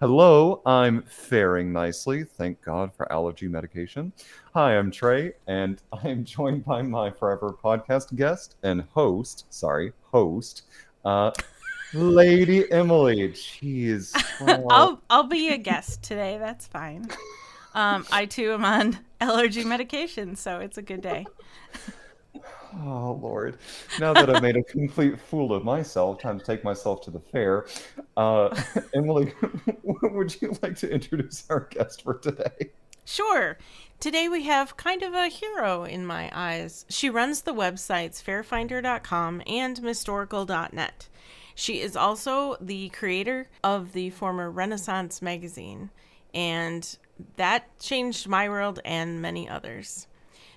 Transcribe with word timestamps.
Hello, 0.00 0.62
I'm 0.64 1.02
faring 1.02 1.72
nicely. 1.72 2.22
Thank 2.22 2.62
God 2.62 2.94
for 2.94 3.10
allergy 3.10 3.48
medication. 3.48 4.12
Hi, 4.54 4.78
I'm 4.78 4.92
Trey, 4.92 5.32
and 5.48 5.82
I 5.92 6.06
am 6.08 6.22
joined 6.22 6.64
by 6.64 6.82
my 6.82 7.10
forever 7.10 7.52
podcast 7.60 8.14
guest 8.14 8.54
and 8.62 8.82
host, 8.94 9.46
sorry, 9.50 9.92
host, 10.02 10.62
uh, 11.04 11.32
Lady 11.92 12.70
Emily. 12.70 13.30
Jeez. 13.30 14.14
I'll 14.70 15.02
I'll 15.10 15.24
be 15.24 15.48
a 15.48 15.58
guest 15.58 16.04
today. 16.04 16.38
That's 16.38 16.68
fine. 16.68 17.08
Um, 17.74 18.06
I 18.12 18.26
too 18.26 18.52
am 18.52 18.64
on 18.64 19.00
allergy 19.20 19.64
medication, 19.64 20.36
so 20.36 20.60
it's 20.60 20.78
a 20.78 20.82
good 20.82 21.00
day. 21.00 21.26
Oh 22.84 23.18
Lord! 23.20 23.58
Now 23.98 24.12
that 24.12 24.28
I've 24.28 24.42
made 24.42 24.56
a 24.56 24.62
complete 24.62 25.18
fool 25.20 25.52
of 25.52 25.64
myself, 25.64 26.20
time 26.20 26.38
to 26.38 26.44
take 26.44 26.64
myself 26.64 27.00
to 27.02 27.10
the 27.10 27.20
fair. 27.20 27.66
Uh, 28.16 28.54
Emily, 28.94 29.32
would 29.82 30.40
you 30.40 30.56
like 30.62 30.76
to 30.76 30.90
introduce 30.90 31.44
our 31.50 31.68
guest 31.70 32.02
for 32.02 32.14
today? 32.14 32.70
Sure. 33.04 33.56
Today 34.00 34.28
we 34.28 34.44
have 34.44 34.76
kind 34.76 35.02
of 35.02 35.14
a 35.14 35.28
hero 35.28 35.84
in 35.84 36.04
my 36.04 36.30
eyes. 36.32 36.84
She 36.88 37.10
runs 37.10 37.42
the 37.42 37.54
websites 37.54 38.22
FaireFinder.com 38.22 39.42
and 39.46 39.82
Mystorical.net. 39.82 41.08
She 41.54 41.80
is 41.80 41.96
also 41.96 42.56
the 42.60 42.90
creator 42.90 43.48
of 43.64 43.92
the 43.92 44.10
former 44.10 44.50
Renaissance 44.50 45.20
magazine, 45.20 45.90
and 46.32 46.96
that 47.36 47.78
changed 47.80 48.28
my 48.28 48.48
world 48.48 48.78
and 48.84 49.20
many 49.20 49.48
others. 49.48 50.06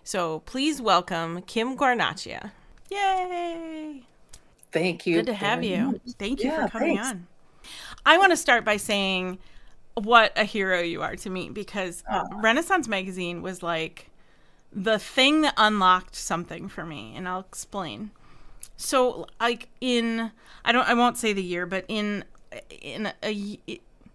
So 0.04 0.40
please 0.46 0.82
welcome 0.82 1.42
Kim 1.44 1.78
Guarnaccia. 1.78 2.52
Yay! 2.90 4.04
Thank 4.72 5.06
you. 5.06 5.18
Good 5.18 5.28
to 5.28 5.34
have 5.34 5.64
you. 5.64 5.92
Much. 5.94 6.02
Thank 6.18 6.44
you 6.44 6.50
yeah, 6.50 6.66
for 6.66 6.80
coming 6.80 6.98
thanks. 6.98 7.10
on. 7.10 7.28
I 8.06 8.18
want 8.18 8.32
to 8.32 8.38
start 8.38 8.66
by 8.66 8.78
saying 8.78 9.38
what 9.96 10.32
a 10.38 10.44
hero 10.44 10.82
you 10.82 11.02
are 11.02 11.16
to 11.18 11.30
me 11.30 11.50
because 11.50 12.04
oh. 12.10 12.28
Renaissance 12.42 12.88
magazine 12.88 13.42
was 13.42 13.62
like 13.62 14.10
the 14.74 14.98
thing 14.98 15.42
that 15.42 15.54
unlocked 15.58 16.16
something 16.16 16.68
for 16.68 16.86
me, 16.86 17.14
and 17.16 17.28
I'll 17.28 17.42
explain 17.42 18.12
so 18.82 19.28
like 19.40 19.70
in 19.80 20.32
I 20.66 20.72
don't 20.72 20.88
I 20.88 20.94
won't 20.96 21.18
say 21.18 21.34
the 21.34 21.44
year, 21.44 21.66
but 21.66 21.86
in 21.88 22.24
in 22.82 23.14
a, 23.24 23.60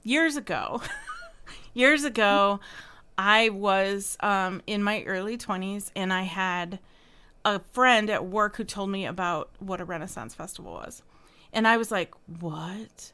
years 0.03 0.37
ago, 0.37 0.83
years 1.75 2.05
ago, 2.05 2.61
I 3.19 3.49
was 3.51 4.17
um, 4.21 4.63
in 4.67 4.83
my 4.83 5.03
early 5.05 5.37
twenties, 5.37 5.91
and 5.97 6.13
I 6.13 6.23
had 6.23 6.79
a 7.45 7.61
friend 7.61 8.11
at 8.11 8.27
work 8.27 8.57
who 8.57 8.65
told 8.65 8.91
me 8.91 9.07
about 9.07 9.51
what 9.59 9.81
a 9.81 9.85
Renaissance 9.85 10.35
festival 10.35 10.73
was, 10.73 11.03
and 11.53 11.67
I 11.67 11.77
was 11.77 11.91
like, 11.91 12.15
"What? 12.41 13.13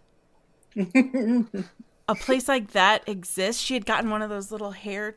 a 0.76 2.14
place 2.14 2.48
like 2.48 2.72
that 2.72 3.08
exists?" 3.08 3.62
She 3.62 3.74
had 3.74 3.86
gotten 3.86 4.10
one 4.10 4.22
of 4.22 4.30
those 4.30 4.50
little 4.50 4.72
hair 4.72 5.16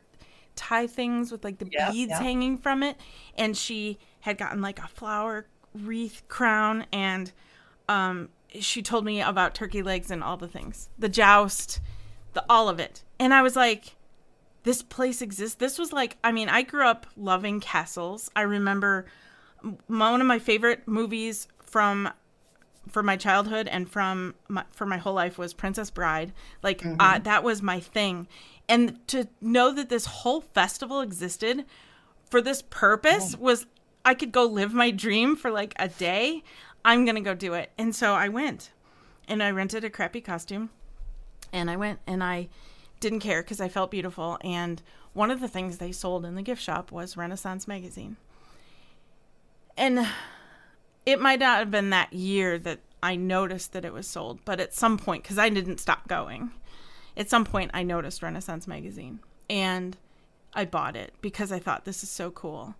tie 0.54 0.86
things 0.86 1.30
with 1.30 1.44
like 1.44 1.58
the 1.58 1.68
yeah, 1.70 1.90
beads 1.90 2.10
yeah. 2.10 2.22
hanging 2.22 2.58
from 2.58 2.82
it, 2.82 2.96
and 3.36 3.56
she 3.56 3.98
had 4.20 4.38
gotten 4.38 4.60
like 4.60 4.78
a 4.78 4.88
flower 4.88 5.46
wreath 5.84 6.22
crown 6.28 6.86
and 6.92 7.32
um 7.88 8.28
she 8.58 8.82
told 8.82 9.04
me 9.04 9.20
about 9.20 9.54
turkey 9.54 9.82
legs 9.82 10.10
and 10.10 10.22
all 10.22 10.36
the 10.36 10.48
things 10.48 10.88
the 10.98 11.08
joust 11.08 11.80
the 12.32 12.44
all 12.48 12.68
of 12.68 12.80
it 12.80 13.02
and 13.18 13.34
i 13.34 13.42
was 13.42 13.56
like 13.56 13.96
this 14.66 14.82
place 14.82 15.22
exists 15.22 15.56
this 15.56 15.78
was 15.78 15.92
like 15.92 16.16
i 16.22 16.30
mean 16.30 16.48
i 16.48 16.60
grew 16.62 16.86
up 16.86 17.06
loving 17.16 17.60
castles 17.60 18.30
i 18.36 18.42
remember 18.42 19.06
one 19.86 20.20
of 20.20 20.26
my 20.26 20.38
favorite 20.38 20.86
movies 20.86 21.48
from 21.64 22.10
for 22.88 23.02
my 23.02 23.16
childhood 23.16 23.66
and 23.66 23.90
from 23.90 24.32
my, 24.48 24.64
for 24.70 24.86
my 24.86 24.96
whole 24.96 25.14
life 25.14 25.38
was 25.38 25.54
princess 25.54 25.90
bride 25.90 26.32
like 26.62 26.80
mm-hmm. 26.80 26.96
uh, 27.00 27.18
that 27.20 27.42
was 27.42 27.62
my 27.62 27.80
thing 27.80 28.28
and 28.68 29.06
to 29.08 29.28
know 29.40 29.72
that 29.72 29.88
this 29.88 30.06
whole 30.06 30.40
festival 30.40 31.00
existed 31.00 31.64
for 32.30 32.40
this 32.40 32.62
purpose 32.62 33.34
oh. 33.34 33.38
was 33.40 33.66
I 34.04 34.14
could 34.14 34.32
go 34.32 34.44
live 34.44 34.72
my 34.72 34.90
dream 34.92 35.34
for 35.34 35.50
like 35.50 35.74
a 35.78 35.88
day, 35.88 36.44
I'm 36.84 37.04
going 37.04 37.16
to 37.16 37.20
go 37.20 37.34
do 37.34 37.54
it. 37.54 37.72
And 37.76 37.94
so 37.94 38.14
I 38.14 38.28
went 38.28 38.70
and 39.26 39.42
I 39.42 39.50
rented 39.50 39.82
a 39.82 39.90
crappy 39.90 40.20
costume 40.20 40.70
and 41.52 41.68
I 41.68 41.76
went 41.76 41.98
and 42.06 42.22
I 42.22 42.48
didn't 43.06 43.20
care 43.20 43.40
because 43.40 43.60
I 43.60 43.68
felt 43.68 43.92
beautiful. 43.92 44.36
And 44.40 44.82
one 45.12 45.30
of 45.30 45.40
the 45.40 45.46
things 45.46 45.78
they 45.78 45.92
sold 45.92 46.24
in 46.24 46.34
the 46.34 46.42
gift 46.42 46.60
shop 46.60 46.90
was 46.90 47.16
Renaissance 47.16 47.68
Magazine. 47.68 48.16
And 49.76 50.08
it 51.04 51.20
might 51.20 51.38
not 51.38 51.60
have 51.60 51.70
been 51.70 51.90
that 51.90 52.12
year 52.12 52.58
that 52.58 52.80
I 53.02 53.14
noticed 53.14 53.72
that 53.72 53.84
it 53.84 53.92
was 53.92 54.08
sold, 54.08 54.40
but 54.44 54.58
at 54.58 54.74
some 54.74 54.98
point, 54.98 55.22
because 55.22 55.38
I 55.38 55.48
didn't 55.50 55.78
stop 55.78 56.08
going, 56.08 56.50
at 57.16 57.30
some 57.30 57.44
point 57.44 57.70
I 57.72 57.84
noticed 57.84 58.22
Renaissance 58.22 58.66
Magazine 58.66 59.20
and 59.48 59.96
I 60.52 60.64
bought 60.64 60.96
it 60.96 61.14
because 61.20 61.52
I 61.52 61.60
thought 61.60 61.84
this 61.84 62.02
is 62.02 62.10
so 62.10 62.32
cool. 62.32 62.74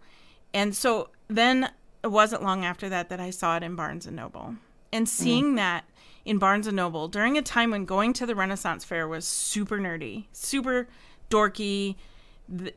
And 0.53 0.75
so 0.75 1.11
then 1.29 1.71
it 2.03 2.09
wasn't 2.09 2.43
long 2.43 2.65
after 2.65 2.89
that 2.89 3.11
that 3.11 3.21
I 3.21 3.31
saw 3.31 3.57
it 3.57 3.63
in 3.63 3.77
Barnes 3.77 4.07
and 4.07 4.17
Noble. 4.17 4.57
And 4.93 5.09
seeing 5.09 5.53
mm. 5.53 5.57
that 5.57 5.85
in 6.27 6.39
Barnes 6.39 6.67
and 6.67 6.77
Noble 6.77 7.09
during 7.09 7.39
a 7.39 7.43
time 7.43 7.71
when 7.71 7.85
going 7.85 8.13
to 8.15 8.27
the 8.27 8.35
Renaissance 8.35 8.85
Fair 8.85 9.07
was 9.07 9.25
super 9.25 9.79
nerdy, 9.79 10.25
super 10.33 10.89
dorky. 11.31 11.95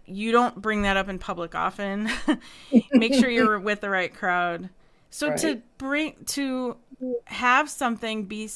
You 0.05 0.31
don't 0.31 0.61
bring 0.61 0.83
that 0.83 0.95
up 0.95 1.09
in 1.09 1.19
public 1.19 1.55
often. 1.55 2.09
Make 2.91 3.15
sure 3.15 3.29
you're 3.29 3.59
with 3.59 3.81
the 3.81 3.89
right 3.89 4.13
crowd. 4.13 4.69
So 5.09 5.29
right. 5.29 5.39
to 5.39 5.61
bring 5.79 6.15
to 6.27 6.77
have 7.25 7.69
something 7.69 8.25
be 8.25 8.49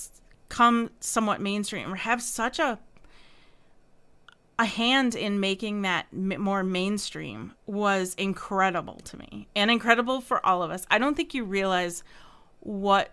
come 0.49 0.91
somewhat 0.99 1.41
mainstream 1.41 1.91
or 1.91 1.95
have 1.95 2.21
such 2.21 2.59
a 2.59 2.77
a 4.59 4.65
hand 4.65 5.15
in 5.15 5.39
making 5.39 5.81
that 5.81 6.13
more 6.13 6.63
mainstream 6.63 7.53
was 7.65 8.13
incredible 8.15 8.97
to 9.03 9.17
me 9.17 9.47
and 9.55 9.71
incredible 9.71 10.21
for 10.21 10.45
all 10.45 10.61
of 10.61 10.69
us. 10.69 10.85
I 10.91 10.99
don't 10.99 11.17
think 11.17 11.33
you 11.33 11.43
realize 11.43 12.03
what 12.59 13.11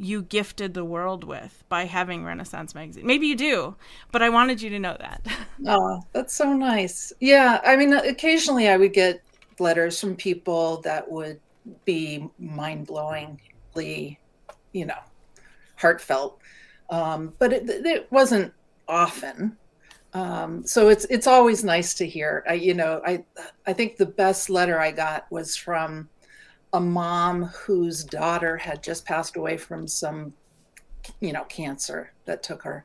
you 0.00 0.22
gifted 0.22 0.74
the 0.74 0.84
world 0.84 1.24
with 1.24 1.62
by 1.68 1.84
having 1.84 2.24
Renaissance 2.24 2.74
magazine. 2.74 3.06
Maybe 3.06 3.26
you 3.26 3.36
do, 3.36 3.76
but 4.12 4.22
I 4.22 4.30
wanted 4.30 4.62
you 4.62 4.70
to 4.70 4.78
know 4.78 4.96
that. 4.98 5.26
oh, 5.66 6.02
that's 6.12 6.34
so 6.34 6.52
nice. 6.52 7.12
Yeah, 7.20 7.60
I 7.64 7.76
mean 7.76 7.92
occasionally 7.92 8.68
I 8.68 8.76
would 8.76 8.92
get 8.92 9.22
letters 9.58 10.00
from 10.00 10.16
people 10.16 10.80
that 10.82 11.10
would 11.10 11.38
be 11.84 12.28
mind-blowingly, 12.38 14.16
you 14.72 14.86
know, 14.86 14.98
heartfelt. 15.76 16.38
Um, 16.88 17.34
but 17.38 17.52
it, 17.52 17.68
it 17.68 18.10
wasn't 18.10 18.52
often 18.88 19.56
um, 20.12 20.66
so 20.66 20.88
it's 20.88 21.04
it's 21.04 21.26
always 21.26 21.62
nice 21.62 21.94
to 21.94 22.06
hear. 22.06 22.42
I, 22.48 22.54
you 22.54 22.74
know, 22.74 23.00
I 23.06 23.24
I 23.66 23.72
think 23.72 23.96
the 23.96 24.06
best 24.06 24.50
letter 24.50 24.80
I 24.80 24.90
got 24.90 25.30
was 25.30 25.54
from 25.54 26.08
a 26.72 26.80
mom 26.80 27.44
whose 27.44 28.04
daughter 28.04 28.56
had 28.56 28.82
just 28.82 29.04
passed 29.04 29.36
away 29.36 29.56
from 29.56 29.86
some, 29.86 30.32
you 31.20 31.32
know, 31.32 31.44
cancer 31.44 32.12
that 32.26 32.42
took 32.42 32.62
her, 32.62 32.84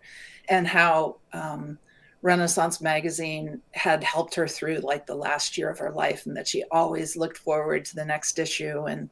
and 0.49 0.67
how 0.67 1.17
um, 1.33 1.77
Renaissance 2.21 2.81
magazine 2.81 3.61
had 3.71 4.03
helped 4.03 4.35
her 4.35 4.47
through 4.47 4.79
like 4.79 5.05
the 5.05 5.15
last 5.15 5.57
year 5.57 5.69
of 5.69 5.79
her 5.79 5.91
life, 5.91 6.25
and 6.25 6.35
that 6.35 6.47
she 6.47 6.63
always 6.71 7.15
looked 7.15 7.37
forward 7.37 7.85
to 7.85 7.95
the 7.95 8.05
next 8.05 8.39
issue, 8.39 8.85
and 8.85 9.09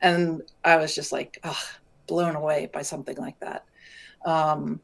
and 0.00 0.42
I 0.64 0.76
was 0.76 0.94
just 0.94 1.12
like, 1.12 1.38
oh, 1.44 1.62
blown 2.06 2.36
away 2.36 2.70
by 2.72 2.82
something 2.82 3.16
like 3.16 3.38
that. 3.40 3.64
Um, 4.24 4.80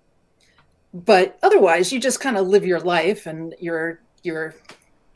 but 0.94 1.38
otherwise 1.42 1.92
you 1.92 2.00
just 2.00 2.20
kind 2.20 2.36
of 2.36 2.48
live 2.48 2.66
your 2.66 2.80
life 2.80 3.26
and 3.26 3.54
you're 3.58 4.00
you're 4.22 4.54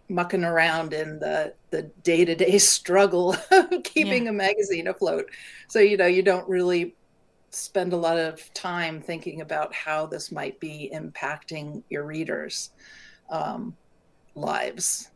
mucking 0.09 0.45
around 0.45 0.93
in 0.93 1.19
the 1.19 1.53
the 1.71 1.83
day-to-day 2.03 2.59
struggle 2.77 3.37
of 3.51 3.83
keeping 3.85 4.25
yeah. 4.25 4.31
a 4.31 4.33
magazine 4.33 4.89
afloat. 4.89 5.31
So 5.69 5.79
you 5.79 5.97
know 5.97 6.07
you 6.07 6.23
don't 6.23 6.49
really 6.49 6.95
spend 7.51 7.93
a 7.93 7.97
lot 7.97 8.19
of 8.19 8.53
time 8.53 9.01
thinking 9.01 9.41
about 9.41 9.73
how 9.73 10.07
this 10.07 10.31
might 10.31 10.61
be 10.61 10.91
impacting 10.93 11.83
your 11.89 12.05
readers 12.05 12.71
um, 13.31 13.77
lives. 14.35 15.11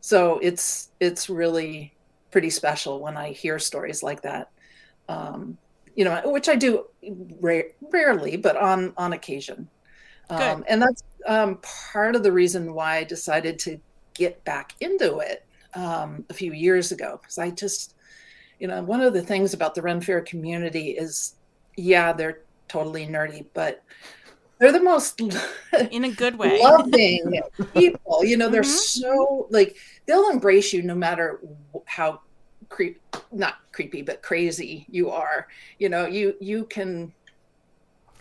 So 0.00 0.38
it's 0.40 0.90
it's 1.00 1.28
really 1.28 1.94
pretty 2.30 2.50
special 2.50 3.00
when 3.00 3.16
i 3.16 3.30
hear 3.30 3.58
stories 3.58 4.02
like 4.02 4.22
that. 4.22 4.50
Um, 5.08 5.58
you 5.94 6.04
know 6.04 6.20
which 6.26 6.48
i 6.48 6.54
do 6.54 6.84
ra- 7.40 7.72
rarely 7.90 8.36
but 8.36 8.56
on 8.56 8.92
on 8.96 9.12
occasion. 9.12 9.68
Um, 10.28 10.64
and 10.68 10.82
that's 10.82 11.02
um, 11.26 11.58
part 11.62 12.16
of 12.16 12.22
the 12.22 12.32
reason 12.32 12.74
why 12.74 12.96
I 12.96 13.04
decided 13.04 13.58
to 13.60 13.78
get 14.16 14.44
back 14.44 14.74
into 14.80 15.18
it 15.18 15.44
um, 15.74 16.24
a 16.30 16.34
few 16.34 16.52
years 16.52 16.92
ago. 16.92 17.18
Because 17.20 17.38
I 17.38 17.50
just, 17.50 17.94
you 18.58 18.68
know, 18.68 18.82
one 18.82 19.00
of 19.00 19.12
the 19.12 19.22
things 19.22 19.54
about 19.54 19.74
the 19.74 19.82
Ren 19.82 20.00
Fair 20.00 20.20
community 20.20 20.90
is, 20.90 21.34
yeah, 21.76 22.12
they're 22.12 22.40
totally 22.68 23.06
nerdy, 23.06 23.46
but 23.54 23.82
they're 24.58 24.72
the 24.72 24.80
most 24.80 25.20
in 25.90 26.04
a 26.04 26.10
good 26.10 26.38
way 26.38 26.60
loving 26.62 27.40
people. 27.74 28.24
You 28.24 28.36
know, 28.36 28.48
they're 28.48 28.62
mm-hmm. 28.62 28.70
so 28.70 29.46
like 29.50 29.76
they'll 30.06 30.30
embrace 30.30 30.72
you 30.72 30.82
no 30.82 30.94
matter 30.94 31.40
how 31.84 32.20
creep 32.68 33.00
not 33.32 33.56
creepy 33.72 34.02
but 34.02 34.22
crazy 34.22 34.86
you 34.88 35.10
are. 35.10 35.48
You 35.78 35.88
know, 35.88 36.06
you 36.06 36.34
you 36.40 36.64
can 36.64 37.12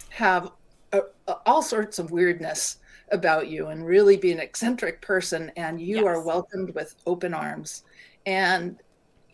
have 0.10 0.52
uh, 0.94 1.02
uh, 1.28 1.36
all 1.46 1.62
sorts 1.62 2.00
of 2.00 2.12
weirdness 2.12 2.78
about 3.12 3.48
you 3.48 3.68
and 3.68 3.86
really 3.86 4.18
be 4.18 4.32
an 4.32 4.40
eccentric 4.40 5.02
person 5.02 5.52
and 5.56 5.80
you 5.80 5.98
yes. 5.98 6.06
are 6.06 6.22
welcomed 6.22 6.74
with 6.74 6.96
open 7.06 7.34
arms. 7.34 7.84
And 8.26 8.78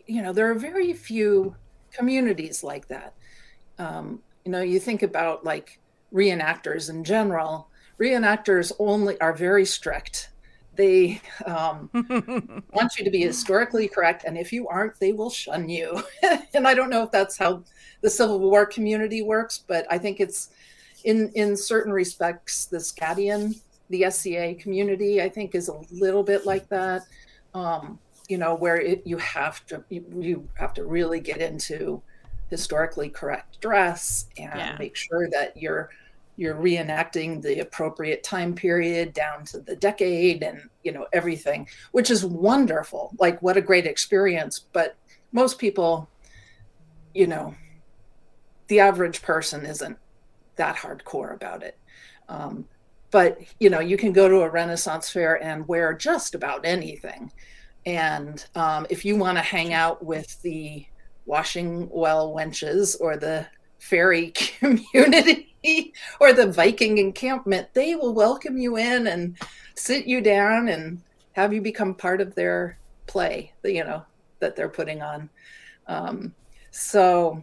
you 0.06 0.22
know 0.22 0.32
there 0.32 0.50
are 0.50 0.54
very 0.54 0.92
few 0.92 1.54
communities 1.92 2.62
like 2.62 2.88
that. 2.88 3.14
Um, 3.78 4.20
you 4.44 4.52
know 4.52 4.62
you 4.62 4.78
think 4.78 5.02
about 5.02 5.44
like 5.44 5.80
reenactors 6.12 6.90
in 6.90 7.04
general. 7.04 7.68
Reenactors 7.98 8.72
only 8.78 9.20
are 9.20 9.32
very 9.32 9.64
strict. 9.64 10.30
They 10.74 11.20
um, 11.46 11.90
want 12.72 12.96
you 12.98 13.04
to 13.04 13.10
be 13.10 13.20
historically 13.20 13.88
correct 13.88 14.24
and 14.24 14.38
if 14.38 14.52
you 14.52 14.68
aren't 14.68 14.98
they 14.98 15.12
will 15.12 15.30
shun 15.30 15.68
you. 15.68 16.02
And 16.54 16.68
i 16.68 16.74
don't 16.74 16.90
know 16.90 17.02
if 17.02 17.10
that's 17.10 17.38
how 17.38 17.64
the 18.02 18.10
civil 18.10 18.38
war 18.38 18.66
community 18.66 19.22
works 19.22 19.64
but 19.66 19.86
i 19.90 19.96
think 19.96 20.20
it's 20.20 20.50
in 21.04 21.30
in 21.34 21.56
certain 21.56 21.92
respects 21.92 22.66
the 22.66 22.78
scadian 22.78 23.54
the 23.92 24.10
SCA 24.10 24.54
community, 24.54 25.22
I 25.22 25.28
think, 25.28 25.54
is 25.54 25.68
a 25.68 25.78
little 25.92 26.24
bit 26.24 26.44
like 26.44 26.68
that. 26.70 27.02
Um, 27.54 27.98
you 28.28 28.38
know, 28.38 28.54
where 28.54 28.80
it, 28.80 29.02
you 29.04 29.18
have 29.18 29.64
to 29.66 29.84
you, 29.90 30.04
you, 30.16 30.48
have 30.54 30.72
to 30.74 30.84
really 30.84 31.20
get 31.20 31.38
into 31.38 32.02
historically 32.48 33.10
correct 33.10 33.60
dress 33.60 34.26
and 34.38 34.52
yeah. 34.56 34.76
make 34.78 34.96
sure 34.96 35.28
that 35.30 35.56
you're 35.56 35.90
you're 36.36 36.54
reenacting 36.54 37.42
the 37.42 37.60
appropriate 37.60 38.22
time 38.22 38.54
period 38.54 39.12
down 39.12 39.44
to 39.44 39.60
the 39.60 39.76
decade 39.76 40.42
and 40.42 40.68
you 40.82 40.92
know 40.92 41.06
everything 41.12 41.66
which 41.92 42.10
is 42.10 42.24
wonderful 42.24 43.10
like 43.18 43.40
what 43.42 43.56
a 43.56 43.60
great 43.60 43.86
experience 43.86 44.66
but 44.72 44.96
most 45.32 45.58
people 45.58 46.08
you 47.14 47.26
know 47.26 47.54
the 48.68 48.80
average 48.80 49.22
person 49.22 49.64
isn't 49.64 49.98
that 50.56 50.76
hardcore 50.76 51.34
about 51.34 51.62
it. 51.62 51.78
Um, 52.28 52.66
but 53.10 53.38
you 53.60 53.68
know 53.68 53.80
you 53.80 53.96
can 53.96 54.12
go 54.12 54.28
to 54.28 54.40
a 54.40 54.50
renaissance 54.50 55.10
fair 55.10 55.42
and 55.42 55.66
wear 55.68 55.92
just 55.92 56.34
about 56.34 56.64
anything. 56.64 57.30
And 57.84 58.44
um, 58.54 58.86
if 58.90 59.04
you 59.04 59.16
want 59.16 59.38
to 59.38 59.42
hang 59.42 59.72
out 59.72 60.04
with 60.04 60.40
the 60.42 60.86
washing 61.26 61.88
well 61.90 62.32
wenches 62.32 62.96
or 63.00 63.16
the 63.16 63.46
fairy 63.78 64.30
community 64.30 65.92
or 66.20 66.32
the 66.32 66.50
viking 66.50 66.98
encampment 66.98 67.68
they 67.74 67.94
will 67.94 68.14
welcome 68.14 68.56
you 68.56 68.76
in 68.76 69.08
and 69.08 69.36
sit 69.76 70.06
you 70.06 70.20
down 70.20 70.68
and 70.68 71.00
have 71.32 71.52
you 71.52 71.60
become 71.60 71.94
part 71.94 72.20
of 72.20 72.34
their 72.34 72.78
play 73.06 73.52
you 73.64 73.84
know 73.84 74.04
that 74.42 74.54
they're 74.54 74.68
putting 74.68 75.00
on. 75.00 75.30
Um, 75.86 76.34
so 76.70 77.42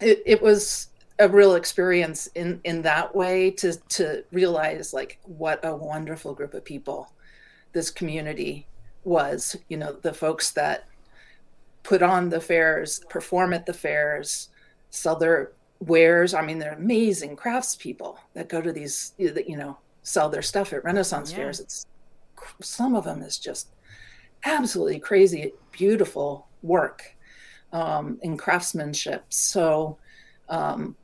it, 0.00 0.22
it 0.24 0.40
was 0.40 0.88
a 1.18 1.28
real 1.28 1.54
experience 1.54 2.28
in 2.34 2.60
in 2.64 2.82
that 2.82 3.14
way 3.14 3.50
to 3.50 3.74
to 3.88 4.24
realize 4.32 4.92
like 4.92 5.18
what 5.24 5.64
a 5.64 5.74
wonderful 5.74 6.34
group 6.34 6.54
of 6.54 6.64
people 6.64 7.12
this 7.72 7.90
community 7.90 8.66
was. 9.04 9.56
You 9.68 9.78
know 9.78 9.92
the 9.92 10.14
folks 10.14 10.52
that 10.52 10.86
put 11.82 12.02
on 12.02 12.28
the 12.28 12.40
fairs 12.40 13.00
perform 13.08 13.52
at 13.52 13.66
the 13.66 13.74
fairs 13.74 14.48
sell 14.90 15.16
their 15.16 15.52
wares. 15.80 16.34
I 16.34 16.42
mean 16.42 16.58
they're 16.58 16.74
amazing 16.74 17.36
craftspeople 17.36 18.16
that 18.34 18.48
go 18.48 18.60
to 18.60 18.72
these 18.72 19.14
that 19.18 19.48
you 19.48 19.56
know 19.56 19.78
sell 20.02 20.28
their 20.28 20.42
stuff 20.42 20.72
at 20.72 20.84
renaissance 20.84 21.30
yeah. 21.30 21.38
fairs. 21.38 21.60
It's 21.60 21.86
some 22.62 22.94
of 22.94 23.04
them 23.04 23.22
is 23.22 23.38
just 23.38 23.68
absolutely 24.44 25.00
crazy 25.00 25.52
beautiful 25.72 26.46
work 26.62 27.16
um, 27.72 28.18
in 28.22 28.36
craftsmanship. 28.36 29.24
So 29.28 29.98
um, 30.48 30.96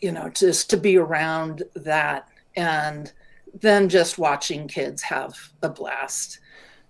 you 0.00 0.12
know, 0.12 0.28
just 0.30 0.70
to 0.70 0.76
be 0.76 0.96
around 0.96 1.62
that 1.74 2.28
and 2.56 3.12
then 3.60 3.88
just 3.88 4.18
watching 4.18 4.68
kids 4.68 5.02
have 5.02 5.36
a 5.62 5.68
blast 5.68 6.40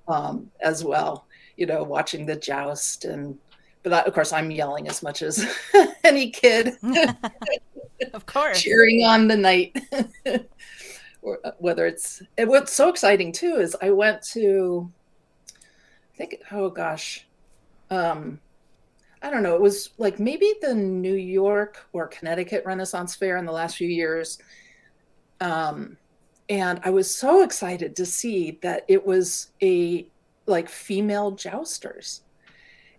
um, 0.08 0.50
as 0.60 0.84
well, 0.84 1.26
you 1.56 1.66
know, 1.66 1.82
watching 1.82 2.26
the 2.26 2.36
joust 2.36 3.04
and, 3.04 3.38
but 3.82 3.90
that, 3.90 4.06
of 4.06 4.14
course 4.14 4.32
I'm 4.32 4.50
yelling 4.50 4.88
as 4.88 5.02
much 5.02 5.22
as 5.22 5.44
any 6.04 6.30
kid. 6.30 6.74
of 8.12 8.26
course. 8.26 8.60
Cheering 8.60 9.04
on 9.04 9.26
the 9.26 9.36
knight. 9.36 9.76
or 11.22 11.38
uh, 11.44 11.52
whether 11.58 11.86
it's, 11.86 12.22
and 12.38 12.48
what's 12.48 12.72
so 12.72 12.88
exciting 12.88 13.32
too 13.32 13.56
is 13.56 13.76
I 13.80 13.90
went 13.90 14.22
to, 14.32 14.90
I 16.14 16.16
think, 16.16 16.36
oh 16.52 16.68
gosh, 16.70 17.26
um, 17.90 18.38
I 19.22 19.30
don't 19.30 19.42
know, 19.42 19.54
it 19.54 19.60
was 19.60 19.90
like 19.98 20.18
maybe 20.18 20.54
the 20.62 20.74
New 20.74 21.14
York 21.14 21.86
or 21.92 22.06
Connecticut 22.06 22.64
Renaissance 22.64 23.14
Fair 23.14 23.36
in 23.36 23.44
the 23.44 23.52
last 23.52 23.76
few 23.76 23.88
years. 23.88 24.38
Um, 25.40 25.98
and 26.48 26.80
I 26.84 26.90
was 26.90 27.14
so 27.14 27.42
excited 27.42 27.94
to 27.96 28.06
see 28.06 28.58
that 28.62 28.84
it 28.88 29.06
was 29.06 29.52
a 29.62 30.06
like 30.46 30.68
female 30.68 31.32
jousters. 31.32 32.22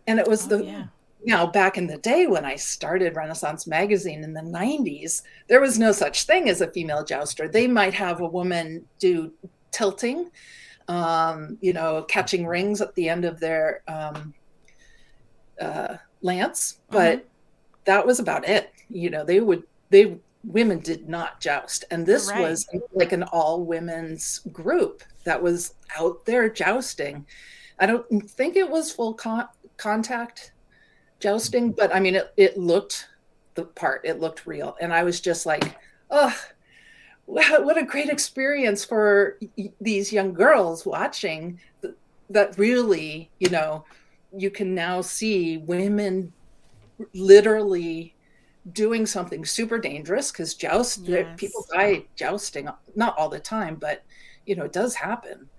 And 0.07 0.19
it 0.19 0.27
was 0.27 0.45
oh, 0.45 0.57
the 0.57 0.65
yeah. 0.65 0.85
now 1.25 1.47
back 1.47 1.77
in 1.77 1.87
the 1.87 1.97
day 1.97 2.27
when 2.27 2.45
I 2.45 2.55
started 2.55 3.15
Renaissance 3.15 3.67
magazine 3.67 4.23
in 4.23 4.33
the 4.33 4.41
90s, 4.41 5.23
there 5.47 5.59
was 5.59 5.77
no 5.77 5.91
such 5.91 6.23
thing 6.23 6.49
as 6.49 6.61
a 6.61 6.71
female 6.71 7.03
jouster. 7.03 7.47
They 7.47 7.67
might 7.67 7.93
have 7.93 8.21
a 8.21 8.27
woman 8.27 8.85
do 8.99 9.33
tilting, 9.71 10.31
um, 10.87 11.57
you 11.61 11.73
know, 11.73 12.03
catching 12.03 12.45
rings 12.45 12.79
at 12.79 12.95
the 12.95 13.09
end 13.09 13.25
of 13.25 13.39
their 13.39 13.83
um, 13.87 14.33
uh, 15.59 15.97
lance, 16.21 16.79
but 16.89 17.19
mm-hmm. 17.19 17.27
that 17.85 18.05
was 18.05 18.19
about 18.19 18.47
it. 18.47 18.71
You 18.89 19.09
know, 19.09 19.23
they 19.23 19.39
would 19.39 19.63
they 19.89 20.17
women 20.43 20.79
did 20.79 21.07
not 21.07 21.39
joust, 21.39 21.85
and 21.91 22.05
this 22.05 22.29
right. 22.29 22.41
was 22.41 22.67
like 22.93 23.11
an 23.11 23.23
all 23.23 23.63
women's 23.63 24.39
group 24.51 25.03
that 25.23 25.41
was 25.41 25.75
out 25.97 26.25
there 26.25 26.49
jousting. 26.49 27.25
I 27.79 27.85
don't 27.85 28.29
think 28.29 28.55
it 28.55 28.69
was 28.69 28.91
full 28.91 29.13
con- 29.13 29.47
contact 29.77 30.53
jousting, 31.19 31.71
but 31.71 31.93
I 31.93 31.99
mean, 31.99 32.15
it, 32.15 32.33
it 32.37 32.57
looked 32.57 33.07
the 33.55 33.63
part, 33.63 34.01
it 34.03 34.19
looked 34.19 34.45
real. 34.45 34.75
And 34.79 34.93
I 34.93 35.03
was 35.03 35.19
just 35.19 35.45
like, 35.45 35.77
oh, 36.09 36.35
what 37.25 37.77
a 37.77 37.83
great 37.83 38.09
experience 38.09 38.83
for 38.83 39.39
these 39.79 40.11
young 40.11 40.33
girls 40.33 40.85
watching 40.85 41.59
that 42.29 42.57
really, 42.57 43.29
you 43.39 43.49
know, 43.49 43.85
you 44.35 44.49
can 44.49 44.73
now 44.73 45.01
see 45.01 45.57
women 45.57 46.31
literally 47.13 48.15
doing 48.73 49.05
something 49.05 49.43
super 49.43 49.79
dangerous 49.79 50.31
because 50.31 50.53
joust 50.53 51.01
yes. 51.03 51.27
people 51.37 51.65
die 51.73 52.05
jousting 52.15 52.69
not 52.95 53.17
all 53.17 53.27
the 53.27 53.39
time 53.39 53.75
but 53.75 54.03
you 54.45 54.55
know 54.55 54.65
it 54.65 54.73
does 54.73 54.93
happen 54.93 55.49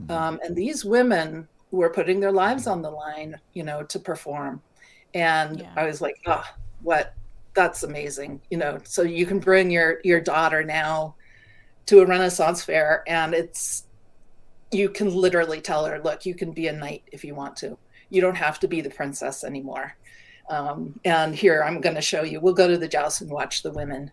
mm-hmm. 0.00 0.10
um, 0.12 0.38
and 0.44 0.54
these 0.54 0.84
women 0.84 1.46
were 1.72 1.90
putting 1.90 2.20
their 2.20 2.30
lives 2.30 2.66
on 2.66 2.80
the 2.80 2.90
line 2.90 3.38
you 3.54 3.64
know 3.64 3.82
to 3.82 3.98
perform 3.98 4.62
and 5.14 5.60
yeah. 5.60 5.72
i 5.76 5.84
was 5.84 6.00
like 6.00 6.16
oh 6.26 6.44
what 6.82 7.14
that's 7.54 7.82
amazing 7.82 8.40
you 8.50 8.56
know 8.56 8.78
so 8.84 9.02
you 9.02 9.26
can 9.26 9.40
bring 9.40 9.70
your 9.70 9.98
your 10.04 10.20
daughter 10.20 10.62
now 10.62 11.14
to 11.86 12.00
a 12.00 12.06
renaissance 12.06 12.62
fair 12.62 13.02
and 13.08 13.34
it's 13.34 13.86
you 14.70 14.88
can 14.88 15.12
literally 15.12 15.60
tell 15.60 15.84
her 15.84 16.00
look 16.00 16.24
you 16.24 16.34
can 16.34 16.52
be 16.52 16.68
a 16.68 16.72
knight 16.72 17.02
if 17.10 17.24
you 17.24 17.34
want 17.34 17.56
to 17.56 17.76
you 18.12 18.20
don't 18.20 18.36
have 18.36 18.60
to 18.60 18.68
be 18.68 18.82
the 18.82 18.90
princess 18.90 19.42
anymore. 19.42 19.96
Um, 20.50 21.00
and 21.04 21.34
here 21.34 21.64
I'm 21.64 21.80
going 21.80 21.94
to 21.96 22.02
show 22.02 22.22
you. 22.22 22.40
We'll 22.40 22.52
go 22.52 22.68
to 22.68 22.76
the 22.76 22.86
joust 22.86 23.22
and 23.22 23.30
watch 23.30 23.62
the 23.62 23.72
women 23.72 24.10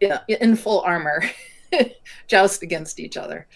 in, 0.00 0.18
in 0.28 0.56
full 0.56 0.82
armor 0.82 1.22
joust 2.28 2.62
against 2.62 3.00
each 3.00 3.16
other. 3.16 3.46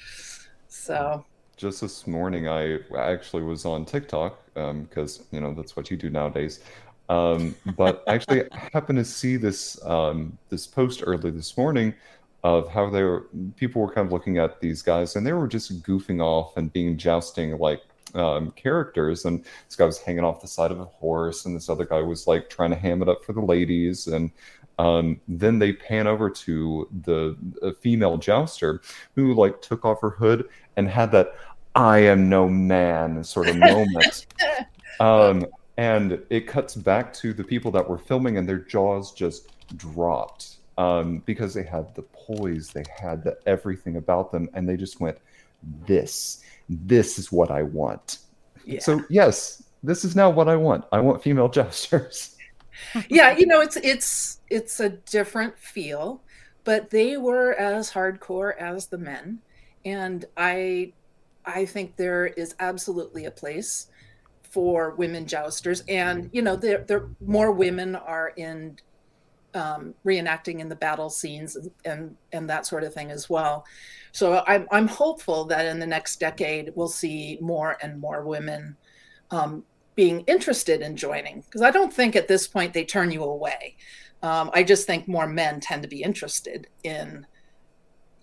So 0.68 1.24
just 1.56 1.82
this 1.82 2.06
morning, 2.06 2.48
I 2.48 2.78
actually 2.96 3.42
was 3.42 3.66
on 3.66 3.84
TikTok 3.84 4.38
because 4.54 5.20
um, 5.20 5.26
you 5.30 5.40
know 5.40 5.52
that's 5.52 5.76
what 5.76 5.90
you 5.90 5.96
do 5.98 6.08
nowadays. 6.08 6.60
Um, 7.10 7.54
but 7.76 8.02
actually, 8.06 8.50
I 8.50 8.56
happened 8.72 8.98
to 8.98 9.04
see 9.04 9.36
this 9.36 9.84
um, 9.84 10.38
this 10.48 10.66
post 10.66 11.02
early 11.04 11.30
this 11.30 11.58
morning 11.58 11.94
of 12.42 12.68
how 12.68 12.88
they 12.88 13.02
were 13.02 13.26
people 13.56 13.82
were 13.82 13.92
kind 13.92 14.06
of 14.06 14.12
looking 14.12 14.38
at 14.38 14.60
these 14.60 14.82
guys 14.82 15.16
and 15.16 15.26
they 15.26 15.32
were 15.32 15.48
just 15.48 15.82
goofing 15.82 16.22
off 16.22 16.56
and 16.56 16.72
being 16.72 16.96
jousting 16.96 17.56
like 17.58 17.82
um, 18.14 18.50
characters. 18.52 19.24
And 19.24 19.44
this 19.66 19.76
guy 19.76 19.84
was 19.84 19.98
hanging 19.98 20.24
off 20.24 20.40
the 20.40 20.48
side 20.48 20.70
of 20.70 20.80
a 20.80 20.84
horse, 20.84 21.44
and 21.44 21.54
this 21.54 21.68
other 21.68 21.84
guy 21.84 22.00
was 22.00 22.26
like 22.26 22.48
trying 22.48 22.70
to 22.70 22.76
ham 22.76 23.02
it 23.02 23.08
up 23.08 23.24
for 23.24 23.32
the 23.32 23.40
ladies. 23.40 24.06
And 24.06 24.30
um, 24.78 25.20
then 25.28 25.58
they 25.58 25.72
pan 25.72 26.06
over 26.06 26.30
to 26.30 26.88
the, 27.04 27.36
the 27.60 27.74
female 27.80 28.18
jouster 28.18 28.82
who 29.14 29.34
like 29.34 29.62
took 29.62 29.84
off 29.84 30.00
her 30.00 30.10
hood 30.10 30.48
and 30.76 30.88
had 30.88 31.12
that 31.12 31.34
"I 31.74 31.98
am 31.98 32.28
no 32.28 32.48
man" 32.48 33.22
sort 33.24 33.48
of 33.48 33.56
moment. 33.56 34.26
um, 35.00 35.46
and 35.76 36.20
it 36.30 36.46
cuts 36.46 36.74
back 36.74 37.12
to 37.14 37.32
the 37.32 37.44
people 37.44 37.70
that 37.72 37.88
were 37.88 37.98
filming, 37.98 38.38
and 38.38 38.48
their 38.48 38.58
jaws 38.58 39.12
just 39.12 39.50
dropped 39.76 40.56
um, 40.78 41.18
because 41.24 41.54
they 41.54 41.62
had 41.62 41.94
the 41.94 42.02
poise, 42.02 42.70
they 42.70 42.84
had 42.96 43.24
the 43.24 43.38
everything 43.46 43.96
about 43.96 44.32
them, 44.32 44.48
and 44.54 44.68
they 44.68 44.76
just 44.76 45.00
went, 45.00 45.18
"This 45.86 46.42
this 46.68 47.18
is 47.18 47.30
what 47.30 47.50
I 47.50 47.62
want. 47.62 48.18
Yeah. 48.64 48.80
So 48.80 49.02
yes, 49.08 49.62
this 49.82 50.04
is 50.04 50.16
now 50.16 50.30
what 50.30 50.48
I 50.48 50.56
want. 50.56 50.84
I 50.92 51.00
want 51.00 51.22
female 51.22 51.48
jousters. 51.50 52.36
yeah, 53.08 53.36
you 53.36 53.46
know, 53.46 53.60
it's 53.60 53.76
it's 53.76 54.40
it's 54.50 54.80
a 54.80 54.90
different 54.90 55.58
feel, 55.58 56.22
but 56.64 56.90
they 56.90 57.16
were 57.16 57.54
as 57.54 57.90
hardcore 57.90 58.56
as 58.56 58.86
the 58.86 58.98
men. 58.98 59.38
And 59.84 60.24
I 60.36 60.92
I 61.44 61.66
think 61.66 61.96
there 61.96 62.26
is 62.26 62.54
absolutely 62.58 63.26
a 63.26 63.30
place 63.30 63.88
for 64.54 64.94
women 64.94 65.26
jousters. 65.26 65.82
And, 65.88 66.30
you 66.32 66.40
know, 66.40 66.56
there, 66.56 66.84
there 66.86 67.08
more 67.20 67.50
women 67.50 67.96
are 67.96 68.32
in 68.36 68.78
um, 69.54 69.94
reenacting 70.04 70.60
in 70.60 70.68
the 70.68 70.76
battle 70.76 71.10
scenes 71.10 71.56
and, 71.84 72.16
and 72.32 72.48
that 72.48 72.66
sort 72.66 72.84
of 72.84 72.94
thing 72.94 73.10
as 73.10 73.28
well. 73.28 73.64
So 74.14 74.44
I'm 74.46 74.68
I'm 74.70 74.86
hopeful 74.86 75.44
that 75.46 75.66
in 75.66 75.80
the 75.80 75.86
next 75.88 76.20
decade 76.20 76.70
we'll 76.76 76.86
see 76.86 77.36
more 77.40 77.76
and 77.82 78.00
more 78.00 78.24
women 78.24 78.76
um, 79.32 79.64
being 79.96 80.20
interested 80.28 80.82
in 80.82 80.96
joining 80.96 81.40
because 81.40 81.62
I 81.62 81.72
don't 81.72 81.92
think 81.92 82.14
at 82.14 82.28
this 82.28 82.46
point 82.46 82.72
they 82.72 82.84
turn 82.84 83.10
you 83.10 83.24
away. 83.24 83.76
Um, 84.22 84.52
I 84.54 84.62
just 84.62 84.86
think 84.86 85.08
more 85.08 85.26
men 85.26 85.58
tend 85.58 85.82
to 85.82 85.88
be 85.88 86.00
interested 86.00 86.68
in 86.84 87.26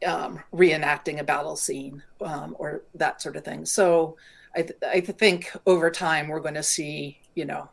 um, 0.05 0.39
reenacting 0.53 1.19
a 1.19 1.25
battle 1.25 1.57
scene 1.57 2.01
um, 2.21 2.55
or 2.57 2.83
that 2.95 3.21
sort 3.21 3.36
of 3.36 3.43
thing. 3.43 3.65
So 3.65 4.15
I, 4.55 4.62
th- 4.62 4.79
I 4.81 5.01
think 5.01 5.51
over 5.65 5.91
time 5.91 6.29
we're 6.29 6.39
going 6.39 6.55
to 6.55 6.63
see, 6.63 7.19
you 7.36 7.43
know, 7.43 7.69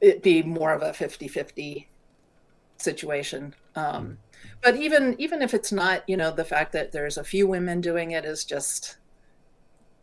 it 0.00 0.20
be 0.24 0.42
more 0.42 0.72
of 0.72 0.82
a 0.82 0.92
50 0.92 1.28
50 1.28 1.88
situation. 2.78 3.54
Um, 3.76 3.84
mm. 3.84 4.16
But 4.62 4.76
even 4.76 5.14
even 5.18 5.42
if 5.42 5.54
it's 5.54 5.72
not, 5.72 6.08
you 6.08 6.16
know, 6.16 6.30
the 6.30 6.44
fact 6.44 6.72
that 6.72 6.92
there's 6.92 7.18
a 7.18 7.24
few 7.24 7.46
women 7.46 7.80
doing 7.80 8.12
it 8.12 8.24
is 8.24 8.44
just 8.44 8.96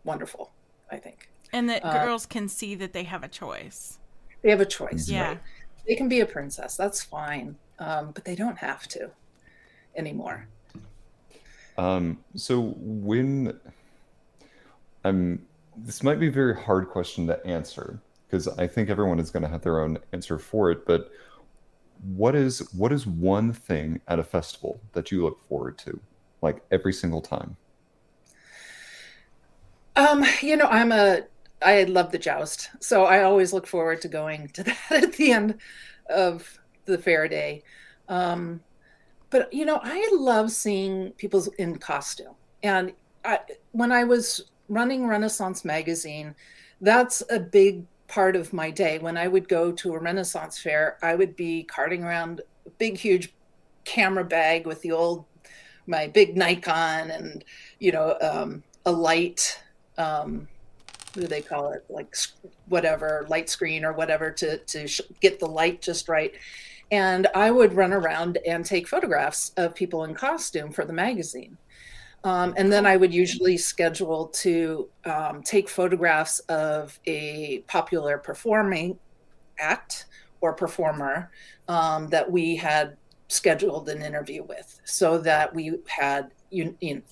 wonderful, 0.03 0.51
I 0.91 0.97
think. 0.97 1.29
And 1.53 1.69
that 1.69 1.83
uh, 1.83 2.05
girls 2.05 2.25
can 2.25 2.47
see 2.47 2.75
that 2.75 2.93
they 2.93 3.03
have 3.03 3.23
a 3.23 3.27
choice. 3.27 3.99
They 4.41 4.49
have 4.49 4.61
a 4.61 4.65
choice. 4.65 5.09
Yeah. 5.09 5.27
Right? 5.27 5.39
They 5.87 5.95
can 5.95 6.07
be 6.07 6.19
a 6.19 6.25
princess. 6.25 6.75
That's 6.75 7.03
fine. 7.03 7.57
Um, 7.79 8.11
but 8.11 8.25
they 8.25 8.35
don't 8.35 8.57
have 8.57 8.87
to 8.89 9.09
anymore. 9.95 10.47
Um, 11.77 12.19
so 12.35 12.75
when 12.77 13.59
I'm, 15.03 15.45
this 15.75 16.03
might 16.03 16.19
be 16.19 16.27
a 16.27 16.31
very 16.31 16.55
hard 16.55 16.89
question 16.89 17.27
to 17.27 17.45
answer 17.45 17.99
because 18.27 18.47
I 18.47 18.67
think 18.67 18.89
everyone 18.89 19.19
is 19.19 19.31
going 19.31 19.43
to 19.43 19.49
have 19.49 19.61
their 19.61 19.81
own 19.81 19.97
answer 20.13 20.37
for 20.37 20.71
it. 20.71 20.85
But 20.85 21.11
what 22.03 22.35
is 22.35 22.71
what 22.73 22.91
is 22.91 23.05
one 23.05 23.53
thing 23.53 24.01
at 24.07 24.19
a 24.19 24.23
festival 24.23 24.79
that 24.93 25.11
you 25.11 25.23
look 25.23 25.39
forward 25.47 25.77
to, 25.79 25.99
like 26.41 26.63
every 26.71 26.93
single 26.93 27.21
time? 27.21 27.57
Um, 29.95 30.25
you 30.41 30.57
know, 30.57 30.65
I'm 30.65 30.91
a 30.91 31.21
I 31.61 31.83
love 31.83 32.11
the 32.11 32.17
joust, 32.17 32.69
so 32.79 33.05
I 33.05 33.23
always 33.23 33.53
look 33.53 33.67
forward 33.67 34.01
to 34.01 34.07
going 34.07 34.49
to 34.49 34.63
that 34.63 34.77
at 34.91 35.13
the 35.13 35.31
end 35.31 35.59
of 36.09 36.59
the 36.85 36.97
fair 36.97 37.27
day. 37.27 37.63
Um, 38.09 38.61
but 39.29 39.51
you 39.53 39.65
know, 39.65 39.79
I 39.81 40.09
love 40.13 40.51
seeing 40.51 41.11
people 41.11 41.45
in 41.57 41.77
costume. 41.77 42.35
And 42.63 42.93
I, 43.23 43.39
when 43.71 43.91
I 43.91 44.03
was 44.03 44.51
running 44.69 45.07
Renaissance 45.07 45.63
magazine, 45.63 46.35
that's 46.81 47.23
a 47.29 47.39
big 47.39 47.85
part 48.11 48.35
of 48.35 48.51
my 48.51 48.69
day. 48.69 48.99
When 48.99 49.15
I 49.15 49.29
would 49.29 49.47
go 49.47 49.71
to 49.71 49.93
a 49.93 49.99
Renaissance 49.99 50.59
fair, 50.59 50.97
I 51.01 51.15
would 51.15 51.35
be 51.37 51.63
carting 51.63 52.03
around 52.03 52.41
a 52.65 52.69
big, 52.71 52.97
huge 52.97 53.33
camera 53.85 54.25
bag 54.25 54.67
with 54.67 54.81
the 54.81 54.91
old, 54.91 55.23
my 55.87 56.07
big 56.07 56.35
Nikon 56.35 57.09
and, 57.09 57.45
you 57.79 57.93
know, 57.93 58.17
um, 58.21 58.63
a 58.85 58.91
light, 58.91 59.63
um, 59.97 60.47
what 61.13 61.21
do 61.21 61.27
they 61.27 61.41
call 61.41 61.71
it? 61.71 61.85
Like 61.89 62.13
whatever, 62.67 63.25
light 63.29 63.49
screen 63.49 63.85
or 63.85 63.93
whatever 63.93 64.29
to, 64.31 64.57
to 64.57 64.87
get 65.21 65.39
the 65.39 65.47
light 65.47 65.81
just 65.81 66.09
right 66.09 66.33
and 66.91 67.27
I 67.33 67.51
would 67.51 67.73
run 67.73 67.93
around 67.93 68.37
and 68.45 68.65
take 68.65 68.87
photographs 68.87 69.53
of 69.55 69.73
people 69.73 70.03
in 70.03 70.13
costume 70.13 70.73
for 70.73 70.83
the 70.83 70.91
magazine. 70.93 71.57
Um, 72.23 72.53
and 72.55 72.71
then 72.71 72.85
I 72.85 72.97
would 72.97 73.13
usually 73.13 73.57
schedule 73.57 74.27
to 74.27 74.89
um, 75.05 75.41
take 75.41 75.67
photographs 75.67 76.39
of 76.41 76.99
a 77.07 77.59
popular 77.67 78.17
performing 78.17 78.99
act 79.59 80.05
or 80.39 80.53
performer 80.53 81.31
um, 81.67 82.07
that 82.09 82.29
we 82.29 82.55
had 82.55 82.97
scheduled 83.27 83.89
an 83.89 84.01
interview 84.01 84.43
with 84.43 84.79
so 84.83 85.17
that 85.17 85.53
we 85.55 85.77
had 85.87 86.31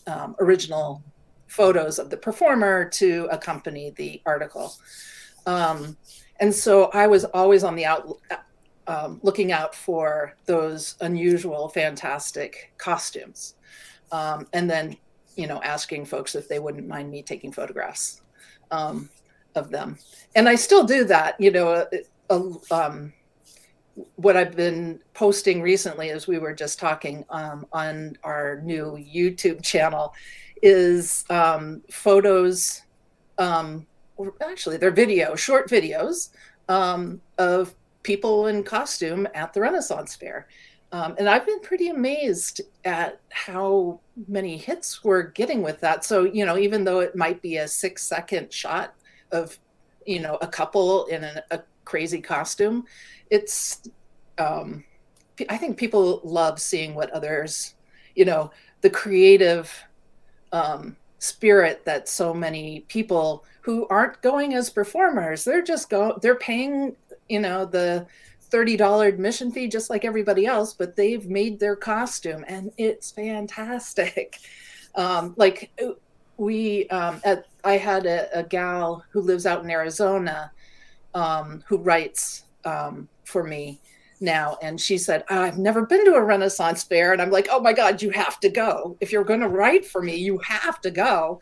um, 0.07 0.35
original 0.39 1.01
photos 1.47 1.97
of 1.97 2.09
the 2.09 2.17
performer 2.17 2.85
to 2.85 3.27
accompany 3.31 3.91
the 3.91 4.21
article. 4.25 4.73
Um, 5.45 5.97
and 6.39 6.53
so 6.53 6.85
I 6.93 7.07
was 7.07 7.25
always 7.25 7.63
on 7.63 7.75
the 7.75 7.85
out, 7.85 8.19
um, 8.87 9.19
looking 9.23 9.51
out 9.51 9.73
for 9.73 10.35
those 10.45 10.95
unusual, 11.01 11.69
fantastic 11.69 12.73
costumes. 12.77 13.55
Um, 14.11 14.47
and 14.53 14.69
then, 14.69 14.97
you 15.35 15.47
know, 15.47 15.61
asking 15.61 16.05
folks 16.05 16.35
if 16.35 16.47
they 16.47 16.59
wouldn't 16.59 16.87
mind 16.87 17.09
me 17.11 17.21
taking 17.21 17.51
photographs 17.51 18.21
um, 18.71 19.09
of 19.55 19.69
them. 19.69 19.97
And 20.35 20.49
I 20.49 20.55
still 20.55 20.83
do 20.83 21.03
that, 21.05 21.39
you 21.39 21.51
know, 21.51 21.85
um, 22.71 23.13
what 24.15 24.37
I've 24.37 24.55
been 24.55 24.99
posting 25.13 25.61
recently, 25.61 26.09
as 26.09 26.27
we 26.27 26.39
were 26.39 26.53
just 26.53 26.79
talking 26.79 27.25
um, 27.29 27.65
on 27.73 28.17
our 28.23 28.61
new 28.63 28.97
YouTube 28.97 29.61
channel, 29.63 30.13
is 30.61 31.25
um, 31.29 31.81
photos, 31.91 32.81
or 33.37 34.33
actually, 34.41 34.77
they're 34.77 34.91
video, 34.91 35.35
short 35.35 35.69
videos 35.69 36.29
of 36.67 37.75
people 38.03 38.47
in 38.47 38.63
costume 38.63 39.27
at 39.33 39.53
the 39.53 39.61
Renaissance 39.61 40.15
Fair. 40.15 40.47
Um, 40.91 41.15
and 41.19 41.29
I've 41.29 41.45
been 41.45 41.59
pretty 41.59 41.89
amazed 41.89 42.61
at 42.83 43.19
how 43.29 43.99
many 44.27 44.57
hits 44.57 45.03
we're 45.03 45.23
getting 45.23 45.61
with 45.61 45.79
that. 45.81 46.03
So, 46.03 46.23
you 46.23 46.45
know, 46.45 46.57
even 46.57 46.83
though 46.83 46.99
it 46.99 47.15
might 47.15 47.41
be 47.41 47.57
a 47.57 47.67
six 47.67 48.03
second 48.03 48.51
shot 48.51 48.95
of, 49.31 49.57
you 50.05 50.19
know, 50.19 50.37
a 50.41 50.47
couple 50.47 51.05
in 51.05 51.23
a, 51.23 51.43
a 51.51 51.61
crazy 51.85 52.21
costume, 52.21 52.85
it's, 53.29 53.83
um, 54.39 54.83
I 55.47 55.57
think 55.57 55.77
people 55.77 56.21
love 56.23 56.59
seeing 56.59 56.95
what 56.95 57.11
others, 57.11 57.75
you 58.15 58.25
know, 58.25 58.51
the 58.81 58.89
creative 58.89 59.71
um, 60.51 60.95
spirit 61.19 61.85
that 61.85 62.09
so 62.09 62.33
many 62.33 62.81
people 62.87 63.45
who 63.61 63.85
aren't 63.89 64.21
going 64.21 64.55
as 64.55 64.71
performers, 64.71 65.43
they're 65.43 65.61
just 65.61 65.89
go, 65.89 66.17
they're 66.21 66.35
paying 66.35 66.95
you 67.29 67.39
know 67.39 67.63
the 67.63 68.05
$30 68.51 69.07
admission 69.07 69.51
fee 69.51 69.67
just 69.67 69.89
like 69.89 70.05
everybody 70.05 70.45
else 70.45 70.73
but 70.73 70.95
they've 70.95 71.29
made 71.29 71.59
their 71.59 71.75
costume 71.75 72.43
and 72.47 72.71
it's 72.77 73.11
fantastic. 73.11 74.39
Um, 74.95 75.33
like 75.37 75.71
we 76.39 76.87
um, 76.87 77.21
at, 77.23 77.45
i 77.63 77.77
had 77.77 78.05
a, 78.05 78.39
a, 78.39 78.43
gal 78.43 79.03
who 79.11 79.21
lives 79.21 79.45
out 79.45 79.63
in 79.63 79.69
arizona 79.69 80.51
um, 81.13 81.63
who 81.67 81.77
writes 81.77 82.43
um, 82.65 83.07
for 83.25 83.43
me 83.43 83.79
now 84.21 84.57
and 84.61 84.79
she 84.79 84.97
said 84.97 85.23
i've 85.29 85.57
never 85.57 85.85
been 85.85 86.03
to 86.05 86.15
a 86.15 86.23
renaissance 86.23 86.83
fair 86.83 87.13
and 87.13 87.21
i'm 87.21 87.29
like 87.29 87.47
oh 87.51 87.59
my 87.59 87.73
god 87.73 88.01
you 88.01 88.09
have 88.09 88.39
to 88.39 88.49
go. 88.49 88.97
If 88.99 89.11
you're 89.11 89.23
going 89.23 89.39
to 89.41 89.47
write 89.47 89.85
for 89.85 90.01
me 90.01 90.15
you 90.15 90.37
have 90.39 90.81
to 90.81 90.91
go. 90.91 91.41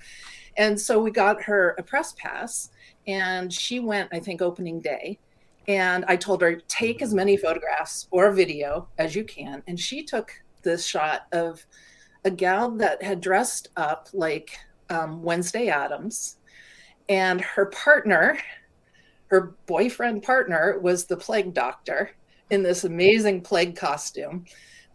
And 0.57 0.79
so 0.79 0.99
we 0.99 1.11
got 1.11 1.41
her 1.43 1.75
a 1.77 1.83
press 1.83 2.13
pass 2.17 2.71
and 3.05 3.53
she 3.53 3.79
went 3.79 4.09
i 4.11 4.19
think 4.19 4.41
opening 4.41 4.81
day 4.81 5.19
and 5.67 6.05
I 6.07 6.15
told 6.15 6.41
her, 6.41 6.55
take 6.67 7.01
as 7.01 7.13
many 7.13 7.35
photographs 7.35 8.07
or 8.11 8.31
video 8.31 8.87
as 8.97 9.15
you 9.15 9.23
can. 9.23 9.61
And 9.67 9.79
she 9.79 10.03
took 10.03 10.31
this 10.63 10.85
shot 10.85 11.27
of 11.33 11.65
a 12.23 12.31
gal 12.31 12.71
that 12.71 13.03
had 13.03 13.19
dressed 13.19 13.69
up 13.75 14.09
like 14.13 14.57
um, 14.89 15.21
Wednesday 15.23 15.67
Addams. 15.67 16.37
And 17.09 17.41
her 17.41 17.65
partner, 17.67 18.37
her 19.27 19.55
boyfriend 19.65 20.23
partner, 20.23 20.79
was 20.79 21.05
the 21.05 21.17
plague 21.17 21.53
doctor 21.53 22.11
in 22.49 22.63
this 22.63 22.85
amazing 22.85 23.41
plague 23.41 23.75
costume. 23.75 24.45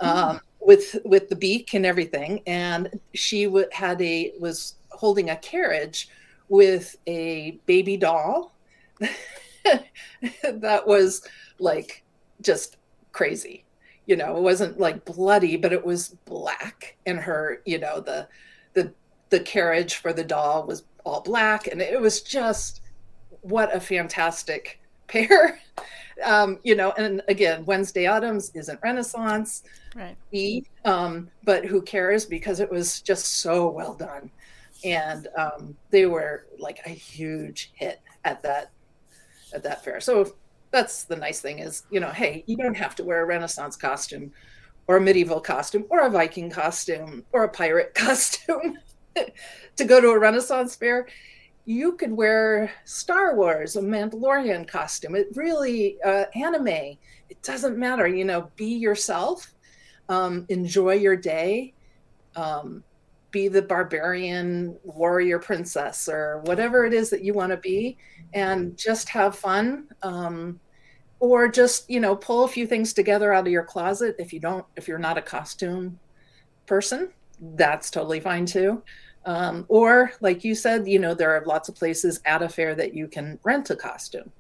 Um, 0.01 0.37
mm. 0.37 0.41
with 0.59 0.97
with 1.05 1.29
the 1.29 1.37
beak 1.37 1.75
and 1.75 1.87
everything 1.87 2.41
and 2.47 2.99
she 3.15 3.45
w- 3.45 3.69
had 3.71 4.03
a 4.03 4.33
was 4.41 4.77
holding 4.91 5.31
a 5.31 5.37
carriage 5.37 6.09
with 6.49 6.97
a 7.07 7.61
baby 7.67 7.97
doll 7.97 8.53
that 10.43 10.87
was 10.87 11.23
like 11.59 12.03
just 12.41 12.77
crazy. 13.13 13.65
You 14.07 14.17
know, 14.17 14.37
it 14.37 14.43
wasn't 14.43 14.81
like 14.81 15.05
bloody, 15.05 15.57
but 15.57 15.73
it 15.73 15.85
was 15.85 16.17
black. 16.25 16.97
And 17.07 17.19
her, 17.19 17.63
you 17.65 17.79
know, 17.79 18.01
the 18.01 18.29
the 18.75 18.93
the 19.31 19.41
carriage 19.41 19.97
for 19.97 20.13
the 20.13 20.25
doll 20.25 20.67
was 20.67 20.85
all 21.05 21.21
black, 21.21 21.67
and 21.67 21.81
it 21.81 22.01
was 22.01 22.23
just 22.23 22.81
what 23.43 23.75
a 23.75 23.81
fantastic 23.81 24.81
pair. 25.07 25.61
Um, 26.25 26.59
you 26.63 26.75
know, 26.75 26.93
and 26.99 27.23
again, 27.29 27.65
Wednesday 27.65 28.07
Addams 28.07 28.51
isn't 28.55 28.79
Renaissance, 28.83 29.63
right? 29.95 30.17
Um, 30.85 31.31
but 31.45 31.65
who 31.65 31.83
cares 31.83 32.27
because 32.27 32.61
it 32.61 32.71
was 32.71 33.01
just 33.01 33.41
so 33.41 33.71
well 33.71 33.95
done, 33.95 34.31
and 34.85 35.29
um, 35.37 35.77
they 35.91 36.07
were 36.07 36.47
like 36.59 36.81
a 36.87 36.91
huge 36.91 37.73
hit 37.75 38.01
at 38.25 38.43
that 38.43 38.71
at 39.55 39.63
that 39.63 39.85
fair. 39.85 40.01
So 40.01 40.35
that's 40.71 41.05
the 41.05 41.17
nice 41.17 41.41
thing 41.41 41.59
is, 41.59 41.85
you 41.91 42.01
know, 42.01 42.11
hey, 42.11 42.45
you 42.47 42.57
don't 42.57 42.77
have 42.77 42.95
to 42.97 43.05
wear 43.05 43.23
a 43.23 43.27
Renaissance 43.27 43.77
costume 43.77 44.33
or 44.87 44.97
a 44.97 45.01
medieval 45.01 45.41
costume 45.41 45.85
or 45.91 46.01
a 46.01 46.11
Viking 46.11 46.51
costume 46.51 47.25
or 47.33 47.45
a 47.45 47.49
pirate 47.49 47.95
costume 47.95 48.79
to 49.77 49.85
go 49.85 50.01
to 50.01 50.11
a 50.11 50.19
Renaissance 50.19 50.75
fair. 50.75 51.07
You 51.65 51.93
could 51.93 52.11
wear 52.11 52.73
Star 52.85 53.37
Wars, 53.37 53.77
a 53.77 53.83
Mandalorian 53.83 54.67
costume. 54.67 55.15
It 55.15 55.29
really, 55.35 56.03
uh, 56.03 56.25
anime, 56.35 56.67
it 57.29 57.43
doesn't 57.43 57.79
matter. 57.79 58.09
You 58.09 58.25
know, 58.25 58.51
be 58.57 58.75
yourself, 58.75 59.55
um, 60.09 60.45
enjoy 60.49 60.95
your 60.95 61.17
day, 61.17 61.75
um, 62.35 62.83
be 63.31 63.47
the 63.49 63.63
barbarian 63.63 64.77
warrior 64.83 65.39
princess 65.39 66.09
or 66.09 66.41
whatever 66.45 66.85
it 66.85 66.93
is 66.93 67.11
that 67.11 67.23
you 67.23 67.33
want 67.33 67.51
to 67.51 67.57
be, 67.57 67.97
and 68.35 68.77
just 68.77 69.09
have 69.09 69.37
fun. 69.37 69.89
Um, 70.03 70.61
or 71.23 71.47
just 71.47 71.89
you 71.89 72.01
know 72.01 72.17
pull 72.17 72.43
a 72.43 72.49
few 72.49 72.67
things 72.67 72.93
together 72.93 73.33
out 73.33 73.47
of 73.47 73.53
your 73.53 73.63
closet 73.63 74.17
if 74.19 74.33
you 74.33 74.41
don't 74.41 74.67
if 74.77 74.89
you're 74.89 74.99
not 74.99 75.17
a 75.17 75.23
costume 75.23 75.97
person 76.67 77.13
that's 77.57 77.91
totally 77.91 78.21
fine 78.21 78.47
too. 78.47 78.83
Um, 79.25 79.65
or 79.69 80.13
like 80.21 80.43
you 80.43 80.55
said 80.55 80.87
you 80.89 80.99
know 80.99 81.15
there 81.15 81.31
are 81.31 81.45
lots 81.47 81.69
of 81.69 81.77
places 81.77 82.21
at 82.25 82.43
a 82.43 82.49
fair 82.49 82.75
that 82.75 82.95
you 82.95 83.07
can 83.07 83.39
rent 83.45 83.71
a 83.71 83.77
costume. 83.77 84.33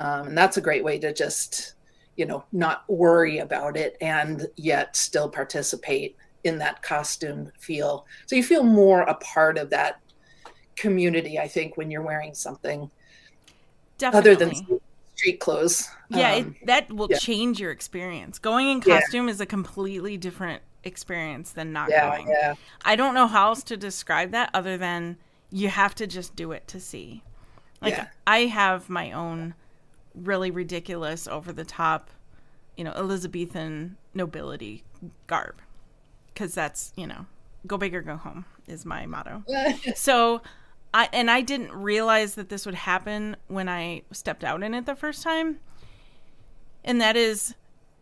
Um, 0.00 0.28
and 0.28 0.38
that's 0.38 0.58
a 0.58 0.62
great 0.62 0.84
way 0.84 0.98
to 0.98 1.14
just 1.14 1.74
you 2.16 2.26
know 2.26 2.44
not 2.52 2.84
worry 2.88 3.38
about 3.38 3.76
it 3.78 3.96
and 4.02 4.46
yet 4.56 4.96
still 4.96 5.30
participate 5.30 6.16
in 6.44 6.58
that 6.58 6.82
costume 6.82 7.50
feel. 7.58 8.06
So 8.26 8.36
you 8.36 8.42
feel 8.42 8.64
more 8.64 9.00
a 9.02 9.14
part 9.14 9.56
of 9.56 9.70
that 9.70 10.00
community 10.76 11.40
i 11.40 11.48
think 11.48 11.76
when 11.76 11.90
you're 11.90 12.02
wearing 12.02 12.32
something 12.32 12.88
Definitely. 13.98 14.32
other 14.32 14.44
than 14.44 14.80
street 15.14 15.40
clothes. 15.40 15.88
Yeah, 16.08 16.34
um, 16.34 16.56
it, 16.60 16.66
that 16.66 16.92
will 16.92 17.08
yeah. 17.10 17.18
change 17.18 17.60
your 17.60 17.70
experience. 17.70 18.38
Going 18.38 18.68
in 18.68 18.80
costume 18.80 19.26
yeah. 19.26 19.32
is 19.32 19.40
a 19.40 19.46
completely 19.46 20.16
different 20.16 20.62
experience 20.84 21.50
than 21.50 21.72
not 21.72 21.90
yeah, 21.90 22.08
going. 22.08 22.28
Yeah. 22.28 22.54
I 22.84 22.96
don't 22.96 23.14
know 23.14 23.26
how 23.26 23.48
else 23.48 23.62
to 23.64 23.76
describe 23.76 24.30
that 24.30 24.50
other 24.54 24.76
than 24.76 25.18
you 25.50 25.68
have 25.68 25.94
to 25.96 26.06
just 26.06 26.36
do 26.36 26.52
it 26.52 26.66
to 26.68 26.80
see. 26.80 27.22
Like 27.80 27.94
yeah. 27.94 28.08
I 28.26 28.40
have 28.46 28.88
my 28.88 29.12
own 29.12 29.54
really 30.14 30.50
ridiculous 30.50 31.28
over 31.28 31.52
the 31.52 31.64
top, 31.64 32.10
you 32.76 32.84
know, 32.84 32.92
Elizabethan 32.92 33.96
nobility 34.14 34.84
garb 35.26 35.60
cuz 36.34 36.54
that's, 36.54 36.92
you 36.96 37.06
know, 37.06 37.26
go 37.66 37.76
big 37.76 37.94
or 37.94 38.02
go 38.02 38.16
home 38.16 38.44
is 38.66 38.84
my 38.84 39.06
motto. 39.06 39.44
so 39.94 40.42
I 40.94 41.08
and 41.12 41.30
I 41.30 41.40
didn't 41.40 41.72
realize 41.72 42.34
that 42.34 42.48
this 42.48 42.64
would 42.66 42.74
happen 42.74 43.36
when 43.48 43.68
I 43.68 44.02
stepped 44.10 44.44
out 44.44 44.62
in 44.62 44.74
it 44.74 44.86
the 44.86 44.96
first 44.96 45.22
time. 45.22 45.58
And 46.84 47.00
that 47.00 47.16
is 47.16 47.54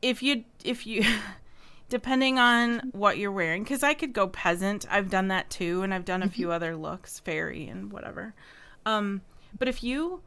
if 0.02 0.22
you 0.22 0.44
if 0.64 0.86
you 0.86 1.04
depending 1.88 2.38
on 2.38 2.90
what 2.92 3.18
you're 3.18 3.32
wearing 3.32 3.64
cuz 3.64 3.82
I 3.82 3.94
could 3.94 4.12
go 4.12 4.28
peasant. 4.28 4.86
I've 4.90 5.10
done 5.10 5.28
that 5.28 5.50
too 5.50 5.82
and 5.82 5.92
I've 5.92 6.04
done 6.04 6.22
a 6.22 6.28
few 6.28 6.46
mm-hmm. 6.46 6.54
other 6.54 6.76
looks, 6.76 7.20
fairy 7.20 7.66
and 7.66 7.92
whatever. 7.92 8.34
Um 8.84 9.22
but 9.58 9.68
if 9.68 9.82
you 9.82 10.22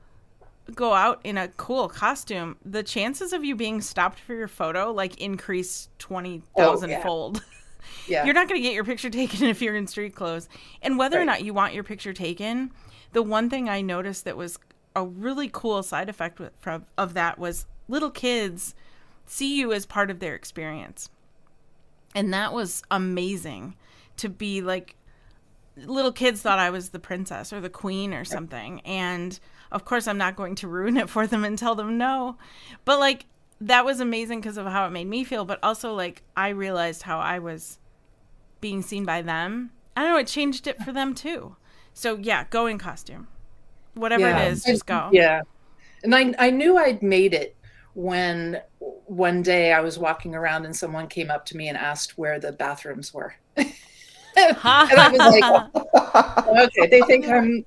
go 0.76 0.94
out 0.94 1.20
in 1.24 1.38
a 1.38 1.48
cool 1.48 1.90
costume, 1.90 2.58
the 2.64 2.84
chances 2.84 3.34
of 3.34 3.44
you 3.44 3.56
being 3.56 3.82
stopped 3.82 4.20
for 4.20 4.34
your 4.34 4.48
photo 4.48 4.92
like 4.92 5.20
increase 5.20 5.90
20,000 6.00 6.90
oh, 6.90 6.92
yeah. 6.92 7.04
fold. 7.04 7.44
Yeah. 8.08 8.26
You're 8.26 8.34
not 8.34 8.48
going 8.48 8.62
to 8.62 8.66
get 8.66 8.74
your 8.74 8.84
picture 8.84 9.10
taken 9.10 9.46
if 9.48 9.62
you're 9.62 9.76
in 9.76 9.88
street 9.88 10.16
clothes. 10.16 10.50
And 10.82 10.98
whether 10.98 11.18
right. 11.18 11.24
or 11.24 11.26
not 11.26 11.44
you 11.44 11.54
want 11.54 11.74
your 11.74 11.84
picture 11.84 12.14
taken, 12.14 12.72
the 13.14 13.24
one 13.24 13.50
thing 13.50 13.70
I 13.70 13.82
noticed 13.82 14.26
that 14.26 14.38
was 14.38 14.60
a 14.96 15.06
really 15.06 15.50
cool 15.52 15.82
side 15.84 16.10
effect 16.10 16.40
with, 16.40 16.52
from, 16.60 16.86
of 16.98 17.14
that 17.14 17.40
was 17.40 17.66
little 17.88 18.12
kids 18.12 18.76
see 19.26 19.60
you 19.60 19.72
as 19.72 19.86
part 19.86 20.10
of 20.10 20.20
their 20.20 20.36
experience. 20.36 21.10
And 22.16 22.34
that 22.34 22.54
was 22.54 22.82
amazing 22.90 23.76
to 24.18 24.30
be 24.30 24.62
like 24.62 24.96
little 25.78 26.12
kids 26.12 26.42
thought 26.42 26.60
I 26.60 26.72
was 26.72 26.90
the 26.90 27.00
princess 27.00 27.54
or 27.54 27.62
the 27.62 27.70
queen 27.70 28.14
or 28.14 28.26
something. 28.26 28.82
And 28.82 29.40
of 29.72 29.86
course, 29.86 30.08
I'm 30.08 30.18
not 30.18 30.36
going 30.36 30.56
to 30.56 30.68
ruin 30.68 30.98
it 30.98 31.10
for 31.10 31.28
them 31.28 31.46
and 31.46 31.58
tell 31.58 31.76
them 31.76 31.98
no. 31.98 32.38
But 32.86 33.00
like 33.00 33.26
that 33.62 33.86
was 33.86 34.00
amazing 34.00 34.42
because 34.42 34.58
of 34.58 34.66
how 34.68 34.86
it 34.86 34.92
made 34.92 35.08
me 35.08 35.24
feel, 35.24 35.46
but 35.46 35.60
also 35.62 35.94
like 35.94 36.24
I 36.36 36.50
realized 36.50 37.04
how 37.04 37.20
I 37.20 37.40
was 37.40 37.80
being 38.62 38.82
seen 38.82 39.06
by 39.06 39.22
them. 39.22 39.72
I 39.96 40.04
don't 40.04 40.12
know, 40.12 40.18
it 40.18 40.28
changed 40.28 40.68
it 40.68 40.82
for 40.84 40.92
them 40.92 41.14
too. 41.14 41.56
So 41.94 42.18
yeah, 42.18 42.46
go 42.50 42.66
in 42.66 42.78
costume. 42.78 43.28
Whatever 43.96 44.30
yeah. 44.30 44.44
it 44.44 44.52
is, 44.52 44.64
just 44.64 44.86
go. 44.86 45.10
Yeah. 45.12 45.42
And 46.04 46.16
I 46.16 46.34
I 46.40 46.50
knew 46.52 46.78
I'd 46.78 47.02
made 47.02 47.34
it 47.34 47.56
when 47.94 48.62
one 48.80 49.42
day 49.42 49.74
I 49.74 49.82
was 49.82 49.98
walking 50.00 50.36
around 50.36 50.66
and 50.66 50.76
someone 50.76 51.08
came 51.08 51.30
up 51.30 51.46
to 51.48 51.58
me 51.58 51.68
and 51.68 51.78
asked 51.78 52.18
where 52.18 52.40
the 52.40 52.52
bathrooms 52.52 53.14
were. 53.14 53.36
and 53.58 53.68
I 54.64 55.10
was 55.12 55.42
like, 55.76 56.48
okay, 56.66 56.88
they 56.88 57.02
think 57.02 57.28
I'm 57.28 57.66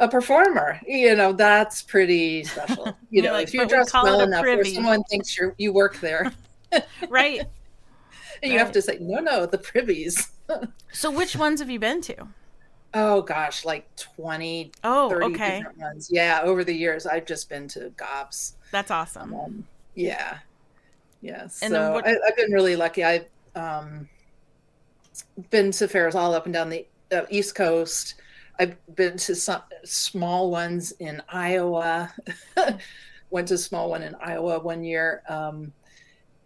a 0.00 0.08
performer. 0.08 0.80
You 0.86 1.14
know, 1.14 1.32
that's 1.32 1.82
pretty 1.82 2.44
special. 2.44 2.96
You 3.10 3.22
know, 3.22 3.32
like, 3.32 3.48
if 3.48 3.54
you're 3.54 3.66
dressed 3.66 3.92
we 3.92 4.02
well 4.02 4.20
enough 4.20 4.42
where 4.42 4.64
someone 4.64 5.02
thinks 5.04 5.36
you 5.36 5.52
you 5.58 5.72
work 5.72 5.98
there. 6.00 6.32
right. 7.08 7.40
and 8.42 8.52
you 8.52 8.56
right. 8.56 8.64
have 8.64 8.72
to 8.72 8.82
say, 8.82 8.98
no, 9.00 9.18
no, 9.18 9.46
the 9.46 9.58
privies. 9.58 10.30
so 10.92 11.10
which 11.10 11.34
ones 11.34 11.58
have 11.58 11.68
you 11.68 11.80
been 11.80 12.00
to? 12.02 12.28
Oh 12.94 13.22
gosh, 13.22 13.64
like 13.64 13.94
20, 13.96 14.72
oh, 14.84 15.10
30 15.10 15.26
okay. 15.26 15.56
different 15.58 15.78
ones. 15.78 16.08
Yeah, 16.10 16.40
over 16.42 16.62
the 16.62 16.72
years 16.72 17.04
I've 17.06 17.26
just 17.26 17.48
been 17.48 17.66
to 17.68 17.90
gobs. 17.96 18.54
That's 18.70 18.92
awesome. 18.92 19.34
Um, 19.34 19.66
yeah. 19.94 20.38
Yeah. 21.20 21.42
And 21.42 21.72
so 21.72 21.92
what... 21.92 22.06
I, 22.06 22.10
have 22.10 22.36
been 22.36 22.52
really 22.52 22.76
lucky. 22.76 23.02
I've 23.04 23.26
um, 23.56 24.08
been 25.50 25.72
to 25.72 25.88
fairs 25.88 26.14
all 26.14 26.32
up 26.32 26.46
and 26.46 26.54
down 26.54 26.70
the 26.70 26.86
uh, 27.12 27.22
East 27.28 27.54
Coast. 27.54 28.14
I've 28.60 28.76
been 28.94 29.16
to 29.16 29.34
some 29.34 29.62
small 29.84 30.50
ones 30.50 30.92
in 30.92 31.22
Iowa. 31.30 32.12
Went 33.30 33.48
to 33.48 33.54
a 33.54 33.58
small 33.58 33.88
one 33.88 34.02
in 34.02 34.14
Iowa 34.16 34.60
one 34.60 34.84
year. 34.84 35.22
Um, 35.30 35.72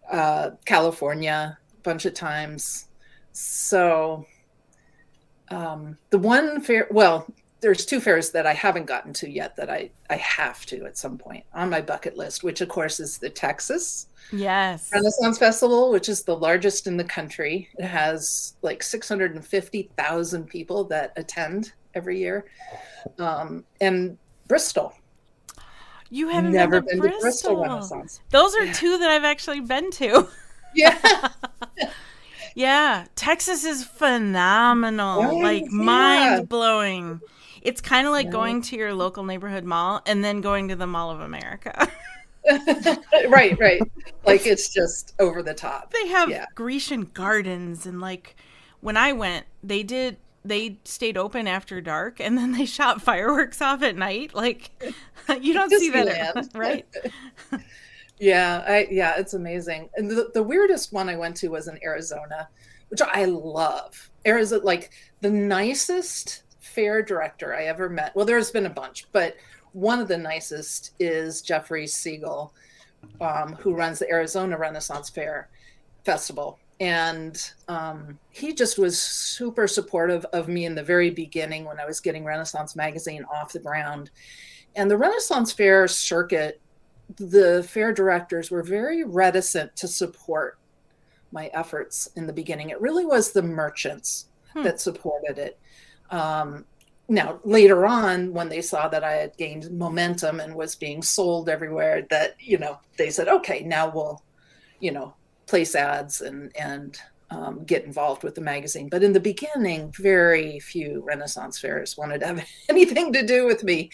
uh, 0.09 0.51
California, 0.63 1.57
a 1.73 1.81
bunch 1.81 2.05
of 2.05 2.13
times. 2.13 2.87
So 3.33 4.25
um, 5.49 5.97
the 6.09 6.17
one 6.17 6.61
fair, 6.61 6.87
well, 6.89 7.27
there's 7.59 7.85
two 7.85 7.99
fairs 7.99 8.31
that 8.31 8.47
I 8.47 8.53
haven't 8.53 8.85
gotten 8.85 9.11
to 9.13 9.29
yet 9.29 9.57
that 9.57 9.69
I 9.69 9.89
I 10.09 10.15
have 10.17 10.65
to 10.67 10.85
at 10.85 10.97
some 10.97 11.17
point 11.17 11.43
on 11.53 11.69
my 11.69 11.81
bucket 11.81 12.15
list, 12.15 12.43
which 12.43 12.61
of 12.61 12.69
course 12.69 12.99
is 12.99 13.17
the 13.17 13.29
Texas 13.29 14.07
Yes 14.31 14.89
Renaissance 14.93 15.37
Festival, 15.37 15.91
which 15.91 16.07
is 16.07 16.23
the 16.23 16.37
largest 16.37 16.87
in 16.87 16.95
the 16.95 17.03
country. 17.03 17.67
It 17.77 17.85
has 17.85 18.53
like 18.61 18.83
650,000 18.83 20.47
people 20.47 20.83
that 20.85 21.13
attend 21.17 21.73
every 21.95 22.19
year, 22.19 22.45
um, 23.17 23.63
and 23.81 24.17
Bristol. 24.47 24.93
You 26.09 26.29
haven't 26.29 26.51
never 26.51 26.81
been, 26.81 26.97
to, 26.97 27.01
been 27.01 27.19
Bristol. 27.19 27.55
to 27.55 27.55
Bristol 27.55 27.61
Renaissance. 27.63 28.21
Those 28.29 28.55
are 28.55 28.65
yeah. 28.65 28.73
two 28.73 28.97
that 28.99 29.09
I've 29.09 29.23
actually 29.23 29.61
been 29.61 29.91
to. 29.91 30.27
Yeah. 30.77 31.29
yeah. 32.55 33.05
Texas 33.15 33.63
is 33.63 33.85
phenomenal. 33.85 35.21
Yes, 35.21 35.33
like 35.43 35.63
yeah. 35.63 35.69
mind 35.71 36.49
blowing. 36.49 37.21
It's 37.61 37.79
kind 37.79 38.05
of 38.05 38.11
like 38.11 38.29
going 38.29 38.61
to 38.63 38.75
your 38.75 38.93
local 38.93 39.23
neighborhood 39.23 39.63
mall 39.63 40.01
and 40.05 40.21
then 40.21 40.41
going 40.41 40.67
to 40.67 40.75
the 40.75 40.85
Mall 40.85 41.11
of 41.11 41.21
America. 41.21 41.89
right, 43.29 43.57
right. 43.57 43.81
Like 44.25 44.45
it's 44.45 44.67
just 44.67 45.13
over 45.19 45.41
the 45.41 45.53
top. 45.53 45.91
They 45.93 46.07
have 46.09 46.29
yeah. 46.29 46.45
Grecian 46.55 47.09
gardens 47.13 47.85
and 47.85 48.01
like 48.01 48.35
when 48.81 48.97
I 48.97 49.13
went, 49.13 49.45
they 49.63 49.81
did 49.81 50.17
they 50.45 50.77
stayed 50.85 51.17
open 51.17 51.47
after 51.47 51.81
dark 51.81 52.19
and 52.19 52.37
then 52.37 52.51
they 52.51 52.65
shot 52.65 53.01
fireworks 53.01 53.61
off 53.61 53.81
at 53.81 53.95
night. 53.95 54.33
Like 54.33 54.71
you 55.41 55.53
don't 55.53 55.71
see 55.71 55.89
that, 55.89 56.49
right? 56.55 56.85
Yeah, 58.19 58.63
I 58.65 58.87
yeah, 58.89 59.15
it's 59.17 59.33
amazing. 59.33 59.89
And 59.95 60.09
the, 60.09 60.29
the 60.33 60.43
weirdest 60.43 60.93
one 60.93 61.09
I 61.09 61.15
went 61.15 61.35
to 61.37 61.49
was 61.49 61.67
in 61.67 61.79
Arizona, 61.83 62.47
which 62.89 63.01
I 63.01 63.25
love. 63.25 64.09
Arizona, 64.25 64.63
like 64.63 64.91
the 65.21 65.29
nicest 65.29 66.43
fair 66.59 67.01
director 67.01 67.55
I 67.55 67.65
ever 67.65 67.89
met. 67.89 68.15
Well, 68.15 68.25
there's 68.25 68.51
been 68.51 68.65
a 68.65 68.69
bunch, 68.69 69.07
but 69.11 69.35
one 69.73 69.99
of 69.99 70.07
the 70.07 70.17
nicest 70.17 70.91
is 70.99 71.41
Jeffrey 71.41 71.87
Siegel, 71.87 72.53
um, 73.19 73.55
who 73.55 73.73
runs 73.73 73.99
the 73.99 74.09
Arizona 74.09 74.57
Renaissance 74.57 75.09
Fair 75.09 75.49
Festival. 76.05 76.59
And 76.79 77.41
um, 77.67 78.19
he 78.31 78.53
just 78.53 78.77
was 78.77 78.99
super 78.99 79.67
supportive 79.67 80.25
of 80.33 80.47
me 80.49 80.65
in 80.65 80.75
the 80.75 80.83
very 80.83 81.09
beginning 81.09 81.63
when 81.63 81.79
I 81.79 81.85
was 81.85 82.01
getting 82.01 82.25
Renaissance 82.25 82.75
Magazine 82.75 83.25
off 83.33 83.53
the 83.53 83.59
ground. 83.59 84.11
And 84.75 84.91
the 84.91 84.97
Renaissance 84.97 85.53
Fair 85.53 85.87
circuit 85.87 86.59
the 87.17 87.65
fair 87.67 87.93
directors 87.93 88.51
were 88.51 88.63
very 88.63 89.03
reticent 89.03 89.75
to 89.77 89.87
support 89.87 90.57
my 91.31 91.47
efforts 91.53 92.09
in 92.15 92.27
the 92.27 92.33
beginning. 92.33 92.69
It 92.69 92.81
really 92.81 93.05
was 93.05 93.31
the 93.31 93.41
merchants 93.41 94.27
hmm. 94.53 94.63
that 94.63 94.81
supported 94.81 95.37
it. 95.37 95.59
Um, 96.11 96.65
now, 97.07 97.39
later 97.43 97.85
on, 97.85 98.33
when 98.33 98.49
they 98.49 98.61
saw 98.61 98.87
that 98.87 99.03
I 99.03 99.13
had 99.13 99.37
gained 99.37 99.69
momentum 99.71 100.39
and 100.39 100.55
was 100.55 100.75
being 100.75 101.03
sold 101.03 101.49
everywhere, 101.49 102.07
that, 102.09 102.35
you 102.39 102.57
know, 102.57 102.79
they 102.97 103.11
said, 103.11 103.27
okay, 103.27 103.61
now 103.61 103.89
we'll, 103.89 104.23
you 104.79 104.91
know, 104.91 105.13
place 105.47 105.75
ads 105.75 106.21
and 106.21 106.55
and 106.55 106.99
um, 107.31 107.63
get 107.63 107.85
involved 107.85 108.23
with 108.23 108.35
the 108.35 108.41
magazine. 108.41 108.87
But 108.89 109.03
in 109.03 109.13
the 109.13 109.19
beginning, 109.19 109.91
very 109.97 110.59
few 110.59 111.01
Renaissance 111.05 111.59
fairs 111.59 111.97
wanted 111.97 112.19
to 112.19 112.27
have 112.27 112.45
anything 112.69 113.11
to 113.13 113.25
do 113.25 113.45
with 113.45 113.63
me. 113.63 113.89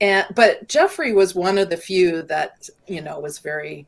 And 0.00 0.26
but 0.34 0.68
Jeffrey 0.68 1.12
was 1.12 1.34
one 1.34 1.58
of 1.58 1.70
the 1.70 1.76
few 1.76 2.22
that 2.22 2.68
you 2.86 3.00
know 3.00 3.20
was 3.20 3.38
very 3.38 3.86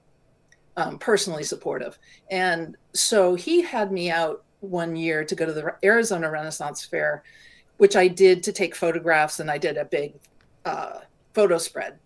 um, 0.76 0.98
personally 0.98 1.42
supportive, 1.42 1.98
and 2.30 2.76
so 2.92 3.34
he 3.34 3.62
had 3.62 3.90
me 3.90 4.10
out 4.10 4.44
one 4.60 4.96
year 4.96 5.24
to 5.24 5.34
go 5.34 5.46
to 5.46 5.52
the 5.52 5.74
Arizona 5.84 6.30
Renaissance 6.30 6.84
Fair, 6.84 7.24
which 7.78 7.96
I 7.96 8.08
did 8.08 8.42
to 8.44 8.52
take 8.52 8.74
photographs, 8.74 9.40
and 9.40 9.50
I 9.50 9.58
did 9.58 9.76
a 9.76 9.84
big 9.84 10.14
uh, 10.64 11.00
photo 11.34 11.58
spread. 11.58 11.98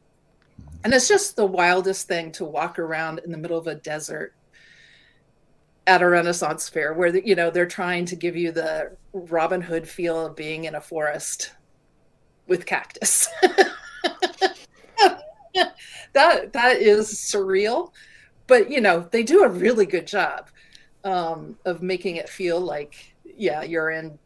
And 0.83 0.95
it's 0.95 1.09
just 1.09 1.37
the 1.37 1.47
wildest 1.47 2.09
thing 2.09 2.33
to 2.33 2.45
walk 2.45 2.79
around 2.79 3.21
in 3.21 3.33
the 3.33 3.39
middle 3.39 3.59
of 3.59 3.67
a 3.67 3.75
desert 3.75 4.35
at 5.91 6.03
a 6.03 6.09
Renaissance 6.09 6.69
fair 6.69 6.95
where 6.95 7.17
you 7.17 7.35
know 7.35 7.51
they're 7.51 7.67
trying 7.67 8.05
to 8.05 8.15
give 8.15 8.37
you 8.37 8.53
the 8.53 8.97
Robin 9.13 9.61
Hood 9.61 9.89
feel 9.89 10.25
of 10.27 10.37
being 10.37 10.67
in 10.67 10.77
a 10.77 10.81
forest 10.81 11.51
with 12.47 12.65
cactus. 12.65 13.29
that 16.13 16.53
that 16.53 16.77
is 16.77 17.09
surreal, 17.09 17.91
but 18.47 18.71
you 18.71 18.81
know 18.81 19.09
they 19.11 19.25
do 19.25 19.43
a 19.43 19.49
really 19.49 19.85
good 19.85 20.07
job 20.07 20.49
um, 21.03 21.59
of 21.65 21.83
making 21.83 22.15
it 22.17 22.29
feel 22.29 22.61
like 22.61 23.13
yeah 23.25 23.63
you're 23.63 23.91
in 23.91 24.17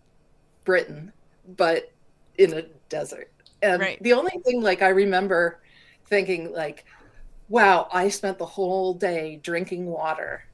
Britain, 0.64 1.10
but 1.56 1.90
in 2.36 2.52
a 2.52 2.64
desert. 2.90 3.32
And 3.62 3.80
right. 3.80 4.02
the 4.02 4.12
only 4.12 4.38
thing 4.44 4.60
like 4.60 4.82
I 4.82 4.88
remember 4.88 5.62
thinking 6.08 6.52
like, 6.52 6.84
wow, 7.48 7.88
I 7.90 8.10
spent 8.10 8.36
the 8.36 8.44
whole 8.44 8.92
day 8.92 9.40
drinking 9.42 9.86
water 9.86 10.44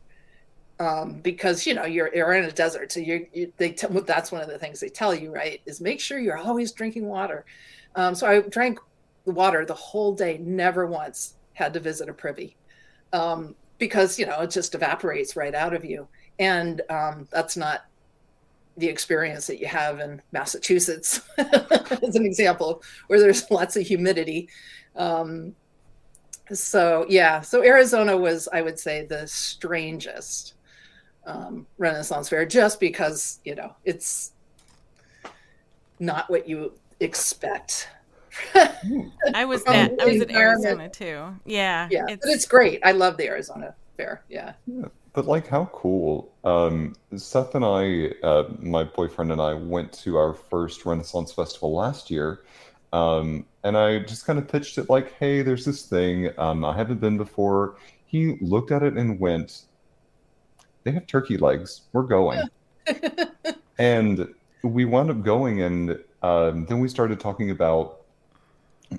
um, 0.81 1.21
because 1.21 1.67
you 1.67 1.75
know 1.75 1.85
you're 1.85 2.13
you're 2.15 2.33
in 2.33 2.47
a 2.47 2.51
desert, 2.51 2.91
so 2.91 3.01
you, 3.01 3.27
you 3.35 3.53
they 3.59 3.71
t- 3.71 3.87
that's 4.07 4.33
one 4.33 4.41
of 4.41 4.49
the 4.49 4.59
things 4.59 4.81
they 4.81 4.89
tell 4.89 5.15
you, 5.15 5.31
right? 5.33 5.61
Is 5.67 5.81
make 5.81 6.01
sure 6.01 6.19
you're 6.19 6.39
always 6.39 6.73
drinking 6.73 7.07
water. 7.07 7.45
Um, 7.95 8.15
so 8.15 8.27
I 8.27 8.41
drank 8.41 8.79
water 9.27 9.67
the 9.67 9.75
whole 9.75 10.15
day, 10.15 10.39
never 10.39 10.87
once 10.87 11.35
had 11.53 11.75
to 11.75 11.81
visit 11.81 12.09
a 12.09 12.15
privy, 12.15 12.57
um, 13.13 13.55
because 13.77 14.19
you 14.19 14.25
know 14.25 14.41
it 14.41 14.51
just 14.51 14.75
evaporates 14.75 15.37
right 15.37 15.55
out 15.55 15.75
of 15.75 15.85
you, 15.85 16.09
and 16.39 16.81
um, 16.89 17.29
that's 17.31 17.59
not 17.59 17.85
the 18.79 18.89
experience 18.89 19.47
that 19.49 19.61
you 19.61 19.67
have 19.67 20.01
in 20.01 20.23
Massachusetts, 20.33 21.21
as 21.39 22.17
an 22.17 22.25
example, 22.25 22.83
where 23.09 23.21
there's 23.21 23.51
lots 23.51 23.77
of 23.77 23.87
humidity. 23.87 24.49
Um, 24.97 25.55
so 26.51 27.05
yeah, 27.11 27.43
so 27.43 27.63
Arizona 27.63 28.17
was, 28.17 28.49
I 28.51 28.63
would 28.63 28.79
say, 28.79 29.05
the 29.05 29.27
strangest 29.27 30.55
um, 31.27 31.67
Renaissance 31.79 32.29
fair 32.29 32.47
just 32.47 32.81
because 32.81 33.41
you 33.45 33.55
know 33.55 33.75
it's 33.85 34.33
not 35.99 36.31
what 36.31 36.49
you 36.49 36.73
expect. 37.01 37.89
I 38.55 39.45
was 39.45 39.65
that. 39.65 39.93
I 40.01 40.05
was 40.05 40.21
at 40.21 40.31
Arizona 40.31 40.89
too. 40.89 41.35
Yeah. 41.45 41.89
Yeah, 41.91 42.05
it's... 42.09 42.25
but 42.25 42.33
it's 42.33 42.47
great. 42.47 42.81
I 42.85 42.93
love 42.93 43.17
the 43.17 43.27
Arizona 43.27 43.75
fair. 43.97 44.23
Yeah. 44.29 44.55
yeah 44.67 44.87
but 45.13 45.27
like, 45.27 45.49
how 45.49 45.69
cool! 45.73 46.33
Um, 46.45 46.95
Seth 47.17 47.55
and 47.55 47.65
I, 47.65 48.13
uh, 48.25 48.45
my 48.61 48.85
boyfriend 48.85 49.33
and 49.33 49.41
I, 49.41 49.55
went 49.55 49.93
to 50.05 50.17
our 50.17 50.35
first 50.35 50.87
Renaissance 50.87 51.33
festival 51.33 51.75
last 51.75 52.11
year. 52.11 52.43
Um, 52.93 53.47
and 53.65 53.77
I 53.77 54.01
just 54.01 54.25
kind 54.25 54.39
of 54.39 54.49
pitched 54.49 54.79
it 54.79 54.89
like, 54.89 55.13
"Hey, 55.15 55.43
there's 55.43 55.65
this 55.65 55.85
thing. 55.85 56.31
Um, 56.39 56.65
I 56.65 56.77
haven't 56.77 57.01
been 57.01 57.17
before." 57.17 57.77
He 58.07 58.37
looked 58.41 58.73
at 58.73 58.83
it 58.83 58.95
and 58.95 59.19
went, 59.21 59.67
they 60.85 60.91
have 60.93 61.07
turkey 61.07 61.37
legs. 61.37 61.83
We're 61.93 62.03
going. 62.03 62.49
and 63.79 64.35
we 64.63 64.85
wound 64.85 65.11
up 65.11 65.23
going, 65.23 65.63
and 65.63 65.99
um, 66.23 66.67
then 66.67 66.81
we 66.81 66.89
started 66.89 67.21
talking 67.21 67.51
about, 67.51 68.01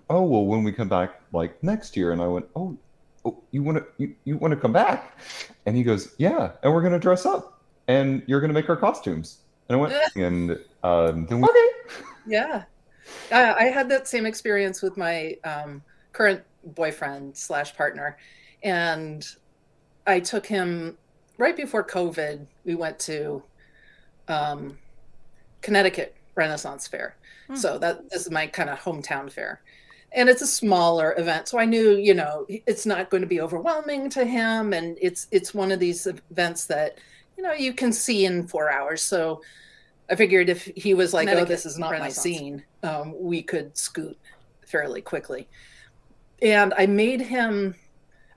oh 0.10 0.24
well, 0.24 0.46
when 0.46 0.64
we 0.64 0.72
come 0.72 0.90
back 0.90 1.22
like 1.34 1.62
next 1.64 1.96
year, 1.96 2.12
and 2.12 2.22
I 2.22 2.28
went, 2.28 2.48
oh, 2.56 2.78
oh 3.26 3.42
you 3.52 3.64
want 3.64 3.78
to 3.78 3.86
you, 3.98 4.16
you 4.24 4.38
want 4.38 4.54
to 4.54 4.60
come 4.60 4.74
back? 4.74 5.18
And 5.66 5.76
he 5.76 5.84
goes, 5.84 6.14
yeah, 6.18 6.52
and 6.64 6.74
we're 6.74 6.82
gonna 6.82 7.00
dress 7.00 7.26
up, 7.26 7.62
and 7.88 8.24
you're 8.28 8.42
gonna 8.42 8.54
make 8.54 8.70
our 8.70 8.78
costumes. 8.78 9.40
And 9.70 9.78
I 9.78 9.82
went, 9.82 9.94
and 10.16 10.52
um, 10.84 11.26
then 11.28 11.42
we, 11.42 11.48
okay, 11.48 11.70
yeah, 12.28 12.64
I, 13.32 13.54
I 13.54 13.64
had 13.66 13.90
that 13.90 14.08
same 14.08 14.26
experience 14.26 14.82
with 14.82 14.98
my 14.98 15.38
um, 15.44 15.82
current 16.14 16.44
boyfriend 16.64 17.38
slash 17.38 17.76
partner, 17.76 18.18
and 18.64 19.28
I 20.08 20.20
took 20.20 20.46
him 20.46 20.98
right 21.38 21.56
before 21.56 21.84
COVID, 21.84 22.46
we 22.66 22.76
went 22.76 23.00
to 23.00 23.44
um, 24.28 24.78
Connecticut 25.62 26.16
Renaissance 26.36 26.88
Fair. 26.88 27.16
Hmm. 27.48 27.56
So 27.56 27.78
that 27.80 28.10
this 28.10 28.26
is 28.26 28.32
my 28.32 28.48
kind 28.48 28.70
of 28.70 28.80
hometown 28.80 29.32
fair. 29.32 29.62
And 30.14 30.30
it's 30.30 30.42
a 30.42 30.48
smaller 30.48 31.16
event. 31.18 31.48
So 31.48 31.58
I 31.58 31.66
knew, 31.66 31.96
you 31.96 32.14
know, 32.14 32.46
it's 32.50 32.86
not 32.86 33.10
going 33.10 33.22
to 33.22 33.28
be 33.28 33.42
overwhelming 33.42 34.10
to 34.12 34.26
him. 34.26 34.74
And 34.74 34.98
it's 35.02 35.28
it's 35.32 35.54
one 35.54 35.72
of 35.72 35.80
these 35.80 36.06
events 36.08 36.66
that, 36.66 36.98
you 37.38 37.44
know, 37.44 37.54
you 37.54 37.74
can 37.74 37.94
see 37.94 38.26
in 38.26 38.48
four 38.48 38.72
hours. 38.72 39.02
So 39.02 39.42
I 40.10 40.16
figured 40.16 40.50
if 40.50 40.66
he 40.76 40.94
was 40.94 41.14
like, 41.14 41.30
oh, 41.30 41.46
this 41.46 41.66
is 41.66 41.78
not 41.78 41.98
my 42.00 42.10
scene, 42.10 42.64
um, 42.84 43.16
we 43.18 43.42
could 43.42 43.78
scoot 43.78 44.18
fairly 44.66 45.02
quickly. 45.02 45.48
And 46.42 46.74
I 46.78 46.86
made 46.86 47.22
him 47.22 47.76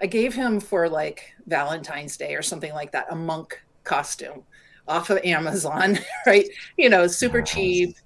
I 0.04 0.06
gave 0.06 0.34
him 0.34 0.60
for 0.60 0.86
like 0.86 1.32
Valentine's 1.46 2.18
Day 2.18 2.34
or 2.34 2.42
something 2.42 2.74
like 2.74 2.92
that 2.92 3.06
a 3.08 3.16
monk 3.16 3.58
costume 3.84 4.42
off 4.86 5.08
of 5.08 5.16
Amazon, 5.24 5.98
right? 6.26 6.44
You 6.76 6.90
know, 6.90 7.06
super 7.06 7.38
nice. 7.38 7.50
cheap 7.50 7.96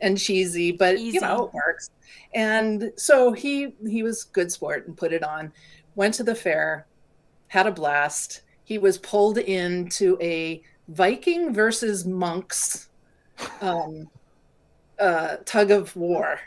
and 0.00 0.16
cheesy, 0.16 0.70
but 0.70 0.94
Easy. 0.94 1.16
you 1.16 1.20
know, 1.20 1.46
it 1.46 1.52
works. 1.52 1.90
And 2.36 2.92
so 2.94 3.32
he 3.32 3.74
he 3.84 4.04
was 4.04 4.22
good 4.22 4.52
sport 4.52 4.86
and 4.86 4.96
put 4.96 5.12
it 5.12 5.24
on, 5.24 5.52
went 5.96 6.14
to 6.14 6.22
the 6.22 6.36
fair, 6.36 6.86
had 7.48 7.66
a 7.66 7.72
blast. 7.72 8.42
He 8.62 8.78
was 8.78 8.98
pulled 8.98 9.38
into 9.38 10.16
a 10.20 10.62
Viking 10.86 11.52
versus 11.52 12.06
monks 12.06 12.90
um, 13.60 14.08
uh, 15.00 15.38
tug 15.44 15.72
of 15.72 15.96
war 15.96 16.38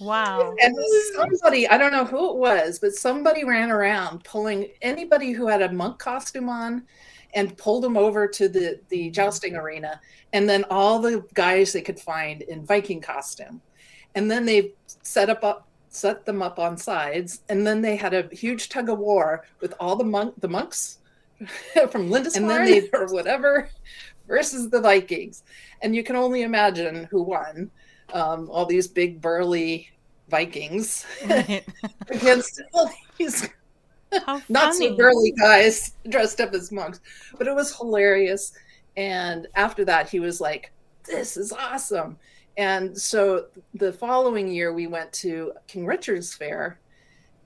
Wow. 0.00 0.54
And 0.60 0.74
somebody, 1.14 1.68
I 1.68 1.78
don't 1.78 1.92
know 1.92 2.04
who 2.04 2.30
it 2.30 2.36
was, 2.36 2.78
but 2.78 2.92
somebody 2.94 3.44
ran 3.44 3.70
around 3.70 4.24
pulling 4.24 4.68
anybody 4.82 5.32
who 5.32 5.46
had 5.46 5.62
a 5.62 5.72
monk 5.72 5.98
costume 5.98 6.48
on 6.48 6.84
and 7.34 7.56
pulled 7.56 7.82
them 7.82 7.96
over 7.96 8.28
to 8.28 8.48
the, 8.48 8.80
the 8.88 9.10
jousting 9.10 9.56
arena. 9.56 10.00
And 10.32 10.48
then 10.48 10.64
all 10.70 11.00
the 11.00 11.24
guys 11.34 11.72
they 11.72 11.82
could 11.82 11.98
find 11.98 12.42
in 12.42 12.64
Viking 12.64 13.00
costume. 13.00 13.60
And 14.14 14.30
then 14.30 14.44
they 14.44 14.72
set 15.02 15.30
up, 15.30 15.44
up 15.44 15.68
set 15.88 16.24
them 16.24 16.42
up 16.42 16.58
on 16.58 16.76
sides. 16.76 17.42
And 17.48 17.66
then 17.66 17.80
they 17.80 17.96
had 17.96 18.14
a 18.14 18.28
huge 18.32 18.68
tug 18.68 18.88
of 18.88 18.98
war 18.98 19.44
with 19.60 19.74
all 19.78 19.96
the 19.96 20.04
monk 20.04 20.34
the 20.40 20.48
monks 20.48 20.98
from 21.90 22.10
Lindisfarne 22.10 22.42
and 22.42 22.50
then 22.50 22.64
they, 22.66 22.88
or 22.92 23.06
whatever 23.12 23.68
versus 24.26 24.70
the 24.70 24.80
Vikings. 24.80 25.42
And 25.82 25.94
you 25.94 26.02
can 26.02 26.16
only 26.16 26.42
imagine 26.42 27.08
who 27.10 27.22
won 27.22 27.70
um, 28.14 28.48
all 28.50 28.64
these 28.64 28.88
big 28.88 29.20
burly 29.20 29.90
Vikings 30.28 31.04
right. 31.26 31.64
against 32.08 32.62
all 32.72 32.90
these 33.18 33.48
not 34.48 34.74
so 34.74 34.96
burly 34.96 35.32
guys 35.32 35.92
dressed 36.08 36.40
up 36.40 36.54
as 36.54 36.72
monks. 36.72 37.00
But 37.36 37.46
it 37.46 37.54
was 37.54 37.76
hilarious. 37.76 38.52
And 38.96 39.48
after 39.54 39.84
that, 39.84 40.08
he 40.08 40.20
was 40.20 40.40
like, 40.40 40.72
"This 41.04 41.36
is 41.36 41.52
awesome." 41.52 42.16
And 42.56 42.96
so 42.96 43.46
the 43.74 43.92
following 43.92 44.48
year, 44.48 44.72
we 44.72 44.86
went 44.86 45.12
to 45.14 45.52
King 45.66 45.84
Richard's 45.84 46.32
Fair, 46.32 46.78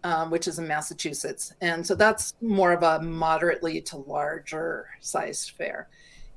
um, 0.04 0.30
which 0.30 0.46
is 0.46 0.58
in 0.58 0.68
Massachusetts. 0.68 1.54
And 1.60 1.86
so 1.86 1.94
that's 1.94 2.34
more 2.42 2.72
of 2.72 2.82
a 2.82 3.02
moderately 3.02 3.80
to 3.82 3.96
larger 3.96 4.86
sized 5.00 5.52
fair. 5.52 5.88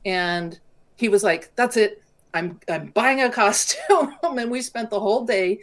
And 0.05 0.59
he 0.95 1.09
was 1.09 1.23
like, 1.23 1.53
That's 1.55 1.77
it. 1.77 2.01
I'm 2.33 2.59
I'm 2.69 2.87
buying 2.87 3.21
a 3.21 3.29
costume, 3.29 4.15
and 4.23 4.51
we 4.51 4.61
spent 4.61 4.89
the 4.89 4.99
whole 4.99 5.25
day 5.25 5.59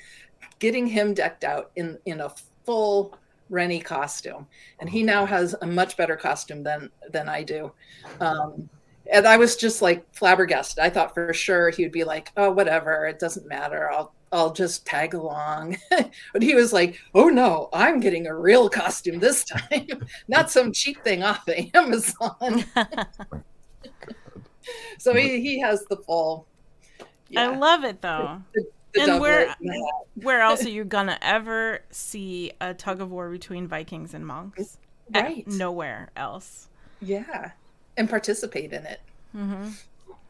getting 0.59 0.87
him 0.87 1.15
decked 1.15 1.45
out 1.45 1.71
in 1.77 1.99
in 2.07 2.21
a 2.21 2.33
full 2.65 3.17
Rennie 3.51 3.81
costume, 3.81 4.47
and 4.81 4.89
he 4.91 5.03
now 5.03 5.25
has 5.25 5.55
a 5.63 5.67
much 5.67 5.97
better 5.97 6.17
costume 6.17 6.63
than 6.63 6.91
than 7.11 7.29
I 7.29 7.43
do. 7.43 7.73
Um, 8.21 8.69
and 9.11 9.27
I 9.27 9.37
was 9.37 9.57
just 9.57 9.81
like 9.81 10.05
flabbergasted. 10.15 10.79
I 10.79 10.91
thought 10.91 11.15
for 11.15 11.33
sure 11.33 11.71
he 11.71 11.83
would 11.83 11.93
be 11.93 12.05
like, 12.05 12.33
"Oh, 12.37 12.51
whatever, 12.51 13.07
it 13.07 13.19
doesn't 13.19 13.47
matter. 13.49 13.91
I'll 13.91 14.13
I'll 14.33 14.53
just 14.53 14.85
tag 14.85 15.15
along." 15.15 15.79
but 16.33 16.43
he 16.43 16.55
was 16.55 16.73
like, 16.73 16.99
"Oh 17.15 17.29
no, 17.29 17.69
I'm 17.73 18.01
getting 18.01 18.27
a 18.27 18.37
real 18.37 18.69
costume 18.69 19.19
this 19.19 19.45
time, 19.45 19.87
not 20.29 20.51
some 20.51 20.73
cheap 20.73 21.03
thing 21.05 21.23
off 21.23 21.49
of 21.49 21.55
Amazon." 21.75 22.65
so 24.99 25.15
he, 25.15 25.41
he 25.41 25.59
has 25.61 25.85
the 25.87 25.97
full 25.97 26.47
yeah. 27.29 27.51
I 27.51 27.57
love 27.57 27.85
it 27.85 28.01
though. 28.01 28.43
The, 28.53 28.61
the, 28.95 29.01
the 29.01 29.13
and 29.13 29.21
where 29.21 29.55
where 30.15 30.41
else 30.41 30.65
are 30.65 30.69
you 30.71 30.85
gonna 30.85 31.19
ever 31.21 31.81
see 31.91 32.53
a 32.61 32.75
tug 32.75 33.01
of 33.01 33.11
war 33.11 33.31
between 33.31 33.67
Vikings 33.67 34.15
and 34.15 34.27
monks? 34.27 34.79
Right. 35.15 35.47
At 35.47 35.47
nowhere 35.47 36.11
else. 36.17 36.69
Yeah. 37.01 37.53
and 37.97 38.09
participate 38.09 38.73
in 38.73 38.85
it. 38.87 39.01
Mm-hmm. 39.37 39.71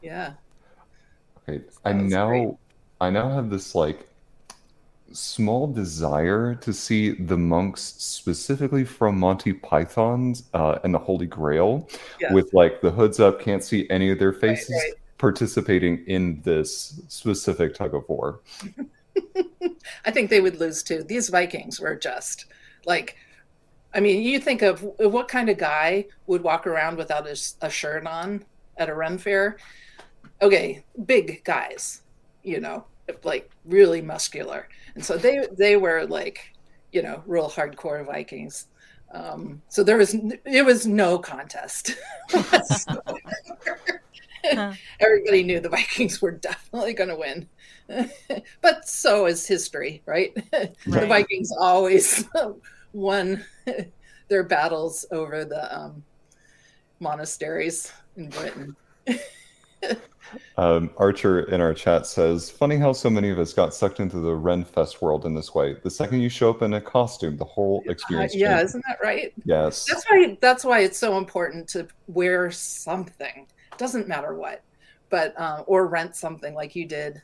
Yeah. 0.02 0.32
Okay, 1.48 1.64
I 1.84 1.92
now 1.92 2.28
great. 2.28 2.50
I 3.00 3.10
now 3.10 3.30
have 3.30 3.50
this 3.50 3.74
like 3.74 4.08
small 5.12 5.66
desire 5.66 6.54
to 6.56 6.72
see 6.72 7.12
the 7.12 7.36
monks 7.36 7.94
specifically 7.98 8.84
from 8.84 9.18
Monty 9.18 9.52
Python's 9.52 10.44
uh, 10.54 10.78
and 10.84 10.92
the 10.92 10.98
Holy 10.98 11.26
Grail 11.26 11.88
yeah. 12.20 12.32
with 12.32 12.52
like 12.52 12.80
the 12.80 12.90
hoods 12.90 13.20
up, 13.20 13.40
can't 13.40 13.64
see 13.64 13.88
any 13.90 14.10
of 14.10 14.18
their 14.18 14.32
faces, 14.32 14.70
right, 14.70 14.76
right. 14.76 14.94
Participating 15.18 16.04
in 16.06 16.40
this 16.42 17.00
specific 17.08 17.74
tug 17.74 17.94
of 17.94 18.08
war. 18.08 18.40
I 20.04 20.10
think 20.10 20.30
they 20.30 20.40
would 20.40 20.60
lose 20.60 20.82
too. 20.82 21.02
These 21.02 21.28
Vikings 21.28 21.80
were 21.80 21.96
just 21.96 22.46
like, 22.86 23.16
I 23.94 24.00
mean, 24.00 24.22
you 24.22 24.38
think 24.38 24.62
of 24.62 24.82
what 24.98 25.28
kind 25.28 25.48
of 25.48 25.58
guy 25.58 26.06
would 26.26 26.42
walk 26.42 26.66
around 26.66 26.96
without 26.96 27.26
a, 27.26 27.36
a 27.62 27.70
shirt 27.70 28.06
on 28.06 28.44
at 28.76 28.88
a 28.88 28.94
Ren 28.94 29.18
fair? 29.18 29.58
Okay, 30.40 30.84
big 31.04 31.42
guys, 31.42 32.02
you 32.44 32.60
know, 32.60 32.84
like 33.24 33.50
really 33.64 34.02
muscular 34.02 34.68
and 34.94 35.04
so 35.04 35.16
they 35.16 35.46
they 35.56 35.76
were 35.76 36.06
like 36.06 36.52
you 36.92 37.02
know 37.02 37.22
real 37.26 37.48
hardcore 37.48 38.04
vikings 38.04 38.66
um 39.14 39.62
so 39.68 39.82
there 39.82 39.96
was 39.96 40.14
it 40.44 40.64
was 40.64 40.86
no 40.86 41.18
contest 41.18 41.96
huh. 44.52 44.72
everybody 45.00 45.42
knew 45.42 45.60
the 45.60 45.68
vikings 45.68 46.20
were 46.20 46.32
definitely 46.32 46.92
going 46.92 47.08
to 47.08 47.16
win 47.16 47.48
but 48.60 48.88
so 48.88 49.26
is 49.26 49.46
history 49.46 50.02
right, 50.06 50.32
right. 50.52 50.76
the 50.86 51.06
vikings 51.06 51.52
always 51.58 52.24
won 52.92 53.44
their 54.28 54.42
battles 54.42 55.06
over 55.10 55.44
the 55.44 55.76
um, 55.76 56.02
monasteries 57.00 57.92
in 58.16 58.28
britain 58.30 58.76
um, 60.56 60.90
Archer 60.96 61.42
in 61.44 61.60
our 61.60 61.72
chat 61.72 62.06
says, 62.06 62.50
"Funny 62.50 62.76
how 62.76 62.92
so 62.92 63.08
many 63.08 63.30
of 63.30 63.38
us 63.38 63.52
got 63.52 63.74
sucked 63.74 64.00
into 64.00 64.18
the 64.18 64.30
Renfest 64.30 65.00
world 65.00 65.24
in 65.24 65.34
this 65.34 65.54
way. 65.54 65.76
The 65.82 65.90
second 65.90 66.20
you 66.20 66.28
show 66.28 66.50
up 66.50 66.62
in 66.62 66.74
a 66.74 66.80
costume, 66.80 67.36
the 67.36 67.44
whole 67.44 67.82
experience." 67.86 68.34
Uh, 68.34 68.38
yeah, 68.38 68.60
isn't 68.60 68.84
that 68.88 68.98
right? 69.02 69.32
Yes. 69.44 69.86
That's 69.88 70.04
why. 70.08 70.36
That's 70.40 70.64
why 70.64 70.80
it's 70.80 70.98
so 70.98 71.16
important 71.18 71.68
to 71.70 71.86
wear 72.08 72.50
something. 72.50 73.46
Doesn't 73.78 74.08
matter 74.08 74.34
what, 74.34 74.62
but 75.10 75.38
um, 75.40 75.64
or 75.66 75.86
rent 75.86 76.16
something 76.16 76.54
like 76.54 76.76
you 76.76 76.86
did, 76.86 77.22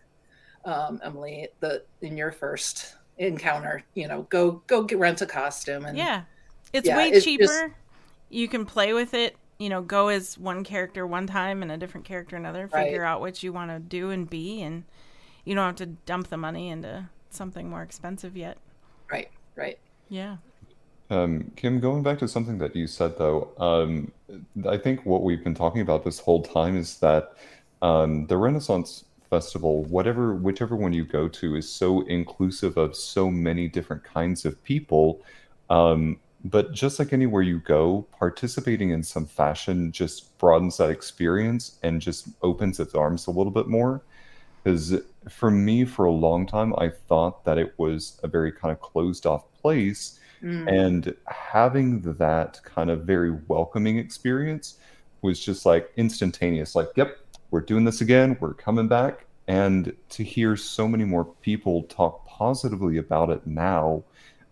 um, 0.64 1.00
Emily. 1.02 1.48
The 1.60 1.84
in 2.00 2.16
your 2.16 2.32
first 2.32 2.94
encounter, 3.18 3.84
you 3.94 4.08
know, 4.08 4.22
go 4.30 4.62
go 4.66 4.82
get, 4.84 4.98
rent 4.98 5.20
a 5.22 5.26
costume 5.26 5.84
and 5.84 5.98
yeah, 5.98 6.22
it's 6.72 6.86
yeah, 6.86 6.96
way 6.96 7.10
it's 7.10 7.24
cheaper. 7.24 7.44
Just, 7.44 7.64
you 8.30 8.48
can 8.48 8.64
play 8.64 8.92
with 8.92 9.14
it 9.14 9.36
you 9.58 9.68
know, 9.68 9.82
go 9.82 10.08
as 10.08 10.36
one 10.36 10.64
character 10.64 11.06
one 11.06 11.26
time 11.26 11.62
and 11.62 11.70
a 11.70 11.76
different 11.76 12.06
character 12.06 12.36
another. 12.36 12.68
Figure 12.68 13.02
right. 13.02 13.08
out 13.08 13.20
what 13.20 13.42
you 13.42 13.52
want 13.52 13.70
to 13.70 13.78
do 13.78 14.10
and 14.10 14.28
be, 14.28 14.62
and 14.62 14.84
you 15.44 15.54
don't 15.54 15.66
have 15.66 15.76
to 15.76 15.86
dump 15.86 16.28
the 16.28 16.36
money 16.36 16.68
into 16.68 17.08
something 17.30 17.68
more 17.68 17.82
expensive 17.82 18.36
yet. 18.36 18.58
Right. 19.10 19.30
Right. 19.56 19.78
Yeah. 20.08 20.38
Um, 21.10 21.50
Kim, 21.56 21.80
going 21.80 22.02
back 22.02 22.18
to 22.20 22.28
something 22.28 22.58
that 22.58 22.74
you 22.74 22.86
said 22.86 23.18
though, 23.18 23.50
um, 23.58 24.10
I 24.68 24.78
think 24.78 25.04
what 25.04 25.22
we've 25.22 25.44
been 25.44 25.54
talking 25.54 25.82
about 25.82 26.04
this 26.04 26.18
whole 26.18 26.42
time 26.42 26.76
is 26.76 26.98
that 27.00 27.34
um, 27.82 28.26
the 28.26 28.36
Renaissance 28.36 29.04
Festival, 29.28 29.84
whatever, 29.84 30.34
whichever 30.34 30.76
one 30.76 30.92
you 30.92 31.04
go 31.04 31.28
to, 31.28 31.56
is 31.56 31.70
so 31.70 32.02
inclusive 32.02 32.76
of 32.76 32.96
so 32.96 33.30
many 33.30 33.68
different 33.68 34.04
kinds 34.04 34.44
of 34.44 34.62
people. 34.64 35.20
Um, 35.68 36.18
but 36.44 36.72
just 36.72 36.98
like 36.98 37.12
anywhere 37.12 37.42
you 37.42 37.58
go, 37.58 38.06
participating 38.18 38.90
in 38.90 39.02
some 39.02 39.26
fashion 39.26 39.92
just 39.92 40.36
broadens 40.38 40.76
that 40.76 40.90
experience 40.90 41.78
and 41.82 42.00
just 42.00 42.28
opens 42.42 42.78
its 42.78 42.94
arms 42.94 43.26
a 43.26 43.30
little 43.30 43.50
bit 43.50 43.66
more. 43.66 44.02
Because 44.62 44.94
for 45.28 45.50
me, 45.50 45.84
for 45.84 46.04
a 46.04 46.12
long 46.12 46.46
time, 46.46 46.74
I 46.78 46.90
thought 46.90 47.44
that 47.44 47.58
it 47.58 47.74
was 47.78 48.18
a 48.22 48.28
very 48.28 48.52
kind 48.52 48.72
of 48.72 48.80
closed 48.80 49.26
off 49.26 49.44
place. 49.60 50.18
Mm. 50.44 50.68
And 50.68 51.14
having 51.26 52.02
that 52.18 52.60
kind 52.64 52.90
of 52.90 53.04
very 53.04 53.32
welcoming 53.48 53.98
experience 53.98 54.76
was 55.22 55.40
just 55.40 55.64
like 55.64 55.90
instantaneous 55.96 56.74
like, 56.74 56.90
yep, 56.96 57.18
we're 57.50 57.62
doing 57.62 57.84
this 57.84 58.02
again, 58.02 58.36
we're 58.40 58.54
coming 58.54 58.86
back. 58.86 59.26
And 59.48 59.94
to 60.10 60.22
hear 60.22 60.56
so 60.56 60.86
many 60.86 61.04
more 61.04 61.24
people 61.24 61.84
talk 61.84 62.26
positively 62.26 62.98
about 62.98 63.30
it 63.30 63.46
now 63.46 64.04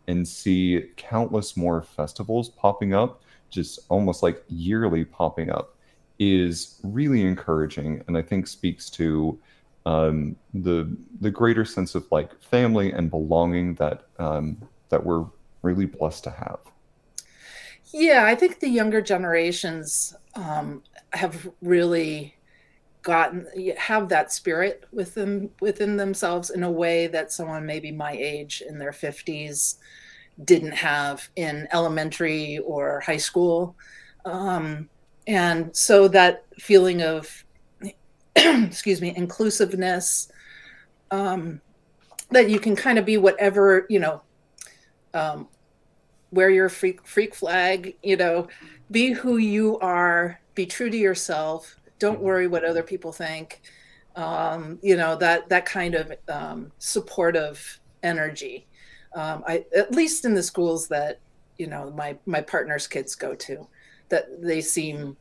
and 0.09 0.27
see 0.27 0.91
countless 0.97 1.57
more 1.57 1.83
festivals 1.83 2.49
popping 2.49 2.95
up, 2.95 3.23
just 3.51 3.81
almost 3.89 4.23
like 4.23 4.43
yearly 4.49 5.05
popping 5.05 5.51
up, 5.51 5.77
is 6.19 6.79
really 6.83 7.23
encouraging, 7.23 8.03
and 8.07 8.17
I 8.17 8.23
think 8.23 8.47
speaks 8.47 8.89
to 8.91 9.39
um, 9.87 10.37
the 10.55 10.97
the 11.21 11.31
greater 11.31 11.65
sense 11.65 11.95
of 11.95 12.07
like 12.11 12.41
family 12.41 12.93
and 12.93 13.11
belonging 13.11 13.75
that 13.77 14.07
um, 14.19 14.57
that 14.91 15.05
we're 15.05 15.25
really 15.63 15.87
blessed 15.87 16.25
to 16.25 16.31
have. 16.31 16.59
Yeah, 17.93 18.25
I 18.27 18.35
think 18.35 18.61
the 18.61 18.69
younger 18.69 19.01
generations 19.01 20.15
um, 20.35 20.83
have 21.13 21.49
really 21.61 22.35
gotten 23.03 23.47
have 23.77 24.09
that 24.09 24.33
spirit 24.33 24.85
within 24.93 25.51
within 25.61 25.97
themselves 25.97 26.51
in 26.51 26.63
a 26.63 26.71
way 26.71 27.09
that 27.09 27.33
someone 27.33 27.67
maybe 27.67 27.91
my 27.91 28.13
age 28.13 28.63
in 28.67 28.79
their 28.79 28.93
50s 28.93 29.77
didn't 30.45 30.73
have 30.73 31.29
in 31.35 31.67
elementary 31.73 32.59
or 32.59 33.01
high 33.01 33.17
school 33.17 33.75
um, 34.25 34.89
and 35.27 35.77
so 35.77 36.07
that 36.09 36.45
feeling 36.59 37.03
of 37.03 37.45
excuse 38.37 39.01
me 39.01 39.13
inclusiveness 39.17 40.31
um, 41.11 41.61
that 42.31 42.49
you 42.49 42.61
can 42.61 42.77
kind 42.77 42.99
of 43.01 43.05
be 43.05 43.17
whatever 43.17 43.85
you 43.91 43.99
know 43.99 44.23
um, 45.15 45.49
wear 46.31 46.51
your 46.51 46.69
freak 46.69 47.07
freak 47.07 47.35
flag 47.35 47.95
you 48.03 48.17
know 48.17 48.49
be 48.91 49.13
who 49.13 49.37
you 49.37 49.79
are 49.79 50.41
be 50.55 50.67
true 50.67 50.91
to 50.91 50.97
yourself 50.97 51.77
don't 51.99 52.17
mm-hmm. 52.17 52.25
worry 52.25 52.47
what 52.47 52.65
other 52.65 52.83
people 52.83 53.13
think 53.13 53.61
um, 54.17 54.79
you 54.83 54.97
know 54.97 55.17
that 55.17 55.49
that 55.49 55.65
kind 55.65 55.95
of 55.95 56.13
um, 56.29 56.73
supportive 56.79 57.81
energy 58.03 58.67
um, 59.15 59.45
I, 59.47 59.65
at 59.77 59.93
least 59.93 60.25
in 60.25 60.35
the 60.35 60.43
schools 60.43 60.89
that 60.89 61.21
you 61.59 61.67
know 61.67 61.91
my 61.91 62.17
my 62.27 62.41
partner's 62.41 62.87
kids 62.87 63.15
go 63.15 63.35
to 63.35 63.67
that 64.09 64.43
they 64.43 64.61
seem 64.61 65.17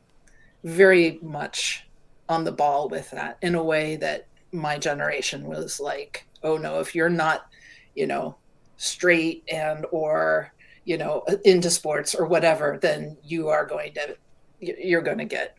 very 0.64 1.18
much 1.22 1.86
on 2.28 2.44
the 2.44 2.52
ball 2.52 2.88
with 2.88 3.10
that 3.10 3.38
in 3.42 3.54
a 3.54 3.62
way 3.62 3.96
that 3.96 4.26
my 4.52 4.78
generation 4.78 5.44
was 5.44 5.80
like 5.80 6.26
oh 6.42 6.56
no 6.56 6.80
if 6.80 6.94
you're 6.94 7.08
not 7.08 7.46
you 7.94 8.06
know 8.06 8.36
straight 8.76 9.44
and 9.50 9.86
or 9.90 10.52
you 10.84 10.98
know 10.98 11.24
into 11.44 11.70
sports 11.70 12.14
or 12.14 12.26
whatever 12.26 12.78
then 12.82 13.16
you 13.22 13.48
are 13.48 13.64
going 13.64 13.92
to 13.94 14.16
you're 14.60 15.02
going 15.02 15.18
to 15.18 15.24
get 15.24 15.56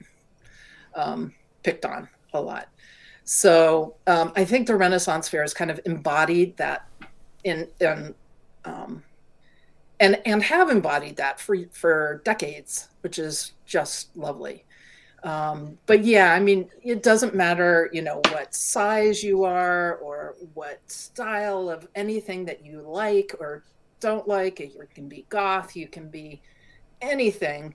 um, 0.96 1.34
picked 1.64 1.86
on 1.86 2.08
a 2.34 2.42
lot. 2.42 2.70
So 3.26 3.96
um, 4.08 4.34
I 4.36 4.46
think 4.46 4.68
the 4.68 4.76
Renaissance 4.76 5.30
Fair 5.30 5.42
has 5.42 5.54
kind 5.54 5.72
of 5.72 5.80
embodied 5.86 6.58
that 6.58 6.88
in, 7.44 7.68
in 7.80 8.14
um, 8.66 9.04
and 10.00 10.22
and 10.26 10.42
have 10.44 10.70
embodied 10.70 11.18
that 11.18 11.40
for 11.40 11.56
for 11.72 12.22
decades, 12.26 12.90
which 13.02 13.20
is 13.20 13.54
just 13.66 14.16
lovely. 14.18 14.63
Um, 15.24 15.78
but 15.86 16.04
yeah, 16.04 16.34
I 16.34 16.40
mean, 16.40 16.70
it 16.84 17.02
doesn't 17.02 17.34
matter, 17.34 17.90
you 17.94 18.02
know, 18.02 18.22
what 18.30 18.54
size 18.54 19.24
you 19.24 19.46
are 19.46 19.96
or 19.96 20.36
what 20.54 20.80
style 20.92 21.70
of 21.70 21.88
anything 21.96 22.44
that 22.46 22.66
you 22.66 22.82
like 22.82 23.34
or 23.40 23.64
don't 24.00 24.28
like. 24.28 24.60
You 24.60 24.86
can 24.94 25.08
be 25.08 25.26
goth, 25.30 25.76
you 25.76 25.88
can 25.88 26.10
be 26.10 26.42
anything, 27.02 27.74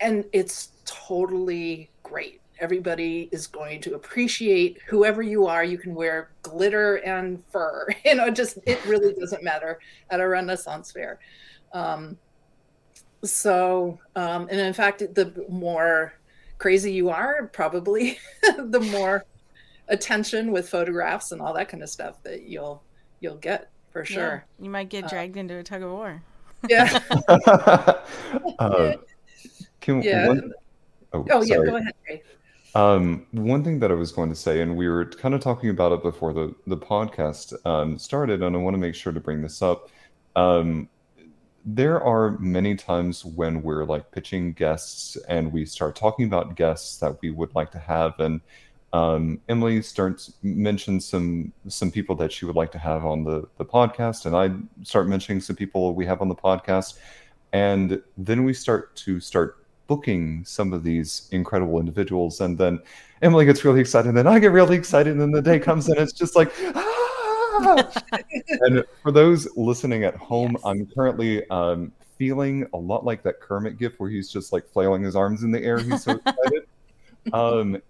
and 0.00 0.24
it's 0.32 0.70
totally 0.86 1.90
great 2.02 2.40
everybody 2.60 3.28
is 3.32 3.46
going 3.46 3.80
to 3.80 3.94
appreciate 3.94 4.78
whoever 4.86 5.22
you 5.22 5.46
are. 5.46 5.64
You 5.64 5.78
can 5.78 5.94
wear 5.94 6.30
glitter 6.42 6.96
and 6.96 7.42
fur. 7.50 7.88
You 8.04 8.14
know, 8.14 8.30
just 8.30 8.58
it 8.66 8.84
really 8.86 9.12
doesn't 9.14 9.42
matter 9.42 9.78
at 10.10 10.20
a 10.20 10.26
Renaissance 10.26 10.90
fair. 10.90 11.18
Um, 11.72 12.16
so, 13.22 13.98
um, 14.16 14.48
and 14.50 14.60
in 14.60 14.72
fact, 14.72 15.00
the 15.00 15.44
more 15.48 16.14
crazy 16.58 16.92
you 16.92 17.08
are, 17.08 17.46
probably 17.52 18.18
the 18.58 18.80
more 18.80 19.24
attention 19.88 20.52
with 20.52 20.68
photographs 20.68 21.32
and 21.32 21.40
all 21.40 21.54
that 21.54 21.68
kind 21.68 21.82
of 21.82 21.88
stuff 21.88 22.22
that 22.22 22.42
you'll 22.42 22.82
you'll 23.20 23.36
get 23.36 23.70
for 23.90 24.04
sure. 24.04 24.44
Yeah, 24.58 24.64
you 24.64 24.70
might 24.70 24.88
get 24.88 25.04
uh, 25.04 25.08
dragged 25.08 25.36
uh, 25.36 25.40
into 25.40 25.56
a 25.56 25.62
tug 25.62 25.82
of 25.82 25.90
war. 25.90 26.22
Yeah. 26.68 26.98
uh, 28.58 28.94
can, 29.80 30.02
yeah. 30.02 30.26
One, 30.26 30.52
oh, 31.12 31.24
oh 31.30 31.42
yeah. 31.44 31.54
Go 31.58 31.76
ahead. 31.76 31.94
Ray. 32.08 32.22
Um, 32.74 33.26
one 33.30 33.62
thing 33.62 33.78
that 33.78 33.92
I 33.92 33.94
was 33.94 34.10
going 34.10 34.28
to 34.30 34.34
say, 34.34 34.60
and 34.60 34.76
we 34.76 34.88
were 34.88 35.04
kind 35.04 35.36
of 35.36 35.40
talking 35.40 35.70
about 35.70 35.92
it 35.92 36.02
before 36.02 36.32
the 36.32 36.52
the 36.66 36.76
podcast 36.76 37.54
um, 37.64 37.96
started, 37.96 38.42
and 38.42 38.56
I 38.56 38.58
want 38.58 38.74
to 38.74 38.78
make 38.78 38.96
sure 38.96 39.12
to 39.12 39.20
bring 39.20 39.40
this 39.40 39.62
up. 39.62 39.88
Um, 40.34 40.88
there 41.64 42.02
are 42.02 42.38
many 42.38 42.74
times 42.74 43.24
when 43.24 43.62
we're 43.62 43.84
like 43.84 44.10
pitching 44.12 44.52
guests 44.52 45.16
and 45.28 45.52
we 45.52 45.64
start 45.64 45.96
talking 45.96 46.26
about 46.26 46.56
guests 46.56 46.98
that 46.98 47.20
we 47.20 47.30
would 47.30 47.54
like 47.54 47.70
to 47.72 47.78
have 47.78 48.18
and 48.20 48.40
um, 48.92 49.40
Emily 49.48 49.82
starts 49.82 50.32
mentions 50.42 51.04
some 51.04 51.52
some 51.68 51.90
people 51.90 52.16
that 52.16 52.32
she 52.32 52.46
would 52.46 52.56
like 52.56 52.72
to 52.72 52.78
have 52.78 53.04
on 53.04 53.22
the 53.22 53.46
the 53.58 53.64
podcast, 53.64 54.24
and 54.24 54.34
I 54.34 54.50
start 54.82 55.08
mentioning 55.08 55.40
some 55.40 55.56
people 55.56 55.94
we 55.94 56.06
have 56.06 56.22
on 56.22 56.28
the 56.28 56.34
podcast, 56.34 56.98
and 57.52 58.02
then 58.16 58.44
we 58.44 58.54
start 58.54 58.96
to 58.96 59.20
start 59.20 59.66
booking 59.88 60.44
some 60.44 60.72
of 60.72 60.84
these 60.84 61.28
incredible 61.32 61.80
individuals, 61.80 62.40
and 62.40 62.56
then 62.56 62.80
Emily 63.20 63.44
gets 63.44 63.62
really 63.64 63.80
excited, 63.80 64.08
and 64.08 64.16
then 64.16 64.26
I 64.26 64.38
get 64.38 64.52
really 64.52 64.76
excited, 64.76 65.12
and 65.12 65.20
then 65.20 65.32
the 65.32 65.42
day 65.42 65.58
comes, 65.58 65.88
and 65.88 65.98
it's 65.98 66.12
just 66.12 66.34
like. 66.34 66.50
Ah! 66.74 66.97
and 68.60 68.84
for 69.02 69.12
those 69.12 69.48
listening 69.56 70.04
at 70.04 70.16
home, 70.16 70.52
yes. 70.52 70.62
I'm 70.64 70.86
currently 70.86 71.48
um, 71.50 71.92
feeling 72.16 72.66
a 72.72 72.76
lot 72.76 73.04
like 73.04 73.22
that 73.22 73.40
Kermit 73.40 73.78
gif 73.78 73.98
where 73.98 74.10
he's 74.10 74.30
just 74.30 74.52
like 74.52 74.66
flailing 74.68 75.02
his 75.02 75.16
arms 75.16 75.42
in 75.42 75.50
the 75.50 75.62
air. 75.62 75.78
He's 75.78 76.04
so 76.04 76.12
excited. 76.12 76.66
um, 77.32 77.82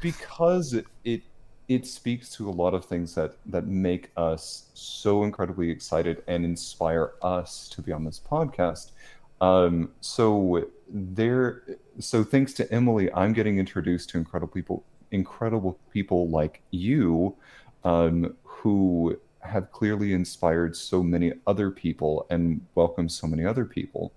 because 0.00 0.74
it, 0.74 0.86
it 1.04 1.22
it 1.68 1.86
speaks 1.86 2.30
to 2.30 2.48
a 2.48 2.50
lot 2.50 2.72
of 2.72 2.84
things 2.84 3.14
that 3.14 3.34
that 3.46 3.66
make 3.66 4.10
us 4.16 4.70
so 4.74 5.22
incredibly 5.22 5.70
excited 5.70 6.22
and 6.26 6.44
inspire 6.44 7.12
us 7.22 7.68
to 7.68 7.82
be 7.82 7.92
on 7.92 8.04
this 8.04 8.18
podcast. 8.18 8.92
Um, 9.40 9.90
so 10.00 10.66
there, 10.88 11.62
so 12.00 12.24
thanks 12.24 12.52
to 12.54 12.72
Emily, 12.72 13.12
I'm 13.12 13.32
getting 13.32 13.58
introduced 13.58 14.10
to 14.10 14.18
incredible 14.18 14.52
people, 14.52 14.84
incredible 15.10 15.78
people 15.92 16.28
like 16.28 16.60
you, 16.70 17.36
um, 17.84 18.34
who 18.58 19.18
have 19.40 19.70
clearly 19.70 20.12
inspired 20.12 20.76
so 20.76 21.02
many 21.02 21.32
other 21.46 21.70
people 21.70 22.26
and 22.30 22.60
welcomed 22.74 23.10
so 23.10 23.26
many 23.26 23.44
other 23.44 23.64
people. 23.64 24.12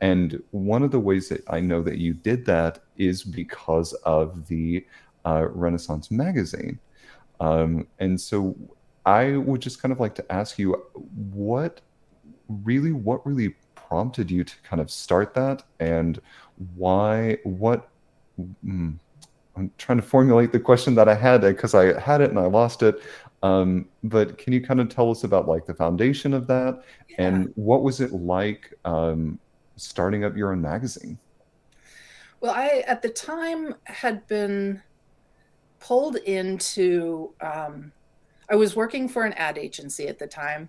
And 0.00 0.42
one 0.52 0.82
of 0.82 0.90
the 0.90 1.00
ways 1.00 1.28
that 1.28 1.42
I 1.48 1.60
know 1.60 1.82
that 1.82 1.98
you 1.98 2.14
did 2.14 2.46
that 2.46 2.78
is 2.96 3.22
because 3.22 3.92
of 4.04 4.46
the 4.46 4.86
uh, 5.26 5.46
Renaissance 5.50 6.10
magazine. 6.10 6.78
Um, 7.40 7.86
and 7.98 8.18
so 8.18 8.56
I 9.04 9.36
would 9.36 9.60
just 9.60 9.82
kind 9.82 9.92
of 9.92 10.00
like 10.00 10.14
to 10.14 10.32
ask 10.32 10.58
you 10.58 10.82
what 11.32 11.80
really, 12.48 12.92
what 12.92 13.26
really 13.26 13.54
prompted 13.74 14.30
you 14.30 14.44
to 14.44 14.54
kind 14.62 14.80
of 14.80 14.90
start 14.90 15.34
that 15.34 15.64
and 15.80 16.20
why, 16.76 17.38
what, 17.44 17.88
mm, 18.64 18.98
I'm 19.56 19.70
trying 19.78 19.98
to 19.98 20.06
formulate 20.06 20.52
the 20.52 20.60
question 20.60 20.94
that 20.94 21.08
I 21.08 21.14
had 21.14 21.42
because 21.42 21.74
I 21.74 21.98
had 21.98 22.20
it 22.20 22.30
and 22.30 22.38
I 22.38 22.46
lost 22.46 22.82
it. 22.82 23.02
Um, 23.42 23.88
but 24.04 24.36
can 24.36 24.52
you 24.52 24.60
kind 24.60 24.80
of 24.80 24.88
tell 24.88 25.10
us 25.10 25.24
about 25.24 25.48
like 25.48 25.64
the 25.64 25.74
foundation 25.74 26.34
of 26.34 26.46
that 26.48 26.82
yeah. 27.08 27.26
and 27.26 27.52
what 27.54 27.82
was 27.82 28.00
it 28.00 28.12
like 28.12 28.74
um, 28.84 29.38
starting 29.76 30.24
up 30.24 30.36
your 30.36 30.52
own 30.52 30.60
magazine? 30.60 31.18
Well, 32.40 32.52
I 32.54 32.84
at 32.86 33.02
the 33.02 33.08
time 33.08 33.74
had 33.84 34.26
been 34.26 34.82
pulled 35.78 36.16
into. 36.16 37.32
Um, 37.40 37.92
I 38.50 38.56
was 38.56 38.74
working 38.74 39.08
for 39.08 39.24
an 39.24 39.32
ad 39.34 39.58
agency 39.58 40.08
at 40.08 40.18
the 40.18 40.26
time, 40.26 40.68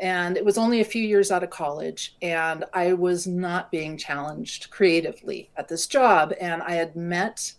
and 0.00 0.36
it 0.36 0.44
was 0.44 0.58
only 0.58 0.80
a 0.80 0.84
few 0.84 1.02
years 1.02 1.30
out 1.30 1.42
of 1.42 1.50
college, 1.50 2.16
and 2.22 2.64
I 2.72 2.94
was 2.94 3.26
not 3.26 3.70
being 3.70 3.96
challenged 3.96 4.70
creatively 4.70 5.50
at 5.56 5.68
this 5.68 5.86
job. 5.86 6.32
And 6.40 6.62
I 6.62 6.72
had 6.72 6.96
met 6.96 7.52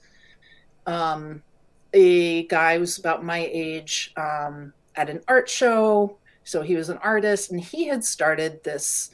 um, 0.88 1.44
a 1.94 2.48
guy 2.48 2.78
was 2.78 2.98
about 2.98 3.24
my 3.24 3.50
age 3.52 4.14
um, 4.18 4.74
at 4.96 5.10
an 5.10 5.22
art 5.28 5.50
show. 5.50 6.18
So 6.44 6.62
he 6.62 6.76
was 6.76 6.90
an 6.90 6.98
artist, 6.98 7.52
and 7.52 7.60
he 7.60 7.88
had 7.88 8.04
started 8.04 8.64
this 8.64 9.12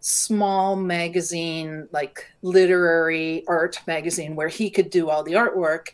small 0.00 0.76
magazine, 0.76 1.88
like 1.90 2.26
literary 2.42 3.44
art 3.48 3.80
magazine, 3.86 4.36
where 4.36 4.48
he 4.48 4.70
could 4.70 4.90
do 4.90 5.10
all 5.10 5.22
the 5.22 5.32
artwork. 5.32 5.88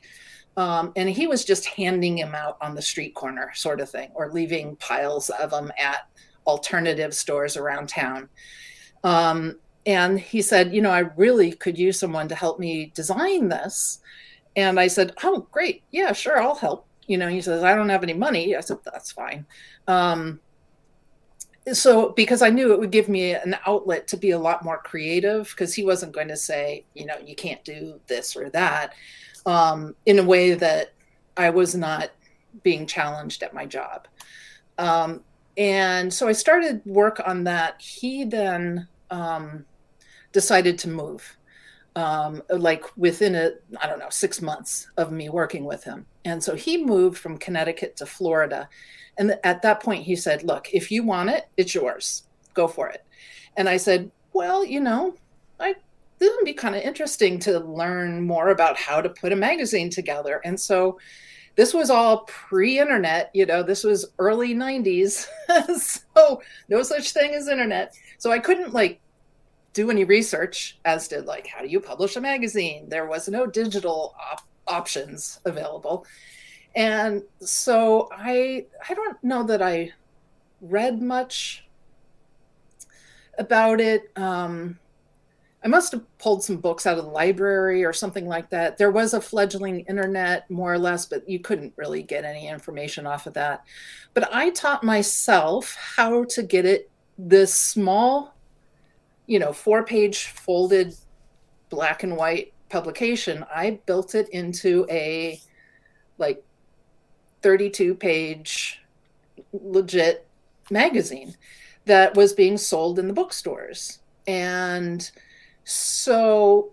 Um, 0.56 0.92
and 0.94 1.08
he 1.08 1.26
was 1.26 1.44
just 1.44 1.66
handing 1.66 2.16
them 2.16 2.34
out 2.34 2.58
on 2.60 2.74
the 2.74 2.82
street 2.82 3.14
corner, 3.14 3.50
sort 3.54 3.80
of 3.80 3.90
thing, 3.90 4.10
or 4.14 4.30
leaving 4.30 4.76
piles 4.76 5.30
of 5.30 5.50
them 5.50 5.72
at 5.78 6.06
alternative 6.46 7.14
stores 7.14 7.56
around 7.56 7.88
town. 7.88 8.28
Um, 9.02 9.56
and 9.86 10.18
he 10.18 10.42
said, 10.42 10.74
You 10.74 10.82
know, 10.82 10.90
I 10.90 11.00
really 11.16 11.52
could 11.52 11.78
use 11.78 11.98
someone 11.98 12.28
to 12.28 12.34
help 12.34 12.58
me 12.58 12.92
design 12.94 13.48
this. 13.48 14.00
And 14.56 14.78
I 14.78 14.86
said, 14.86 15.14
Oh, 15.22 15.46
great. 15.50 15.82
Yeah, 15.90 16.12
sure, 16.12 16.40
I'll 16.40 16.54
help. 16.54 16.86
You 17.06 17.18
know, 17.18 17.28
he 17.28 17.40
says, 17.40 17.62
I 17.62 17.74
don't 17.74 17.88
have 17.88 18.02
any 18.02 18.14
money. 18.14 18.56
I 18.56 18.60
said, 18.60 18.78
That's 18.84 19.12
fine. 19.12 19.46
Um, 19.86 20.40
so 21.72 22.10
because 22.10 22.42
I 22.42 22.50
knew 22.50 22.72
it 22.72 22.78
would 22.78 22.90
give 22.90 23.08
me 23.08 23.34
an 23.34 23.56
outlet 23.66 24.06
to 24.08 24.16
be 24.16 24.32
a 24.32 24.38
lot 24.38 24.64
more 24.64 24.78
creative 24.78 25.48
because 25.50 25.74
he 25.74 25.84
wasn't 25.84 26.12
going 26.12 26.28
to 26.28 26.36
say, 26.36 26.84
you 26.94 27.06
know, 27.06 27.16
you 27.24 27.34
can't 27.34 27.64
do 27.64 28.00
this 28.06 28.36
or 28.36 28.50
that 28.50 28.94
um, 29.46 29.94
in 30.04 30.18
a 30.18 30.22
way 30.22 30.54
that 30.54 30.92
I 31.36 31.50
was 31.50 31.74
not 31.74 32.10
being 32.62 32.86
challenged 32.86 33.42
at 33.42 33.54
my 33.54 33.64
job. 33.64 34.06
Um, 34.78 35.22
and 35.56 36.12
so 36.12 36.28
I 36.28 36.32
started 36.32 36.82
work 36.84 37.20
on 37.24 37.44
that. 37.44 37.80
He 37.80 38.24
then 38.24 38.86
um, 39.10 39.64
decided 40.32 40.78
to 40.80 40.88
move 40.88 41.36
um, 41.96 42.42
like 42.48 42.84
within 42.96 43.34
a 43.34 43.52
i 43.80 43.86
don't 43.86 43.98
know 43.98 44.10
six 44.10 44.42
months 44.42 44.88
of 44.96 45.12
me 45.12 45.28
working 45.28 45.64
with 45.64 45.84
him. 45.84 46.06
And 46.24 46.42
so 46.42 46.54
he 46.54 46.82
moved 46.82 47.18
from 47.18 47.38
connecticut 47.38 47.96
to 47.96 48.06
florida. 48.06 48.68
And 49.16 49.38
at 49.44 49.62
that 49.62 49.82
point 49.82 50.04
he 50.04 50.16
said 50.16 50.42
look 50.42 50.68
if 50.72 50.90
you 50.90 51.02
want 51.04 51.30
it 51.30 51.48
it's 51.56 51.74
yours. 51.74 52.24
Go 52.54 52.66
for 52.68 52.88
it. 52.88 53.04
And 53.56 53.68
i 53.68 53.76
said 53.76 54.10
well 54.32 54.64
you 54.64 54.80
know 54.80 55.14
i 55.60 55.74
this 56.18 56.32
would 56.36 56.44
be 56.44 56.54
kind 56.54 56.74
of 56.74 56.82
interesting 56.82 57.38
to 57.40 57.58
learn 57.58 58.26
more 58.26 58.48
about 58.50 58.76
how 58.76 59.00
to 59.00 59.08
put 59.08 59.32
a 59.32 59.36
magazine 59.36 59.90
together. 59.90 60.40
And 60.44 60.58
so 60.58 60.98
this 61.56 61.74
was 61.74 61.90
all 61.90 62.24
pre-internet 62.24 63.30
you 63.32 63.46
know 63.46 63.62
this 63.62 63.84
was 63.84 64.06
early 64.18 64.54
90s 64.54 65.28
so 66.16 66.42
no 66.68 66.82
such 66.82 67.12
thing 67.12 67.34
as 67.34 67.46
internet. 67.46 67.94
So 68.18 68.32
i 68.32 68.40
couldn't 68.40 68.72
like 68.72 69.00
do 69.74 69.90
any 69.90 70.04
research 70.04 70.78
as 70.84 71.08
did 71.08 71.26
like 71.26 71.46
how 71.46 71.60
do 71.60 71.68
you 71.68 71.80
publish 71.80 72.16
a 72.16 72.20
magazine? 72.20 72.88
There 72.88 73.06
was 73.06 73.28
no 73.28 73.44
digital 73.44 74.14
op- 74.18 74.46
options 74.66 75.40
available. 75.44 76.06
And 76.74 77.22
so 77.40 78.08
i 78.12 78.66
i 78.88 78.94
don't 78.94 79.22
know 79.22 79.42
that 79.42 79.60
i 79.60 79.92
read 80.60 81.02
much 81.02 81.66
about 83.38 83.80
it. 83.80 84.10
Um, 84.16 84.78
i 85.64 85.68
must 85.68 85.92
have 85.92 86.18
pulled 86.18 86.44
some 86.44 86.58
books 86.58 86.86
out 86.86 86.98
of 86.98 87.04
the 87.04 87.10
library 87.10 87.84
or 87.84 87.92
something 87.92 88.26
like 88.26 88.50
that. 88.50 88.78
There 88.78 88.92
was 88.92 89.12
a 89.12 89.20
fledgling 89.20 89.80
internet 89.80 90.48
more 90.50 90.72
or 90.72 90.78
less 90.78 91.04
but 91.04 91.28
you 91.28 91.40
couldn't 91.40 91.72
really 91.76 92.02
get 92.02 92.24
any 92.24 92.48
information 92.48 93.06
off 93.06 93.26
of 93.26 93.34
that. 93.34 93.64
But 94.14 94.32
i 94.32 94.50
taught 94.50 94.84
myself 94.84 95.76
how 95.96 96.24
to 96.24 96.44
get 96.44 96.64
it 96.64 96.90
this 97.18 97.52
small 97.54 98.33
you 99.26 99.38
know, 99.38 99.52
four 99.52 99.84
page 99.84 100.26
folded 100.26 100.94
black 101.70 102.02
and 102.02 102.16
white 102.16 102.52
publication, 102.68 103.44
I 103.54 103.78
built 103.86 104.14
it 104.14 104.28
into 104.30 104.86
a 104.90 105.40
like 106.18 106.42
32 107.42 107.94
page 107.94 108.82
legit 109.52 110.26
magazine 110.70 111.36
that 111.84 112.14
was 112.14 112.32
being 112.32 112.56
sold 112.56 112.98
in 112.98 113.06
the 113.06 113.12
bookstores. 113.12 113.98
And 114.26 115.10
so 115.64 116.72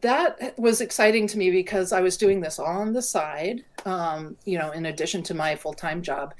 that 0.00 0.58
was 0.58 0.80
exciting 0.80 1.26
to 1.28 1.38
me 1.38 1.50
because 1.50 1.92
I 1.92 2.00
was 2.00 2.16
doing 2.16 2.40
this 2.40 2.58
all 2.58 2.66
on 2.80 2.92
the 2.92 3.02
side, 3.02 3.64
um, 3.84 4.36
you 4.44 4.58
know, 4.58 4.70
in 4.72 4.86
addition 4.86 5.22
to 5.24 5.34
my 5.34 5.56
full 5.56 5.74
time 5.74 6.02
job. 6.02 6.34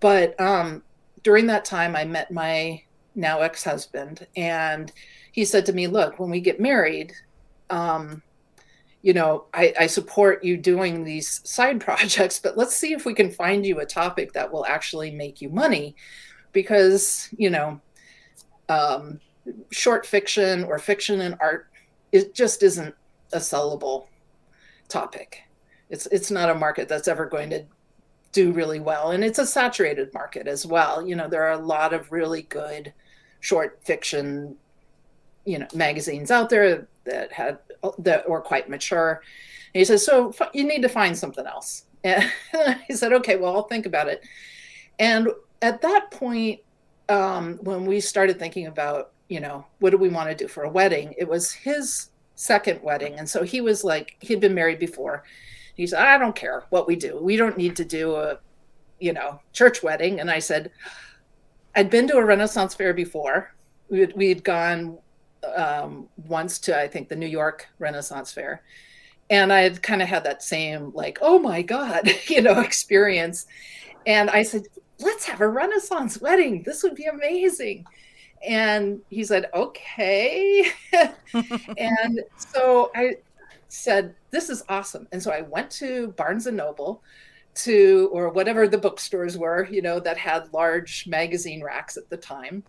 But 0.00 0.38
um, 0.40 0.82
during 1.22 1.46
that 1.46 1.64
time, 1.64 1.96
I 1.96 2.04
met 2.04 2.30
my 2.30 2.82
now 3.16 3.40
ex-husband 3.40 4.26
and 4.36 4.92
he 5.32 5.44
said 5.44 5.66
to 5.66 5.72
me 5.72 5.86
look 5.86 6.18
when 6.18 6.30
we 6.30 6.40
get 6.40 6.60
married 6.60 7.12
um, 7.70 8.22
you 9.02 9.12
know 9.12 9.46
I, 9.52 9.74
I 9.80 9.86
support 9.86 10.44
you 10.44 10.56
doing 10.56 11.02
these 11.02 11.40
side 11.48 11.80
projects 11.88 12.38
but 12.38 12.56
let's 12.56 12.76
see 12.76 12.92
if 12.92 13.04
we 13.04 13.14
can 13.14 13.30
find 13.30 13.66
you 13.66 13.80
a 13.80 13.86
topic 13.86 14.32
that 14.34 14.52
will 14.52 14.66
actually 14.66 15.10
make 15.10 15.40
you 15.40 15.48
money 15.48 15.96
because 16.52 17.28
you 17.36 17.50
know 17.50 17.80
um, 18.68 19.20
short 19.70 20.06
fiction 20.06 20.64
or 20.64 20.78
fiction 20.78 21.20
and 21.20 21.36
art 21.40 21.68
it 22.12 22.34
just 22.34 22.62
isn't 22.62 22.94
a 23.32 23.38
sellable 23.38 24.06
topic. 24.88 25.42
It's 25.90 26.06
it's 26.06 26.30
not 26.30 26.50
a 26.50 26.54
market 26.54 26.88
that's 26.88 27.08
ever 27.08 27.26
going 27.26 27.50
to 27.50 27.64
do 28.32 28.52
really 28.52 28.80
well 28.80 29.12
and 29.12 29.24
it's 29.24 29.38
a 29.38 29.46
saturated 29.46 30.12
market 30.12 30.46
as 30.46 30.66
well. 30.66 31.06
You 31.06 31.16
know 31.16 31.28
there 31.28 31.44
are 31.44 31.52
a 31.52 31.64
lot 31.64 31.92
of 31.92 32.12
really 32.12 32.42
good 32.42 32.92
short 33.40 33.80
fiction 33.84 34.56
you 35.44 35.58
know 35.58 35.66
magazines 35.74 36.30
out 36.30 36.50
there 36.50 36.86
that 37.04 37.32
had 37.32 37.58
that 37.98 38.28
were 38.28 38.40
quite 38.40 38.68
mature 38.68 39.22
and 39.74 39.78
he 39.80 39.84
says 39.84 40.04
so 40.04 40.34
you 40.52 40.64
need 40.64 40.82
to 40.82 40.88
find 40.88 41.16
something 41.16 41.46
else 41.46 41.84
and 42.04 42.30
he 42.86 42.94
said 42.94 43.12
okay 43.12 43.36
well 43.36 43.54
i'll 43.54 43.62
think 43.64 43.86
about 43.86 44.08
it 44.08 44.24
and 44.98 45.28
at 45.62 45.80
that 45.82 46.10
point 46.10 46.60
um, 47.08 47.58
when 47.62 47.86
we 47.86 48.00
started 48.00 48.36
thinking 48.36 48.66
about 48.66 49.12
you 49.28 49.40
know, 49.40 49.66
what 49.80 49.90
do 49.90 49.96
we 49.96 50.08
want 50.08 50.28
to 50.28 50.34
do 50.34 50.48
for 50.48 50.64
a 50.64 50.70
wedding? 50.70 51.14
It 51.18 51.28
was 51.28 51.50
his 51.50 52.10
second 52.36 52.82
wedding. 52.82 53.14
And 53.14 53.28
so 53.28 53.42
he 53.42 53.60
was 53.60 53.82
like, 53.82 54.16
he'd 54.20 54.40
been 54.40 54.54
married 54.54 54.78
before. 54.78 55.24
He 55.74 55.86
said, 55.86 56.06
I 56.06 56.18
don't 56.18 56.36
care 56.36 56.64
what 56.70 56.86
we 56.86 56.96
do. 56.96 57.18
We 57.20 57.36
don't 57.36 57.58
need 57.58 57.76
to 57.76 57.84
do 57.84 58.14
a, 58.14 58.38
you 59.00 59.12
know, 59.12 59.40
church 59.52 59.82
wedding. 59.82 60.20
And 60.20 60.30
I 60.30 60.38
said, 60.38 60.70
I'd 61.76 61.90
been 61.90 62.08
to 62.08 62.16
a 62.16 62.24
Renaissance 62.24 62.74
fair 62.74 62.94
before. 62.94 63.54
We 63.90 64.00
had, 64.00 64.16
we 64.16 64.30
had 64.30 64.42
gone 64.42 64.98
um, 65.54 66.08
once 66.26 66.58
to, 66.60 66.80
I 66.80 66.88
think, 66.88 67.08
the 67.08 67.16
New 67.16 67.26
York 67.26 67.68
Renaissance 67.78 68.32
Fair. 68.32 68.62
And 69.28 69.52
I 69.52 69.60
had 69.60 69.82
kind 69.82 70.02
of 70.02 70.08
had 70.08 70.24
that 70.24 70.42
same, 70.42 70.92
like, 70.94 71.18
oh 71.20 71.38
my 71.38 71.62
God, 71.62 72.10
you 72.28 72.40
know, 72.40 72.60
experience. 72.60 73.46
And 74.06 74.30
I 74.30 74.42
said, 74.42 74.62
let's 75.00 75.26
have 75.26 75.40
a 75.40 75.48
Renaissance 75.48 76.20
wedding. 76.20 76.62
This 76.62 76.82
would 76.82 76.94
be 76.94 77.04
amazing. 77.04 77.86
And 78.46 79.00
he 79.10 79.24
said, 79.24 79.50
okay. 79.52 80.70
and 81.78 82.20
so 82.36 82.90
I 82.94 83.16
said, 83.68 84.14
this 84.30 84.48
is 84.48 84.62
awesome. 84.68 85.08
And 85.12 85.22
so 85.22 85.30
I 85.30 85.42
went 85.42 85.70
to 85.72 86.08
Barnes 86.08 86.46
and 86.46 86.56
Noble 86.56 87.02
to, 87.56 88.08
or 88.12 88.28
whatever 88.30 88.68
the 88.68 88.78
bookstores 88.78 89.36
were, 89.36 89.66
you 89.70 89.82
know, 89.82 89.98
that 90.00 90.16
had 90.16 90.52
large 90.52 91.06
magazine 91.06 91.62
racks 91.62 91.96
at 91.96 92.08
the 92.10 92.16
time, 92.16 92.62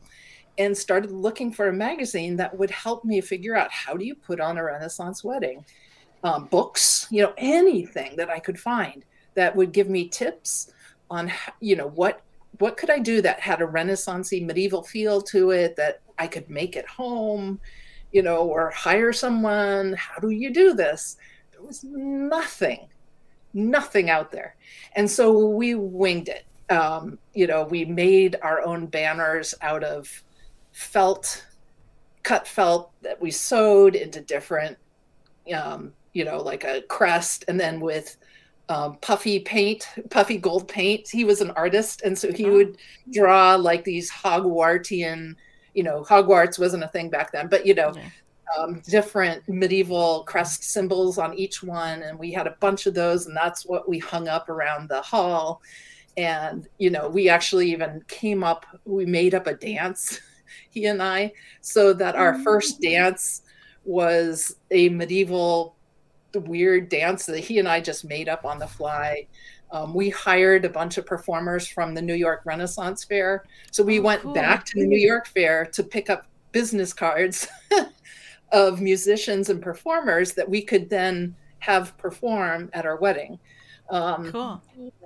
and 0.57 0.75
started 0.75 1.11
looking 1.11 1.51
for 1.51 1.67
a 1.67 1.73
magazine 1.73 2.35
that 2.37 2.57
would 2.57 2.71
help 2.71 3.05
me 3.05 3.21
figure 3.21 3.55
out 3.55 3.71
how 3.71 3.95
do 3.95 4.05
you 4.05 4.15
put 4.15 4.39
on 4.39 4.57
a 4.57 4.63
Renaissance 4.63 5.23
wedding. 5.23 5.63
Um, 6.23 6.45
books, 6.45 7.07
you 7.11 7.21
know, 7.21 7.33
anything 7.37 8.15
that 8.15 8.29
I 8.29 8.39
could 8.39 8.59
find 8.59 9.05
that 9.35 9.55
would 9.55 9.71
give 9.71 9.87
me 9.87 10.09
tips 10.09 10.71
on, 11.11 11.31
you 11.59 11.75
know, 11.75 11.89
what 11.89 12.21
what 12.59 12.75
could 12.75 12.89
I 12.89 12.97
do 12.97 13.21
that 13.21 13.39
had 13.39 13.61
a 13.61 13.67
Renaissancey 13.67 14.43
medieval 14.43 14.81
feel 14.81 15.21
to 15.23 15.51
it 15.51 15.75
that 15.75 16.01
I 16.17 16.25
could 16.25 16.49
make 16.49 16.75
at 16.75 16.87
home, 16.87 17.59
you 18.11 18.23
know, 18.23 18.39
or 18.39 18.71
hire 18.71 19.13
someone. 19.13 19.93
How 19.93 20.19
do 20.19 20.31
you 20.31 20.51
do 20.51 20.73
this? 20.73 21.17
There 21.51 21.61
was 21.61 21.83
nothing 21.83 22.87
nothing 23.57 24.09
out 24.09 24.31
there. 24.31 24.55
And 24.95 25.09
so 25.09 25.47
we 25.47 25.75
winged 25.75 26.29
it. 26.29 26.45
Um, 26.69 27.17
you 27.33 27.47
know, 27.47 27.63
we 27.63 27.85
made 27.85 28.37
our 28.41 28.61
own 28.61 28.87
banners 28.87 29.55
out 29.61 29.83
of 29.83 30.23
felt, 30.71 31.45
cut 32.23 32.47
felt 32.47 32.91
that 33.01 33.19
we 33.19 33.31
sewed 33.31 33.95
into 33.95 34.21
different, 34.21 34.77
um, 35.53 35.93
you 36.13 36.23
know, 36.23 36.37
like 36.37 36.63
a 36.63 36.81
crest, 36.83 37.45
and 37.47 37.59
then 37.59 37.79
with 37.79 38.17
um, 38.69 38.97
puffy 38.97 39.39
paint, 39.39 39.87
puffy 40.09 40.37
gold 40.37 40.67
paint. 40.67 41.07
He 41.09 41.23
was 41.23 41.41
an 41.41 41.51
artist, 41.51 42.01
and 42.01 42.17
so 42.17 42.31
he 42.31 42.45
oh. 42.45 42.53
would 42.53 42.77
draw 43.11 43.55
like 43.55 43.85
these 43.85 44.11
Hogwartian, 44.11 45.35
you 45.73 45.83
know, 45.83 46.03
Hogwarts 46.03 46.59
wasn't 46.59 46.83
a 46.83 46.89
thing 46.89 47.09
back 47.09 47.31
then, 47.31 47.47
but 47.47 47.65
you 47.65 47.73
know, 47.73 47.93
yeah 47.95 48.09
um, 48.57 48.81
different 48.81 49.47
medieval 49.47 50.23
crest 50.23 50.63
symbols 50.63 51.17
on 51.17 51.33
each 51.33 51.63
one, 51.63 52.03
and 52.03 52.17
we 52.17 52.31
had 52.31 52.47
a 52.47 52.55
bunch 52.59 52.85
of 52.85 52.93
those, 52.93 53.25
and 53.25 53.35
that's 53.35 53.65
what 53.65 53.89
we 53.89 53.99
hung 53.99 54.27
up 54.27 54.49
around 54.49 54.89
the 54.89 55.01
hall. 55.01 55.61
And 56.15 56.67
you 56.77 56.89
know, 56.89 57.09
we 57.09 57.29
actually 57.29 57.71
even 57.71 58.03
came 58.07 58.43
up, 58.43 58.65
we 58.85 59.05
made 59.05 59.35
up 59.35 59.47
a 59.47 59.53
dance, 59.53 60.19
he 60.69 60.85
and 60.85 61.01
I, 61.01 61.33
so 61.61 61.93
that 61.93 62.15
our 62.15 62.33
mm. 62.33 62.43
first 62.43 62.81
dance 62.81 63.41
was 63.83 64.55
a 64.71 64.89
medieval 64.89 65.77
weird 66.39 66.89
dance 66.89 67.25
that 67.25 67.39
he 67.39 67.59
and 67.59 67.67
I 67.67 67.81
just 67.81 68.05
made 68.05 68.29
up 68.29 68.45
on 68.45 68.59
the 68.59 68.67
fly. 68.67 69.27
Um, 69.71 69.93
we 69.93 70.09
hired 70.09 70.65
a 70.65 70.69
bunch 70.69 70.97
of 70.97 71.05
performers 71.05 71.67
from 71.67 71.93
the 71.93 72.01
New 72.01 72.13
York 72.13 72.41
Renaissance 72.45 73.03
Fair. 73.03 73.45
So 73.71 73.83
we 73.83 73.99
oh, 73.99 74.03
went 74.03 74.21
cool. 74.21 74.33
back 74.33 74.65
to 74.65 74.79
the 74.79 74.87
New 74.87 74.99
York 74.99 75.27
Fair 75.27 75.65
to 75.65 75.83
pick 75.83 76.09
up 76.09 76.27
business 76.51 76.93
cards 76.93 77.47
of 78.51 78.81
musicians 78.81 79.49
and 79.49 79.61
performers 79.61 80.33
that 80.33 80.49
we 80.49 80.61
could 80.61 80.89
then 80.89 81.35
have 81.59 81.97
perform 81.97 82.69
at 82.73 82.85
our 82.85 82.97
wedding. 82.97 83.39
Um, 83.89 84.31
cool. 84.31 84.61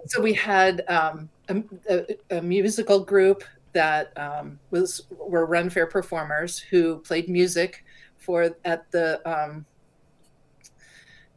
So 0.07 0.21
we 0.21 0.33
had 0.33 0.83
um, 0.87 1.29
a, 1.49 1.63
a, 1.89 2.37
a, 2.37 2.41
musical 2.41 2.99
group 2.99 3.43
that 3.73 4.17
um, 4.17 4.59
was 4.71 5.03
were 5.09 5.45
Ren 5.45 5.69
Fair 5.69 5.85
performers 5.85 6.57
who 6.57 6.97
played 6.99 7.29
music 7.29 7.85
for 8.17 8.55
at 8.65 8.91
the 8.91 9.21
um, 9.29 9.65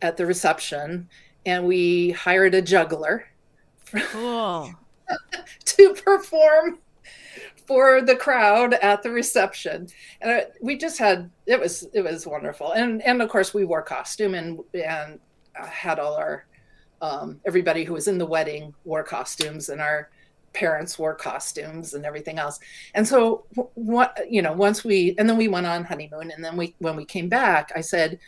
at 0.01 0.17
the 0.17 0.25
reception, 0.25 1.09
and 1.45 1.67
we 1.67 2.11
hired 2.13 2.55
a 2.55 2.63
juggler. 2.63 3.27
Cool. 3.95 4.75
to 5.65 5.95
perform 5.95 6.79
for 7.67 8.03
the 8.03 8.17
crowd 8.17 8.75
at 8.75 9.03
the 9.03 9.11
reception 9.11 9.89
and 10.21 10.47
we 10.61 10.77
just 10.77 10.99
had 10.99 11.31
it 11.47 11.59
was 11.59 11.87
it 11.95 12.03
was 12.03 12.27
wonderful 12.27 12.73
and 12.73 13.03
and 13.03 13.23
of 13.23 13.29
course 13.29 13.55
we 13.55 13.65
wore 13.65 13.83
costume 13.83 14.35
and 14.35 14.61
and 14.75 15.19
had 15.55 15.99
all 15.99 16.15
our 16.15 16.47
um, 17.01 17.41
everybody 17.45 17.85
who 17.85 17.93
was 17.93 18.09
in 18.09 18.19
the 18.19 18.27
wedding 18.27 18.75
wore 18.85 19.03
costumes 19.03 19.69
and 19.69 19.81
our 19.81 20.11
parents 20.53 20.99
wore 20.99 21.15
costumes 21.15 21.95
and 21.95 22.05
everything 22.05 22.39
else 22.39 22.61
and 22.95 23.07
so 23.07 23.45
what 23.75 24.19
you 24.29 24.41
know 24.41 24.53
once 24.53 24.85
we 24.85 25.15
and 25.19 25.29
then 25.29 25.37
we 25.37 25.49
went 25.49 25.67
on 25.67 25.85
honeymoon 25.85 26.31
and 26.31 26.45
then 26.45 26.57
we 26.57 26.75
when 26.79 26.97
we 26.97 27.05
came 27.05 27.29
back 27.29 27.73
i 27.75 27.81
said 27.81 28.19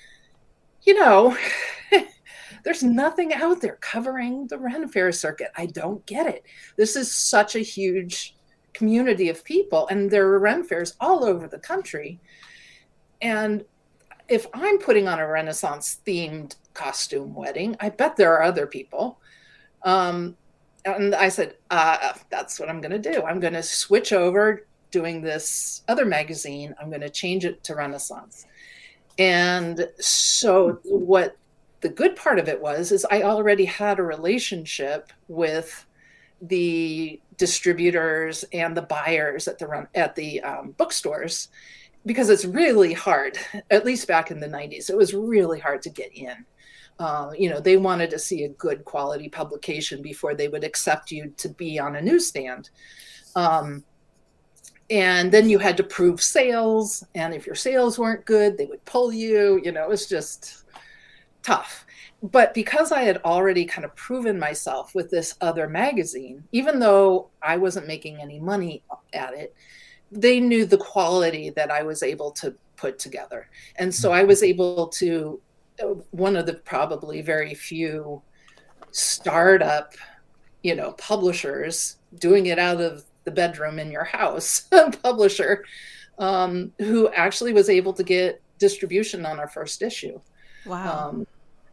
you 0.83 0.95
know 0.95 1.37
there's 2.65 2.83
nothing 2.83 3.33
out 3.33 3.61
there 3.61 3.79
covering 3.81 4.49
the 4.49 4.59
Ren 4.59 4.89
Fair 4.89 5.13
circuit. 5.13 5.53
I 5.57 5.67
don't 5.67 6.05
get 6.05 6.27
it. 6.27 6.45
This 6.77 6.97
is 6.97 7.13
such 7.13 7.55
a 7.55 7.61
huge 7.61 8.36
community 8.77 9.29
of 9.29 9.43
people 9.45 9.87
and 9.89 10.11
there 10.11 10.27
are 10.27 10.39
ren 10.39 10.63
fairs 10.63 10.95
all 11.01 11.25
over 11.25 11.49
the 11.49 11.59
country. 11.59 12.21
And 13.23 13.65
if 14.29 14.47
i'm 14.53 14.79
putting 14.79 15.09
on 15.09 15.21
a 15.21 15.27
renaissance 15.27 16.01
themed 16.07 16.57
costume 16.75 17.33
wedding 17.35 17.77
i 17.81 17.89
bet 17.89 18.17
there 18.17 18.35
are 18.35 18.43
other 18.43 18.67
people. 18.67 19.19
Um, 19.83 20.37
and 20.85 21.15
i 21.15 21.29
said 21.29 21.57
uh, 21.71 22.13
that's 22.31 22.61
what 22.61 22.69
i'm 22.69 22.81
going 22.81 23.01
to 23.01 23.11
do. 23.13 23.23
I'm 23.23 23.41
going 23.41 23.55
to 23.55 23.63
switch 23.63 24.13
over 24.13 24.67
doing 24.91 25.21
this 25.21 25.83
other 25.89 26.05
magazine. 26.05 26.75
I'm 26.81 26.89
going 26.89 27.01
to 27.01 27.11
change 27.11 27.45
it 27.45 27.63
to 27.65 27.75
renaissance. 27.75 28.47
And 29.19 29.89
so 29.99 30.79
what 30.85 31.37
the 31.81 31.89
good 31.89 32.17
part 32.17 32.39
of 32.39 32.49
it 32.49 32.61
was 32.61 32.93
is 32.93 33.07
i 33.11 33.23
already 33.23 33.65
had 33.65 33.99
a 33.99 34.03
relationship 34.03 35.13
with 35.29 35.87
the 36.43 37.21
distributors 37.37 38.45
and 38.53 38.77
the 38.77 38.83
buyers 38.83 39.49
at 39.49 39.59
the 39.59 39.89
at 39.95 40.15
the 40.15 40.41
um, 40.43 40.73
bookstores 40.73 41.49
because 42.05 42.31
it's 42.31 42.45
really 42.45 42.93
hard 42.93 43.39
at 43.71 43.85
least 43.85 44.07
back 44.07 44.31
in 44.31 44.41
the 44.41 44.49
90s 44.49 44.91
it 44.91 44.97
was 44.97 45.15
really 45.15 45.59
hard 45.59 45.83
to 45.83 45.91
get 45.91 46.13
in. 46.15 46.45
Uh, 46.99 47.31
you 47.37 47.51
know 47.51 47.61
they 47.61 47.77
wanted 47.77 48.09
to 48.09 48.19
see 48.19 48.45
a 48.45 48.49
good 48.51 48.85
quality 48.85 49.29
publication 49.29 50.01
before 50.01 50.35
they 50.35 50.49
would 50.49 50.65
accept 50.65 51.11
you 51.11 51.33
to 51.37 51.49
be 51.51 51.79
on 51.79 51.97
a 51.97 52.03
newsstand. 52.03 52.71
Um, 53.35 53.85
and 54.89 55.33
then 55.33 55.51
you 55.51 55.59
had 55.59 55.77
to 55.77 55.83
prove 55.83 56.23
sales 56.23 57.05
and 57.15 57.35
if 57.35 57.45
your 57.45 57.57
sales 57.57 57.99
weren't 57.99 58.25
good 58.25 58.57
they 58.57 58.67
would 58.67 58.85
pull 58.85 59.13
you 59.13 59.61
you 59.65 59.73
know 59.73 59.83
it 59.83 59.89
was 59.89 60.07
just 60.07 60.65
tough 61.47 61.87
but 62.23 62.55
because 62.55 62.93
I 62.93 63.03
had 63.03 63.19
already 63.25 63.65
kind 63.65 63.85
of 63.85 63.95
proven 63.95 64.39
myself 64.39 64.95
with 64.95 65.11
this 65.11 65.35
other 65.41 65.69
magazine, 65.69 66.45
even 66.53 66.79
though 66.79 67.29
I 67.43 67.57
wasn't 67.57 67.87
making 67.87 68.21
any 68.21 68.41
money 68.41 68.83
at 69.13 69.35
it, 69.35 69.55
they 70.11 70.41
knew 70.41 70.65
the 70.65 70.79
quality 70.79 71.51
that 71.51 71.71
I 71.71 71.83
was 71.83 72.03
able 72.03 72.31
to 72.33 72.55
put 72.77 72.99
together. 72.99 73.49
And 73.77 73.95
so 73.95 74.13
I 74.13 74.25
was 74.25 74.43
able 74.43 74.89
to, 74.89 75.41
one 76.11 76.37
of 76.37 76.47
the 76.47 76.55
probably 76.55 77.21
very 77.21 77.55
few 77.55 78.23
startup, 78.93 79.95
you 80.63 80.75
know, 80.75 80.93
publishers 80.93 81.97
doing 82.19 82.47
it 82.47 82.59
out 82.59 82.81
of 82.81 83.05
the 83.25 83.31
bedroom 83.31 83.79
in 83.79 83.91
your 83.91 84.05
house 84.05 84.69
publisher 85.03 85.65
um, 86.19 86.73
who 86.79 87.09
actually 87.11 87.53
was 87.53 87.69
able 87.69 87.93
to 87.93 88.03
get 88.03 88.41
distribution 88.59 89.27
on 89.27 89.39
our 89.39 89.49
first 89.49 89.83
issue. 89.83 90.19
Wow. 90.65 91.09
Um, 91.09 91.27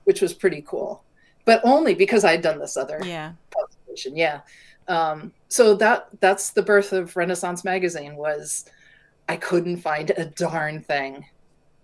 which 0.04 0.22
was 0.22 0.34
pretty 0.34 0.64
cool. 0.66 1.04
But 1.46 1.62
only 1.64 1.94
because 1.94 2.24
I 2.24 2.32
had 2.32 2.42
done 2.42 2.60
this 2.60 2.78
other 2.78 3.00
yeah. 3.04 3.34
publication. 3.52 4.16
Yeah. 4.16 4.42
Um, 4.88 5.34
so 5.48 5.76
that 5.76 6.08
that's 6.20 6.52
the 6.52 6.62
birth 6.62 6.94
of 6.94 7.16
Renaissance 7.16 7.64
magazine 7.64 8.16
was 8.16 8.66
I 9.30 9.38
couldn't 9.38 9.78
find 9.78 10.12
a 10.12 10.26
darn 10.26 10.82
thing 10.82 11.26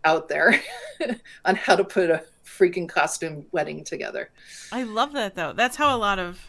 out 0.04 0.28
there 0.30 0.62
on 1.46 1.56
how 1.56 1.76
to 1.76 1.84
put 1.84 2.10
a 2.10 2.24
freaking 2.46 2.90
costume 2.90 3.46
wedding 3.52 3.84
together. 3.84 4.30
I 4.72 4.84
love 4.84 5.14
that 5.14 5.36
though. 5.36 5.54
That's 5.54 5.78
how 5.78 5.96
a 5.96 5.98
lot 5.98 6.20
of 6.20 6.40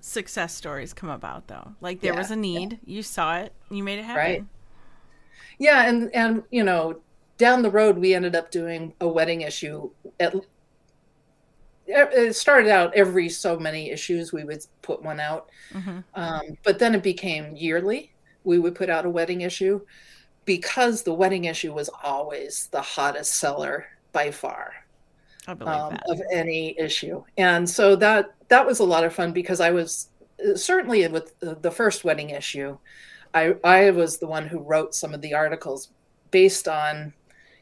success 0.00 0.54
stories 0.54 0.92
come 0.92 1.10
about 1.10 1.48
though. 1.48 1.74
Like 1.80 2.00
there 2.00 2.12
yeah, 2.12 2.18
was 2.18 2.30
a 2.30 2.36
need, 2.36 2.72
yeah. 2.72 2.78
you 2.96 3.02
saw 3.02 3.38
it, 3.38 3.52
you 3.70 3.82
made 3.82 3.98
it 3.98 4.04
happen. 4.04 4.22
Right. 4.22 4.44
Yeah, 5.58 5.88
and 5.88 6.14
and 6.14 6.44
you 6.50 6.62
know, 6.62 7.00
down 7.36 7.62
the 7.62 7.70
road 7.70 7.98
we 7.98 8.14
ended 8.14 8.36
up 8.36 8.50
doing 8.50 8.94
a 9.00 9.08
wedding 9.08 9.40
issue 9.40 9.90
at 10.20 10.34
it 11.88 12.36
started 12.36 12.70
out 12.70 12.94
every 12.94 13.28
so 13.28 13.58
many 13.58 13.90
issues 13.90 14.32
we 14.32 14.44
would 14.44 14.64
put 14.82 15.02
one 15.02 15.18
out 15.18 15.48
mm-hmm. 15.72 15.98
um, 16.14 16.42
but 16.62 16.78
then 16.78 16.94
it 16.94 17.02
became 17.02 17.56
yearly 17.56 18.12
we 18.44 18.58
would 18.58 18.74
put 18.74 18.90
out 18.90 19.06
a 19.06 19.10
wedding 19.10 19.40
issue 19.40 19.80
because 20.44 21.02
the 21.02 21.12
wedding 21.12 21.44
issue 21.44 21.72
was 21.72 21.90
always 22.02 22.68
the 22.72 22.80
hottest 22.80 23.34
seller 23.34 23.86
by 24.12 24.30
far 24.30 24.72
um, 25.46 25.98
of 26.08 26.20
any 26.32 26.78
issue. 26.78 27.22
And 27.36 27.68
so 27.68 27.96
that 27.96 28.34
that 28.48 28.66
was 28.66 28.80
a 28.80 28.84
lot 28.84 29.04
of 29.04 29.14
fun 29.14 29.32
because 29.32 29.60
I 29.60 29.70
was 29.70 30.08
certainly 30.54 31.06
with 31.08 31.34
the 31.40 31.70
first 31.70 32.04
wedding 32.04 32.30
issue, 32.30 32.78
I 33.34 33.56
I 33.64 33.90
was 33.90 34.18
the 34.18 34.26
one 34.26 34.46
who 34.46 34.60
wrote 34.60 34.94
some 34.94 35.14
of 35.14 35.20
the 35.20 35.34
articles 35.34 35.90
based 36.30 36.68
on 36.68 37.12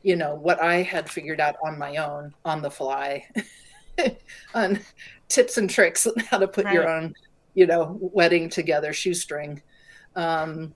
you 0.03 0.17
know 0.17 0.35
what 0.35 0.61
I 0.61 0.83
had 0.83 1.09
figured 1.11 1.41
out 1.41 1.57
on 1.65 1.79
my 1.79 1.97
own 1.97 2.35
on 2.45 2.63
the 2.63 2.71
fly 2.71 3.27
on 4.55 4.81
tips 5.29 5.59
and 5.59 5.69
tricks 5.69 6.07
on 6.07 6.15
how 6.31 6.39
to 6.39 6.49
put 6.49 6.65
right. 6.65 6.75
your 6.75 6.89
own 6.89 7.15
you 7.55 7.67
know 7.67 7.99
wedding 8.01 8.49
together 8.49 8.93
shoestring. 8.93 9.63
Um 10.15 10.75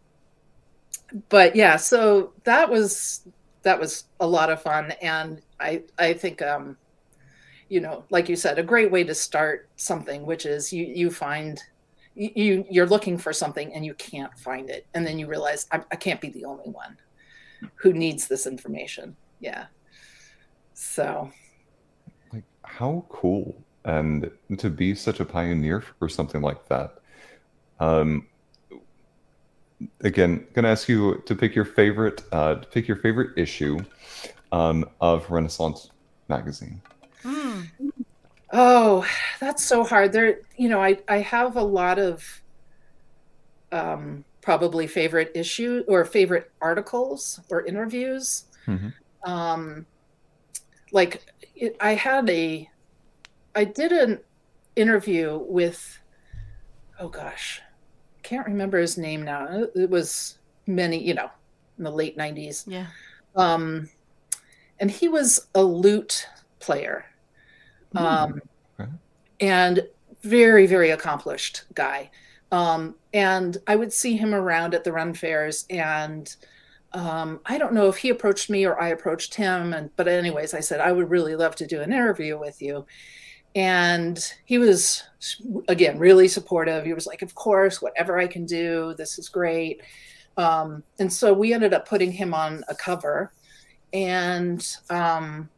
but 1.29 1.57
yeah 1.57 1.77
so 1.77 2.33
that 2.45 2.69
was 2.69 3.27
that 3.63 3.79
was 3.79 4.05
a 4.21 4.27
lot 4.27 4.51
of 4.51 4.63
fun. 4.63 4.93
And 5.03 5.41
i 5.59 5.83
i 5.99 6.13
think 6.13 6.41
um 6.43 6.77
you 7.69 7.81
know 7.81 8.05
like 8.11 8.29
you 8.29 8.37
said 8.37 8.59
a 8.59 8.63
great 8.63 8.91
way 8.91 9.05
to 9.05 9.15
start 9.15 9.69
something 9.77 10.25
which 10.25 10.47
is 10.47 10.73
you 10.73 10.85
you 10.87 11.11
find 11.11 11.63
you 12.15 12.65
you're 12.69 12.87
looking 12.87 13.17
for 13.17 13.33
something 13.33 13.73
and 13.73 13.85
you 13.85 13.95
can't 13.95 14.37
find 14.39 14.71
it. 14.71 14.87
And 14.95 15.07
then 15.07 15.19
you 15.19 15.27
realize 15.27 15.67
I, 15.73 15.81
I 15.91 15.97
can't 15.97 16.21
be 16.21 16.29
the 16.29 16.45
only 16.45 16.69
one 16.69 16.97
who 17.77 17.93
needs 17.93 18.27
this 18.27 18.47
information. 18.47 19.17
Yeah. 19.39 19.67
So 20.75 21.31
how 22.81 23.05
cool 23.11 23.55
and 23.85 24.31
to 24.57 24.71
be 24.71 24.95
such 24.95 25.21
a 25.21 25.25
pioneer 25.25 25.83
for 25.99 26.09
something 26.09 26.41
like 26.41 26.67
that 26.69 26.95
um 27.79 28.27
again 30.01 30.47
gonna 30.55 30.69
ask 30.69 30.89
you 30.89 31.23
to 31.27 31.35
pick 31.35 31.55
your 31.55 31.67
favorite 31.67 32.23
uh 32.33 32.55
to 32.55 32.67
pick 32.69 32.89
your 32.89 32.97
favorite 32.97 33.37
issue 33.37 33.79
um 34.53 34.89
of 35.03 35.31
renaissance 35.31 35.91
magazine 36.29 36.81
mm. 37.23 37.67
oh 38.53 39.07
that's 39.41 39.63
so 39.63 39.85
hard 39.85 40.11
there 40.11 40.41
you 40.57 40.69
know 40.71 40.81
i 40.83 40.99
i 41.07 41.19
have 41.19 41.57
a 41.57 41.63
lot 41.63 41.99
of 41.99 42.43
um 43.73 44.25
probably 44.41 44.87
favorite 44.87 45.31
issue 45.35 45.85
or 45.87 46.03
favorite 46.07 46.51
articles 46.63 47.41
or 47.51 47.67
interviews 47.67 48.45
mm-hmm. 48.67 48.89
um 49.31 49.85
like 50.93 51.23
it, 51.61 51.77
i 51.81 51.95
had 51.95 52.29
a 52.29 52.69
i 53.55 53.65
did 53.65 53.93
an 53.93 54.19
interview 54.77 55.39
with 55.47 56.01
oh 56.99 57.09
gosh 57.09 57.63
can't 58.23 58.47
remember 58.47 58.79
his 58.79 58.99
name 58.99 59.23
now. 59.23 59.65
It 59.75 59.91
was 59.91 60.39
many 60.67 61.03
you 61.03 61.15
know 61.15 61.31
in 61.79 61.85
the 61.85 61.91
late 61.91 62.17
90s 62.17 62.65
yeah. 62.67 62.87
Um 63.35 63.89
and 64.79 64.91
he 64.91 65.09
was 65.09 65.49
a 65.55 65.63
lute 65.63 66.27
player. 66.61 67.05
Mm, 67.95 68.01
um 68.01 68.43
okay. 68.79 68.91
and 69.41 69.87
very 70.23 70.67
very 70.67 70.91
accomplished 70.91 71.65
guy. 71.75 72.11
Um, 72.53 72.97
and 73.15 73.59
I 73.69 73.77
would 73.77 73.93
see 73.93 74.17
him 74.17 74.35
around 74.35 74.75
at 74.75 74.83
the 74.83 74.93
ren 74.93 75.15
fairs 75.15 75.67
and 75.71 76.35
um, 76.93 77.41
I 77.47 77.59
don't 77.59 77.73
know 77.73 77.89
if 77.89 77.97
he 77.97 78.09
approached 78.11 78.51
me 78.51 78.65
or 78.65 78.81
I 78.81 78.89
approached 78.89 79.35
him. 79.35 79.73
And 79.73 79.91
but 79.97 80.09
anyways, 80.09 80.55
I 80.55 80.61
said 80.61 80.81
I 80.81 80.93
would 80.93 81.11
really 81.11 81.37
love 81.37 81.55
to 81.57 81.67
do 81.67 81.81
an 81.81 81.93
interview 81.93 82.39
with 82.39 82.61
you. 82.61 82.87
And 83.55 84.19
he 84.45 84.59
was 84.59 85.03
again 85.69 85.99
really 85.99 86.29
supportive. 86.29 86.85
He 86.85 86.93
was 86.93 87.07
like, 87.07 87.23
"Of 87.23 87.35
course, 87.35 87.83
whatever 87.83 88.19
I 88.19 88.27
can 88.27 88.47
do. 88.47 88.95
This 88.97 89.19
is 89.19 89.29
great." 89.29 89.83
Um, 90.37 90.85
and 90.99 91.13
so 91.13 91.33
we 91.33 91.53
ended 91.53 91.75
up 91.75 91.89
putting 91.89 92.13
him 92.13 92.33
on 92.33 92.65
a 92.69 92.75
cover, 92.75 93.33
and 93.93 94.65
um, 94.89 95.49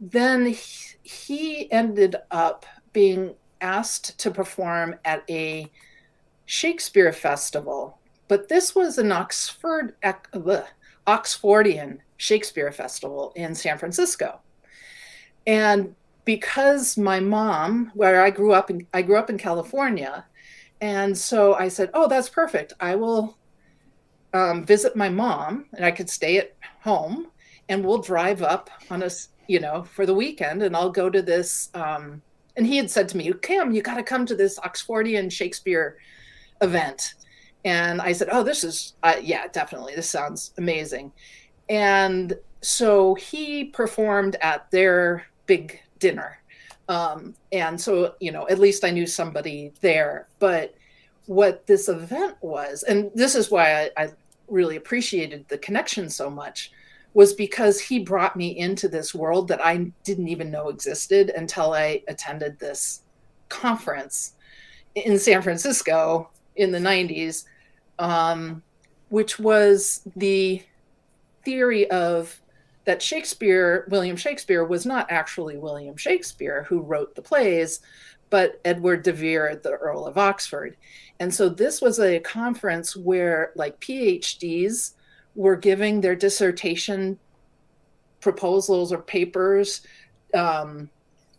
then 0.00 0.46
he, 0.46 0.96
he 1.02 1.72
ended 1.72 2.16
up 2.30 2.66
being 2.92 3.34
asked 3.60 4.18
to 4.18 4.30
perform 4.30 4.96
at 5.04 5.24
a 5.30 5.70
Shakespeare 6.46 7.12
festival, 7.12 7.98
but 8.28 8.48
this 8.48 8.74
was 8.74 8.98
an 8.98 9.12
Oxford 9.12 9.94
Oxfordian 11.06 11.98
Shakespeare 12.16 12.72
festival 12.72 13.32
in 13.36 13.54
San 13.54 13.78
Francisco. 13.78 14.40
And 15.46 15.94
because 16.24 16.96
my 16.96 17.20
mom, 17.20 17.92
where 17.94 18.22
I 18.22 18.30
grew 18.30 18.52
up 18.52 18.70
in, 18.70 18.86
I 18.94 19.02
grew 19.02 19.16
up 19.16 19.28
in 19.28 19.36
California, 19.36 20.24
and 20.80 21.16
so 21.16 21.54
I 21.54 21.68
said, 21.68 21.90
"Oh, 21.92 22.08
that's 22.08 22.28
perfect. 22.28 22.72
I 22.80 22.96
will 22.96 23.36
um, 24.32 24.64
visit 24.64 24.96
my 24.96 25.08
mom, 25.10 25.66
and 25.74 25.84
I 25.84 25.90
could 25.90 26.08
stay 26.08 26.38
at 26.38 26.56
home, 26.80 27.28
and 27.68 27.84
we'll 27.84 27.98
drive 27.98 28.42
up 28.42 28.70
on 28.90 29.02
a, 29.02 29.10
you 29.48 29.60
know, 29.60 29.82
for 29.82 30.06
the 30.06 30.14
weekend, 30.14 30.62
and 30.62 30.74
I'll 30.74 30.90
go 30.90 31.10
to 31.10 31.20
this 31.20 31.68
um, 31.74 32.22
and 32.56 32.66
he 32.66 32.76
had 32.76 32.90
said 32.90 33.08
to 33.10 33.16
me, 33.16 33.32
Kim, 33.42 33.72
you 33.72 33.82
got 33.82 33.96
to 33.96 34.02
come 34.02 34.26
to 34.26 34.34
this 34.34 34.58
Oxfordian 34.60 35.30
Shakespeare 35.30 35.98
event. 36.60 37.14
And 37.64 38.00
I 38.00 38.12
said, 38.12 38.28
Oh, 38.30 38.42
this 38.42 38.64
is, 38.64 38.94
uh, 39.02 39.16
yeah, 39.22 39.48
definitely. 39.48 39.94
This 39.94 40.08
sounds 40.08 40.52
amazing. 40.58 41.12
And 41.68 42.36
so 42.60 43.14
he 43.14 43.64
performed 43.64 44.36
at 44.40 44.70
their 44.70 45.26
big 45.46 45.80
dinner. 45.98 46.38
Um, 46.88 47.34
and 47.52 47.80
so, 47.80 48.14
you 48.20 48.30
know, 48.30 48.46
at 48.48 48.58
least 48.58 48.84
I 48.84 48.90
knew 48.90 49.06
somebody 49.06 49.72
there. 49.80 50.28
But 50.38 50.74
what 51.26 51.66
this 51.66 51.88
event 51.88 52.36
was, 52.42 52.82
and 52.82 53.10
this 53.14 53.34
is 53.34 53.50
why 53.50 53.84
I, 53.96 54.04
I 54.04 54.08
really 54.48 54.76
appreciated 54.76 55.46
the 55.48 55.58
connection 55.58 56.10
so 56.10 56.28
much, 56.28 56.70
was 57.14 57.32
because 57.32 57.80
he 57.80 58.00
brought 58.00 58.36
me 58.36 58.58
into 58.58 58.88
this 58.88 59.14
world 59.14 59.48
that 59.48 59.64
I 59.64 59.90
didn't 60.02 60.28
even 60.28 60.50
know 60.50 60.68
existed 60.68 61.30
until 61.30 61.72
I 61.72 62.02
attended 62.08 62.58
this 62.58 63.02
conference 63.48 64.34
in 64.94 65.18
San 65.18 65.40
Francisco 65.40 66.28
in 66.56 66.72
the 66.72 66.78
90s, 66.78 67.44
um, 67.98 68.62
which 69.08 69.38
was 69.38 70.02
the 70.16 70.62
theory 71.44 71.90
of 71.90 72.40
that 72.84 73.00
Shakespeare, 73.00 73.86
William 73.90 74.16
Shakespeare, 74.16 74.64
was 74.64 74.84
not 74.84 75.10
actually 75.10 75.56
William 75.56 75.96
Shakespeare 75.96 76.64
who 76.68 76.80
wrote 76.80 77.14
the 77.14 77.22
plays, 77.22 77.80
but 78.30 78.60
Edward 78.64 79.02
de 79.02 79.12
Vere, 79.12 79.56
the 79.56 79.70
Earl 79.70 80.06
of 80.06 80.18
Oxford. 80.18 80.76
And 81.20 81.32
so 81.32 81.48
this 81.48 81.80
was 81.80 82.00
a 82.00 82.20
conference 82.20 82.96
where, 82.96 83.52
like, 83.54 83.80
PhDs 83.80 84.94
were 85.34 85.56
giving 85.56 86.00
their 86.00 86.16
dissertation 86.16 87.18
proposals 88.20 88.92
or 88.92 88.98
papers 88.98 89.82
um, 90.34 90.90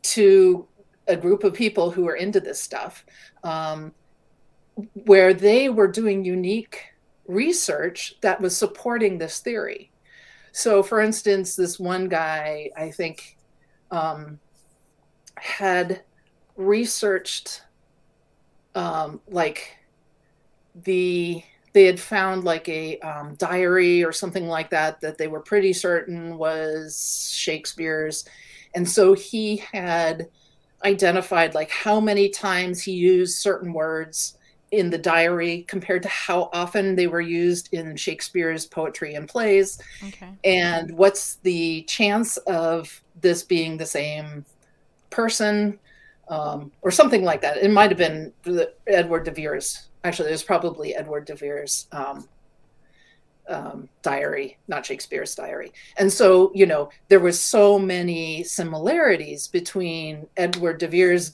to 0.04 0.68
a 1.08 1.16
group 1.16 1.44
of 1.44 1.54
people 1.54 1.92
who 1.92 2.04
were 2.04 2.16
into 2.16 2.40
this 2.40 2.62
stuff, 2.62 3.06
um, 3.44 3.94
where 5.06 5.34
they 5.34 5.70
were 5.70 5.88
doing 5.88 6.26
unique 6.26 6.84
research 7.28 8.16
that 8.22 8.42
was 8.42 8.56
supporting 8.56 9.18
this 9.18 9.40
theory. 9.40 9.92
So, 10.52 10.84
for 10.84 11.02
instance, 11.02 11.56
this 11.56 11.80
one 11.80 12.08
guy, 12.08 12.70
I 12.78 12.92
think, 12.92 13.38
um, 13.92 14.40
had 15.38 16.04
researched 16.56 17.62
um, 18.74 19.22
like 19.28 19.78
the 20.84 21.44
they 21.74 21.86
had 21.86 22.00
found 22.00 22.46
like 22.46 22.70
a 22.70 22.98
um, 23.00 23.36
diary 23.36 24.02
or 24.04 24.14
something 24.14 24.48
like 24.48 24.70
that 24.70 25.02
that 25.02 25.18
they 25.18 25.28
were 25.28 25.42
pretty 25.42 25.74
certain 25.74 26.38
was 26.38 27.34
Shakespeare's. 27.36 28.24
And 28.74 28.88
so 28.88 29.14
he 29.14 29.58
had 29.74 30.30
identified 30.86 31.54
like 31.54 31.70
how 31.70 32.00
many 32.00 32.30
times 32.30 32.82
he 32.82 32.94
used 32.94 33.40
certain 33.40 33.74
words 33.74 34.38
in 34.76 34.90
the 34.90 34.98
diary 34.98 35.66
compared 35.68 36.04
to 36.04 36.10
how 36.10 36.50
often 36.54 36.96
they 36.96 37.08
were 37.08 37.22
used 37.22 37.70
in 37.74 37.96
Shakespeare's 37.96 38.66
poetry 38.66 39.16
and 39.16 39.28
plays. 39.28 39.80
Okay. 40.04 40.30
And 40.44 40.92
what's 40.98 41.36
the 41.38 41.84
chance 41.84 42.38
of 42.38 43.02
this 43.22 43.44
being 43.44 43.78
the 43.78 43.86
same 43.86 44.46
person 45.10 45.80
um, 46.28 46.72
or 46.82 46.92
something 46.92 47.24
like 47.24 47.42
that? 47.42 47.58
It 47.58 47.72
might 47.72 47.92
have 47.92 47.98
been 47.98 48.34
Edward 48.88 49.24
de 49.26 49.32
Vere's 49.32 49.88
actually, 50.06 50.30
it 50.30 50.34
was 50.34 50.44
probably 50.44 50.96
Edward 50.96 51.26
de 51.26 51.36
Vere's 51.36 51.88
um, 51.92 52.28
um, 53.50 53.90
diary, 54.02 54.58
not 54.68 54.86
Shakespeare's 54.86 55.36
diary. 55.36 55.74
And 55.98 56.12
so, 56.12 56.52
you 56.54 56.66
know, 56.66 56.90
there 57.10 57.20
was 57.20 57.40
so 57.40 57.78
many 57.78 58.44
similarities 58.44 59.48
between 59.48 60.28
Edward 60.38 60.78
de 60.78 60.88
Vere's 60.88 61.34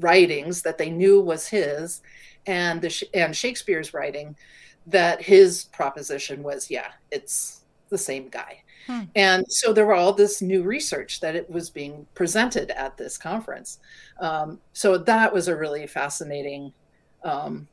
writings 0.00 0.62
that 0.62 0.78
they 0.78 0.90
knew 0.90 1.20
was 1.20 1.46
his 1.48 2.02
and 2.46 2.80
the 2.80 3.08
and 3.14 3.36
Shakespeare's 3.36 3.94
writing 3.94 4.36
that 4.86 5.22
his 5.22 5.64
proposition 5.64 6.42
was, 6.42 6.70
yeah, 6.70 6.88
it's 7.10 7.60
the 7.90 7.98
same 7.98 8.28
guy. 8.28 8.62
Hmm. 8.86 9.02
And 9.14 9.44
so 9.48 9.72
there 9.72 9.86
were 9.86 9.94
all 9.94 10.12
this 10.12 10.40
new 10.40 10.62
research 10.62 11.20
that 11.20 11.36
it 11.36 11.48
was 11.50 11.70
being 11.70 12.06
presented 12.14 12.70
at 12.70 12.96
this 12.96 13.18
conference. 13.18 13.78
Um, 14.20 14.58
so 14.72 14.96
that 14.96 15.32
was 15.32 15.48
a 15.48 15.56
really 15.56 15.86
fascinating 15.86 16.72
um, 17.24 17.68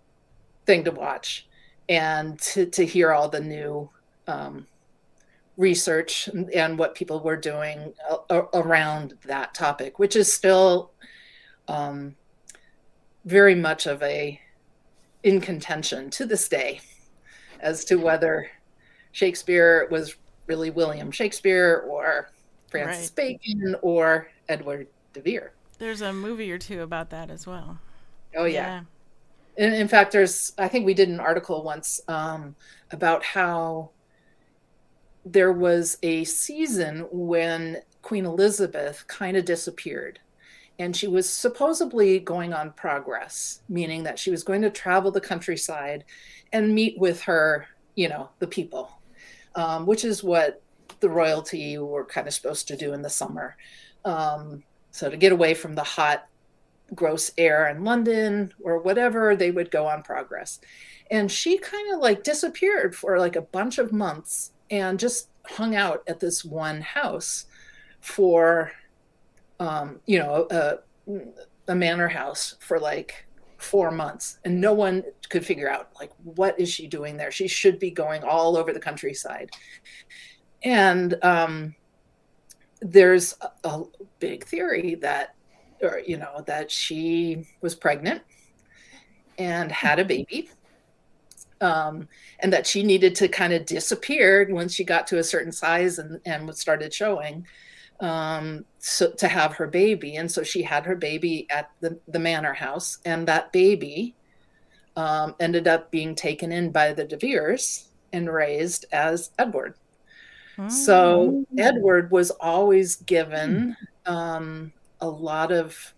thing 0.65 0.83
to 0.83 0.91
watch 0.91 1.47
and 1.87 2.39
to, 2.39 2.65
to 2.65 2.85
hear 2.85 3.13
all 3.13 3.29
the 3.29 3.39
new 3.39 3.89
um, 4.27 4.67
research 5.55 6.27
and, 6.27 6.49
and, 6.51 6.77
what 6.77 6.93
people 6.93 7.21
were 7.21 7.37
doing 7.37 7.93
a, 8.09 8.35
a, 8.35 8.39
around 8.55 9.13
that 9.25 9.53
topic, 9.53 9.97
which 9.97 10.17
is 10.17 10.31
still 10.31 10.91
um, 11.67 12.15
very 13.25 13.55
much 13.55 13.87
of 13.87 14.01
a 14.03 14.39
in 15.23 15.41
contention 15.41 16.09
to 16.11 16.25
this 16.25 16.47
day 16.47 16.79
as 17.59 17.83
to 17.85 17.95
whether 17.95 18.49
Shakespeare 19.11 19.87
was 19.91 20.15
really 20.45 20.69
William 20.69 21.11
Shakespeare 21.11 21.83
or 21.87 22.31
Francis 22.69 23.11
right. 23.17 23.39
Bacon 23.43 23.75
or 23.81 24.29
Edward 24.47 24.87
de 25.13 25.21
Vere. 25.21 25.51
There's 25.79 26.01
a 26.01 26.13
movie 26.13 26.51
or 26.51 26.57
two 26.57 26.81
about 26.81 27.09
that 27.09 27.29
as 27.29 27.45
well. 27.45 27.79
Oh 28.35 28.45
yeah. 28.45 28.83
yeah. 29.57 29.65
In, 29.65 29.73
in 29.73 29.87
fact, 29.87 30.11
there's 30.11 30.53
I 30.57 30.67
think 30.67 30.85
we 30.85 30.93
did 30.93 31.09
an 31.09 31.19
article 31.19 31.63
once 31.63 32.01
um, 32.07 32.55
about 32.91 33.23
how 33.23 33.89
there 35.25 35.51
was 35.51 35.97
a 36.03 36.23
season 36.23 37.07
when 37.11 37.81
Queen 38.01 38.25
Elizabeth 38.25 39.05
kind 39.07 39.35
of 39.35 39.45
disappeared. 39.45 40.19
And 40.79 40.95
she 40.95 41.07
was 41.07 41.27
supposedly 41.29 42.19
going 42.19 42.53
on 42.53 42.71
progress, 42.71 43.61
meaning 43.67 44.03
that 44.03 44.19
she 44.19 44.29
was 44.29 44.43
going 44.43 44.61
to 44.61 44.69
travel 44.69 45.11
the 45.11 45.21
countryside 45.21 46.05
and 46.53 46.75
meet 46.75 46.99
with 46.99 47.21
her, 47.21 47.67
you 47.95 48.09
know, 48.09 48.29
the 48.39 48.47
people, 48.47 48.91
um, 49.55 49.85
which 49.85 50.05
is 50.05 50.23
what 50.23 50.61
the 50.99 51.09
royalty 51.09 51.77
were 51.77 52.05
kind 52.05 52.27
of 52.27 52.33
supposed 52.33 52.67
to 52.67 52.77
do 52.77 52.93
in 52.93 53.01
the 53.01 53.09
summer. 53.09 53.57
Um, 54.05 54.63
so 54.91 55.09
to 55.09 55.17
get 55.17 55.31
away 55.31 55.53
from 55.53 55.75
the 55.75 55.83
hot, 55.83 56.27
gross 56.95 57.31
air 57.37 57.67
in 57.67 57.83
London 57.83 58.53
or 58.63 58.79
whatever, 58.79 59.35
they 59.35 59.51
would 59.51 59.71
go 59.71 59.87
on 59.87 60.03
progress. 60.03 60.59
And 61.11 61.31
she 61.31 61.57
kind 61.57 61.93
of 61.93 61.99
like 61.99 62.23
disappeared 62.23 62.95
for 62.95 63.19
like 63.19 63.35
a 63.35 63.41
bunch 63.41 63.77
of 63.77 63.91
months 63.91 64.51
and 64.69 64.99
just 64.99 65.29
hung 65.45 65.75
out 65.75 66.03
at 66.07 66.19
this 66.19 66.45
one 66.45 66.81
house 66.81 67.45
for, 67.99 68.71
um, 69.59 69.99
you 70.05 70.19
know, 70.19 70.47
a, 70.51 70.77
a 71.67 71.75
manor 71.75 72.07
house 72.07 72.55
for 72.59 72.79
like 72.79 73.25
four 73.57 73.89
months 73.91 74.37
and 74.45 74.61
no 74.61 74.71
one 74.73 75.03
could 75.29 75.45
figure 75.45 75.69
out 75.69 75.89
like 75.99 76.11
what 76.23 76.59
is 76.59 76.69
she 76.69 76.87
doing 76.87 77.17
there? 77.17 77.31
She 77.31 77.47
should 77.47 77.79
be 77.79 77.91
going 77.91 78.23
all 78.23 78.55
over 78.55 78.71
the 78.71 78.79
countryside. 78.79 79.51
And 80.63 81.17
um, 81.23 81.75
there's 82.81 83.35
a, 83.41 83.49
a, 83.67 83.83
big 84.19 84.43
theory 84.45 84.95
that 84.95 85.35
or 85.81 86.01
you 86.05 86.17
know 86.17 86.43
that 86.47 86.71
she 86.71 87.45
was 87.61 87.75
pregnant 87.75 88.21
and 89.37 89.71
had 89.71 89.99
a 89.99 90.05
baby 90.05 90.49
um, 91.61 92.07
and 92.39 92.51
that 92.51 92.65
she 92.65 92.83
needed 92.83 93.13
to 93.15 93.27
kind 93.27 93.53
of 93.53 93.65
disappear 93.65 94.47
once 94.49 94.73
she 94.73 94.83
got 94.83 95.05
to 95.07 95.19
a 95.19 95.23
certain 95.23 95.51
size 95.51 95.99
and, 95.99 96.19
and 96.25 96.55
started 96.55 96.93
showing 96.93 97.45
um, 97.99 98.65
so, 98.79 99.11
to 99.11 99.27
have 99.27 99.53
her 99.55 99.67
baby. 99.67 100.15
And 100.15 100.31
so 100.31 100.43
she 100.43 100.61
had 100.61 100.85
her 100.85 100.95
baby 100.95 101.47
at 101.49 101.71
the, 101.79 101.99
the 102.07 102.19
manor 102.19 102.53
house, 102.53 102.99
and 103.05 103.27
that 103.27 103.51
baby 103.51 104.15
um, 104.95 105.35
ended 105.39 105.67
up 105.67 105.91
being 105.91 106.15
taken 106.15 106.51
in 106.51 106.71
by 106.71 106.93
the 106.93 107.03
De 107.03 107.17
Veres 107.17 107.89
and 108.13 108.31
raised 108.31 108.85
as 108.91 109.31
Edward. 109.37 109.75
So 110.69 111.45
mm. 111.53 111.59
Edward 111.59 112.09
was 112.09 112.31
always 112.31 112.95
given 112.95 113.77
um, 114.07 114.73
a 115.01 115.07
lot 115.07 115.51
of 115.51 115.93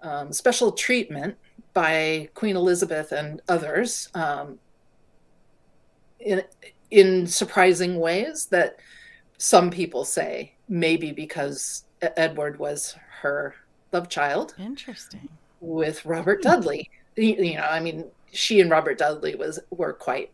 um, 0.00 0.32
special 0.32 0.72
treatment 0.72 1.36
by 1.74 2.30
Queen 2.34 2.56
Elizabeth 2.56 3.12
and 3.12 3.42
others 3.48 4.08
um, 4.14 4.58
in 6.20 6.42
in 6.90 7.26
surprising 7.26 7.98
ways 7.98 8.46
that 8.46 8.78
some 9.36 9.70
people 9.70 10.04
say 10.04 10.53
maybe 10.68 11.12
because 11.12 11.84
Edward 12.00 12.58
was 12.58 12.96
her 13.20 13.54
love 13.92 14.08
child. 14.08 14.54
Interesting. 14.58 15.28
With 15.60 16.04
Robert 16.04 16.42
hmm. 16.42 16.50
Dudley, 16.50 16.90
you 17.16 17.54
know, 17.54 17.62
I 17.62 17.80
mean, 17.80 18.04
she 18.32 18.60
and 18.60 18.70
Robert 18.70 18.98
Dudley 18.98 19.34
was 19.34 19.58
were 19.70 19.92
quite 19.92 20.30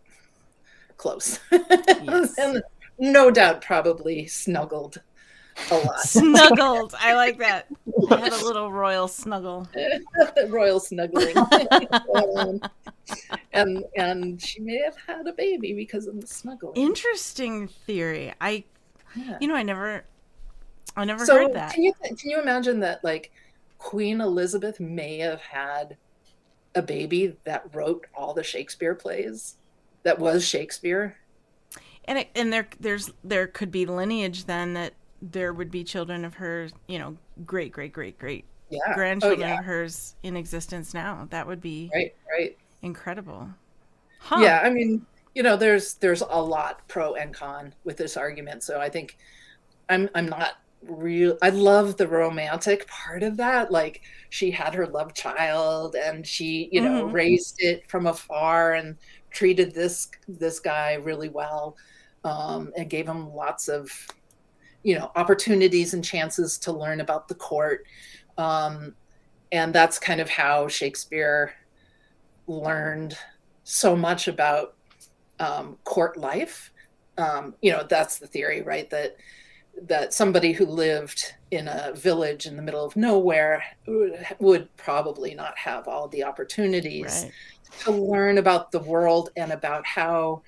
close, 0.97 1.39
yes. 1.51 2.35
and 2.39 2.63
no 2.99 3.31
doubt 3.31 3.63
probably 3.63 4.27
snuggled 4.27 5.01
a 5.71 5.75
lot. 5.75 6.01
Snuggled. 6.01 6.95
I 6.99 7.15
like 7.15 7.39
that. 7.39 7.67
I 8.11 8.17
had 8.19 8.33
a 8.33 8.45
little 8.45 8.73
royal 8.73 9.09
snuggle. 9.09 9.69
royal 10.49 10.81
snuggling. 10.81 11.37
and 13.53 13.85
and 13.97 14.43
she 14.43 14.61
may 14.61 14.79
have 14.83 14.97
had 15.07 15.27
a 15.27 15.33
baby 15.33 15.75
because 15.75 16.07
of 16.07 16.21
the 16.21 16.27
snuggle. 16.27 16.73
Interesting 16.75 17.69
theory. 17.69 18.33
I 18.41 18.65
yeah. 19.15 19.39
you 19.41 19.49
know, 19.49 19.55
I 19.55 19.63
never 19.63 20.05
I 20.97 21.05
never 21.05 21.25
so 21.25 21.37
heard 21.37 21.55
that. 21.55 21.73
Can 21.73 21.83
you 21.83 21.93
can 22.03 22.31
you 22.31 22.41
imagine 22.41 22.81
that 22.81 23.03
like 23.05 23.33
Queen 23.79 24.21
Elizabeth 24.21 24.81
may 24.81 25.19
have 25.19 25.41
had 25.41 25.97
a 26.75 26.83
baby 26.83 27.37
that 27.45 27.75
wrote 27.75 28.07
all 28.15 28.35
the 28.35 28.43
Shakespeare 28.43 28.95
plays 28.95 29.57
that 30.03 30.19
was 30.19 30.47
Shakespeare? 30.47 31.17
And 32.07 32.19
it, 32.19 32.29
and 32.35 32.53
there 32.53 32.69
there's 32.79 33.11
there 33.23 33.47
could 33.47 33.71
be 33.71 33.87
lineage 33.87 34.45
then 34.45 34.75
that 34.75 34.95
there 35.23 35.53
would 35.53 35.71
be 35.71 35.85
children 35.85 36.25
of 36.25 36.35
hers, 36.35 36.73
you 36.89 36.99
know, 36.99 37.17
great, 37.45 37.73
great, 37.73 37.93
great, 37.93 38.19
great 38.19 38.45
yeah. 38.71 38.79
Oh, 38.89 38.95
grandchildren 38.95 39.43
oh, 39.43 39.53
yeah. 39.53 39.59
of 39.59 39.65
hers 39.65 40.15
in 40.23 40.37
existence 40.37 40.95
now. 40.95 41.27
That 41.31 41.47
would 41.47 41.61
be 41.61 41.91
right, 41.95 42.15
right, 42.31 42.57
incredible. 42.83 43.49
Huh. 44.21 44.41
Yeah, 44.41 44.61
I 44.63 44.71
mean, 44.71 45.05
you 45.35 45.43
know, 45.43 45.57
there's 45.57 45.95
there's 45.95 46.23
a 46.23 46.41
lot 46.41 46.87
pro 46.89 47.15
and 47.15 47.35
con 47.35 47.75
with 47.85 47.97
this 47.97 48.17
argument. 48.17 48.63
So 48.63 48.81
I 48.81 48.89
think 48.89 49.19
I'm 49.89 50.09
I'm 50.15 50.27
not 50.27 50.55
real. 50.83 51.37
I 51.43 51.51
love 51.51 51.97
the 51.97 52.09
romantic 52.09 52.87
part 52.89 53.23
of 53.23 53.37
that. 53.39 53.71
Like 53.71 54.03
she 54.31 54.51
had 54.51 54.75
her 54.75 54.87
love 54.87 55.15
child, 55.15 55.95
and 55.95 56.27
she, 56.27 56.69
you 56.73 56.81
know, 56.81 57.05
mm-hmm. 57.05 57.15
raised 57.15 57.57
it 57.59 57.89
from 57.91 58.07
afar 58.07 58.75
and 58.75 58.97
treated 59.31 59.75
this 59.75 60.09
this 60.29 60.61
guy 60.61 60.95
really 60.95 61.29
well, 61.29 61.77
um, 62.25 62.73
and 62.77 62.91
gave 62.91 63.07
him 63.07 63.33
lots 63.35 63.69
of 63.69 63.91
you 64.83 64.99
know 64.99 65.11
opportunities 65.17 65.95
and 65.95 66.05
chances 66.05 66.59
to 66.59 66.73
learn 66.73 67.01
about 67.01 67.29
the 67.29 67.35
court 67.35 67.85
um, 68.39 68.95
and 69.53 69.75
that's 69.75 69.99
kind 69.99 70.21
of 70.21 70.29
how 70.29 70.69
shakespeare 70.69 71.53
learned 72.47 73.17
so 73.65 73.95
much 73.95 74.29
about 74.29 74.75
um, 75.39 75.77
court 75.85 76.17
life 76.17 76.73
um, 77.19 77.55
you 77.61 77.71
know 77.71 77.85
that's 77.89 78.19
the 78.19 78.27
theory 78.27 78.63
right 78.63 78.89
that 78.91 79.17
that 79.83 80.13
somebody 80.13 80.53
who 80.53 80.67
lived 80.67 81.35
in 81.51 81.69
a 81.69 81.93
village 81.95 82.47
in 82.47 82.57
the 82.57 82.63
middle 82.63 82.85
of 82.85 82.97
nowhere 82.97 83.63
would, 84.39 84.69
probably 84.77 85.35
not 85.35 85.57
have 85.57 85.89
all 85.89 86.09
the 86.09 86.25
opportunities 86.25 87.25
right. 87.25 87.33
to 87.81 87.91
learn 87.91 88.39
about 88.39 88.73
the 88.73 88.79
world 88.79 89.31
and 89.37 89.53
about 89.53 89.87
how 89.87 90.43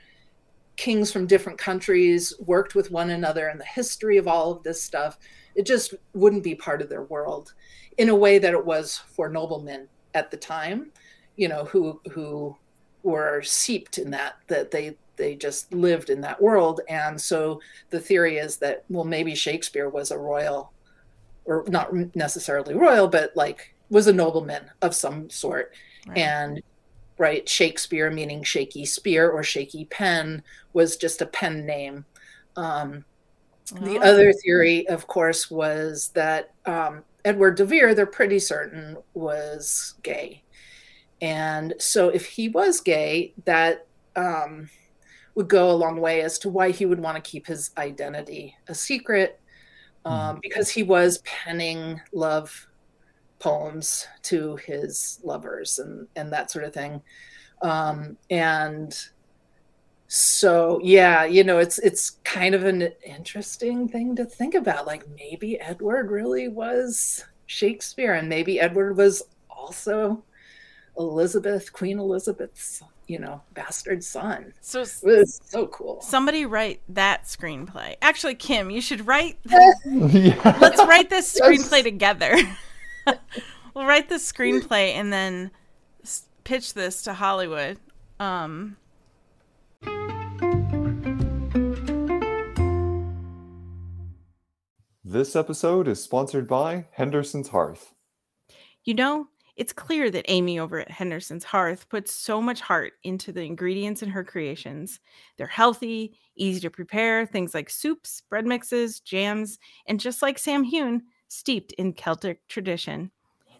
kings 0.77 1.13
from 1.13 1.27
different 1.27 1.59
countries 1.59 2.35
worked 2.41 2.75
with 2.75 2.91
one 2.91 3.11
another 3.11 3.49
and 3.49 3.61
the 3.61 3.65
history 3.65 4.17
of 4.17 4.27
all 4.27 4.53
of 4.53 4.63
this 4.63 4.83
stuff 4.83 5.19
it 5.55 5.67
just 5.67 5.95
wouldn't 6.15 6.43
be 6.43 6.55
part 6.55 6.81
of 6.81 6.89
their 6.89 7.05
world 7.05 7.53
in 7.99 8.09
a 8.09 8.15
way 8.15 8.39
that 8.39 8.55
it 8.55 8.65
was 8.65 8.97
for 8.97 9.29
noblemen 9.29 9.87
at 10.15 10.31
the 10.31 10.37
time 10.37 10.91
you 11.37 11.47
know 11.47 11.65
who 11.67 12.01
who 12.11 12.57
were 13.03 13.43
seeped 13.43 13.99
in 13.99 14.11
that 14.11 14.35
that 14.47 14.71
they 14.71 14.97
they 15.17 15.35
just 15.35 15.73
lived 15.73 16.11
in 16.11 16.21
that 16.21 16.41
world 16.41 16.81
and 16.89 17.21
so 17.21 17.61
the 17.91 18.01
theory 18.01 18.39
is 18.39 18.57
that 18.57 18.85
well 18.89 19.05
maybe 19.05 19.35
shakespeare 19.35 19.89
was 19.89 20.11
a 20.11 20.19
royal 20.19 20.73
or 21.45 21.65
not 21.69 21.93
necessarily 22.15 22.75
royal 22.75 23.09
but 23.09 23.31
like 23.37 23.75
was 23.91 24.07
a 24.07 24.13
nobleman 24.13 24.71
of 24.81 24.95
some 24.95 25.29
sort 25.29 25.75
right. 26.07 26.19
and 26.19 26.63
right? 27.23 27.49
Shakespeare, 27.49 28.11
meaning 28.11 28.43
shaky 28.43 28.85
spear 28.85 29.31
or 29.31 29.45
shaky 29.45 29.85
pen, 29.87 30.43
was 30.73 30.97
just 30.97 31.23
a 31.23 31.27
pen 31.27 31.65
name. 31.65 32.05
Um, 32.57 33.05
oh. 33.77 33.85
The 33.85 33.99
other 34.01 34.33
theory, 34.33 34.89
of 34.89 35.07
course, 35.07 35.51
was 35.51 36.09
that 36.15 36.53
um, 36.67 37.05
Edward 37.25 37.57
de 37.57 37.65
Vere, 37.65 37.95
they're 37.95 38.07
pretty 38.07 38.41
certain, 38.41 38.97
was 39.15 39.95
gay. 40.03 40.43
And 41.21 41.75
so 41.79 42.09
if 42.09 42.27
he 42.27 42.49
was 42.49 42.81
gay, 42.81 43.33
that 43.45 43.87
um, 44.17 44.69
would 45.35 45.49
go 45.49 45.71
a 45.71 45.73
long 45.73 46.01
way 46.01 46.21
as 46.21 46.39
to 46.39 46.49
why 46.49 46.71
he 46.71 46.87
would 46.87 47.01
want 47.01 47.17
to 47.17 47.31
keep 47.31 47.47
his 47.47 47.71
identity 47.79 48.57
a 48.69 48.75
secret 48.75 49.41
um, 50.05 50.37
mm. 50.37 50.43
because 50.43 50.69
he 50.69 50.83
was 50.83 51.19
penning 51.19 52.01
love 52.13 52.67
poems 53.39 54.07
to 54.23 54.57
his 54.57 55.19
lovers 55.25 55.79
and 55.79 56.07
and 56.17 56.33
that 56.33 56.51
sort 56.51 56.65
of 56.65 56.73
thing 56.73 57.03
um, 57.63 58.17
and 58.31 58.97
so 60.07 60.79
yeah 60.83 61.25
you 61.25 61.43
know 61.43 61.59
it's 61.59 61.79
it's 61.79 62.19
kind 62.23 62.55
of 62.55 62.65
an 62.65 62.93
interesting 63.05 63.89
thing 63.89 64.15
to 64.15 64.25
think 64.25 64.55
about 64.55 64.87
like 64.87 65.09
maybe 65.17 65.59
edward 65.59 66.11
really 66.11 66.49
was 66.49 67.25
shakespeare 67.47 68.15
and 68.15 68.29
maybe 68.29 68.61
edward 68.61 68.95
was 68.95 69.23
also 69.49 70.23
elizabeth 70.99 71.73
queen 71.73 71.99
elizabeth's 71.99 72.83
you 73.13 73.19
know, 73.19 73.43
bastard 73.53 74.03
son. 74.03 74.55
So 74.63 74.81
it 74.81 74.89
was 75.05 75.41
so 75.45 75.67
cool. 75.67 76.01
Somebody 76.01 76.47
write 76.47 76.81
that 76.89 77.25
screenplay. 77.25 77.97
Actually, 78.01 78.37
Kim, 78.37 78.71
you 78.71 78.81
should 78.81 79.07
write. 79.07 79.39
yeah. 79.45 80.57
Let's 80.61 80.83
write 80.87 81.11
this 81.11 81.39
screenplay 81.41 81.73
yes. 81.73 81.83
together. 81.83 82.35
we'll 83.75 83.85
write 83.85 84.09
the 84.09 84.15
screenplay 84.15 84.93
and 84.95 85.13
then 85.13 85.51
pitch 86.45 86.73
this 86.73 87.03
to 87.03 87.13
Hollywood. 87.13 87.77
Um, 88.19 88.79
this 95.05 95.37
episode 95.37 95.87
is 95.87 96.03
sponsored 96.03 96.49
by 96.49 96.87
Henderson's 96.93 97.51
Hearth. 97.51 97.93
You 98.85 98.95
know, 98.95 99.29
it's 99.63 99.73
clear 99.73 100.11
that 100.11 100.25
Amy 100.27 100.59
over 100.59 100.81
at 100.81 100.91
Henderson's 100.91 101.45
Hearth 101.45 101.89
puts 101.89 102.13
so 102.13 102.43
much 102.43 102.61
heart 102.61 102.95
into 103.05 103.31
the 103.31 103.45
ingredients 103.45 104.03
in 104.03 104.09
her 104.09 104.25
creations. 104.25 104.99
They're 105.39 105.47
healthy, 105.47 106.19
easy 106.35 106.59
to 106.63 106.69
prepare, 106.69 107.25
things 107.25 107.55
like 107.55 107.71
soups, 107.71 108.23
bread 108.29 108.45
mixes, 108.45 108.99
jams, 108.99 109.61
and 109.87 110.01
just 110.01 110.21
like 110.21 110.41
Sam 110.41 110.65
Heughan, 110.65 111.03
steeped 111.29 111.71
in 111.75 111.93
Celtic 111.93 112.41
tradition. 112.49 113.13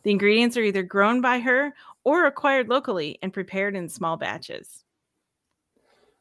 The 0.03 0.11
ingredients 0.11 0.57
are 0.57 0.63
either 0.63 0.83
grown 0.83 1.21
by 1.21 1.39
her 1.39 1.73
or 2.03 2.27
acquired 2.27 2.69
locally 2.69 3.17
and 3.23 3.33
prepared 3.33 3.77
in 3.77 3.89
small 3.89 4.17
batches. 4.17 4.83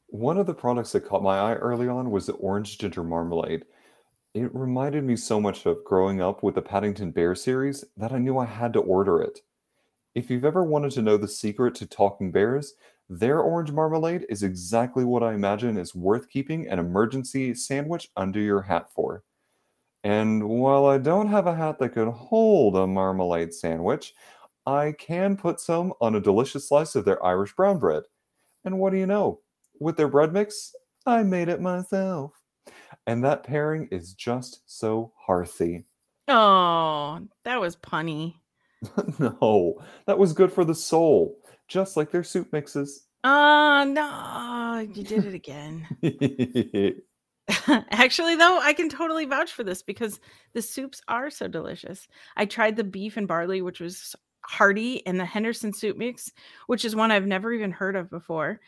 One 0.10 0.38
of 0.38 0.46
the 0.46 0.54
products 0.54 0.92
that 0.92 1.08
caught 1.08 1.24
my 1.24 1.40
eye 1.40 1.56
early 1.56 1.88
on 1.88 2.12
was 2.12 2.28
the 2.28 2.34
orange 2.34 2.78
ginger 2.78 3.04
marmalade. 3.04 3.66
It 4.36 4.54
reminded 4.54 5.06
me 5.06 5.16
so 5.16 5.42
much 5.42 5.66
of 5.66 5.84
growing 5.84 6.22
up 6.22 6.44
with 6.44 6.54
the 6.54 6.62
Paddington 6.62 7.10
Bear 7.10 7.34
series 7.34 7.84
that 7.98 8.12
I 8.12 8.20
knew 8.20 8.38
I 8.38 8.46
had 8.46 8.74
to 8.74 8.80
order 8.80 9.24
it. 9.24 9.40
If 10.14 10.30
you've 10.30 10.46
ever 10.46 10.64
wanted 10.64 10.92
to 10.92 11.02
know 11.02 11.16
the 11.16 11.28
secret 11.28 11.74
to 11.76 11.86
talking 11.86 12.32
bears, 12.32 12.74
their 13.10 13.40
orange 13.40 13.72
marmalade 13.72 14.26
is 14.28 14.44
exactly 14.44 15.06
what 15.06 15.24
I 15.24 15.34
imagine 15.34 15.78
is 15.78 15.96
worth 15.96 16.30
keeping 16.30 16.68
an 16.68 16.80
emergency 16.80 17.54
sandwich 17.54 18.10
under 18.18 18.40
your 18.40 18.62
hat 18.62 18.92
for. 18.94 19.24
And 20.04 20.50
while 20.50 20.86
I 20.86 20.98
don't 20.98 21.28
have 21.28 21.48
a 21.48 21.56
hat 21.56 21.80
that 21.80 21.94
could 21.94 22.10
hold 22.10 22.76
a 22.76 22.88
marmalade 22.88 23.54
sandwich, 23.54 24.14
I 24.66 24.94
can 24.98 25.38
put 25.38 25.60
some 25.62 25.94
on 26.02 26.16
a 26.16 26.22
delicious 26.22 26.68
slice 26.68 26.96
of 26.96 27.06
their 27.06 27.24
Irish 27.26 27.56
brown 27.56 27.80
bread. 27.80 28.04
And 28.66 28.80
what 28.80 28.92
do 28.92 28.98
you 28.98 29.06
know? 29.06 29.40
With 29.80 29.96
their 29.96 30.10
bread 30.10 30.34
mix, 30.34 30.76
I 31.06 31.24
made 31.24 31.48
it 31.48 31.62
myself. 31.62 32.34
And 33.08 33.24
that 33.24 33.44
pairing 33.44 33.88
is 33.92 34.14
just 34.14 34.62
so 34.66 35.14
hearthy. 35.18 35.86
Oh, 36.28 37.22
that 37.46 37.62
was 37.62 37.78
punny. 37.78 38.41
no, 39.20 39.82
that 40.06 40.18
was 40.18 40.34
good 40.34 40.52
for 40.52 40.66
the 40.66 40.76
soul, 40.76 41.40
just 41.68 41.98
like 41.98 42.12
their 42.12 42.24
soup 42.24 42.52
mixes. 42.52 43.08
Oh, 43.24 43.84
no, 43.88 44.80
you 44.94 45.04
did 45.04 45.26
it 45.26 45.34
again. 45.34 45.88
Actually, 47.92 48.36
though, 48.36 48.60
I 48.60 48.74
can 48.74 48.90
totally 48.90 49.26
vouch 49.26 49.52
for 49.52 49.64
this 49.64 49.82
because 49.82 50.20
the 50.54 50.62
soups 50.62 51.02
are 51.08 51.30
so 51.30 51.48
delicious. 51.48 52.08
I 52.38 52.46
tried 52.46 52.76
the 52.76 52.84
beef 52.84 53.18
and 53.18 53.28
barley, 53.28 53.62
which 53.62 53.80
was 53.80 54.16
hearty, 54.42 55.06
and 55.06 55.20
the 55.20 55.26
Henderson 55.26 55.74
soup 55.74 55.98
mix, 55.98 56.32
which 56.68 56.86
is 56.86 56.96
one 56.96 57.12
I've 57.12 57.28
never 57.28 57.54
even 57.54 57.72
heard 57.72 57.96
of 57.96 58.10
before. 58.10 58.60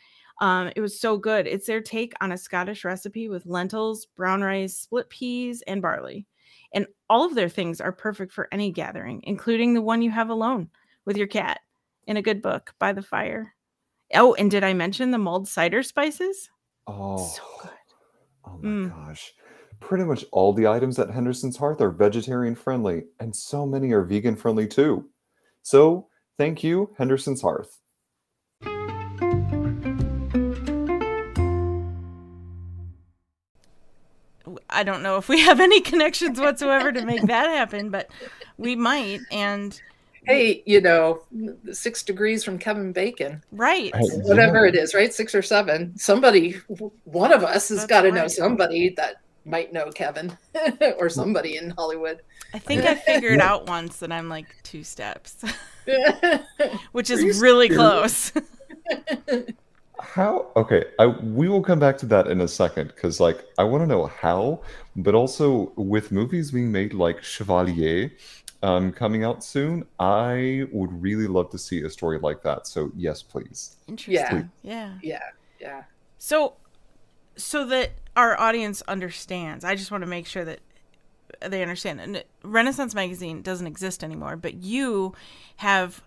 Um, 0.42 0.72
it 0.76 0.82
was 0.82 1.00
so 1.00 1.18
good. 1.18 1.48
It's 1.48 1.68
their 1.68 1.82
take 1.82 2.14
on 2.20 2.32
a 2.32 2.38
Scottish 2.38 2.84
recipe 2.84 3.30
with 3.30 3.46
lentils, 3.46 4.06
brown 4.06 4.42
rice, 4.42 4.76
split 4.76 5.10
peas, 5.10 5.62
and 5.68 5.82
barley. 5.82 6.26
And 6.74 6.88
all 7.10 7.26
of 7.26 7.36
their 7.36 7.50
things 7.50 7.80
are 7.80 7.92
perfect 7.92 8.34
for 8.34 8.48
any 8.52 8.72
gathering, 8.72 9.22
including 9.24 9.74
the 9.74 9.82
one 9.82 10.02
you 10.02 10.12
have 10.12 10.30
alone 10.30 10.70
with 11.06 11.18
your 11.18 11.28
cat 11.28 11.60
in 12.08 12.18
a 12.18 12.22
good 12.22 12.42
book 12.42 12.74
by 12.80 12.94
the 12.94 13.02
fire. 13.02 13.54
Oh, 14.14 14.34
and 14.36 14.50
did 14.50 14.64
I 14.64 14.74
mention 14.74 15.12
the 15.12 15.18
mulled 15.18 15.48
cider 15.48 15.84
spices? 15.84 16.50
Oh, 16.88 17.18
so 17.18 17.42
good. 17.62 17.72
Oh 18.46 18.58
my 18.58 18.70
mm. 18.70 18.90
gosh. 18.90 19.34
Pretty 19.80 20.04
much 20.04 20.26
all 20.32 20.54
the 20.54 20.68
items 20.68 20.98
at 21.00 21.10
Henderson's 21.10 21.58
Hearth 21.58 21.82
are 21.82 21.92
vegetarian 21.92 22.56
friendly, 22.56 23.04
and 23.20 23.36
so 23.36 23.66
many 23.66 23.92
are 23.92 24.04
vegan 24.04 24.36
friendly 24.36 24.68
too. 24.68 25.10
So, 25.62 26.08
thank 26.38 26.64
you, 26.64 26.94
Henderson's 26.98 27.42
Hearth. 27.42 27.80
I 34.74 34.84
don't 34.84 35.04
know 35.04 35.18
if 35.18 35.30
we 35.30 35.40
have 35.42 35.60
any 35.60 35.82
connections 35.82 36.40
whatsoever 36.40 36.92
to 36.92 37.06
make 37.06 37.22
that 37.24 37.48
happen, 37.48 37.90
but 37.90 38.10
we 38.58 38.76
might. 38.76 39.22
And 39.32 39.80
hey, 40.26 40.64
you 40.66 40.82
know, 40.82 41.24
six 41.72 42.04
degrees 42.04 42.44
from 42.44 42.58
Kevin 42.58 42.92
Bacon, 42.92 43.44
right? 43.52 43.92
Whatever 43.96 44.66
it 44.66 44.76
is, 44.76 44.94
right? 44.94 45.14
Six 45.14 45.36
or 45.36 45.42
seven. 45.42 45.98
Somebody, 45.98 46.54
one 47.04 47.32
of 47.32 47.44
us 47.44 47.70
has 47.70 47.86
got 47.86 48.02
to 48.02 48.10
right. 48.10 48.16
know 48.16 48.28
somebody 48.28 48.90
that 48.98 49.18
might 49.46 49.74
know 49.74 49.92
Kevin 49.92 50.38
or 50.98 51.10
somebody 51.10 51.58
in 51.58 51.72
Hollywood. 51.72 52.22
I 52.54 52.60
think 52.60 52.84
I 52.84 52.96
figured 52.96 53.40
out 53.40 53.68
once 53.68 53.98
that 53.98 54.12
I'm 54.12 54.30
like 54.30 54.46
two 54.64 54.84
steps, 54.84 55.44
which 56.92 57.10
is 57.10 57.42
really 57.42 57.70
close. 57.70 58.32
how 60.04 60.48
okay 60.56 60.84
i 61.00 61.08
we 61.08 61.48
will 61.48 61.62
come 61.62 61.80
back 61.80 61.98
to 61.98 62.06
that 62.06 62.28
in 62.28 62.42
a 62.42 62.48
second 62.48 62.88
because 62.88 63.20
like 63.20 63.46
i 63.58 63.64
want 63.64 63.82
to 63.82 63.88
know 63.88 64.06
how 64.06 64.60
but 64.96 65.16
also 65.16 65.72
with 65.76 66.12
movies 66.12 66.52
being 66.52 66.72
made 66.72 66.94
like 66.94 67.24
chevalier 67.24 68.12
um, 68.62 68.92
coming 68.94 69.24
out 69.24 69.44
soon 69.44 69.86
i 70.00 70.66
would 70.72 71.02
really 71.02 71.28
love 71.28 71.50
to 71.50 71.58
see 71.58 71.82
a 71.82 71.90
story 71.90 72.20
like 72.20 72.42
that 72.44 72.68
so 72.68 72.92
yes 72.96 73.22
please. 73.22 73.78
Interesting. 73.88 74.14
Yeah. 74.14 74.30
Please. 74.30 74.50
yeah. 74.62 74.94
Yeah 75.02 75.20
yeah. 75.64 75.84
So 76.18 76.54
so 77.36 77.66
that 77.66 77.92
our 78.16 78.40
audience 78.40 78.84
understands 78.88 79.66
i 79.66 79.74
just 79.74 79.90
want 79.90 80.04
to 80.04 80.08
make 80.08 80.28
sure 80.28 80.46
that 80.46 80.60
they 81.42 81.62
understand 81.64 82.00
and 82.00 82.24
renaissance 82.44 82.94
magazine 82.94 83.42
doesn't 83.42 83.66
exist 83.66 84.04
anymore 84.04 84.36
but 84.36 84.54
you 84.56 85.14
have 85.58 86.04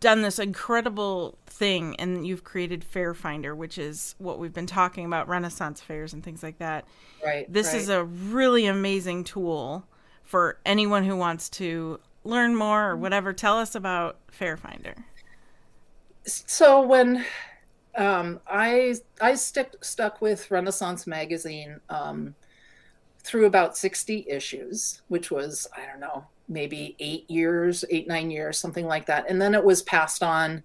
done 0.00 0.22
this 0.22 0.38
incredible 0.38 1.38
thing 1.46 1.94
and 1.96 2.26
you've 2.26 2.42
created 2.42 2.84
FaireFinder 2.90 3.54
which 3.54 3.76
is 3.76 4.14
what 4.18 4.38
we've 4.38 4.54
been 4.54 4.66
talking 4.66 5.04
about 5.04 5.28
renaissance 5.28 5.80
fairs 5.80 6.12
and 6.12 6.24
things 6.24 6.42
like 6.42 6.58
that. 6.58 6.86
Right 7.24 7.50
this 7.52 7.68
right. 7.68 7.76
is 7.76 7.88
a 7.88 8.04
really 8.04 8.66
amazing 8.66 9.24
tool 9.24 9.86
for 10.22 10.58
anyone 10.64 11.04
who 11.04 11.16
wants 11.16 11.50
to 11.50 12.00
learn 12.24 12.56
more 12.56 12.90
or 12.90 12.96
whatever. 12.96 13.34
Tell 13.34 13.58
us 13.58 13.74
about 13.74 14.18
FaireFinder 14.28 14.94
so 16.26 16.80
when 16.80 17.24
um, 17.96 18.40
i 18.46 18.94
i 19.20 19.34
stick, 19.34 19.72
stuck 19.82 20.20
with 20.20 20.50
renaissance 20.50 21.06
magazine 21.06 21.80
um, 21.90 22.34
through 23.24 23.46
about 23.46 23.76
60 23.76 24.26
issues 24.28 25.02
which 25.08 25.30
was 25.30 25.66
i 25.76 25.84
don't 25.86 26.00
know 26.00 26.26
maybe 26.48 26.94
eight 26.98 27.28
years, 27.30 27.84
eight, 27.90 28.06
nine 28.06 28.30
years, 28.30 28.58
something 28.58 28.86
like 28.86 29.06
that. 29.06 29.28
And 29.28 29.40
then 29.40 29.54
it 29.54 29.64
was 29.64 29.82
passed 29.82 30.22
on 30.22 30.62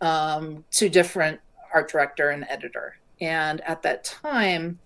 um, 0.00 0.64
to 0.72 0.88
different 0.88 1.40
art 1.72 1.90
director 1.90 2.30
and 2.30 2.44
editor. 2.48 2.96
And 3.20 3.60
at 3.62 3.82
that 3.82 4.04
time, 4.04 4.78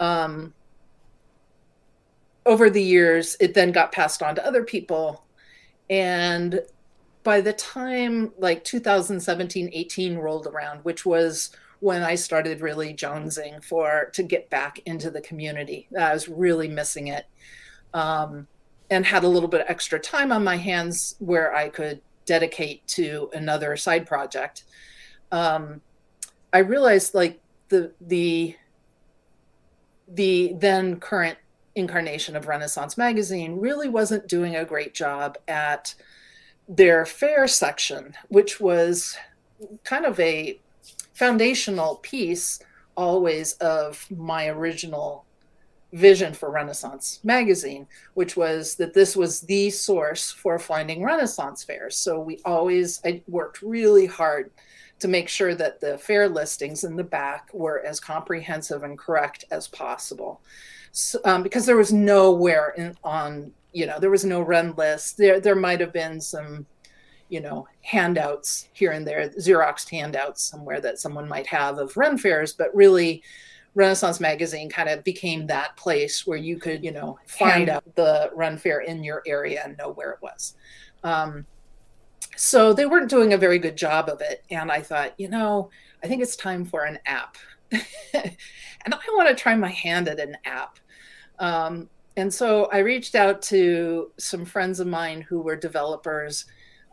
um, 0.00 0.54
over 2.44 2.70
the 2.70 2.82
years, 2.82 3.36
it 3.40 3.54
then 3.54 3.72
got 3.72 3.92
passed 3.92 4.22
on 4.22 4.34
to 4.36 4.46
other 4.46 4.64
people. 4.64 5.24
And 5.90 6.60
by 7.22 7.40
the 7.40 7.52
time 7.52 8.32
like 8.38 8.64
2017, 8.64 9.70
18 9.72 10.16
rolled 10.16 10.46
around, 10.46 10.84
which 10.84 11.04
was 11.04 11.50
when 11.80 12.02
I 12.02 12.14
started 12.14 12.60
really 12.60 12.94
jonesing 12.94 13.62
for 13.62 14.10
to 14.14 14.22
get 14.22 14.50
back 14.50 14.80
into 14.86 15.10
the 15.10 15.20
community. 15.20 15.88
I 15.98 16.12
was 16.12 16.28
really 16.28 16.68
missing 16.68 17.08
it. 17.08 17.26
Um, 17.94 18.46
and 18.90 19.04
had 19.04 19.24
a 19.24 19.28
little 19.28 19.48
bit 19.48 19.62
of 19.62 19.66
extra 19.68 19.98
time 19.98 20.30
on 20.30 20.44
my 20.44 20.56
hands 20.56 21.16
where 21.18 21.54
I 21.54 21.68
could 21.68 22.00
dedicate 22.24 22.86
to 22.88 23.30
another 23.34 23.76
side 23.76 24.06
project, 24.06 24.64
um, 25.32 25.80
I 26.52 26.58
realized 26.58 27.14
like 27.14 27.40
the 27.68 27.92
the 28.00 28.56
the 30.08 30.54
then 30.58 31.00
current 31.00 31.38
incarnation 31.74 32.36
of 32.36 32.46
Renaissance 32.46 32.96
magazine 32.96 33.58
really 33.58 33.88
wasn't 33.88 34.28
doing 34.28 34.56
a 34.56 34.64
great 34.64 34.94
job 34.94 35.36
at 35.48 35.94
their 36.68 37.04
fair 37.04 37.46
section, 37.46 38.14
which 38.28 38.60
was 38.60 39.16
kind 39.84 40.04
of 40.04 40.18
a 40.20 40.60
foundational 41.16 41.96
piece 41.96 42.60
always 42.94 43.54
of 43.54 44.06
my 44.10 44.48
original 44.48 45.24
vision 45.92 46.34
for 46.34 46.50
Renaissance 46.50 47.20
magazine, 47.24 47.86
which 48.14 48.36
was 48.36 48.74
that 48.74 48.92
this 48.92 49.16
was 49.16 49.40
the 49.40 49.70
source 49.70 50.30
for 50.30 50.58
finding 50.58 51.02
Renaissance 51.02 51.64
fairs. 51.64 51.96
So 51.96 52.20
we 52.20 52.38
always 52.44 53.00
I 53.04 53.22
worked 53.28 53.62
really 53.62 54.06
hard 54.06 54.50
to 54.98 55.08
make 55.08 55.28
sure 55.28 55.54
that 55.54 55.80
the 55.80 55.96
fair 55.98 56.28
listings 56.28 56.84
in 56.84 56.96
the 56.96 57.04
back 57.04 57.48
were 57.52 57.80
as 57.80 57.98
comprehensive 57.98 58.82
and 58.82 58.98
correct 58.98 59.44
as 59.50 59.68
possible. 59.68 60.40
So, 60.92 61.18
um, 61.24 61.42
because 61.42 61.66
there 61.66 61.76
was 61.76 61.92
nowhere 61.92 62.74
in, 62.76 62.96
on, 63.04 63.52
you 63.72 63.86
know, 63.86 63.98
there 63.98 64.10
was 64.10 64.24
no 64.24 64.40
Ren 64.40 64.74
list. 64.76 65.18
There, 65.18 65.40
there 65.40 65.54
might 65.54 65.80
have 65.80 65.92
been 65.92 66.20
some, 66.20 66.64
you 67.28 67.40
know, 67.40 67.66
handouts 67.82 68.68
here 68.72 68.92
and 68.92 69.06
there, 69.06 69.28
Xeroxed 69.30 69.90
handouts 69.90 70.42
somewhere 70.42 70.80
that 70.80 70.98
someone 70.98 71.28
might 71.28 71.46
have 71.46 71.78
of 71.78 71.96
ren 71.96 72.18
fairs, 72.18 72.52
but 72.52 72.74
really 72.74 73.22
Renaissance 73.74 74.20
Magazine 74.20 74.70
kind 74.70 74.88
of 74.88 75.04
became 75.04 75.46
that 75.46 75.76
place 75.76 76.26
where 76.26 76.38
you 76.38 76.58
could, 76.58 76.82
you 76.82 76.92
know, 76.92 77.18
find 77.26 77.68
out 77.68 77.84
the 77.94 78.30
ren 78.34 78.56
fair 78.56 78.80
in 78.80 79.04
your 79.04 79.22
area 79.26 79.62
and 79.64 79.76
know 79.76 79.90
where 79.90 80.12
it 80.12 80.18
was. 80.22 80.54
Um, 81.04 81.46
so 82.36 82.72
they 82.72 82.86
weren't 82.86 83.10
doing 83.10 83.34
a 83.34 83.38
very 83.38 83.58
good 83.58 83.76
job 83.76 84.08
of 84.08 84.22
it. 84.22 84.44
And 84.50 84.72
I 84.72 84.80
thought, 84.80 85.12
you 85.18 85.28
know, 85.28 85.70
I 86.02 86.06
think 86.06 86.22
it's 86.22 86.36
time 86.36 86.64
for 86.64 86.84
an 86.84 86.98
app. 87.04 87.36
and 87.70 88.94
I 88.94 88.98
want 89.14 89.28
to 89.28 89.34
try 89.34 89.54
my 89.56 89.70
hand 89.70 90.08
at 90.08 90.20
an 90.20 90.36
app. 90.44 90.78
Um, 91.38 91.90
and 92.16 92.32
so 92.32 92.66
I 92.72 92.78
reached 92.78 93.14
out 93.14 93.42
to 93.42 94.10
some 94.16 94.46
friends 94.46 94.80
of 94.80 94.86
mine 94.86 95.20
who 95.20 95.40
were 95.40 95.56
developers 95.56 96.46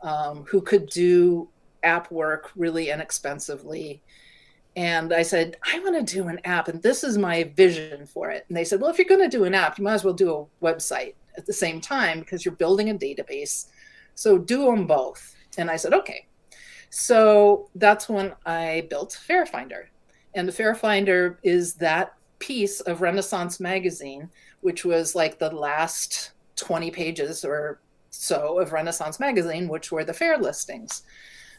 um, 0.04 0.44
who 0.44 0.62
could 0.62 0.88
do 0.90 1.50
app 1.84 2.12
work 2.12 2.52
really 2.56 2.92
inexpensively 2.92 4.02
and 4.76 5.14
I 5.14 5.22
said, 5.22 5.58
I 5.72 5.80
want 5.80 6.08
to 6.08 6.14
do 6.14 6.28
an 6.28 6.40
app, 6.46 6.68
and 6.68 6.82
this 6.82 7.04
is 7.04 7.18
my 7.18 7.44
vision 7.56 8.08
for 8.08 8.32
it. 8.32 8.46
And 8.48 8.58
they 8.58 8.64
said, 8.64 8.82
Well, 8.82 8.90
if 8.90 8.98
you're 8.98 9.08
going 9.08 9.30
to 9.30 9.38
do 9.38 9.44
an 9.44 9.54
app, 9.54 9.78
you 9.78 9.84
might 9.84 9.94
as 9.94 10.04
well 10.04 10.14
do 10.14 10.34
a 10.34 10.66
website 10.66 11.14
at 11.38 11.46
the 11.46 11.54
same 11.54 11.80
time 11.80 12.20
because 12.20 12.44
you're 12.44 12.56
building 12.56 12.90
a 12.90 12.96
database. 12.96 13.68
So 14.16 14.38
do 14.38 14.66
them 14.66 14.88
both. 14.88 15.36
And 15.58 15.70
I 15.70 15.76
said, 15.76 15.94
Okay. 15.94 16.28
So 16.90 17.70
that's 17.76 18.10
when 18.10 18.34
I 18.46 18.88
built 18.90 19.20
FaireFinder. 19.28 19.86
And 20.36 20.48
the 20.48 20.52
FaireFinder 20.52 21.38
is 21.44 21.76
that 21.76 22.14
piece 22.40 22.82
of 22.82 23.02
Renaissance 23.02 23.60
Magazine, 23.60 24.30
which 24.62 24.86
was 24.86 25.16
like 25.16 25.38
the 25.38 25.52
last 25.52 26.32
20 26.56 26.92
pages 26.92 27.46
or 27.46 27.80
so 28.14 28.60
of 28.60 28.72
Renaissance 28.72 29.20
Magazine, 29.20 29.68
which 29.68 29.92
were 29.92 30.04
the 30.04 30.14
fair 30.14 30.38
listings. 30.38 31.04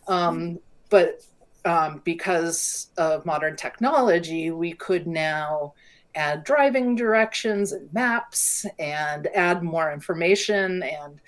Um, 0.07 0.61
but 0.89 1.25
um, 1.65 2.01
because 2.05 2.89
of 2.97 3.27
modern 3.27 3.57
technology, 3.57 4.51
we 4.51 4.73
could 4.73 5.07
now 5.07 5.75
add 6.15 6.45
driving 6.45 6.95
directions 6.95 7.73
and 7.73 7.93
maps 7.93 8.67
and 8.79 9.27
add 9.35 9.63
more 9.63 9.93
information. 9.93 10.83
And 10.83 11.21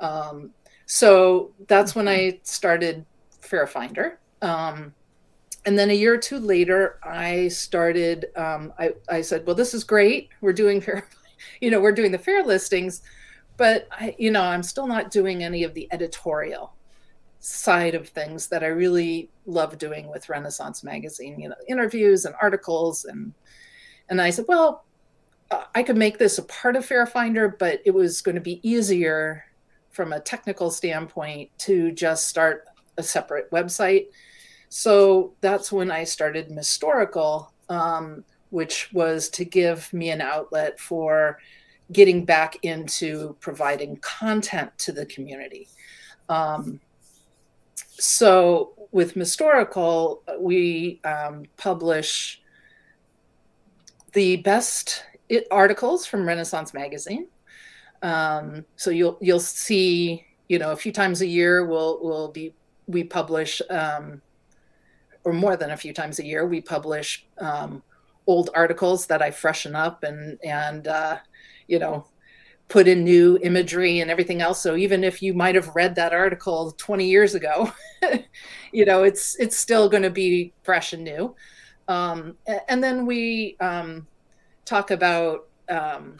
um, 0.00 0.50
so 0.84 1.52
that's 1.68 1.94
when 1.94 2.06
I 2.06 2.40
started 2.42 3.06
FaireFinder. 3.40 4.16
Um, 4.42 4.92
and 5.64 5.78
then 5.78 5.90
a 5.90 5.94
year 5.94 6.14
or 6.14 6.18
two 6.18 6.38
later, 6.38 6.98
I 7.02 7.48
started, 7.48 8.26
um, 8.36 8.72
I, 8.78 8.92
I 9.08 9.22
said, 9.22 9.46
well, 9.46 9.56
this 9.56 9.72
is 9.72 9.84
great. 9.84 10.28
We're 10.42 10.52
doing 10.52 10.80
fair, 10.80 11.08
you 11.60 11.70
know, 11.70 11.80
we're 11.80 11.92
doing 11.92 12.12
the 12.12 12.18
fair 12.18 12.44
listings, 12.44 13.02
but 13.56 13.88
I, 13.90 14.14
you 14.18 14.30
know, 14.30 14.42
I'm 14.42 14.62
still 14.62 14.86
not 14.86 15.10
doing 15.10 15.42
any 15.42 15.64
of 15.64 15.74
the 15.74 15.88
editorial 15.92 16.74
side 17.38 17.94
of 17.94 18.08
things 18.08 18.48
that 18.48 18.64
I 18.64 18.68
really 18.68 19.30
love 19.46 19.78
doing 19.78 20.08
with 20.08 20.28
Renaissance 20.28 20.82
Magazine, 20.82 21.38
you 21.38 21.48
know, 21.48 21.56
interviews 21.68 22.24
and 22.24 22.34
articles. 22.40 23.04
And, 23.04 23.32
and 24.08 24.20
I 24.20 24.30
said, 24.30 24.46
well, 24.48 24.84
uh, 25.50 25.64
I 25.74 25.82
could 25.82 25.96
make 25.96 26.18
this 26.18 26.38
a 26.38 26.42
part 26.44 26.76
of 26.76 26.86
FaireFinder, 26.86 27.58
but 27.58 27.80
it 27.84 27.92
was 27.92 28.20
going 28.20 28.34
to 28.34 28.40
be 28.40 28.66
easier 28.68 29.44
from 29.90 30.12
a 30.12 30.20
technical 30.20 30.70
standpoint 30.70 31.50
to 31.58 31.92
just 31.92 32.26
start 32.26 32.64
a 32.96 33.02
separate 33.02 33.50
website. 33.50 34.06
So 34.68 35.34
that's 35.40 35.70
when 35.70 35.90
I 35.90 36.04
started 36.04 36.50
Mystorical, 36.50 37.52
um, 37.68 38.24
which 38.50 38.92
was 38.92 39.28
to 39.30 39.44
give 39.44 39.92
me 39.92 40.10
an 40.10 40.20
outlet 40.20 40.80
for 40.80 41.38
getting 41.92 42.24
back 42.24 42.56
into 42.62 43.36
providing 43.40 43.96
content 43.98 44.76
to 44.78 44.92
the 44.92 45.06
community. 45.06 45.68
Um, 46.28 46.80
so 47.74 48.72
with 48.92 49.16
Mystorical, 49.16 50.22
we 50.38 51.00
um, 51.04 51.44
publish 51.56 52.42
the 54.12 54.36
best 54.36 55.04
articles 55.50 56.06
from 56.06 56.26
Renaissance 56.26 56.72
Magazine. 56.72 57.28
Um, 58.02 58.64
so 58.76 58.90
you'll 58.90 59.18
you'll 59.20 59.40
see, 59.40 60.24
you 60.48 60.58
know, 60.58 60.72
a 60.72 60.76
few 60.76 60.92
times 60.92 61.20
a 61.20 61.26
year 61.26 61.64
we'll 61.66 61.98
we'll 62.02 62.28
be 62.28 62.54
we 62.86 63.04
publish, 63.04 63.60
um, 63.70 64.22
or 65.24 65.32
more 65.32 65.56
than 65.56 65.70
a 65.70 65.76
few 65.76 65.92
times 65.92 66.18
a 66.18 66.24
year 66.24 66.46
we 66.46 66.60
publish 66.60 67.26
um, 67.38 67.82
old 68.26 68.50
articles 68.54 69.06
that 69.06 69.22
I 69.22 69.30
freshen 69.30 69.74
up 69.74 70.02
and 70.02 70.38
and 70.44 70.86
uh, 70.88 71.18
you 71.68 71.78
know 71.78 72.06
put 72.68 72.88
in 72.88 73.04
new 73.04 73.38
imagery 73.42 74.00
and 74.00 74.10
everything 74.10 74.42
else. 74.42 74.60
So 74.60 74.74
even 74.74 75.04
if 75.04 75.22
you 75.22 75.34
might 75.34 75.54
have 75.54 75.76
read 75.76 75.94
that 75.94 76.12
article 76.12 76.72
20 76.72 77.06
years 77.06 77.36
ago 77.36 77.72
you 78.72 78.84
know 78.84 79.04
it's 79.04 79.36
it's 79.38 79.56
still 79.56 79.88
going 79.88 80.02
to 80.02 80.10
be 80.10 80.52
fresh 80.62 80.92
and 80.92 81.04
new. 81.04 81.34
Um, 81.88 82.36
and 82.68 82.82
then 82.82 83.06
we 83.06 83.56
um, 83.60 84.06
talk 84.64 84.90
about 84.90 85.46
um, 85.68 86.16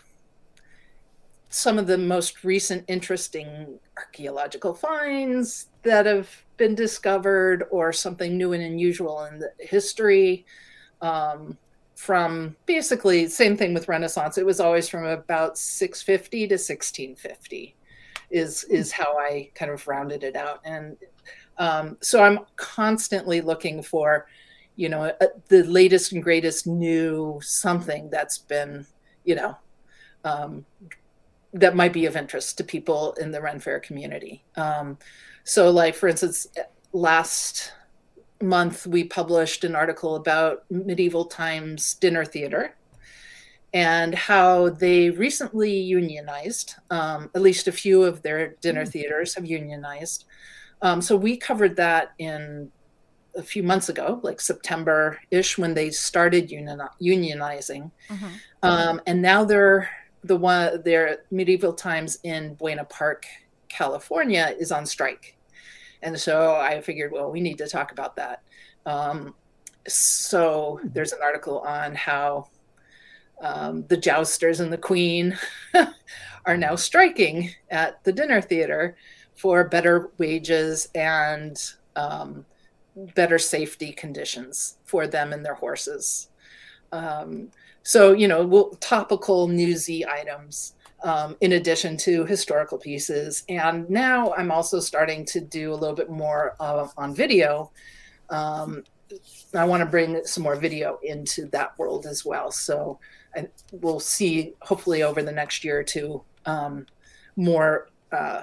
some 1.49 1.78
of 1.78 1.86
the 1.86 1.99
most 1.99 2.44
recent 2.44 2.84
interesting 2.88 3.78
archaeological 3.97 4.74
finds 4.74 5.66
that 5.82 6.07
have 6.07 6.30
been 6.57 6.74
discovered 6.74 7.64
or 7.70 7.92
something 7.92 8.36
new 8.36 8.53
and 8.53 8.62
unusual 8.62 9.24
in 9.24 9.38
the 9.38 9.51
history. 9.59 10.47
Um, 11.03 11.59
from 11.97 12.55
basically 12.66 13.26
same 13.26 13.57
thing 13.57 13.74
with 13.74 13.88
Renaissance. 13.88 14.38
It 14.38 14.47
was 14.47 14.61
always 14.61 14.88
from 14.88 15.05
about 15.05 15.59
650 15.59 16.47
to 16.49 16.55
1650 16.55 17.74
is 18.30 18.64
is 18.64 18.92
how 18.92 19.16
I 19.18 19.51
kind 19.55 19.70
of 19.70 19.86
rounded 19.88 20.22
it 20.22 20.36
out. 20.36 20.61
And 20.64 20.97
um, 21.59 21.97
so 22.03 22.22
I'm 22.22 22.40
constantly 22.57 23.40
looking 23.40 23.82
for, 23.82 24.26
you 24.76 24.90
know, 24.90 25.05
a, 25.05 25.28
the 25.49 25.62
latest 25.64 26.12
and 26.12 26.22
greatest 26.22 26.66
new 26.66 27.40
something 27.42 28.11
that's 28.11 28.38
been, 28.38 28.86
you 29.24 29.36
know, 29.36 29.57
um, 30.24 30.66
that 31.55 31.76
might 31.76 31.94
be 31.94 32.05
of 32.05 32.16
interest 32.16 32.59
to 32.59 32.64
people 32.64 33.14
in 33.14 33.30
the 33.30 33.40
Ren 33.40 33.59
Fair 33.59 33.80
community. 33.80 34.44
Um, 34.57 34.99
so, 35.44 35.70
like 35.70 35.94
for 35.94 36.09
instance, 36.09 36.47
last 36.92 37.72
month 38.43 38.87
we 38.87 39.05
published 39.05 39.64
an 39.64 39.74
article 39.74 40.16
about 40.16 40.64
medieval 40.70 41.24
times 41.24 41.95
dinner 41.95 42.24
theater 42.24 42.74
and 43.72 44.14
how 44.14 44.70
they 44.70 45.11
recently 45.11 45.72
unionized. 45.72 46.76
Um, 46.91 47.30
at 47.34 47.43
least 47.43 47.68
a 47.68 47.72
few 47.72 48.03
of 48.05 48.22
their 48.22 48.55
dinner 48.61 48.82
mm-hmm. 48.82 48.91
theaters 48.91 49.34
have 49.34 49.47
unionized. 49.47 50.24
Um, 50.82 51.01
so 51.01 51.16
we 51.16 51.37
covered 51.37 51.76
that 51.76 52.12
in 52.18 52.70
a 53.37 53.43
few 53.43 53.62
months 53.62 53.89
ago, 53.89 54.20
like 54.22 54.41
September 54.41 55.18
ish, 55.30 55.59
when 55.59 55.74
they 55.74 55.91
started 55.91 56.51
union, 56.51 56.80
unionizing. 57.01 57.91
Mm-hmm. 58.09 58.26
Um, 58.62 59.01
and 59.07 59.20
now 59.20 59.45
they're 59.45 59.91
the 60.24 60.37
one, 60.37 60.82
their 60.82 61.18
medieval 61.30 61.72
times 61.72 62.18
in 62.24 62.55
Buena 62.55 62.84
Park, 62.84 63.26
California 63.68 64.55
is 64.59 64.72
on 64.72 64.87
strike. 64.87 65.36
And 66.03 66.18
so 66.18 66.55
I 66.55 66.80
figured, 66.80 67.12
well, 67.12 67.30
we 67.30 67.40
need 67.40 67.59
to 67.59 67.68
talk 67.68 67.92
about 67.92 68.16
that. 68.16 68.42
Um, 68.84 69.34
so 69.88 70.80
there's 70.84 71.12
an 71.12 71.20
article 71.22 71.61
on 71.61 71.94
how 71.94 72.49
um, 73.40 73.84
the 73.88 73.97
jousters 73.97 74.61
and 74.61 74.72
the 74.72 74.78
queen 74.78 75.38
are 76.47 76.57
now 76.57 76.74
striking 76.76 77.51
at 77.70 78.03
the 78.05 78.12
dinner 78.12 78.40
theater 78.40 78.97
for 79.34 79.68
better 79.68 80.11
wages 80.18 80.88
and 80.94 81.62
um, 81.97 82.44
better 83.14 83.38
safety 83.38 83.92
conditions 83.92 84.78
for 84.84 85.07
them 85.07 85.32
and 85.32 85.44
their 85.44 85.55
horses. 85.55 86.28
Um, 86.92 87.51
so, 87.82 88.12
you 88.12 88.26
know, 88.26 88.44
we'll, 88.44 88.70
topical 88.76 89.49
newsy 89.49 90.07
items 90.07 90.74
um, 91.07 91.36
in 91.40 91.52
addition 91.52 91.96
to 91.96 92.24
historical 92.24 92.78
pieces. 92.78 93.44
And 93.48 93.88
now 93.88 94.34
I'm 94.34 94.50
also 94.50 94.80
starting 94.80 95.24
to 95.26 95.40
do 95.40 95.72
a 95.72 95.76
little 95.76 95.94
bit 95.94 96.11
more 96.11 96.57
uh, 96.59 96.88
on 96.96 97.14
video. 97.14 97.70
Um, 98.28 98.82
I 99.54 99.64
want 99.64 99.82
to 99.82 99.86
bring 99.86 100.24
some 100.24 100.42
more 100.42 100.57
video 100.57 100.98
into 101.04 101.46
that 101.50 101.78
world 101.78 102.07
as 102.07 102.24
well. 102.24 102.50
So 102.50 102.98
I, 103.36 103.46
we'll 103.70 104.00
see, 104.00 104.54
hopefully, 104.62 105.04
over 105.04 105.22
the 105.22 105.30
next 105.30 105.62
year 105.62 105.78
or 105.78 105.84
two, 105.84 106.22
um, 106.44 106.86
more 107.36 107.88
uh, 108.11 108.42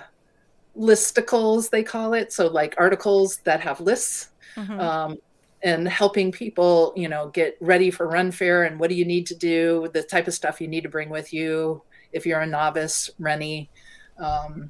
listicles, 0.78 1.70
they 1.70 1.84
call 1.84 2.14
it. 2.14 2.32
So, 2.32 2.48
like 2.48 2.76
articles 2.78 3.38
that 3.44 3.60
have 3.60 3.82
lists. 3.82 4.30
Mm-hmm. 4.56 4.80
Um, 4.80 5.18
and 5.64 5.88
helping 5.88 6.30
people, 6.30 6.92
you 6.94 7.08
know, 7.08 7.30
get 7.30 7.58
ready 7.62 7.90
for 7.90 8.10
Ren 8.10 8.32
Fair 8.32 8.64
and 8.64 8.78
what 8.78 8.90
do 8.90 8.98
you 8.98 9.06
need 9.06 9.26
to 9.28 9.36
do, 9.36 9.90
the 9.94 10.04
type 10.04 10.28
of 10.28 10.34
stuff 10.34 10.60
you 10.60 10.68
need 10.68 10.84
to 10.84 10.90
bring 10.90 11.10
with 11.10 11.32
you, 11.32 11.82
if 12.14 12.26
you're 12.26 12.42
a 12.42 12.48
novice, 12.48 13.10
Rennie. 13.20 13.70
Um, 14.18 14.70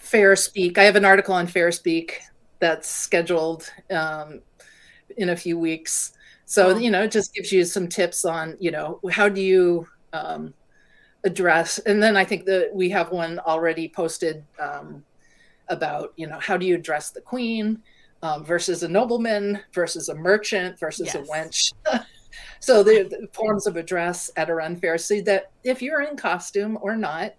Fair 0.00 0.34
Speak. 0.36 0.78
I 0.78 0.84
have 0.84 0.96
an 0.96 1.04
article 1.04 1.34
on 1.34 1.46
Fair 1.46 1.70
Speak 1.70 2.20
that's 2.58 2.88
scheduled 2.88 3.70
um, 3.90 4.40
in 5.16 5.30
a 5.30 5.36
few 5.36 5.58
weeks. 5.58 6.12
So, 6.44 6.76
you 6.76 6.90
know, 6.90 7.04
it 7.04 7.10
just 7.10 7.34
gives 7.34 7.52
you 7.52 7.64
some 7.64 7.88
tips 7.88 8.24
on, 8.24 8.56
you 8.58 8.70
know, 8.70 9.00
how 9.10 9.28
do 9.28 9.40
you 9.40 9.86
um, 10.12 10.52
address, 11.24 11.78
and 11.80 12.02
then 12.02 12.16
I 12.16 12.24
think 12.24 12.44
that 12.46 12.70
we 12.72 12.90
have 12.90 13.10
one 13.10 13.38
already 13.40 13.88
posted 13.88 14.44
um, 14.58 15.04
about 15.68 16.12
you 16.16 16.26
know 16.26 16.38
how 16.38 16.56
do 16.56 16.66
you 16.66 16.74
address 16.74 17.10
the 17.10 17.20
queen 17.20 17.80
um, 18.22 18.44
versus 18.44 18.82
a 18.82 18.88
nobleman 18.88 19.60
versus 19.72 20.08
a 20.08 20.14
merchant 20.14 20.78
versus 20.78 21.12
yes. 21.14 21.16
a 21.16 21.22
wench. 21.30 21.72
so 22.60 22.82
the, 22.82 23.04
the, 23.04 23.28
forms 23.32 23.66
of 23.66 23.76
address 23.76 24.30
at 24.36 24.50
a 24.50 24.54
ren 24.54 24.76
fair, 24.76 24.98
so 24.98 25.20
that 25.22 25.50
if 25.64 25.82
you're 25.82 26.02
in 26.02 26.16
costume 26.16 26.78
or 26.80 26.96
not, 26.96 27.34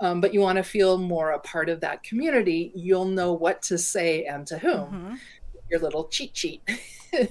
um, 0.00 0.20
but 0.20 0.34
you 0.34 0.40
want 0.40 0.56
to 0.56 0.62
feel 0.62 0.98
more 0.98 1.30
a 1.30 1.38
part 1.38 1.68
of 1.68 1.80
that 1.80 2.02
community, 2.02 2.72
you'll 2.74 3.04
know 3.04 3.32
what 3.32 3.62
to 3.62 3.78
say 3.78 4.24
and 4.24 4.46
to 4.48 4.58
whom. 4.58 4.72
Mm-hmm. 4.72 5.14
Your 5.70 5.80
little 5.80 6.08
cheat 6.08 6.36
sheet. 6.36 6.62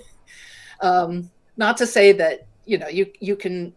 um, 0.82 1.30
not 1.58 1.78
to 1.78 1.86
say 1.86 2.12
that 2.14 2.47
you 2.66 2.78
know 2.78 2.88
you 2.88 3.12
you 3.20 3.36
can 3.36 3.74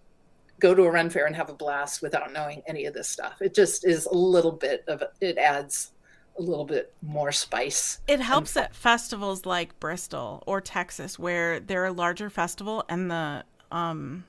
go 0.60 0.74
to 0.74 0.82
a 0.84 0.90
ren 0.90 1.10
fair 1.10 1.26
and 1.26 1.34
have 1.34 1.50
a 1.50 1.54
blast 1.54 2.00
without 2.00 2.32
knowing 2.32 2.62
any 2.66 2.86
of 2.86 2.94
this 2.94 3.08
stuff. 3.08 3.42
It 3.42 3.54
just 3.54 3.84
is 3.84 4.06
a 4.06 4.14
little 4.14 4.52
bit 4.52 4.84
of 4.86 5.02
it 5.20 5.36
adds 5.38 5.90
a 6.38 6.42
little 6.42 6.64
bit 6.64 6.92
more 7.02 7.32
spice. 7.32 8.00
It 8.08 8.20
helps 8.20 8.56
at 8.56 8.74
festivals 8.74 9.46
like 9.46 9.78
Bristol 9.80 10.42
or 10.46 10.60
Texas 10.60 11.18
where 11.18 11.60
they're 11.60 11.86
a 11.86 11.92
larger 11.92 12.30
festival 12.30 12.84
and 12.88 13.10
the 13.10 13.44
um 13.70 14.24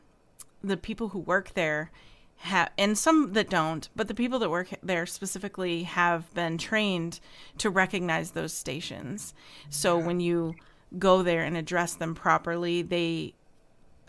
the 0.63 0.77
people 0.77 1.09
who 1.09 1.19
work 1.19 1.53
there 1.53 1.91
have 2.37 2.69
and 2.77 2.97
some 2.97 3.33
that 3.33 3.49
don't, 3.49 3.89
but 3.95 4.07
the 4.07 4.13
people 4.13 4.39
that 4.39 4.49
work 4.49 4.69
there 4.83 5.05
specifically 5.05 5.83
have 5.83 6.31
been 6.33 6.57
trained 6.57 7.19
to 7.57 7.69
recognize 7.69 8.31
those 8.31 8.53
stations. 8.53 9.33
So 9.69 9.97
yeah. 9.97 10.05
when 10.05 10.19
you 10.19 10.55
go 10.99 11.23
there 11.23 11.43
and 11.43 11.57
address 11.57 11.95
them 11.95 12.13
properly, 12.13 12.81
they 12.81 13.33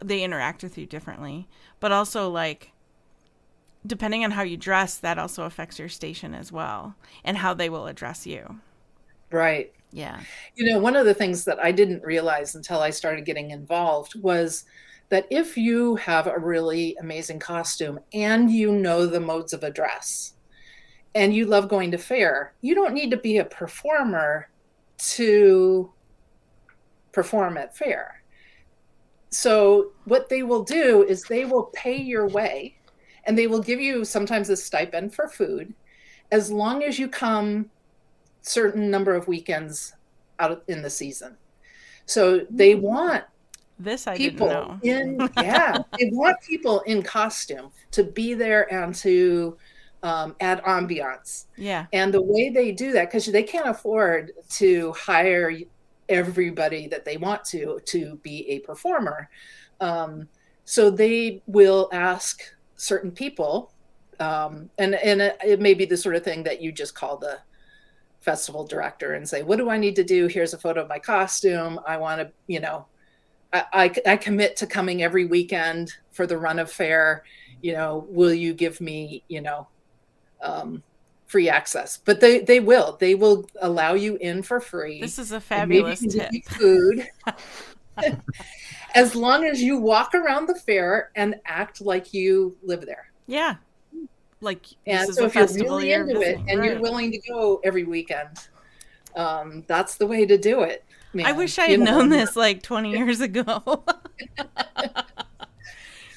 they 0.02 0.22
interact 0.22 0.62
with 0.62 0.76
you 0.76 0.86
differently. 0.86 1.48
But 1.80 1.92
also 1.92 2.28
like 2.28 2.72
depending 3.86 4.24
on 4.24 4.30
how 4.32 4.42
you 4.42 4.56
dress, 4.56 4.98
that 4.98 5.18
also 5.18 5.44
affects 5.44 5.78
your 5.78 5.88
station 5.88 6.34
as 6.34 6.52
well 6.52 6.94
and 7.24 7.36
how 7.36 7.54
they 7.54 7.68
will 7.68 7.86
address 7.86 8.26
you. 8.26 8.60
Right. 9.30 9.72
Yeah. 9.92 10.20
You 10.54 10.70
know, 10.70 10.78
one 10.78 10.96
of 10.96 11.06
the 11.06 11.14
things 11.14 11.44
that 11.44 11.58
I 11.62 11.72
didn't 11.72 12.04
realize 12.04 12.54
until 12.54 12.80
I 12.80 12.90
started 12.90 13.24
getting 13.24 13.50
involved 13.50 14.20
was 14.20 14.64
that 15.08 15.26
if 15.30 15.56
you 15.56 15.96
have 15.96 16.26
a 16.26 16.38
really 16.38 16.96
amazing 17.00 17.38
costume 17.38 18.00
and 18.12 18.50
you 18.50 18.72
know 18.72 19.06
the 19.06 19.20
modes 19.20 19.52
of 19.52 19.62
address 19.62 20.34
and 21.14 21.34
you 21.34 21.46
love 21.46 21.68
going 21.68 21.90
to 21.92 21.98
fair, 21.98 22.52
you 22.60 22.74
don't 22.74 22.94
need 22.94 23.10
to 23.10 23.16
be 23.16 23.38
a 23.38 23.44
performer 23.44 24.48
to 24.98 25.92
perform 27.12 27.56
at 27.56 27.76
fair. 27.76 28.22
So, 29.30 29.92
what 30.04 30.28
they 30.28 30.42
will 30.42 30.62
do 30.62 31.02
is 31.02 31.22
they 31.22 31.44
will 31.44 31.64
pay 31.74 31.96
your 31.96 32.28
way 32.28 32.76
and 33.26 33.36
they 33.36 33.46
will 33.46 33.62
give 33.62 33.80
you 33.80 34.04
sometimes 34.04 34.48
a 34.50 34.56
stipend 34.56 35.14
for 35.14 35.28
food 35.28 35.74
as 36.32 36.50
long 36.50 36.82
as 36.82 36.98
you 36.98 37.08
come 37.08 37.70
certain 38.42 38.90
number 38.90 39.14
of 39.14 39.28
weekends 39.28 39.94
out 40.38 40.62
in 40.68 40.82
the 40.82 40.90
season. 40.90 41.36
So 42.06 42.46
they 42.50 42.72
hmm. 42.72 42.82
want 42.82 43.24
this 43.78 44.06
I 44.06 44.16
people 44.16 44.78
in 44.82 45.18
yeah 45.36 45.76
they 45.98 46.08
want 46.10 46.40
people 46.40 46.80
in 46.86 47.02
costume 47.02 47.70
to 47.90 48.04
be 48.04 48.32
there 48.32 48.72
and 48.72 48.94
to 48.94 49.58
um, 50.02 50.36
add 50.40 50.62
ambiance. 50.62 51.46
Yeah, 51.56 51.86
and 51.92 52.14
the 52.14 52.22
way 52.22 52.50
they 52.50 52.72
do 52.72 52.92
that 52.92 53.08
because 53.08 53.26
they 53.26 53.42
can't 53.42 53.68
afford 53.68 54.32
to 54.50 54.92
hire 54.92 55.52
everybody 56.08 56.86
that 56.88 57.04
they 57.04 57.16
want 57.16 57.44
to 57.46 57.80
to 57.86 58.16
be 58.22 58.48
a 58.48 58.60
performer. 58.60 59.28
Um, 59.80 60.28
so 60.64 60.90
they 60.90 61.42
will 61.46 61.88
ask 61.92 62.42
certain 62.76 63.10
people 63.10 63.72
um, 64.20 64.70
and 64.78 64.94
and 64.94 65.20
it, 65.20 65.38
it, 65.44 65.60
may 65.60 65.74
be 65.74 65.84
the 65.84 65.96
sort 65.96 66.16
of 66.16 66.24
thing 66.24 66.42
that 66.44 66.62
you 66.62 66.72
just 66.72 66.94
call 66.94 67.16
the 67.16 67.38
festival 68.20 68.66
director 68.66 69.14
and 69.14 69.28
say 69.28 69.42
what 69.42 69.56
do 69.56 69.70
i 69.70 69.78
need 69.78 69.94
to 69.96 70.04
do? 70.04 70.26
Here's 70.26 70.54
a 70.54 70.58
photo 70.58 70.82
of 70.82 70.88
my 70.88 70.98
costume. 70.98 71.78
I 71.86 71.96
want 71.96 72.20
to 72.20 72.32
you 72.46 72.60
know 72.60 72.86
I, 73.52 73.64
I, 73.72 74.12
I 74.12 74.16
commit 74.16 74.56
to 74.56 74.66
coming 74.66 75.02
every 75.02 75.26
weekend 75.26 75.92
for 76.10 76.26
the 76.26 76.38
run 76.38 76.58
of 76.58 76.70
fair. 76.70 77.24
You 77.60 77.74
know 77.74 78.06
will 78.08 78.34
you 78.34 78.54
give 78.54 78.80
me 78.80 79.22
you 79.28 79.42
know 79.42 79.68
um, 80.42 80.82
free 81.26 81.48
access? 81.48 81.98
But 81.98 82.20
they 82.20 82.40
they 82.40 82.60
will. 82.60 82.96
They 82.98 83.14
will 83.14 83.46
allow 83.60 83.94
you 83.94 84.16
in 84.16 84.42
for 84.42 84.60
free. 84.60 85.00
This 85.00 85.18
is 85.18 85.32
a 85.32 85.40
fabulous 85.40 86.00
tip. 86.00 86.32
food 86.46 87.06
as 88.96 89.14
long 89.14 89.44
as 89.44 89.62
you 89.62 89.78
walk 89.78 90.14
around 90.14 90.46
the 90.46 90.54
fair 90.54 91.10
and 91.14 91.36
act 91.44 91.80
like 91.80 92.12
you 92.12 92.56
live 92.62 92.84
there. 92.86 93.10
Yeah. 93.26 93.56
Like 94.40 94.66
and 94.86 95.12
so 95.12 95.26
if 95.26 95.34
you're 95.34 95.46
really 95.46 95.90
you're 95.90 96.00
into 96.02 96.18
visiting. 96.18 96.48
it 96.48 96.50
and 96.50 96.60
right. 96.60 96.72
you're 96.72 96.80
willing 96.80 97.12
to 97.12 97.18
go 97.18 97.60
every 97.64 97.84
weekend, 97.84 98.48
um, 99.14 99.64
that's 99.66 99.96
the 99.96 100.06
way 100.06 100.26
to 100.26 100.36
do 100.36 100.62
it. 100.62 100.84
Man. 101.14 101.26
I 101.26 101.32
wish 101.32 101.58
I 101.58 101.66
had 101.66 101.80
known 101.80 102.10
know. 102.10 102.16
this 102.16 102.36
like 102.36 102.62
20 102.62 102.90
years 102.90 103.20
ago. 103.20 103.84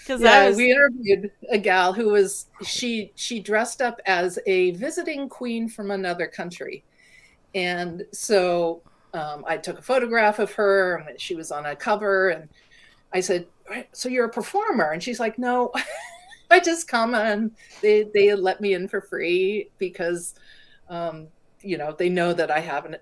Because 0.09 0.23
yeah, 0.23 0.47
was... 0.47 0.57
we 0.57 0.71
interviewed 0.71 1.29
a 1.51 1.59
gal 1.59 1.93
who 1.93 2.09
was 2.09 2.47
she 2.63 3.11
she 3.13 3.39
dressed 3.39 3.79
up 3.79 4.01
as 4.07 4.39
a 4.47 4.71
visiting 4.71 5.29
queen 5.29 5.69
from 5.69 5.91
another 5.91 6.25
country, 6.25 6.83
and 7.53 8.03
so 8.11 8.81
um, 9.13 9.45
I 9.47 9.57
took 9.57 9.77
a 9.77 9.83
photograph 9.83 10.39
of 10.39 10.51
her. 10.53 11.05
And 11.07 11.21
she 11.21 11.35
was 11.35 11.51
on 11.51 11.67
a 11.67 11.75
cover, 11.75 12.29
and 12.29 12.49
I 13.13 13.21
said, 13.21 13.47
"So 13.93 14.09
you're 14.09 14.25
a 14.25 14.29
performer?" 14.29 14.91
And 14.91 15.01
she's 15.03 15.19
like, 15.19 15.37
"No, 15.39 15.71
I 16.51 16.59
just 16.59 16.87
come 16.87 17.15
and 17.15 17.51
they 17.81 18.03
they 18.13 18.33
let 18.35 18.61
me 18.61 18.73
in 18.73 18.87
for 18.87 19.01
free 19.01 19.71
because, 19.77 20.35
um, 20.89 21.27
you 21.61 21.77
know, 21.77 21.93
they 21.93 22.09
know 22.09 22.33
that 22.33 22.51
I 22.51 22.59
haven't 22.59 22.97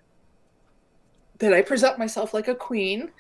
that 1.40 1.54
I 1.54 1.62
present 1.62 2.00
myself 2.00 2.34
like 2.34 2.48
a 2.48 2.56
queen." 2.56 3.12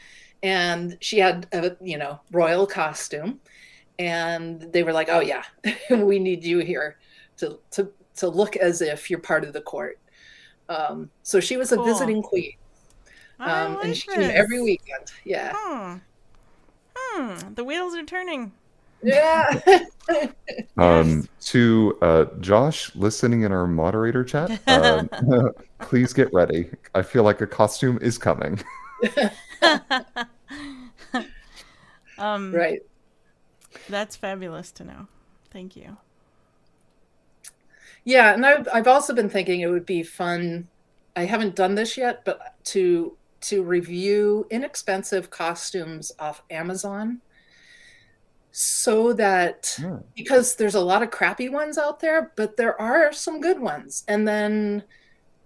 And 0.44 0.98
she 1.02 1.18
had 1.20 1.48
a 1.52 1.76
you 1.82 1.98
know 1.98 2.20
royal 2.32 2.68
costume, 2.68 3.40
and 4.00 4.62
they 4.74 4.84
were 4.84 4.94
like, 4.94 5.10
"Oh 5.10 5.22
yeah, 5.22 5.44
we 5.92 6.20
need 6.20 6.44
you 6.44 6.60
here 6.60 6.98
to 7.38 7.60
to 7.72 7.92
to 8.18 8.30
look 8.30 8.56
as 8.56 8.82
if 8.82 9.10
you're 9.10 9.20
part 9.20 9.44
of 9.46 9.54
the 9.54 9.62
court." 9.62 10.00
Um, 10.70 11.12
so 11.24 11.40
she 11.40 11.58
was 11.58 11.72
a 11.72 11.78
visiting 11.78 12.22
queen 12.22 12.54
um, 13.40 13.76
like 13.76 13.86
and 13.86 13.98
she 13.98 14.08
came 14.10 14.30
every 14.34 14.62
weekend. 14.62 15.12
Yeah. 15.24 15.54
Hmm. 15.56 15.98
Hmm. 17.18 17.54
The 17.54 17.64
wheels 17.64 17.96
are 17.96 18.04
turning. 18.04 18.52
Yeah. 19.04 19.60
um, 20.78 21.28
to 21.42 21.98
uh, 22.02 22.26
Josh 22.40 22.96
listening 22.96 23.42
in 23.42 23.52
our 23.52 23.68
moderator 23.68 24.24
chat, 24.24 24.60
um, 24.68 25.10
please 25.80 26.14
get 26.14 26.34
ready. 26.34 26.70
I 26.96 27.02
feel 27.02 27.24
like 27.24 27.42
a 27.42 27.48
costume 27.48 28.00
is 28.02 28.18
coming. 28.18 28.60
um, 32.18 32.54
right. 32.54 32.82
That's 33.90 34.16
fabulous 34.16 34.72
to 34.74 34.84
know. 34.84 35.08
Thank 35.52 35.76
you. 35.76 35.98
Yeah, 38.04 38.34
and 38.34 38.46
I've 38.46 38.68
I've 38.74 38.88
also 38.88 39.14
been 39.14 39.30
thinking 39.30 39.62
it 39.62 39.68
would 39.68 39.86
be 39.86 40.02
fun. 40.02 40.68
I 41.16 41.26
haven't 41.26 41.56
done 41.56 41.76
this 41.76 41.98
yet, 41.98 42.24
but 42.26 42.56
to 42.66 43.17
to 43.42 43.64
review 43.64 44.48
inexpensive 44.50 45.30
costumes 45.30 46.12
off 46.20 46.44
Amazon 46.50 47.22
so 48.60 49.14
that 49.14 49.78
yeah. 49.80 49.98
because 50.16 50.56
there's 50.56 50.74
a 50.74 50.82
lot 50.82 51.04
of 51.04 51.12
crappy 51.12 51.48
ones 51.48 51.78
out 51.78 52.00
there, 52.00 52.32
but 52.36 52.58
there 52.58 52.80
are 52.82 53.14
some 53.14 53.40
good 53.40 53.60
ones. 53.60 54.04
And 54.08 54.28
then 54.28 54.84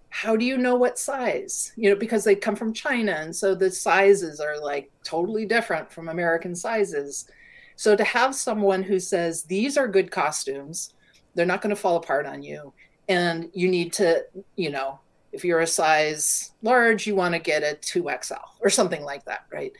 how 0.08 0.34
do 0.34 0.46
you 0.46 0.56
know 0.56 0.76
what 0.76 0.98
size? 0.98 1.72
You 1.76 1.90
know, 1.90 1.96
because 1.96 2.24
they 2.24 2.34
come 2.34 2.56
from 2.56 2.72
China 2.72 3.12
and 3.12 3.36
so 3.36 3.54
the 3.54 3.70
sizes 3.70 4.40
are 4.40 4.58
like 4.58 4.90
totally 5.04 5.44
different 5.44 5.92
from 5.92 6.08
American 6.08 6.56
sizes. 6.56 7.28
So 7.76 7.96
to 7.96 8.04
have 8.04 8.34
someone 8.34 8.82
who 8.82 8.98
says 8.98 9.42
these 9.42 9.76
are 9.76 9.88
good 9.88 10.10
costumes, 10.10 10.94
they're 11.34 11.44
not 11.44 11.60
going 11.60 11.74
to 11.74 11.80
fall 11.80 11.96
apart 11.96 12.24
on 12.24 12.42
you 12.42 12.72
and 13.08 13.50
you 13.52 13.68
need 13.68 13.92
to, 13.94 14.24
you 14.56 14.70
know, 14.70 15.00
if 15.32 15.44
you're 15.44 15.60
a 15.60 15.66
size 15.66 16.52
large, 16.62 17.06
you 17.06 17.14
want 17.14 17.34
to 17.34 17.40
get 17.40 17.62
a 17.62 17.76
2XL 17.76 18.38
or 18.60 18.70
something 18.70 19.02
like 19.02 19.24
that, 19.24 19.46
right? 19.52 19.72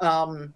Um, 0.00 0.54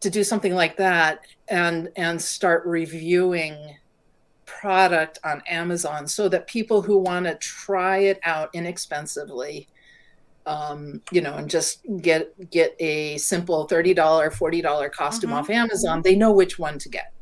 to 0.00 0.10
do 0.10 0.24
something 0.24 0.54
like 0.54 0.78
that 0.78 1.26
and 1.48 1.90
and 1.96 2.20
start 2.20 2.64
reviewing 2.64 3.76
product 4.46 5.18
on 5.24 5.42
Amazon 5.48 6.08
so 6.08 6.28
that 6.28 6.46
people 6.46 6.82
who 6.82 6.96
want 6.96 7.26
to 7.26 7.34
try 7.36 7.98
it 7.98 8.18
out 8.24 8.50
inexpensively 8.54 9.68
um, 10.46 11.02
you 11.12 11.20
know, 11.20 11.34
and 11.34 11.48
just 11.48 11.80
get 12.00 12.50
get 12.50 12.74
a 12.80 13.18
simple 13.18 13.68
$30, 13.68 13.94
$40 13.94 14.92
costume 14.92 15.30
mm-hmm. 15.30 15.38
off 15.38 15.50
Amazon, 15.50 16.02
they 16.02 16.16
know 16.16 16.32
which 16.32 16.58
one 16.58 16.78
to 16.78 16.88
get. 16.88 17.12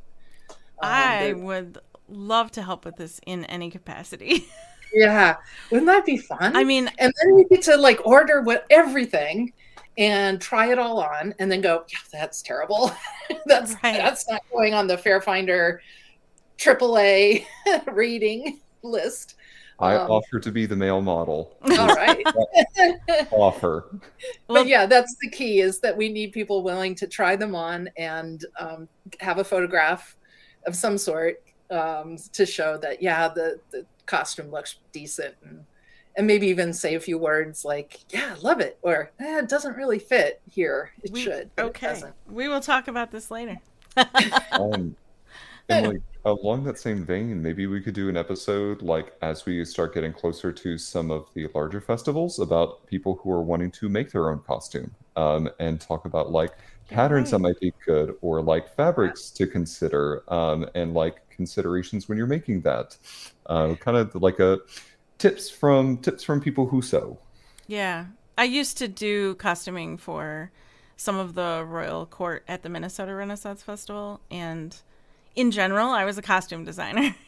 Um, 0.50 0.56
I 0.80 1.32
would 1.34 1.78
love 2.08 2.50
to 2.52 2.62
help 2.62 2.84
with 2.84 2.96
this 2.96 3.20
in 3.26 3.44
any 3.44 3.70
capacity. 3.70 4.48
yeah 4.92 5.36
wouldn't 5.70 5.86
that 5.86 6.04
be 6.04 6.16
fun 6.16 6.56
i 6.56 6.64
mean 6.64 6.90
and 6.98 7.12
then 7.20 7.38
you 7.38 7.46
get 7.48 7.62
to 7.62 7.76
like 7.76 8.04
order 8.06 8.42
what 8.42 8.66
everything 8.70 9.52
and 9.96 10.40
try 10.40 10.70
it 10.70 10.78
all 10.78 11.00
on 11.00 11.34
and 11.38 11.50
then 11.50 11.60
go 11.60 11.84
yeah 11.92 11.98
that's 12.12 12.42
terrible 12.42 12.90
that's 13.46 13.74
right. 13.82 13.96
that's 13.96 14.28
not 14.28 14.42
going 14.52 14.74
on 14.74 14.86
the 14.86 14.96
FaireFinder 14.96 15.78
AAA 16.56 17.44
rating 17.92 18.60
list 18.82 19.34
I 19.80 19.94
um, 19.94 20.10
offer 20.10 20.40
to 20.40 20.50
be 20.50 20.66
the 20.66 20.74
male 20.74 21.00
model. 21.00 21.56
All 21.78 21.86
right. 21.86 22.20
offer. 23.30 24.00
But 24.48 24.66
yeah, 24.66 24.86
that's 24.86 25.14
the 25.20 25.30
key 25.30 25.60
is 25.60 25.78
that 25.80 25.96
we 25.96 26.08
need 26.08 26.32
people 26.32 26.64
willing 26.64 26.94
to 26.96 27.06
try 27.06 27.36
them 27.36 27.54
on 27.54 27.88
and 27.96 28.44
um, 28.58 28.88
have 29.20 29.38
a 29.38 29.44
photograph 29.44 30.16
of 30.66 30.74
some 30.74 30.98
sort 30.98 31.44
um, 31.70 32.16
to 32.32 32.44
show 32.44 32.76
that, 32.78 33.00
yeah, 33.00 33.28
the, 33.28 33.60
the 33.70 33.86
costume 34.08 34.50
looks 34.50 34.76
decent 34.90 35.36
and, 35.44 35.64
and 36.16 36.26
maybe 36.26 36.48
even 36.48 36.72
say 36.72 36.96
a 36.96 37.00
few 37.00 37.18
words 37.18 37.64
like, 37.64 38.00
yeah, 38.10 38.34
love 38.42 38.58
it. 38.58 38.78
Or 38.82 39.12
eh, 39.20 39.38
it 39.38 39.48
doesn't 39.48 39.76
really 39.76 40.00
fit 40.00 40.40
here. 40.50 40.90
It 41.04 41.12
we, 41.12 41.22
should. 41.22 41.50
Okay. 41.56 41.92
It 41.92 42.12
we 42.28 42.48
will 42.48 42.60
talk 42.60 42.88
about 42.88 43.12
this 43.12 43.30
later. 43.30 43.60
um, 44.52 44.96
and 45.68 45.86
like 45.88 46.02
along 46.24 46.64
that 46.64 46.78
same 46.78 47.04
vein, 47.04 47.42
maybe 47.42 47.66
we 47.66 47.80
could 47.80 47.94
do 47.94 48.08
an 48.08 48.16
episode 48.16 48.82
like 48.82 49.14
as 49.22 49.46
we 49.46 49.64
start 49.64 49.94
getting 49.94 50.12
closer 50.12 50.52
to 50.52 50.78
some 50.78 51.10
of 51.10 51.28
the 51.34 51.48
larger 51.54 51.80
festivals 51.80 52.38
about 52.38 52.86
people 52.86 53.20
who 53.22 53.30
are 53.30 53.42
wanting 53.42 53.70
to 53.72 53.88
make 53.88 54.12
their 54.12 54.30
own 54.30 54.40
costume 54.40 54.94
um, 55.16 55.48
and 55.58 55.80
talk 55.80 56.04
about 56.04 56.30
like 56.30 56.52
patterns 56.88 57.30
that 57.30 57.38
might 57.38 57.60
be 57.60 57.72
good 57.84 58.16
or 58.22 58.40
like 58.40 58.74
fabrics 58.74 59.30
to 59.30 59.46
consider 59.46 60.22
um, 60.32 60.66
and 60.74 60.94
like 60.94 61.28
considerations 61.30 62.08
when 62.08 62.18
you're 62.18 62.26
making 62.26 62.60
that. 62.62 62.96
Uh, 63.46 63.74
kind 63.74 63.96
of 63.96 64.14
like 64.16 64.38
a 64.40 64.58
tips 65.18 65.50
from 65.50 65.98
tips 65.98 66.22
from 66.22 66.40
people 66.40 66.66
who 66.66 66.82
sew. 66.82 67.18
Yeah, 67.66 68.06
I 68.36 68.44
used 68.44 68.78
to 68.78 68.88
do 68.88 69.34
costuming 69.34 69.96
for 69.96 70.50
some 70.96 71.16
of 71.16 71.34
the 71.34 71.64
royal 71.66 72.06
court 72.06 72.44
at 72.48 72.62
the 72.62 72.68
Minnesota 72.68 73.14
Renaissance 73.14 73.62
Festival 73.62 74.20
and 74.30 74.76
in 75.38 75.52
general, 75.52 75.90
I 75.90 76.04
was 76.04 76.18
a 76.18 76.22
costume 76.22 76.64
designer. 76.64 77.14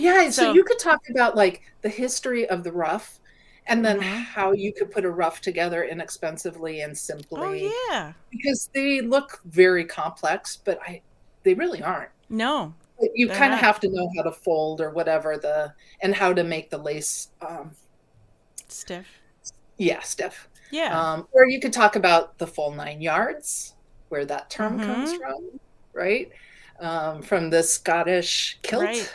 Yeah, 0.00 0.30
so, 0.30 0.42
so 0.42 0.52
you 0.52 0.62
could 0.62 0.78
talk 0.78 1.00
about 1.10 1.34
like 1.34 1.62
the 1.82 1.88
history 1.88 2.48
of 2.48 2.62
the 2.62 2.70
ruff 2.70 3.18
and 3.66 3.84
then 3.84 3.98
mm-hmm. 3.98 4.22
how 4.22 4.52
you 4.52 4.72
could 4.72 4.92
put 4.92 5.04
a 5.04 5.10
ruff 5.10 5.40
together 5.40 5.82
inexpensively 5.82 6.82
and 6.82 6.96
simply. 6.96 7.68
Oh 7.68 7.72
yeah. 7.90 8.12
Because 8.30 8.70
they 8.72 9.00
look 9.00 9.40
very 9.44 9.84
complex, 9.84 10.56
but 10.56 10.78
I 10.86 11.02
they 11.42 11.54
really 11.54 11.82
aren't. 11.82 12.10
No. 12.28 12.74
You 13.12 13.28
kind 13.28 13.52
of 13.52 13.58
have 13.58 13.80
to 13.80 13.88
know 13.88 14.08
how 14.16 14.22
to 14.22 14.30
fold 14.30 14.80
or 14.80 14.90
whatever 14.90 15.36
the 15.36 15.72
and 16.00 16.14
how 16.14 16.32
to 16.32 16.44
make 16.44 16.70
the 16.70 16.78
lace 16.78 17.30
um 17.40 17.72
stiff. 18.68 19.06
Yeah, 19.78 20.00
stiff. 20.02 20.48
Yeah. 20.70 20.98
Um, 20.98 21.26
or 21.32 21.48
you 21.48 21.60
could 21.60 21.72
talk 21.72 21.96
about 21.96 22.38
the 22.38 22.46
full 22.46 22.72
nine 22.72 23.00
yards, 23.00 23.74
where 24.10 24.24
that 24.26 24.48
term 24.50 24.78
mm-hmm. 24.78 24.92
comes 24.92 25.12
from, 25.14 25.60
right? 25.92 26.30
Um, 26.80 27.22
from 27.22 27.50
the 27.50 27.62
Scottish 27.62 28.58
kilt. 28.62 28.84
Right. 28.84 29.12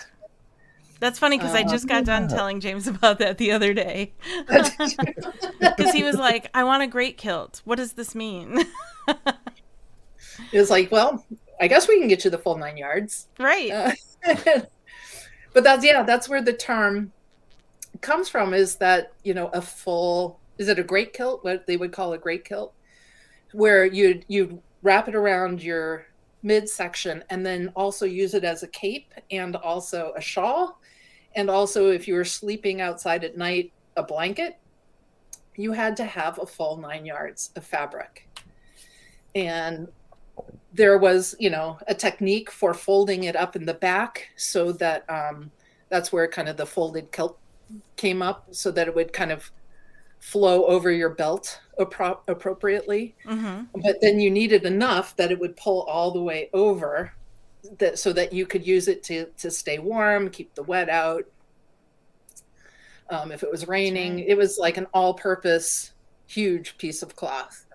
That's 1.03 1.19
funny 1.19 1.37
because 1.37 1.51
um, 1.51 1.57
I 1.57 1.63
just 1.63 1.85
got 1.85 2.05
done 2.05 2.29
telling 2.29 2.61
James 2.61 2.87
about 2.87 3.19
that 3.19 3.37
the 3.37 3.51
other 3.51 3.73
day. 3.73 4.13
Because 4.47 5.91
he 5.93 6.01
was 6.01 6.15
like, 6.15 6.49
I 6.53 6.63
want 6.63 6.81
a 6.81 6.87
great 6.87 7.17
kilt. 7.17 7.61
What 7.65 7.75
does 7.75 7.93
this 7.93 8.15
mean? 8.15 8.63
it 9.07 10.59
was 10.59 10.69
like, 10.69 10.91
well, 10.91 11.25
I 11.59 11.67
guess 11.67 11.89
we 11.89 11.99
can 11.99 12.07
get 12.07 12.23
you 12.23 12.31
the 12.31 12.37
full 12.37 12.57
nine 12.57 12.77
yards. 12.77 13.27
Right. 13.37 13.69
Uh, 13.71 13.91
but 15.53 15.63
that's, 15.65 15.83
yeah, 15.83 16.03
that's 16.03 16.29
where 16.29 16.41
the 16.41 16.53
term 16.53 17.11
comes 17.99 18.29
from 18.29 18.53
is 18.53 18.75
that, 18.77 19.11
you 19.23 19.33
know, 19.33 19.47
a 19.47 19.61
full, 19.61 20.39
is 20.57 20.69
it 20.69 20.79
a 20.79 20.83
great 20.83 21.11
kilt? 21.11 21.43
What 21.43 21.67
they 21.67 21.75
would 21.75 21.91
call 21.91 22.13
a 22.13 22.17
great 22.17 22.45
kilt? 22.45 22.73
Where 23.51 23.85
you'd, 23.85 24.23
you'd 24.29 24.61
wrap 24.81 25.09
it 25.09 25.15
around 25.15 25.61
your 25.61 26.05
midsection 26.43 27.23
and 27.29 27.45
then 27.45 27.71
also 27.75 28.05
use 28.05 28.33
it 28.33 28.43
as 28.43 28.63
a 28.63 28.67
cape 28.67 29.13
and 29.31 29.55
also 29.55 30.13
a 30.15 30.21
shawl. 30.21 30.79
And 31.35 31.49
also, 31.49 31.89
if 31.89 32.07
you 32.07 32.13
were 32.13 32.25
sleeping 32.25 32.81
outside 32.81 33.23
at 33.23 33.37
night, 33.37 33.71
a 33.95 34.03
blanket, 34.03 34.57
you 35.55 35.71
had 35.71 35.95
to 35.97 36.05
have 36.05 36.39
a 36.39 36.45
full 36.45 36.77
nine 36.77 37.05
yards 37.05 37.51
of 37.55 37.65
fabric. 37.65 38.27
And 39.35 39.87
there 40.73 40.97
was, 40.97 41.35
you 41.39 41.49
know, 41.49 41.77
a 41.87 41.93
technique 41.93 42.51
for 42.51 42.73
folding 42.73 43.25
it 43.25 43.35
up 43.35 43.55
in 43.55 43.65
the 43.65 43.73
back 43.73 44.29
so 44.35 44.71
that 44.73 45.07
um, 45.09 45.51
that's 45.89 46.11
where 46.11 46.27
kind 46.27 46.49
of 46.49 46.57
the 46.57 46.65
folded 46.65 47.11
kilt 47.11 47.39
came 47.95 48.21
up 48.21 48.47
so 48.51 48.71
that 48.71 48.87
it 48.87 48.95
would 48.95 49.13
kind 49.13 49.31
of 49.31 49.51
flow 50.19 50.65
over 50.65 50.91
your 50.91 51.09
belt 51.09 51.59
appro- 51.79 52.19
appropriately. 52.27 53.15
Mm-hmm. 53.25 53.81
But 53.81 54.01
then 54.01 54.19
you 54.19 54.29
needed 54.29 54.65
enough 54.65 55.15
that 55.17 55.31
it 55.31 55.39
would 55.39 55.55
pull 55.55 55.83
all 55.83 56.11
the 56.11 56.21
way 56.21 56.49
over 56.53 57.13
that 57.77 57.97
so 57.97 58.11
that 58.13 58.33
you 58.33 58.45
could 58.45 58.65
use 58.65 58.87
it 58.87 59.03
to 59.03 59.25
to 59.37 59.49
stay 59.49 59.79
warm, 59.79 60.29
keep 60.29 60.53
the 60.55 60.63
wet 60.63 60.89
out. 60.89 61.25
Um, 63.09 63.31
if 63.31 63.43
it 63.43 63.51
was 63.51 63.67
raining, 63.67 64.15
right. 64.15 64.25
it 64.27 64.37
was 64.37 64.57
like 64.57 64.77
an 64.77 64.87
all-purpose 64.93 65.91
huge 66.27 66.77
piece 66.77 67.03
of 67.03 67.15
cloth. 67.15 67.65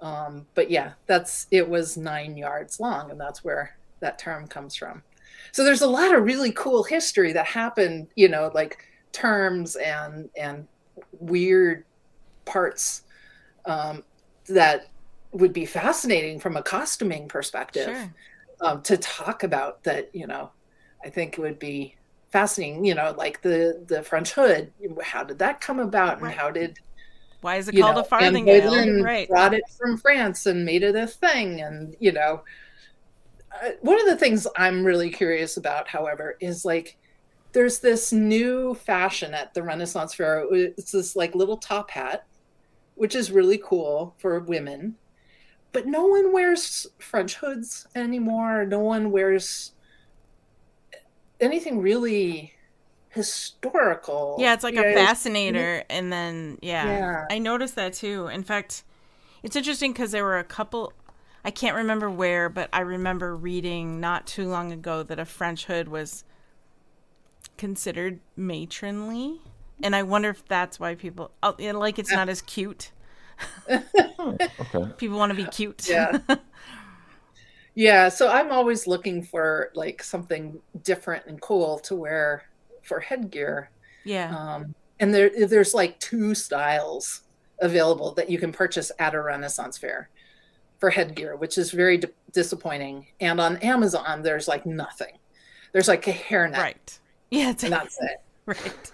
Um, 0.00 0.46
but 0.54 0.70
yeah, 0.70 0.92
that's 1.06 1.46
it 1.50 1.68
was 1.68 1.96
nine 1.96 2.36
yards 2.36 2.80
long, 2.80 3.10
and 3.10 3.20
that's 3.20 3.44
where 3.44 3.76
that 4.00 4.18
term 4.18 4.48
comes 4.48 4.74
from. 4.74 5.02
So 5.52 5.64
there's 5.64 5.82
a 5.82 5.86
lot 5.86 6.14
of 6.14 6.24
really 6.24 6.52
cool 6.52 6.82
history 6.82 7.32
that 7.32 7.46
happened, 7.46 8.08
you 8.16 8.28
know, 8.28 8.50
like 8.54 8.78
terms 9.12 9.76
and 9.76 10.28
and 10.36 10.66
weird 11.20 11.84
parts 12.44 13.02
um, 13.64 14.02
that 14.46 14.88
would 15.32 15.52
be 15.52 15.64
fascinating 15.64 16.38
from 16.38 16.56
a 16.56 16.62
costuming 16.62 17.28
perspective 17.28 17.86
sure. 17.86 18.14
um, 18.60 18.82
to 18.82 18.96
talk 18.96 19.42
about 19.44 19.82
that 19.84 20.14
you 20.14 20.26
know 20.26 20.50
i 21.04 21.08
think 21.08 21.38
it 21.38 21.40
would 21.40 21.58
be 21.58 21.96
fascinating 22.30 22.84
you 22.84 22.94
know 22.94 23.14
like 23.16 23.40
the 23.42 23.82
the 23.86 24.02
french 24.02 24.32
hood 24.32 24.70
how 25.02 25.22
did 25.22 25.38
that 25.38 25.60
come 25.60 25.78
about 25.78 26.14
and 26.14 26.22
right. 26.22 26.36
how 26.36 26.50
did 26.50 26.78
why 27.40 27.56
is 27.56 27.68
it 27.68 27.76
called 27.76 27.96
know, 27.96 28.02
a 28.02 28.04
farthingale 28.04 29.02
right 29.02 29.28
brought 29.28 29.54
it 29.54 29.64
from 29.78 29.96
france 29.96 30.46
and 30.46 30.64
made 30.64 30.82
it 30.82 30.94
a 30.94 31.06
thing 31.06 31.60
and 31.60 31.96
you 31.98 32.12
know 32.12 32.42
uh, 33.62 33.70
one 33.80 33.98
of 34.00 34.06
the 34.06 34.16
things 34.16 34.46
i'm 34.56 34.84
really 34.84 35.10
curious 35.10 35.56
about 35.56 35.88
however 35.88 36.36
is 36.40 36.64
like 36.64 36.96
there's 37.52 37.80
this 37.80 38.12
new 38.12 38.74
fashion 38.74 39.34
at 39.34 39.54
the 39.54 39.62
Renaissance 39.62 40.14
Fair. 40.14 40.46
It's 40.50 40.92
this 40.92 41.14
like 41.14 41.34
little 41.34 41.58
top 41.58 41.90
hat, 41.90 42.26
which 43.02 43.16
is 43.16 43.32
really 43.32 43.58
cool 43.58 44.14
for 44.16 44.38
women. 44.38 44.94
But 45.72 45.88
no 45.88 46.06
one 46.06 46.32
wears 46.32 46.86
French 47.00 47.34
hoods 47.34 47.88
anymore. 47.96 48.64
No 48.64 48.78
one 48.78 49.10
wears 49.10 49.72
anything 51.40 51.80
really 51.80 52.52
historical. 53.08 54.36
Yeah, 54.38 54.54
it's 54.54 54.62
like 54.62 54.76
a 54.76 54.94
fascinator. 54.94 55.82
And 55.90 56.12
then, 56.12 56.58
yeah, 56.62 56.86
yeah, 56.86 57.24
I 57.28 57.40
noticed 57.40 57.74
that 57.74 57.92
too. 57.94 58.28
In 58.28 58.44
fact, 58.44 58.84
it's 59.42 59.56
interesting 59.56 59.92
because 59.92 60.12
there 60.12 60.22
were 60.22 60.38
a 60.38 60.44
couple, 60.44 60.92
I 61.44 61.50
can't 61.50 61.74
remember 61.74 62.08
where, 62.08 62.48
but 62.48 62.68
I 62.72 62.82
remember 62.82 63.34
reading 63.36 63.98
not 63.98 64.28
too 64.28 64.48
long 64.48 64.70
ago 64.70 65.02
that 65.02 65.18
a 65.18 65.24
French 65.24 65.64
hood 65.64 65.88
was 65.88 66.22
considered 67.58 68.20
matronly, 68.36 69.40
and 69.82 69.94
I 69.96 70.02
wonder 70.02 70.30
if 70.30 70.46
that's 70.46 70.78
why 70.78 70.94
people 70.94 71.30
oh, 71.42 71.54
like 71.58 71.98
it's 71.98 72.12
not 72.12 72.28
as 72.28 72.42
cute. 72.42 72.92
okay. 73.68 74.92
People 74.96 75.18
want 75.18 75.30
to 75.30 75.36
be 75.36 75.46
cute. 75.46 75.88
Yeah. 75.88 76.18
yeah. 77.74 78.08
So 78.08 78.28
I'm 78.28 78.52
always 78.52 78.86
looking 78.86 79.22
for 79.22 79.70
like 79.74 80.02
something 80.02 80.60
different 80.82 81.26
and 81.26 81.40
cool 81.40 81.78
to 81.80 81.94
wear 81.94 82.44
for 82.82 83.00
headgear. 83.00 83.70
Yeah. 84.04 84.36
Um, 84.36 84.74
and 85.00 85.14
there, 85.14 85.30
there's 85.46 85.74
like 85.74 85.98
two 85.98 86.34
styles 86.34 87.22
available 87.60 88.12
that 88.14 88.30
you 88.30 88.38
can 88.38 88.52
purchase 88.52 88.92
at 88.98 89.14
a 89.14 89.20
Renaissance 89.20 89.78
fair 89.78 90.10
for 90.78 90.90
headgear, 90.90 91.36
which 91.36 91.58
is 91.58 91.70
very 91.70 91.98
di- 91.98 92.08
disappointing. 92.32 93.06
And 93.20 93.40
on 93.40 93.56
Amazon, 93.58 94.22
there's 94.22 94.48
like 94.48 94.66
nothing. 94.66 95.18
There's 95.72 95.88
like 95.88 96.06
a 96.06 96.12
hairnet. 96.12 96.58
Right. 96.58 96.98
Yeah, 97.30 97.50
it's 97.50 97.64
and 97.64 97.72
that's 97.72 97.98
it. 98.00 98.20
Right. 98.44 98.90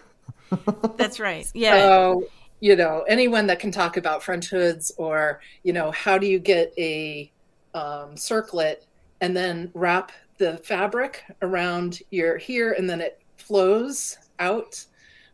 That's 0.97 1.21
right. 1.21 1.47
Yeah. 1.55 1.79
So, 1.79 2.25
you 2.61 2.77
know, 2.77 3.05
anyone 3.09 3.47
that 3.47 3.61
can 3.61 3.71
talk 3.71 3.97
about 3.97 4.23
French 4.23 4.49
hoods 4.49 4.93
or, 4.97 5.41
you 5.63 5.73
know, 5.73 5.91
how 5.93 6.19
do 6.19 6.27
you 6.27 6.39
get 6.39 6.73
a 6.77 7.31
um, 7.75 8.17
circlet 8.17 8.87
and 9.21 9.37
then 9.37 9.71
wrap 9.75 10.13
the 10.39 10.59
fabric 10.59 11.25
around 11.43 12.01
your 12.11 12.37
here 12.37 12.73
and 12.73 12.89
then 12.89 13.01
it 13.01 13.21
flows 13.37 14.19
out. 14.39 14.85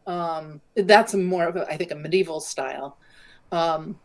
Um, 0.07 0.61
that's 0.74 1.15
more 1.15 1.47
of 1.47 1.57
a, 1.57 1.66
I 1.69 1.77
think, 1.77 1.91
a 1.91 1.95
medieval 1.95 2.41
style. 2.41 2.99
Um, 3.53 3.99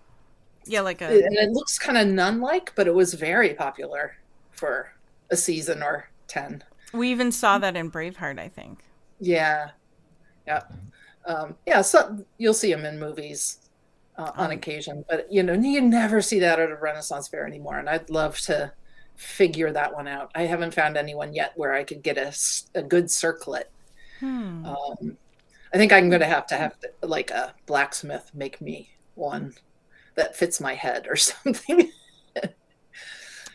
yeah, 0.66 0.82
like 0.82 1.02
a. 1.02 1.08
And 1.08 1.36
it 1.36 1.52
looks 1.52 1.80
kind 1.80 1.98
of 1.98 2.08
nun 2.08 2.40
like, 2.40 2.74
but 2.76 2.88
it 2.88 2.94
was 2.94 3.14
very 3.14 3.54
popular 3.54 4.16
for 4.52 4.94
a 5.32 5.38
season 5.38 5.82
or 5.82 6.10
10. 6.28 6.64
We 6.94 7.12
even 7.12 7.32
saw 7.32 7.58
that 7.60 7.76
in 7.76 7.92
Braveheart, 7.92 8.40
I 8.40 8.48
think. 8.48 8.84
Yeah, 9.20 9.72
yeah, 10.48 10.64
um, 11.26 11.56
yeah. 11.66 11.82
So 11.82 12.26
you'll 12.38 12.54
see 12.54 12.72
them 12.72 12.86
in 12.86 13.00
movies 13.00 13.70
uh, 14.18 14.32
on 14.36 14.52
oh. 14.52 14.54
occasion, 14.54 15.06
but 15.10 15.32
you 15.32 15.44
know 15.44 15.54
you 15.54 15.82
never 15.82 16.22
see 16.22 16.40
that 16.40 16.60
at 16.60 16.72
a 16.72 16.76
Renaissance 16.76 17.28
fair 17.28 17.46
anymore. 17.46 17.80
And 17.80 17.90
I'd 17.90 18.10
love 18.10 18.38
to 18.42 18.72
figure 19.16 19.72
that 19.72 19.94
one 19.94 20.08
out. 20.08 20.32
I 20.34 20.44
haven't 20.44 20.74
found 20.74 20.96
anyone 20.96 21.34
yet 21.34 21.52
where 21.56 21.74
I 21.74 21.84
could 21.84 22.02
get 22.02 22.18
a, 22.18 22.34
a 22.74 22.82
good 22.82 23.12
circlet. 23.12 23.70
Hmm. 24.20 24.66
Um, 24.66 25.18
I 25.74 25.78
think 25.78 25.92
I'm 25.92 26.10
going 26.10 26.22
to 26.22 26.28
have 26.28 26.48
to 26.48 26.56
have 26.56 26.80
to, 26.80 26.90
like 27.04 27.30
a 27.32 27.54
blacksmith 27.66 28.32
make 28.34 28.60
me 28.62 28.90
one 29.16 29.54
that 30.16 30.36
fits 30.36 30.60
my 30.60 30.74
head 30.74 31.06
or 31.08 31.16
something. 31.16 31.92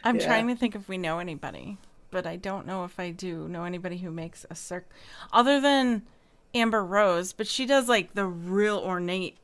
I'm 0.04 0.16
yeah. 0.16 0.26
trying 0.26 0.48
to 0.48 0.56
think 0.56 0.74
if 0.74 0.86
we 0.86 0.98
know 0.98 1.18
anybody, 1.18 1.78
but 2.10 2.26
I 2.26 2.36
don't 2.36 2.66
know 2.66 2.84
if 2.84 3.00
I 3.00 3.10
do 3.10 3.48
know 3.48 3.64
anybody 3.64 3.96
who 3.96 4.10
makes 4.10 4.44
a 4.50 4.54
circ 4.54 4.86
other 5.32 5.60
than 5.60 6.02
Amber 6.54 6.84
Rose, 6.84 7.32
but 7.32 7.46
she 7.46 7.66
does 7.66 7.88
like 7.88 8.14
the 8.14 8.26
real 8.26 8.78
ornate 8.78 9.36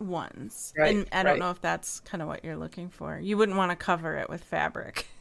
ones. 0.00 0.72
Right, 0.76 0.96
and 0.96 1.08
I 1.12 1.22
don't 1.22 1.38
know 1.38 1.50
if 1.50 1.60
that's 1.60 2.00
kind 2.00 2.22
of 2.22 2.28
what 2.28 2.44
you're 2.44 2.56
looking 2.56 2.88
for. 2.88 3.18
You 3.18 3.36
wouldn't 3.36 3.56
want 3.56 3.70
to 3.70 3.76
cover 3.76 4.16
it 4.16 4.28
with 4.28 4.42
fabric. 4.44 5.06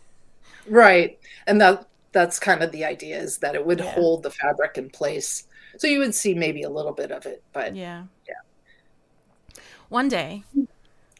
Right. 0.67 1.17
And 1.47 1.59
that 1.61 1.87
that's 2.11 2.39
kind 2.39 2.61
of 2.61 2.71
the 2.71 2.85
idea 2.85 3.17
is 3.17 3.37
that 3.39 3.55
it 3.55 3.65
would 3.65 3.79
yeah. 3.79 3.91
hold 3.91 4.23
the 4.23 4.29
fabric 4.29 4.77
in 4.77 4.89
place. 4.89 5.45
So 5.77 5.87
you 5.87 5.99
would 5.99 6.13
see 6.13 6.33
maybe 6.33 6.63
a 6.63 6.69
little 6.69 6.91
bit 6.91 7.11
of 7.11 7.25
it, 7.25 7.43
but 7.53 7.75
yeah. 7.75 8.03
Yeah. 8.27 9.61
One 9.87 10.09
day. 10.09 10.43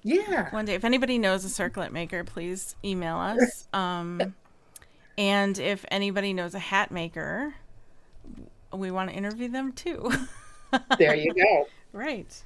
Yeah. 0.04 0.50
One 0.52 0.66
day 0.66 0.76
if 0.76 0.84
anybody 0.84 1.18
knows 1.18 1.46
a 1.46 1.50
circlet 1.50 1.92
maker, 1.92 2.24
please 2.24 2.76
email 2.84 3.18
us. 3.18 3.68
Um 3.74 4.36
and 5.18 5.58
if 5.60 5.86
anybody 5.90 6.34
knows 6.34 6.54
a 6.54 6.60
hat 6.60 6.92
maker, 6.92 7.56
we 8.74 8.92
want 8.92 9.10
to 9.10 9.16
interview 9.16 9.50
them 9.50 9.72
too. 9.72 10.12
there 10.98 11.16
you 11.16 11.34
go. 11.34 11.68
Right. 11.92 12.40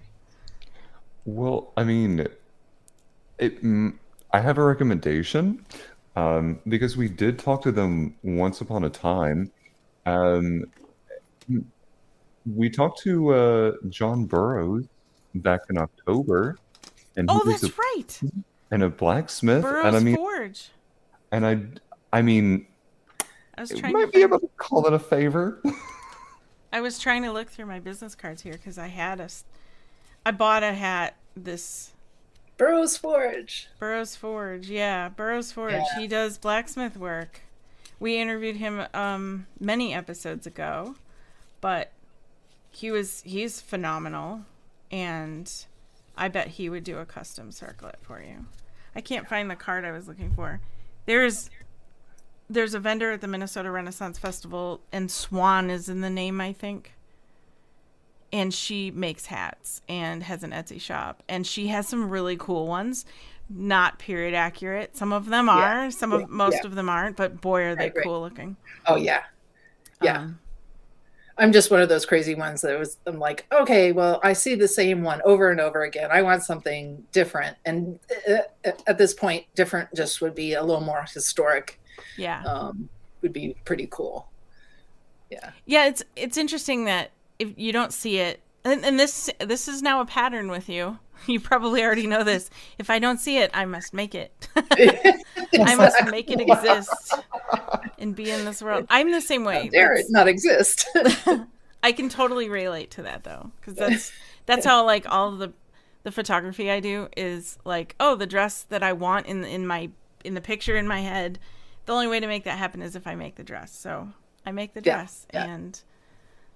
Well, 1.25 1.73
I 1.75 1.83
mean, 1.83 2.25
it, 3.39 3.59
I 4.31 4.39
have 4.39 4.57
a 4.57 4.63
recommendation 4.63 5.65
um, 6.15 6.59
because 6.67 6.95
we 6.95 7.09
did 7.09 7.39
talk 7.39 7.61
to 7.63 7.71
them 7.73 8.15
once 8.23 8.61
upon 8.61 8.85
a 8.85 8.89
time. 8.89 9.51
Um, 10.05 10.63
we 12.45 12.69
talked 12.69 13.01
to 13.01 13.33
uh, 13.33 13.71
John 13.89 14.25
Burroughs 14.25 14.85
back 15.35 15.61
in 15.69 15.77
October, 15.77 16.57
and 17.15 17.29
oh, 17.29 17.41
that's 17.45 17.63
a, 17.63 17.71
right, 17.77 18.21
and 18.71 18.83
a 18.83 18.89
blacksmith, 18.89 19.63
Burroughs 19.63 19.85
and 19.85 19.95
I 19.95 19.99
mean, 19.99 20.15
Forge, 20.15 20.69
and 21.31 21.45
I, 21.45 21.63
I 22.11 22.21
mean, 22.21 22.65
I 23.57 23.61
was 23.61 23.69
trying 23.71 23.93
might 23.93 24.11
be 24.11 24.21
able 24.21 24.39
to 24.39 24.49
call 24.57 24.85
it 24.87 24.93
a 24.93 24.99
favor. 24.99 25.61
I 26.73 26.81
was 26.81 26.97
trying 26.97 27.21
to 27.21 27.31
look 27.31 27.49
through 27.49 27.67
my 27.67 27.79
business 27.79 28.15
cards 28.15 28.41
here 28.41 28.53
because 28.53 28.79
I 28.79 28.87
had 28.87 29.19
a, 29.19 29.29
I 30.25 30.31
bought 30.31 30.63
a 30.63 30.73
hat 30.73 31.15
this 31.37 31.91
Burroughs 32.57 32.97
Forge. 32.97 33.69
Burroughs 33.79 34.15
Forge, 34.15 34.69
yeah, 34.69 35.09
Burroughs 35.09 35.51
Forge. 35.51 35.73
Yeah. 35.73 35.99
He 35.99 36.07
does 36.07 36.39
blacksmith 36.39 36.97
work. 36.97 37.41
We 37.99 38.17
interviewed 38.17 38.55
him 38.55 38.87
um, 38.95 39.45
many 39.59 39.93
episodes 39.93 40.47
ago, 40.47 40.95
but 41.61 41.91
he 42.71 42.89
was 42.89 43.21
he's 43.23 43.61
phenomenal, 43.61 44.41
and 44.91 45.51
I 46.17 46.27
bet 46.27 46.47
he 46.47 46.69
would 46.69 46.83
do 46.83 46.97
a 46.97 47.05
custom 47.05 47.51
circlet 47.51 47.99
for 48.01 48.19
you. 48.19 48.47
I 48.95 49.01
can't 49.01 49.27
find 49.27 49.49
the 49.49 49.55
card 49.55 49.85
I 49.85 49.91
was 49.91 50.07
looking 50.07 50.31
for. 50.33 50.59
There's 51.05 51.51
there's 52.49 52.73
a 52.73 52.79
vendor 52.79 53.11
at 53.11 53.21
the 53.21 53.27
Minnesota 53.27 53.71
Renaissance 53.71 54.19
Festival, 54.19 54.81
and 54.91 55.09
Swan 55.09 55.69
is 55.69 55.89
in 55.89 56.01
the 56.01 56.09
name, 56.09 56.41
I 56.41 56.53
think. 56.53 56.93
And 58.31 58.53
she 58.53 58.91
makes 58.91 59.27
hats 59.27 59.81
and 59.87 60.23
has 60.23 60.43
an 60.43 60.51
Etsy 60.51 60.81
shop. 60.81 61.21
And 61.29 61.45
she 61.45 61.67
has 61.67 61.87
some 61.87 62.09
really 62.09 62.35
cool 62.35 62.67
ones. 62.67 63.05
Not 63.49 63.99
period 63.99 64.33
accurate. 64.33 64.97
Some 64.97 65.13
of 65.13 65.27
them 65.27 65.49
are 65.49 65.83
yeah. 65.83 65.89
some 65.89 66.11
of 66.13 66.29
most 66.29 66.59
yeah. 66.61 66.67
of 66.67 66.75
them 66.75 66.89
aren't 66.89 67.17
but 67.17 67.41
boy 67.41 67.63
are 67.63 67.75
they 67.75 67.91
cool 67.91 68.21
looking. 68.21 68.55
Oh 68.87 68.95
yeah. 68.95 69.23
Yeah. 70.01 70.19
Um, 70.19 70.39
i'm 71.37 71.51
just 71.51 71.71
one 71.71 71.81
of 71.81 71.89
those 71.89 72.05
crazy 72.05 72.35
ones 72.35 72.61
that 72.61 72.77
was 72.77 72.97
i'm 73.07 73.17
like 73.17 73.47
okay 73.51 73.91
well 73.91 74.19
i 74.23 74.33
see 74.33 74.53
the 74.53 74.67
same 74.67 75.01
one 75.01 75.19
over 75.25 75.49
and 75.49 75.59
over 75.59 75.83
again. 75.83 76.09
I 76.11 76.21
want 76.21 76.43
something 76.43 77.03
different. 77.11 77.57
And 77.65 77.99
uh, 78.29 78.33
uh, 78.65 78.71
at 78.85 78.97
this 78.97 79.13
point 79.13 79.45
different 79.55 79.89
just 79.95 80.21
would 80.21 80.35
be 80.35 80.53
a 80.53 80.63
little 80.63 80.81
more 80.83 81.05
historic 81.11 81.79
yeah 82.17 82.43
um, 82.43 82.89
would 83.21 83.33
be 83.33 83.55
pretty 83.65 83.87
cool 83.91 84.27
yeah 85.29 85.51
yeah 85.65 85.87
it's 85.87 86.03
it's 86.15 86.37
interesting 86.37 86.85
that 86.85 87.11
if 87.39 87.53
you 87.57 87.71
don't 87.71 87.93
see 87.93 88.19
it, 88.19 88.41
and, 88.63 88.83
and 88.85 88.99
this 88.99 89.29
this 89.39 89.67
is 89.67 89.81
now 89.81 90.01
a 90.01 90.05
pattern 90.05 90.49
with 90.49 90.69
you. 90.69 90.99
You 91.25 91.39
probably 91.39 91.81
already 91.81 92.05
know 92.05 92.25
this. 92.25 92.49
If 92.77 92.89
I 92.89 92.99
don't 92.99 93.17
see 93.17 93.37
it, 93.37 93.49
I 93.53 93.63
must 93.63 93.93
make 93.93 94.13
it. 94.13 94.49
I 94.57 95.75
must 95.77 96.05
make 96.07 96.29
it 96.29 96.41
exist 96.41 97.13
and 97.97 98.13
be 98.13 98.29
in 98.29 98.43
this 98.43 98.61
world. 98.61 98.87
I'm 98.89 99.09
the 99.09 99.21
same 99.21 99.45
way. 99.45 99.69
Dare 99.69 99.93
it 99.93 100.07
not 100.09 100.27
exist? 100.27 100.85
I 101.83 101.93
can 101.93 102.09
totally 102.09 102.49
relate 102.49 102.91
to 102.91 103.03
that 103.03 103.23
though, 103.23 103.51
because 103.55 103.75
that's 103.75 104.11
that's 104.45 104.65
how 104.65 104.85
like 104.85 105.05
all 105.09 105.31
the 105.31 105.53
the 106.03 106.11
photography 106.11 106.69
I 106.69 106.81
do 106.81 107.07
is 107.15 107.57
like, 107.63 107.95
oh, 108.01 108.17
the 108.17 108.27
dress 108.27 108.63
that 108.63 108.83
I 108.83 108.91
want 108.91 109.27
in 109.27 109.45
in 109.45 109.65
my 109.65 109.91
in 110.25 110.33
the 110.33 110.41
picture 110.41 110.75
in 110.75 110.89
my 110.89 110.99
head. 110.99 111.39
The 111.85 111.93
only 111.93 112.07
way 112.07 112.19
to 112.19 112.27
make 112.27 112.45
that 112.45 112.57
happen 112.57 112.81
is 112.81 112.95
if 112.95 113.07
I 113.07 113.15
make 113.15 113.35
the 113.35 113.43
dress. 113.43 113.75
So 113.75 114.09
I 114.45 114.51
make 114.51 114.73
the 114.73 114.81
dress, 114.81 115.27
yeah, 115.33 115.45
yeah. 115.45 115.53
and 115.53 115.81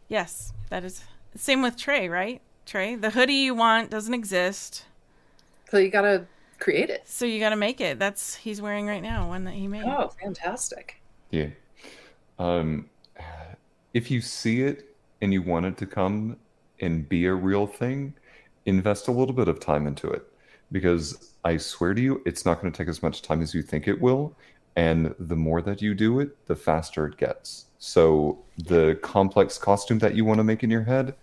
Yes, 0.07 0.53
that 0.69 0.83
is 0.83 1.03
same 1.35 1.61
with 1.61 1.77
Trey, 1.77 2.07
right? 2.09 2.41
Trey, 2.65 2.95
the 2.95 3.09
hoodie 3.09 3.33
you 3.33 3.53
want 3.53 3.89
doesn't 3.91 4.13
exist. 4.13 4.85
So 5.69 5.77
you 5.77 5.89
gotta 5.89 6.25
create 6.59 6.89
it. 6.89 7.07
So 7.07 7.25
you 7.25 7.39
gotta 7.39 7.55
make 7.55 7.81
it. 7.81 7.99
That's 7.99 8.35
he's 8.35 8.61
wearing 8.61 8.87
right 8.87 9.01
now, 9.01 9.27
one 9.27 9.43
that 9.45 9.53
he 9.53 9.67
made. 9.67 9.83
Oh, 9.85 10.09
fantastic. 10.21 11.01
Yeah. 11.31 11.47
Um 12.39 12.89
if 13.93 14.09
you 14.11 14.21
see 14.21 14.61
it 14.61 14.95
and 15.21 15.33
you 15.33 15.41
want 15.41 15.65
it 15.65 15.77
to 15.77 15.85
come 15.85 16.37
and 16.79 17.07
be 17.09 17.25
a 17.25 17.33
real 17.33 17.67
thing, 17.67 18.13
invest 18.65 19.07
a 19.07 19.11
little 19.11 19.33
bit 19.33 19.47
of 19.47 19.59
time 19.59 19.87
into 19.87 20.07
it. 20.09 20.23
Because 20.71 21.33
I 21.43 21.57
swear 21.57 21.93
to 21.93 22.01
you, 22.01 22.21
it's 22.25 22.45
not 22.45 22.61
going 22.61 22.71
to 22.71 22.77
take 22.77 22.89
as 22.89 23.01
much 23.01 23.21
time 23.21 23.41
as 23.41 23.53
you 23.53 23.61
think 23.61 23.87
it 23.87 23.99
will. 23.99 24.35
And 24.77 25.15
the 25.17 25.35
more 25.35 25.63
that 25.63 25.81
you 25.81 25.95
do 25.95 26.19
it, 26.19 26.45
the 26.45 26.55
faster 26.55 27.07
it 27.07 27.17
gets. 27.17 27.65
So 27.79 28.37
the 28.59 28.99
complex 29.01 29.57
costume 29.57 29.97
that 29.99 30.13
you 30.13 30.23
want 30.23 30.37
to 30.37 30.43
make 30.43 30.63
in 30.63 30.69
your 30.69 30.83
head, 30.83 31.15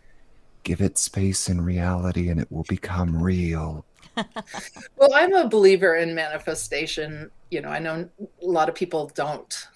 give 0.64 0.80
it 0.80 0.98
space 0.98 1.48
in 1.48 1.60
reality 1.60 2.30
and 2.30 2.40
it 2.40 2.50
will 2.50 2.64
become 2.68 3.22
real. 3.22 3.84
well, 4.96 5.14
I'm 5.14 5.34
a 5.34 5.48
believer 5.48 5.94
in 5.94 6.16
manifestation. 6.16 7.30
You 7.52 7.60
know, 7.60 7.68
I 7.68 7.78
know 7.78 8.08
a 8.20 8.44
lot 8.44 8.68
of 8.68 8.74
people 8.74 9.12
don't 9.14 9.68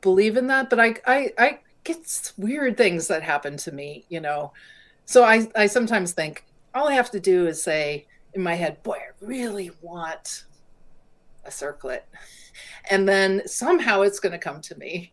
believe 0.00 0.38
in 0.38 0.46
that, 0.46 0.70
but 0.70 0.80
I 0.80 0.94
I, 1.06 1.32
I 1.38 1.58
get 1.84 2.32
weird 2.38 2.78
things 2.78 3.08
that 3.08 3.22
happen 3.22 3.58
to 3.58 3.72
me, 3.72 4.06
you 4.08 4.20
know. 4.20 4.52
So 5.04 5.22
I, 5.22 5.46
I 5.54 5.66
sometimes 5.66 6.12
think 6.12 6.46
all 6.74 6.88
I 6.88 6.94
have 6.94 7.10
to 7.10 7.20
do 7.20 7.46
is 7.46 7.62
say 7.62 8.06
in 8.32 8.42
my 8.42 8.54
head, 8.54 8.82
boy, 8.82 8.96
I 8.96 9.10
really 9.20 9.70
want 9.82 10.44
a 11.44 11.50
circlet. 11.50 12.06
And 12.90 13.08
then 13.08 13.42
somehow 13.46 14.02
it's 14.02 14.20
going 14.20 14.32
to 14.32 14.38
come 14.38 14.60
to 14.62 14.78
me. 14.78 15.12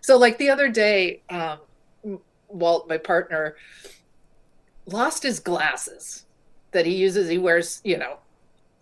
So 0.00 0.16
like 0.16 0.38
the 0.38 0.50
other 0.50 0.68
day, 0.68 1.22
um, 1.30 1.58
Walt, 2.48 2.88
my 2.88 2.98
partner, 2.98 3.56
lost 4.86 5.22
his 5.22 5.40
glasses 5.40 6.26
that 6.70 6.86
he 6.86 6.94
uses. 6.94 7.28
He 7.28 7.38
wears, 7.38 7.80
you 7.84 7.98
know, 7.98 8.18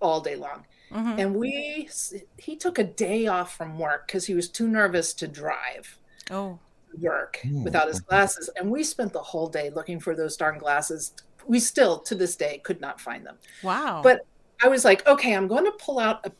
all 0.00 0.20
day 0.20 0.36
long. 0.36 0.64
Mm-hmm. 0.92 1.18
And 1.18 1.34
we, 1.34 1.88
he 2.36 2.56
took 2.56 2.78
a 2.78 2.84
day 2.84 3.26
off 3.26 3.56
from 3.56 3.78
work 3.78 4.06
because 4.06 4.26
he 4.26 4.34
was 4.34 4.48
too 4.48 4.68
nervous 4.68 5.14
to 5.14 5.26
drive. 5.26 5.98
Oh. 6.30 6.58
Work 7.00 7.40
Ooh. 7.46 7.64
without 7.64 7.88
his 7.88 8.00
glasses. 8.00 8.48
And 8.56 8.70
we 8.70 8.84
spent 8.84 9.12
the 9.12 9.22
whole 9.22 9.48
day 9.48 9.70
looking 9.70 9.98
for 9.98 10.14
those 10.14 10.36
darn 10.36 10.58
glasses. 10.58 11.14
We 11.46 11.58
still, 11.58 11.98
to 12.00 12.14
this 12.14 12.36
day, 12.36 12.58
could 12.58 12.80
not 12.80 13.00
find 13.00 13.26
them. 13.26 13.36
Wow. 13.62 14.00
But 14.02 14.26
I 14.62 14.68
was 14.68 14.84
like, 14.84 15.04
okay, 15.06 15.34
I'm 15.34 15.48
going 15.48 15.64
to 15.64 15.72
pull 15.72 15.98
out 15.98 16.24
a, 16.24 16.30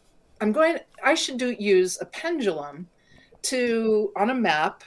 I'm 0.44 0.52
going, 0.52 0.76
I 1.02 1.14
should 1.14 1.38
do 1.38 1.56
use 1.58 1.96
a 2.02 2.04
pendulum 2.04 2.86
to 3.44 4.12
on 4.14 4.28
a 4.28 4.34
map 4.34 4.84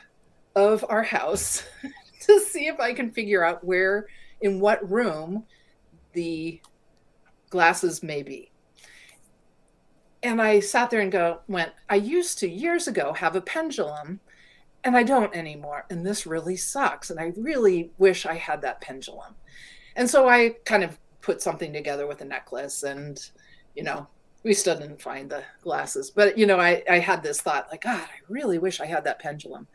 of 0.56 0.86
our 0.88 1.02
house 1.02 1.64
to 2.22 2.40
see 2.42 2.68
if 2.68 2.80
I 2.80 2.94
can 2.94 3.10
figure 3.10 3.44
out 3.44 3.64
where 3.64 4.06
in 4.42 4.60
what 4.60 4.88
room 4.88 5.46
the 6.14 6.62
glasses 7.50 8.04
may 8.04 8.22
be. 8.22 8.52
And 10.22 10.40
I 10.40 10.60
sat 10.60 10.92
there 10.92 11.02
and 11.02 11.12
go, 11.12 11.40
went, 11.48 11.72
I 11.90 11.96
used 11.96 12.38
to 12.38 12.48
years 12.48 12.88
ago 12.88 13.12
have 13.14 13.36
a 13.36 13.42
pendulum 13.42 14.20
and 14.84 14.96
I 14.96 15.02
don't 15.02 15.36
anymore. 15.36 15.88
And 15.90 16.06
this 16.06 16.28
really 16.28 16.56
sucks. 16.56 17.10
And 17.10 17.20
I 17.20 17.34
really 17.36 17.90
wish 17.98 18.28
I 18.28 18.36
had 18.36 18.62
that 18.62 18.82
pendulum. 18.82 19.34
And 19.96 20.08
so 20.08 20.30
I 20.30 20.58
kind 20.66 20.84
of 20.84 21.00
put 21.22 21.42
something 21.42 21.74
together 21.74 22.06
with 22.06 22.22
a 22.22 22.26
necklace 22.26 22.84
and, 22.84 23.20
you 23.76 23.82
know, 23.82 24.08
we 24.48 24.54
still 24.54 24.78
didn't 24.78 25.02
find 25.02 25.30
the 25.30 25.44
glasses. 25.62 26.10
But 26.10 26.38
you 26.38 26.46
know, 26.46 26.60
I, 26.60 26.82
I 26.90 27.00
had 27.00 27.22
this 27.22 27.42
thought 27.42 27.68
like, 27.70 27.82
God, 27.82 28.02
I 28.02 28.20
really 28.30 28.58
wish 28.58 28.80
I 28.80 28.86
had 28.86 29.04
that 29.04 29.20
pendulum. 29.20 29.68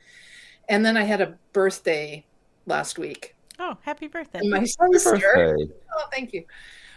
And 0.68 0.84
then 0.84 0.96
I 0.96 1.04
had 1.04 1.20
a 1.20 1.36
birthday 1.52 2.24
last 2.66 2.98
week. 2.98 3.36
Oh, 3.58 3.76
happy 3.82 4.08
birthday. 4.08 4.38
And 4.38 4.50
my 4.50 4.64
sister. 4.64 5.18
Birthday. 5.34 5.72
Oh, 5.94 6.06
thank 6.10 6.32
you. 6.32 6.44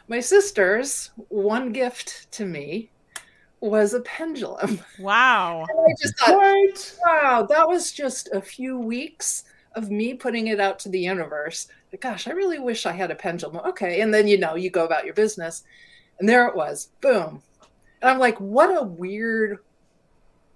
My 0.07 0.21
sister's 0.21 1.11
one 1.27 1.73
gift 1.73 2.31
to 2.31 2.45
me 2.45 2.91
was 3.59 3.93
a 3.93 4.01
pendulum. 4.01 4.79
Wow. 4.99 5.65
And 5.69 5.79
I 5.79 5.93
just 6.01 6.17
thought, 6.19 6.35
what? 6.35 6.97
wow, 7.05 7.47
that 7.49 7.67
was 7.67 7.91
just 7.91 8.29
a 8.31 8.41
few 8.41 8.79
weeks 8.79 9.43
of 9.75 9.91
me 9.91 10.13
putting 10.13 10.47
it 10.47 10.61
out 10.61 10.79
to 10.79 10.89
the 10.89 10.99
universe. 10.99 11.67
Gosh, 11.99 12.27
I 12.27 12.31
really 12.31 12.59
wish 12.59 12.85
I 12.85 12.91
had 12.93 13.11
a 13.11 13.15
pendulum. 13.15 13.57
Okay. 13.65 14.01
And 14.01 14.13
then, 14.13 14.27
you 14.27 14.37
know, 14.37 14.55
you 14.55 14.69
go 14.69 14.85
about 14.85 15.05
your 15.05 15.13
business. 15.13 15.63
And 16.19 16.29
there 16.29 16.47
it 16.47 16.55
was. 16.55 16.89
Boom. 17.01 17.41
And 18.05 18.11
I'm 18.11 18.19
like, 18.19 18.39
what 18.39 18.69
a 18.69 18.83
weird 18.83 19.57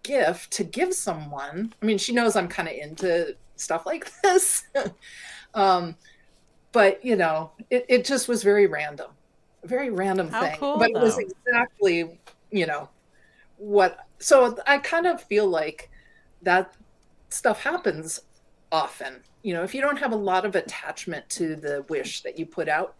gift 0.03 0.51
to 0.51 0.63
give 0.63 0.93
someone. 0.93 1.73
I 1.81 1.85
mean, 1.85 1.97
she 1.97 2.13
knows 2.13 2.35
I'm 2.35 2.47
kind 2.47 2.69
of 2.69 2.75
into 2.75 3.35
stuff 3.55 3.87
like 3.87 4.11
this. 4.21 4.65
um, 5.55 5.95
but, 6.71 7.03
you 7.03 7.15
know, 7.15 7.49
it, 7.71 7.87
it 7.89 8.05
just 8.05 8.27
was 8.27 8.43
very 8.43 8.67
random, 8.67 9.09
a 9.63 9.67
very 9.67 9.89
random 9.89 10.29
How 10.29 10.41
thing. 10.41 10.59
cool, 10.59 10.77
but 10.77 10.91
it 10.91 10.99
was 10.99 11.17
exactly, 11.17 12.19
you 12.51 12.67
know, 12.67 12.87
what. 13.57 14.05
So 14.19 14.55
I 14.67 14.77
kind 14.77 15.07
of 15.07 15.19
feel 15.19 15.47
like 15.47 15.89
that 16.43 16.75
stuff 17.31 17.63
happens 17.63 18.21
often. 18.71 19.23
You 19.41 19.55
know, 19.55 19.63
if 19.63 19.73
you 19.73 19.81
don't 19.81 19.97
have 19.97 20.11
a 20.11 20.15
lot 20.15 20.45
of 20.45 20.55
attachment 20.55 21.27
to 21.29 21.55
the 21.55 21.83
wish 21.89 22.21
that 22.21 22.37
you 22.37 22.45
put 22.45 22.69
out, 22.69 22.93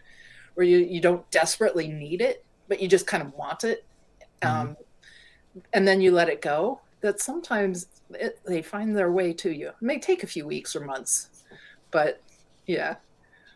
or 0.55 0.63
you, 0.63 0.80
you 0.80 1.01
don't 1.01 1.30
desperately 1.30 1.88
need 1.88 2.19
it, 2.19 2.43
but 2.67 2.81
you 2.81 2.88
just 2.88 3.05
kind 3.05 3.21
of 3.21 3.31
want 3.35 3.63
it, 3.63 3.85
um, 4.41 4.78
and 5.74 5.88
then 5.88 6.02
you 6.02 6.11
let 6.11 6.30
it 6.30 6.41
go, 6.41 6.82
that 7.02 7.20
sometimes 7.22 7.88
it, 8.11 8.40
they 8.45 8.61
find 8.61 8.95
their 8.95 9.11
way 9.11 9.34
to 9.34 9.52
you. 9.52 9.70
It 9.70 9.76
may 9.82 9.99
take 9.99 10.24
a 10.24 10.28
few 10.28 10.45
weeks 10.45 10.76
or 10.76 10.82
months, 10.82 11.30
but 11.91 12.22
yeah. 12.66 12.95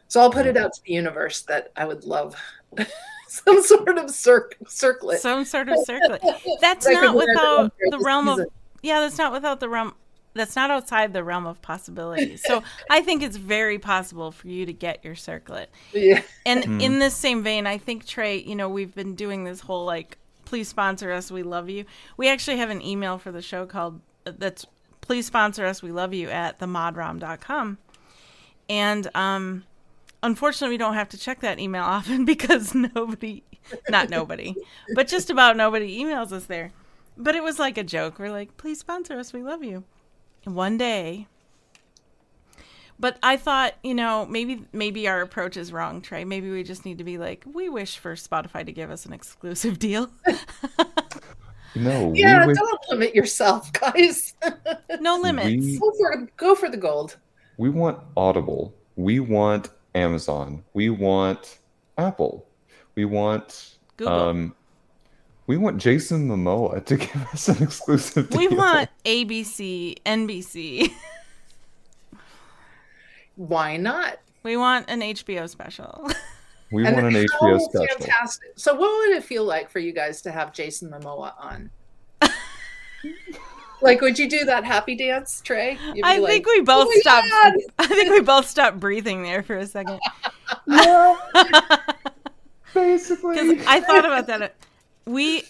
So 0.07 0.21
I'll 0.21 0.31
put 0.31 0.45
it 0.45 0.57
out 0.57 0.73
to 0.73 0.81
the 0.85 0.93
universe 0.93 1.41
that 1.43 1.71
I 1.75 1.85
would 1.85 2.03
love 2.03 2.35
some 3.27 3.63
sort 3.63 3.97
of 3.97 4.11
circ- 4.11 4.57
circlet. 4.67 5.19
Some 5.19 5.43
sort 5.45 5.69
of 5.69 5.79
circlet. 5.85 6.21
That's 6.61 6.87
not 6.87 7.15
without 7.15 7.73
the 7.79 7.91
this 7.91 8.05
realm 8.05 8.27
of 8.27 8.39
yeah. 8.81 8.99
That's 8.99 9.17
not 9.17 9.31
without 9.31 9.59
the 9.59 9.69
realm. 9.69 9.95
That's 10.35 10.55
not 10.55 10.71
outside 10.71 11.13
the 11.13 11.23
realm 11.23 11.45
of 11.45 11.61
possibilities. 11.61 12.43
So 12.43 12.63
I 12.89 13.01
think 13.01 13.21
it's 13.21 13.37
very 13.37 13.77
possible 13.77 14.31
for 14.31 14.47
you 14.47 14.65
to 14.65 14.73
get 14.73 15.03
your 15.05 15.15
circlet. 15.15 15.69
yeah. 15.93 16.21
And 16.45 16.63
Hmm. 16.65 16.81
in 16.81 16.99
this 16.99 17.15
same 17.15 17.43
vein, 17.43 17.67
I 17.67 17.77
think 17.77 18.05
Trey, 18.07 18.37
you 18.37 18.55
know, 18.55 18.67
we've 18.67 18.95
been 18.95 19.13
doing 19.13 19.43
this 19.43 19.61
whole 19.61 19.85
like, 19.85 20.17
please 20.45 20.67
sponsor 20.67 21.11
us, 21.11 21.31
we 21.31 21.43
love 21.43 21.69
you. 21.69 21.85
We 22.17 22.29
actually 22.29 22.57
have 22.57 22.69
an 22.69 22.81
email 22.81 23.17
for 23.17 23.31
the 23.31 23.41
show 23.41 23.65
called 23.65 24.01
uh, 24.25 24.31
that's 24.37 24.65
please 25.01 25.25
sponsor 25.25 25.65
us, 25.65 25.81
we 25.81 25.91
love 25.91 26.13
you 26.13 26.29
at 26.29 26.59
themodrom.com. 26.59 27.77
And 28.69 29.15
um 29.15 29.63
unfortunately 30.21 30.73
we 30.73 30.77
don't 30.77 30.93
have 30.93 31.09
to 31.09 31.17
check 31.17 31.41
that 31.41 31.59
email 31.59 31.83
often 31.97 32.25
because 32.25 32.73
nobody 32.73 33.43
not 33.89 34.09
nobody, 34.09 34.55
but 34.93 35.07
just 35.07 35.29
about 35.29 35.57
nobody 35.57 35.99
emails 35.99 36.31
us 36.31 36.45
there. 36.45 36.71
But 37.15 37.35
it 37.35 37.43
was 37.43 37.59
like 37.59 37.77
a 37.77 37.83
joke. 37.83 38.17
We're 38.19 38.31
like, 38.31 38.57
please 38.57 38.79
sponsor 38.79 39.17
us, 39.17 39.33
we 39.33 39.43
love 39.43 39.63
you. 39.63 39.83
And 40.45 40.55
one 40.55 40.77
day 40.77 41.27
but 42.99 43.17
I 43.23 43.37
thought, 43.37 43.73
you 43.83 43.93
know, 43.93 44.25
maybe 44.25 44.65
maybe 44.73 45.07
our 45.07 45.21
approach 45.21 45.57
is 45.57 45.71
wrong, 45.73 46.01
Trey. 46.01 46.23
Maybe 46.23 46.49
we 46.51 46.63
just 46.63 46.85
need 46.85 46.97
to 46.99 47.03
be 47.03 47.17
like, 47.17 47.43
we 47.51 47.69
wish 47.69 47.97
for 47.97 48.15
Spotify 48.15 48.65
to 48.65 48.71
give 48.71 48.89
us 48.91 49.05
an 49.05 49.13
exclusive 49.13 49.79
deal. 49.79 50.09
No, 51.75 52.13
Yeah, 52.13 52.41
we 52.41 52.47
wish, 52.49 52.57
don't 52.57 52.79
limit 52.91 53.15
yourself, 53.15 53.73
guys. 53.73 54.35
no 54.99 55.17
limits. 55.23 55.47
We- 55.65 55.79
go 55.79 55.91
for 55.97 56.27
go 56.37 56.53
for 56.55 56.69
the 56.69 56.77
gold. 56.77 57.17
we 57.57 57.69
want 57.69 57.99
Audible. 58.15 58.75
We 58.95 59.19
want 59.19 59.69
Amazon. 59.95 60.63
We 60.73 60.91
want 60.91 61.57
Apple. 61.97 62.45
We 62.93 63.05
want 63.05 63.75
Google. 63.97 64.13
um 64.13 64.55
we 65.47 65.57
want 65.57 65.79
Jason 65.79 66.29
Momoa 66.29 66.85
to 66.85 66.95
give 67.03 67.27
us 67.33 67.49
an 67.49 67.63
exclusive 67.63 68.29
deal. 68.29 68.39
we 68.39 68.47
want 68.49 68.89
ABC, 69.03 69.97
NBC. 70.05 70.91
Why 73.35 73.77
not? 73.77 74.19
we 74.43 74.57
want 74.57 74.89
an 74.89 74.99
HBO 74.99 75.49
special. 75.49 76.09
we 76.71 76.85
And 76.85 76.95
want 76.95 77.15
an 77.15 77.25
HBO 77.25 77.59
special. 77.59 77.87
Fantastic. 77.97 78.51
So, 78.55 78.73
what 78.75 78.91
would 78.99 79.15
it 79.17 79.23
feel 79.23 79.45
like 79.45 79.69
for 79.69 79.79
you 79.79 79.93
guys 79.93 80.21
to 80.23 80.31
have 80.31 80.51
Jason 80.53 80.91
Momoa 80.91 81.33
on? 81.39 81.69
like, 83.81 84.01
would 84.01 84.19
you 84.19 84.29
do 84.29 84.45
that 84.45 84.63
happy 84.65 84.95
dance, 84.95 85.41
Trey? 85.41 85.77
You'd 85.93 86.05
I 86.05 86.17
like, 86.17 86.31
think 86.31 86.47
we 86.47 86.61
both 86.61 86.87
"Oh 86.89 86.99
stopped. 86.99 87.27
God!" 87.29 87.53
I 87.79 87.87
think 87.87 88.11
we 88.11 88.21
both 88.21 88.47
stopped 88.47 88.79
breathing 88.79 89.23
there 89.23 89.43
for 89.43 89.57
a 89.57 89.65
second. 89.65 89.99
Basically. 92.73 93.35
Because 93.35 93.67
I 93.67 93.79
thought 93.81 94.05
about 94.05 94.27
that. 94.27 94.55
We 95.05 95.43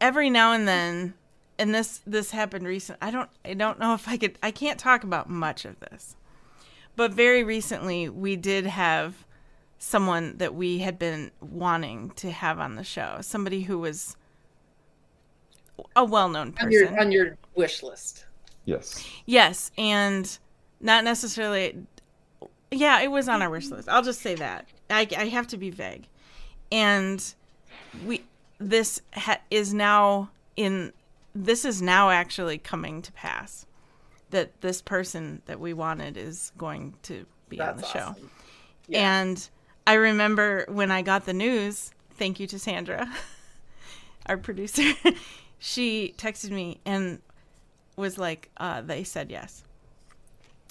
every 0.00 0.30
now 0.30 0.52
and 0.52 0.66
then, 0.66 1.14
and 1.60 1.74
this 1.74 2.00
this 2.06 2.30
happened 2.30 2.66
recent. 2.66 2.98
I 3.02 3.10
don't 3.10 3.30
I 3.44 3.54
don't 3.54 3.78
know 3.78 3.94
if 3.94 4.08
I 4.08 4.16
could. 4.16 4.38
I 4.42 4.50
can't 4.50 4.78
talk 4.78 5.04
about 5.04 5.28
much 5.28 5.64
of 5.64 5.78
this, 5.80 6.16
but 6.96 7.12
very 7.12 7.44
recently 7.44 8.08
we 8.08 8.34
did 8.34 8.66
have 8.66 9.26
someone 9.78 10.38
that 10.38 10.54
we 10.54 10.78
had 10.78 10.98
been 10.98 11.30
wanting 11.40 12.10
to 12.10 12.30
have 12.30 12.58
on 12.58 12.74
the 12.76 12.84
show. 12.84 13.18
Somebody 13.20 13.62
who 13.62 13.78
was 13.78 14.16
a 15.96 16.04
well-known 16.04 16.48
on 16.48 16.52
person. 16.52 16.72
your 16.72 17.00
on 17.00 17.12
your 17.12 17.36
wish 17.54 17.82
list. 17.82 18.24
Yes. 18.64 19.06
Yes, 19.26 19.70
and 19.76 20.38
not 20.80 21.04
necessarily. 21.04 21.76
Yeah, 22.70 23.00
it 23.00 23.10
was 23.10 23.28
on 23.28 23.42
our 23.42 23.50
wish 23.50 23.68
list. 23.68 23.88
I'll 23.88 24.02
just 24.02 24.20
say 24.20 24.34
that. 24.36 24.66
I, 24.88 25.06
I 25.16 25.26
have 25.26 25.46
to 25.48 25.56
be 25.56 25.70
vague, 25.70 26.06
and 26.72 27.34
we 28.06 28.24
this 28.58 29.02
ha- 29.12 29.40
is 29.50 29.74
now 29.74 30.30
in. 30.56 30.92
This 31.44 31.64
is 31.64 31.80
now 31.80 32.10
actually 32.10 32.58
coming 32.58 33.02
to 33.02 33.12
pass. 33.12 33.66
That 34.30 34.60
this 34.60 34.80
person 34.80 35.42
that 35.46 35.58
we 35.58 35.72
wanted 35.72 36.16
is 36.16 36.52
going 36.56 36.94
to 37.02 37.26
be 37.48 37.60
on 37.60 37.76
the 37.78 37.86
show. 37.86 37.98
awesome. 38.10 38.30
Yeah. 38.86 39.20
And 39.20 39.48
I 39.86 39.94
remember 39.94 40.66
when 40.68 40.90
I 40.92 41.02
got 41.02 41.26
the 41.26 41.32
news, 41.32 41.90
thank 42.12 42.38
you 42.38 42.46
to 42.48 42.58
Sandra, 42.58 43.12
our 44.26 44.36
producer, 44.36 44.92
she 45.58 46.14
texted 46.16 46.50
me 46.50 46.80
and 46.84 47.20
was 47.96 48.18
like, 48.18 48.50
uh, 48.58 48.82
they 48.82 49.02
said 49.02 49.30
yes. 49.30 49.64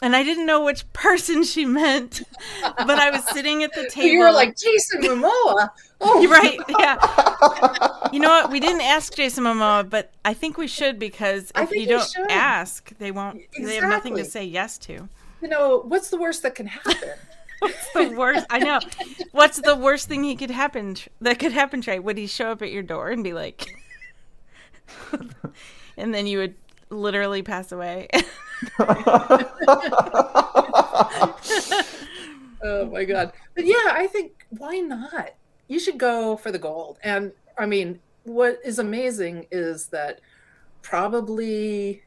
And 0.02 0.16
I 0.16 0.24
didn't 0.24 0.46
know 0.46 0.64
which 0.64 0.92
person 0.94 1.44
she 1.44 1.66
meant, 1.66 2.22
but 2.62 3.00
I 3.00 3.10
was 3.12 3.28
sitting 3.30 3.64
at 3.64 3.74
the 3.74 3.90
table. 3.90 4.08
you 4.08 4.20
were 4.20 4.32
like 4.32 4.56
Jason 4.56 5.02
Momoa. 5.02 5.70
Oh, 6.00 6.28
right. 6.30 6.60
Yeah. 6.70 8.10
You 8.14 8.22
know 8.22 8.30
what? 8.30 8.52
We 8.52 8.62
didn't 8.62 8.82
ask 8.82 9.14
Jason 9.14 9.44
Momoa, 9.44 9.90
but 9.90 10.12
I 10.24 10.34
think 10.34 10.58
we 10.58 10.68
should 10.68 11.00
because 11.00 11.52
if 11.56 11.72
you 11.72 11.86
don't 11.86 12.10
should. 12.10 12.32
ask, 12.32 12.98
they 12.98 13.12
won't. 13.12 13.42
They 13.62 13.76
have 13.76 13.90
nothing 13.90 14.16
to 14.16 14.24
say 14.24 14.46
yes 14.46 14.78
to. 14.80 15.10
You 15.42 15.48
know 15.48 15.82
what's 15.86 16.10
the 16.10 16.18
worst 16.18 16.44
that 16.44 16.56
can 16.56 16.68
happen? 16.68 16.96
What's 17.60 17.92
the 17.94 18.08
worst? 18.18 18.46
I 18.50 18.60
know. 18.60 18.80
What's 19.34 19.60
the 19.60 19.76
worst 19.76 20.08
thing 20.08 20.24
he 20.24 20.38
could 20.38 20.50
happen? 20.50 20.96
That 21.20 21.40
could 21.40 21.52
happen, 21.52 21.82
Trey? 21.82 22.00
Would 22.00 22.18
he 22.18 22.26
show 22.26 22.52
up 22.52 22.62
at 22.62 22.72
your 22.72 22.84
door 22.84 23.10
and 23.10 23.22
be 23.22 23.34
like, 23.34 23.68
and 25.98 26.14
then 26.14 26.26
you 26.26 26.38
would 26.38 26.56
literally 26.90 27.42
pass 27.42 27.72
away? 27.72 28.08
oh 32.64 32.90
my 32.92 33.06
god! 33.06 33.34
But 33.56 33.66
yeah, 33.66 33.92
I 33.92 34.08
think 34.12 34.46
why 34.50 34.80
not? 34.80 35.32
You 35.68 35.80
should 35.80 35.98
go 35.98 36.38
for 36.38 36.52
the 36.52 36.60
gold. 36.60 37.00
And 37.04 37.32
I 37.58 37.66
mean, 37.66 38.00
what 38.24 38.60
is 38.64 38.80
amazing 38.80 39.48
is 39.52 39.88
that 39.88 40.22
probably 40.82 42.04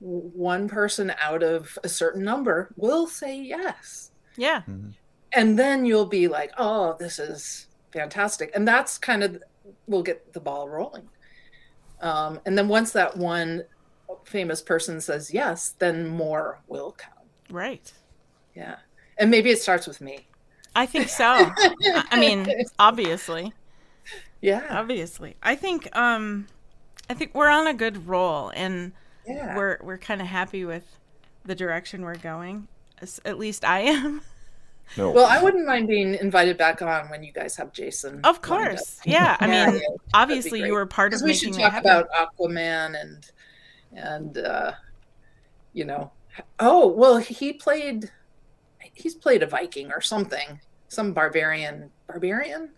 one 0.00 0.68
person 0.68 1.12
out 1.20 1.42
of 1.42 1.78
a 1.84 1.88
certain 1.88 2.24
number 2.24 2.72
will 2.76 3.06
say 3.06 3.40
yes. 3.40 4.10
yeah. 4.36 4.62
and 5.32 5.58
then 5.58 5.84
you'll 5.84 6.06
be 6.06 6.28
like 6.28 6.50
oh 6.58 6.96
this 6.98 7.18
is 7.18 7.68
fantastic 7.92 8.50
and 8.54 8.66
that's 8.66 8.98
kind 8.98 9.22
of 9.22 9.42
we'll 9.86 10.02
get 10.02 10.32
the 10.32 10.40
ball 10.40 10.68
rolling 10.68 11.08
um, 12.00 12.40
and 12.46 12.58
then 12.58 12.68
once 12.68 12.92
that 12.92 13.16
one 13.16 13.62
famous 14.24 14.60
person 14.62 15.00
says 15.00 15.32
yes 15.32 15.74
then 15.78 16.06
more 16.08 16.58
will 16.68 16.92
come 16.92 17.12
Right. 17.50 17.92
yeah 18.54 18.76
and 19.18 19.30
maybe 19.30 19.50
it 19.50 19.60
starts 19.60 19.86
with 19.86 20.00
me 20.00 20.26
I 20.74 20.86
think 20.86 21.10
so. 21.10 21.24
I 21.26 22.04
I 22.10 22.18
mean, 22.18 22.48
obviously, 22.78 23.52
yeah 24.40 24.64
obviously. 24.70 25.36
I 25.42 25.54
think, 25.54 25.94
um, 25.94 26.46
I 27.10 27.14
think 27.14 27.34
we're 27.34 27.50
on 27.50 27.66
a 27.66 27.74
good 27.74 28.08
roll, 28.08 28.50
and 28.54 28.92
yeah 29.26 29.54
we're 29.54 29.76
we're 29.82 29.98
kind 29.98 30.22
of 30.22 30.28
happy 30.28 30.64
with 30.64 30.84
the 31.44 31.54
direction 31.54 32.02
we're 32.02 32.16
going. 32.16 32.68
At 33.24 33.38
least 33.38 33.64
I 33.66 33.80
am. 33.80 34.22
no. 34.96 35.10
well 35.10 35.26
i 35.26 35.42
wouldn't 35.42 35.66
mind 35.66 35.88
being 35.88 36.14
invited 36.14 36.56
back 36.56 36.82
on 36.82 37.08
when 37.08 37.22
you 37.22 37.32
guys 37.32 37.54
have 37.56 37.72
jason 37.72 38.20
Of 38.24 38.42
course. 38.42 38.98
Yeah. 39.04 39.36
I 39.40 39.46
mean, 39.70 39.74
yeah, 39.80 39.96
obviously 40.14 40.60
you 40.64 40.72
were 40.72 40.86
part 40.86 41.12
of 41.12 41.20
because 41.20 41.22
we 41.22 41.28
making 41.48 41.52
should 41.52 41.70
talk 41.70 41.80
about 41.80 42.08
aquaman 42.12 43.00
and 43.00 43.30
and 43.94 44.38
uh 44.38 44.72
you 45.72 45.84
know 45.84 46.10
oh 46.60 46.86
well 46.88 47.16
he 47.18 47.52
played 47.52 48.10
he's 48.94 49.14
played 49.14 49.42
a 49.42 49.46
viking 49.46 49.90
or 49.92 50.00
something 50.00 50.60
some 50.88 51.12
barbarian 51.12 51.90
barbarian 52.06 52.70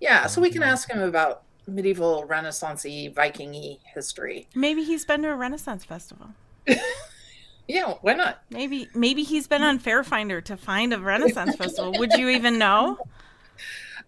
yeah 0.00 0.26
so 0.26 0.40
we 0.40 0.50
can 0.50 0.62
Mm-hmm. 0.62 0.70
ask 0.70 0.90
him 0.90 1.00
about 1.00 1.42
medieval 1.66 2.24
renaissance-y 2.24 3.10
history 3.94 4.48
Maybe 4.54 4.82
he's 4.84 5.04
been 5.04 5.22
to 5.22 5.28
a 5.30 5.36
Renaissance 5.36 5.84
festival. 5.84 6.28
Yeah, 7.70 7.96
why 8.00 8.14
not? 8.14 8.42
Maybe 8.48 8.88
maybe 8.94 9.22
he's 9.24 9.46
been 9.46 9.60
on 9.62 9.78
FaireFinder 9.78 10.42
to 10.44 10.56
find 10.56 10.94
a 10.94 10.98
Renaissance 10.98 11.54
festival. 11.56 11.92
Would 11.98 12.14
you 12.14 12.28
even 12.30 12.58
know? 12.58 12.98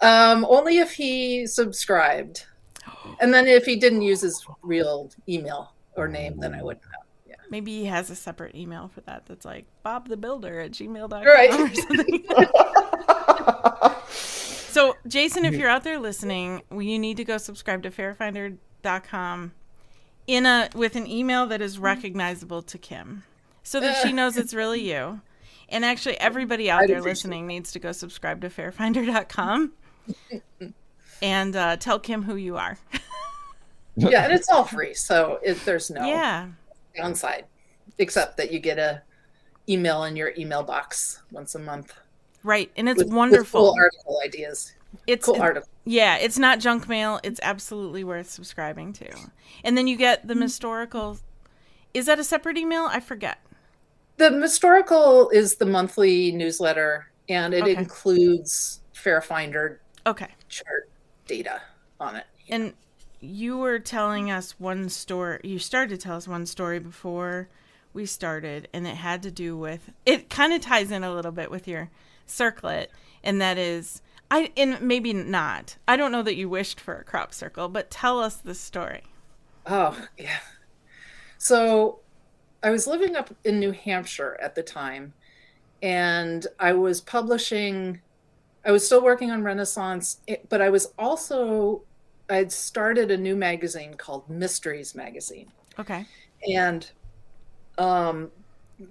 Um, 0.02 0.46
only 0.48 0.78
if 0.78 0.92
he 0.92 1.46
subscribed. 1.46 2.46
And 3.20 3.34
then 3.34 3.46
if 3.46 3.66
he 3.66 3.76
didn't 3.76 4.00
use 4.00 4.22
his 4.22 4.42
real 4.62 5.10
email 5.28 5.74
or 6.00 6.08
name, 6.08 6.38
then 6.38 6.54
I 6.54 6.62
wouldn't 6.62 6.84
know. 6.84 6.98
Yeah. 7.28 7.34
Maybe 7.50 7.78
he 7.80 7.84
has 7.86 8.10
a 8.10 8.16
separate 8.16 8.54
email 8.54 8.88
for 8.88 9.00
that 9.02 9.26
that's 9.26 9.44
like 9.44 9.66
Bob 9.82 10.08
the 10.08 10.16
Builder 10.16 10.60
at 10.60 10.72
gmail.com 10.72 11.24
Right. 11.24 11.52
or 11.52 11.74
something. 11.74 12.24
so, 14.10 14.96
Jason, 15.06 15.44
if 15.44 15.54
you're 15.54 15.68
out 15.68 15.84
there 15.84 15.98
listening, 15.98 16.62
you 16.70 16.98
need 16.98 17.16
to 17.18 17.24
go 17.24 17.38
subscribe 17.38 17.82
to 17.84 17.90
FaireFinder.com 17.90 19.52
in 20.26 20.46
a 20.46 20.68
with 20.74 20.96
an 20.96 21.06
email 21.06 21.46
that 21.46 21.60
is 21.60 21.78
recognizable 21.78 22.62
to 22.62 22.78
Kim 22.78 23.24
so 23.62 23.80
that 23.80 24.02
she 24.02 24.12
knows 24.12 24.36
it's 24.36 24.54
really 24.54 24.80
you. 24.92 25.20
And 25.68 25.84
actually, 25.84 26.18
everybody 26.18 26.68
out 26.70 26.86
there 26.88 27.00
listening 27.00 27.46
needs 27.46 27.72
to 27.72 27.78
go 27.78 27.92
subscribe 27.92 28.40
to 28.40 28.48
FaireFinder.com 28.48 29.72
and 31.22 31.54
uh, 31.56 31.76
tell 31.76 32.00
Kim 32.00 32.22
who 32.24 32.34
you 32.36 32.56
are. 32.56 32.76
Yeah, 33.96 34.24
and 34.24 34.32
it's 34.32 34.48
all 34.48 34.64
free, 34.64 34.94
so 34.94 35.38
it, 35.42 35.64
there's 35.64 35.90
no 35.90 36.06
Yeah. 36.06 36.48
downside, 36.96 37.44
except 37.98 38.36
that 38.36 38.52
you 38.52 38.58
get 38.58 38.78
a 38.78 39.02
email 39.68 40.04
in 40.04 40.16
your 40.16 40.32
email 40.38 40.62
box 40.62 41.22
once 41.30 41.54
a 41.54 41.58
month. 41.58 41.94
Right. 42.42 42.70
And 42.76 42.88
it's 42.88 42.98
with- 42.98 43.08
with 43.08 43.16
wonderful. 43.16 43.60
cool 43.60 43.74
article 43.78 44.20
ideas. 44.24 44.74
it's 45.06 45.26
Cool 45.26 45.40
article. 45.40 45.68
Yeah, 45.84 46.16
it's 46.16 46.36
not 46.38 46.58
junk 46.58 46.88
mail. 46.88 47.20
It's 47.22 47.38
absolutely 47.44 48.02
worth 48.02 48.28
subscribing 48.28 48.92
to. 48.94 49.08
And 49.62 49.78
then 49.78 49.86
you 49.86 49.96
get 49.96 50.26
the 50.26 50.34
mm-hmm. 50.34 50.40
Mystorical. 50.40 51.18
Is 51.94 52.06
that 52.06 52.18
a 52.18 52.24
separate 52.24 52.56
email? 52.56 52.86
I 52.90 52.98
forget. 52.98 53.38
The 54.16 54.32
Mystorical 54.32 55.28
is 55.30 55.54
the 55.56 55.66
monthly 55.66 56.32
newsletter, 56.32 57.06
and 57.28 57.54
it 57.54 57.62
Okay. 57.62 57.76
includes 57.76 58.80
FaireFinder 58.94 59.78
Okay. 60.06 60.28
chart 60.48 60.90
data 61.26 61.62
on 62.00 62.16
it. 62.16 62.26
And 62.48 62.74
you 63.20 63.58
were 63.58 63.78
telling 63.78 64.30
us 64.30 64.58
one 64.58 64.88
story. 64.88 65.40
You 65.44 65.58
started 65.58 65.90
to 65.90 66.04
tell 66.04 66.16
us 66.16 66.28
one 66.28 66.46
story 66.46 66.78
before 66.78 67.48
we 67.92 68.06
started, 68.06 68.68
and 68.72 68.86
it 68.86 68.96
had 68.96 69.22
to 69.22 69.30
do 69.30 69.56
with. 69.56 69.90
It 70.06 70.30
kind 70.30 70.52
of 70.52 70.60
ties 70.60 70.90
in 70.90 71.04
a 71.04 71.12
little 71.14 71.32
bit 71.32 71.50
with 71.50 71.68
your 71.68 71.90
circlet, 72.26 72.90
and 73.22 73.40
that 73.40 73.58
is. 73.58 74.02
I 74.32 74.52
and 74.56 74.80
maybe 74.80 75.12
not. 75.12 75.76
I 75.88 75.96
don't 75.96 76.12
know 76.12 76.22
that 76.22 76.36
you 76.36 76.48
wished 76.48 76.80
for 76.80 76.94
a 76.94 77.04
crop 77.04 77.34
circle, 77.34 77.68
but 77.68 77.90
tell 77.90 78.20
us 78.20 78.36
the 78.36 78.54
story. 78.54 79.02
Oh, 79.66 80.06
yeah. 80.16 80.38
So 81.36 82.00
I 82.62 82.70
was 82.70 82.86
living 82.86 83.16
up 83.16 83.34
in 83.44 83.58
New 83.58 83.72
Hampshire 83.72 84.38
at 84.40 84.54
the 84.54 84.62
time, 84.62 85.14
and 85.82 86.46
I 86.58 86.72
was 86.74 87.00
publishing, 87.00 88.00
I 88.64 88.70
was 88.70 88.86
still 88.86 89.02
working 89.02 89.30
on 89.30 89.42
Renaissance, 89.42 90.20
but 90.48 90.60
I 90.60 90.70
was 90.70 90.92
also, 90.98 91.82
I'd 92.30 92.52
started 92.52 93.10
a 93.10 93.16
new 93.16 93.36
magazine 93.36 93.94
called 93.94 94.28
Mysteries 94.30 94.94
Magazine. 94.94 95.50
Okay. 95.78 96.06
And 96.48 96.88
um, 97.78 98.30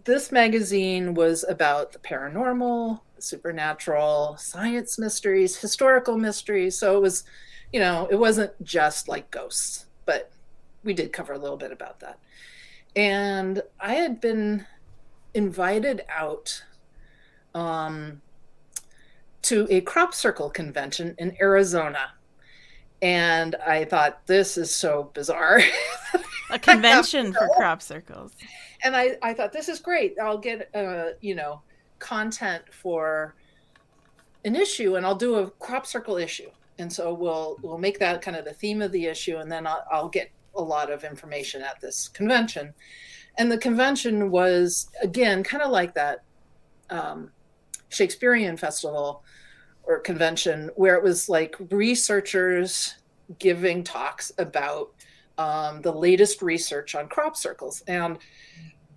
this 0.03 0.31
magazine 0.31 1.13
was 1.13 1.45
about 1.47 1.93
the 1.93 1.99
paranormal, 1.99 2.99
supernatural, 3.17 4.37
science 4.37 4.99
mysteries, 4.99 5.57
historical 5.57 6.17
mysteries. 6.17 6.77
So 6.77 6.97
it 6.97 7.01
was, 7.01 7.23
you 7.73 7.79
know, 7.79 8.07
it 8.11 8.15
wasn't 8.15 8.51
just 8.63 9.07
like 9.07 9.31
ghosts, 9.31 9.85
but 10.05 10.31
we 10.83 10.93
did 10.93 11.13
cover 11.13 11.33
a 11.33 11.37
little 11.37 11.57
bit 11.57 11.71
about 11.71 11.99
that. 12.01 12.19
And 12.95 13.61
I 13.79 13.93
had 13.93 14.19
been 14.19 14.65
invited 15.33 16.01
out 16.09 16.63
um, 17.53 18.21
to 19.43 19.67
a 19.69 19.81
crop 19.81 20.13
circle 20.13 20.49
convention 20.49 21.15
in 21.17 21.35
Arizona. 21.41 22.11
And 23.01 23.55
I 23.55 23.85
thought, 23.85 24.25
this 24.27 24.57
is 24.57 24.73
so 24.73 25.11
bizarre. 25.13 25.61
A 26.51 26.57
convention 26.59 27.31
for 27.31 27.47
crop 27.55 27.81
circles. 27.81 28.33
and 28.83 28.95
I, 28.95 29.17
I 29.21 29.33
thought 29.33 29.53
this 29.53 29.69
is 29.69 29.79
great 29.79 30.15
i'll 30.19 30.37
get 30.39 30.73
uh, 30.73 31.09
you 31.21 31.35
know 31.35 31.61
content 31.99 32.63
for 32.71 33.35
an 34.45 34.55
issue 34.55 34.95
and 34.95 35.05
i'll 35.05 35.13
do 35.15 35.35
a 35.35 35.51
crop 35.51 35.85
circle 35.85 36.17
issue 36.17 36.49
and 36.79 36.91
so 36.91 37.13
we'll 37.13 37.57
we'll 37.61 37.77
make 37.77 37.99
that 37.99 38.21
kind 38.21 38.35
of 38.35 38.45
the 38.45 38.53
theme 38.53 38.81
of 38.81 38.91
the 38.91 39.05
issue 39.05 39.37
and 39.37 39.51
then 39.51 39.67
i'll, 39.67 39.85
I'll 39.91 40.09
get 40.09 40.31
a 40.55 40.61
lot 40.61 40.91
of 40.91 41.03
information 41.03 41.61
at 41.61 41.79
this 41.81 42.07
convention 42.07 42.73
and 43.37 43.51
the 43.51 43.57
convention 43.57 44.31
was 44.31 44.89
again 45.03 45.43
kind 45.43 45.61
of 45.61 45.69
like 45.71 45.93
that 45.93 46.23
um, 46.89 47.31
shakespearean 47.89 48.57
festival 48.57 49.23
or 49.83 49.99
convention 49.99 50.69
where 50.75 50.95
it 50.95 51.03
was 51.03 51.29
like 51.29 51.55
researchers 51.71 52.95
giving 53.37 53.83
talks 53.83 54.31
about 54.37 54.91
um, 55.37 55.81
the 55.81 55.91
latest 55.91 56.41
research 56.41 56.95
on 56.95 57.07
crop 57.07 57.35
circles. 57.35 57.81
And 57.87 58.17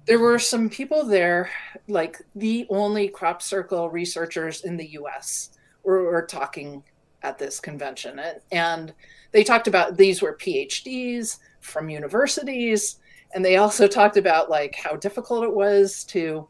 there 0.06 0.18
were 0.18 0.38
some 0.38 0.68
people 0.68 1.04
there, 1.04 1.50
like 1.88 2.20
the 2.34 2.66
only 2.68 3.08
crop 3.08 3.40
circle 3.42 3.88
researchers 3.88 4.64
in 4.64 4.76
the 4.76 4.88
US, 4.98 5.50
were, 5.84 6.04
were 6.04 6.26
talking 6.26 6.82
at 7.22 7.38
this 7.38 7.60
convention. 7.60 8.18
And, 8.18 8.40
and 8.50 8.94
they 9.30 9.44
talked 9.44 9.68
about 9.68 9.96
these 9.96 10.20
were 10.20 10.36
PhDs 10.36 11.38
from 11.60 11.88
universities. 11.88 12.96
And 13.34 13.44
they 13.44 13.56
also 13.56 13.86
talked 13.86 14.16
about 14.16 14.50
like 14.50 14.74
how 14.74 14.96
difficult 14.96 15.44
it 15.44 15.54
was 15.54 16.04
to 16.04 16.48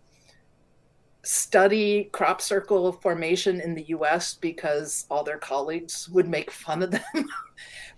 study 1.24 2.04
crop 2.12 2.40
circle 2.40 2.92
formation 2.92 3.60
in 3.60 3.74
the 3.74 3.84
US 3.84 4.34
because 4.34 5.06
all 5.08 5.22
their 5.22 5.38
colleagues 5.38 6.08
would 6.08 6.28
make 6.28 6.50
fun 6.50 6.82
of 6.82 6.90
them 6.90 7.02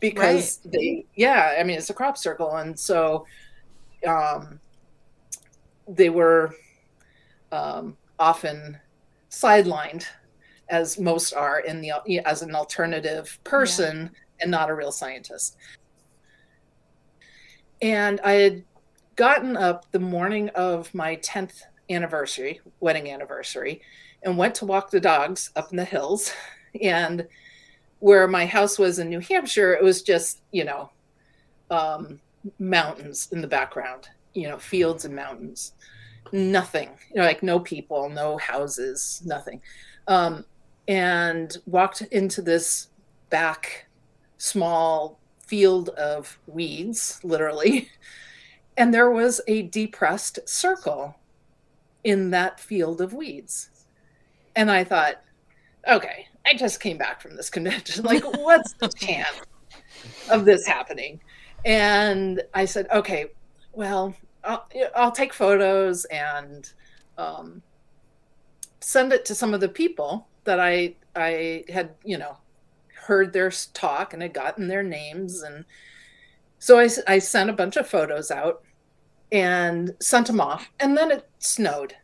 because 0.00 0.60
right. 0.64 0.72
they 0.72 1.06
yeah, 1.14 1.56
I 1.58 1.62
mean 1.64 1.78
it's 1.78 1.90
a 1.90 1.94
crop 1.94 2.18
circle 2.18 2.56
and 2.56 2.78
so 2.78 3.26
um 4.06 4.60
they 5.88 6.10
were 6.10 6.54
um 7.50 7.96
often 8.18 8.78
sidelined 9.30 10.04
as 10.68 10.98
most 10.98 11.32
are 11.32 11.60
in 11.60 11.80
the 11.80 11.92
as 12.26 12.42
an 12.42 12.54
alternative 12.54 13.38
person 13.44 14.10
yeah. 14.12 14.42
and 14.42 14.50
not 14.50 14.70
a 14.70 14.74
real 14.74 14.92
scientist. 14.92 15.56
And 17.82 18.20
I 18.22 18.32
had 18.32 18.64
gotten 19.16 19.56
up 19.56 19.90
the 19.92 19.98
morning 19.98 20.48
of 20.50 20.94
my 20.94 21.16
10th 21.16 21.62
anniversary, 21.90 22.60
wedding 22.80 23.10
anniversary, 23.10 23.82
and 24.22 24.36
went 24.36 24.54
to 24.56 24.66
walk 24.66 24.90
the 24.90 25.00
dogs 25.00 25.50
up 25.56 25.70
in 25.70 25.76
the 25.76 25.84
hills. 25.84 26.32
And 26.82 27.28
where 28.00 28.26
my 28.26 28.46
house 28.46 28.80
was 28.80 28.98
in 28.98 29.08
New 29.08 29.20
Hampshire, 29.20 29.74
it 29.74 29.82
was 29.84 30.02
just, 30.02 30.40
you 30.50 30.64
know, 30.64 30.90
um, 31.70 32.20
mountains 32.58 33.28
in 33.30 33.40
the 33.40 33.46
background, 33.46 34.08
you 34.32 34.48
know, 34.48 34.58
fields 34.58 35.04
and 35.04 35.14
mountains. 35.14 35.74
Nothing, 36.32 36.90
you 37.10 37.20
know, 37.20 37.22
like 37.22 37.44
no 37.44 37.60
people, 37.60 38.08
no 38.10 38.38
houses, 38.38 39.22
nothing. 39.24 39.62
Um, 40.08 40.44
and 40.88 41.56
walked 41.66 42.02
into 42.02 42.42
this 42.42 42.88
back 43.30 43.86
small 44.38 45.20
field 45.46 45.90
of 45.90 46.38
weeds, 46.46 47.20
literally. 47.22 47.88
And 48.76 48.92
there 48.92 49.12
was 49.12 49.40
a 49.46 49.62
depressed 49.62 50.40
circle 50.48 51.14
in 52.04 52.30
that 52.30 52.60
field 52.60 53.00
of 53.00 53.12
weeds. 53.12 53.70
And 54.54 54.70
I 54.70 54.84
thought, 54.84 55.22
okay, 55.88 56.28
I 56.46 56.54
just 56.54 56.80
came 56.80 56.98
back 56.98 57.20
from 57.20 57.36
this 57.36 57.50
convention. 57.56 58.04
Like, 58.04 58.24
what's 58.24 58.74
the 58.74 58.88
chance 58.96 59.40
of 60.30 60.44
this 60.44 60.66
happening? 60.66 61.20
And 61.64 62.42
I 62.52 62.66
said, 62.66 62.86
okay, 62.92 63.26
well, 63.72 64.14
I'll, 64.44 64.68
I'll 64.94 65.12
take 65.12 65.32
photos 65.32 66.04
and 66.06 66.70
um, 67.16 67.62
send 68.80 69.12
it 69.12 69.24
to 69.24 69.34
some 69.34 69.54
of 69.54 69.60
the 69.60 69.68
people 69.68 70.28
that 70.44 70.60
I 70.60 70.94
I 71.16 71.64
had, 71.68 71.94
you 72.04 72.18
know, 72.18 72.36
heard 72.94 73.32
their 73.32 73.50
talk 73.72 74.12
and 74.12 74.22
had 74.22 74.34
gotten 74.34 74.68
their 74.68 74.82
names. 74.82 75.42
And 75.42 75.64
so 76.58 76.78
I, 76.78 76.88
I 77.06 77.18
sent 77.18 77.50
a 77.50 77.54
bunch 77.54 77.76
of 77.76 77.88
photos 77.88 78.30
out 78.30 78.62
and 79.32 79.94
sent 80.00 80.26
them 80.26 80.40
off. 80.40 80.70
And 80.80 80.96
then 80.96 81.10
it 81.10 81.28
snowed. 81.38 81.94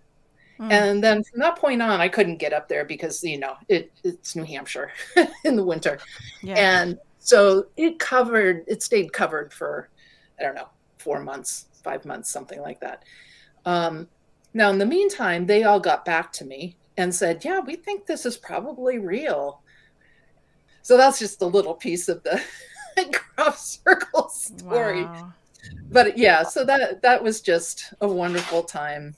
Mm. 0.59 0.73
And 0.73 1.05
then 1.05 1.25
from 1.25 1.41
that 1.41 1.57
point 1.57 1.81
on, 1.81 2.01
I 2.01 2.09
couldn't 2.09 2.37
get 2.37 2.53
up 2.53 2.69
there 2.69 2.85
because, 2.85 3.25
you 3.25 3.39
know, 3.39 3.55
it, 3.69 3.91
it's 4.05 4.37
New 4.37 4.45
Hampshire 4.45 4.91
in 5.45 5.57
the 5.57 5.65
winter. 5.65 5.99
Yeah. 6.43 6.55
And 6.55 6.99
so 7.19 7.67
it 7.77 7.99
covered, 7.99 8.65
it 8.67 8.83
stayed 8.83 9.13
covered 9.13 9.53
for, 9.53 9.89
I 10.39 10.43
don't 10.43 10.55
know, 10.55 10.69
four 10.99 11.21
months, 11.21 11.67
five 11.83 12.05
months, 12.05 12.31
something 12.31 12.61
like 12.61 12.81
that. 12.81 13.05
Um, 13.65 14.09
now, 14.53 14.71
in 14.71 14.79
the 14.79 14.87
meantime, 14.87 15.47
they 15.47 15.63
all 15.63 15.81
got 15.81 16.05
back 16.05 16.33
to 16.35 16.45
me 16.45 16.77
and 16.97 17.15
said, 17.15 17.45
yeah, 17.45 17.61
we 17.61 17.77
think 17.77 18.05
this 18.05 18.27
is 18.27 18.37
probably 18.37 18.99
real. 18.99 19.63
So 20.83 20.97
that's 20.97 21.19
just 21.19 21.41
a 21.43 21.47
little 21.47 21.75
piece 21.75 22.09
of 22.09 22.23
the 22.23 22.43
crop 23.13 23.57
circle 23.57 24.29
story. 24.29 25.05
Wow. 25.05 25.33
But 25.91 26.17
yeah, 26.17 26.43
so 26.43 26.65
that 26.65 27.03
that 27.03 27.23
was 27.23 27.41
just 27.41 27.93
a 28.01 28.09
wonderful 28.09 28.63
time. 28.63 29.15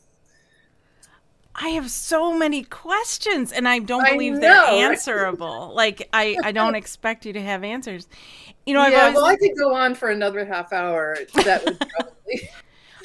I 1.55 1.71
have 1.71 1.91
so 1.91 2.37
many 2.37 2.63
questions 2.63 3.53
and 3.53 3.69
I 3.69 3.79
don't 3.79 4.07
believe 4.07 4.37
I 4.37 4.39
they're 4.39 4.65
answerable. 4.65 5.73
like 5.75 6.09
I, 6.13 6.37
I 6.43 6.53
don't 6.53 6.75
expect 6.75 7.27
you 7.27 7.33
to 7.35 7.43
have 7.43 7.63
answers. 7.63 8.09
You 8.65 8.75
know, 8.75 8.81
I've 8.81 8.93
yeah, 8.93 9.01
always... 9.01 9.17
well, 9.17 9.25
I 9.27 9.37
could 9.37 9.59
go 9.59 9.75
on 9.75 9.95
for 9.95 10.09
another 10.09 10.45
half 10.45 10.73
hour. 10.73 11.19
That 11.45 11.65
would 11.65 11.79
probably. 11.97 12.51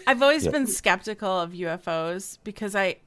I've 0.05 0.21
always 0.21 0.45
yeah. 0.45 0.51
been 0.51 0.67
skeptical 0.67 1.29
of 1.29 1.51
UFOs 1.51 2.37
because 2.45 2.75
I, 2.75 2.97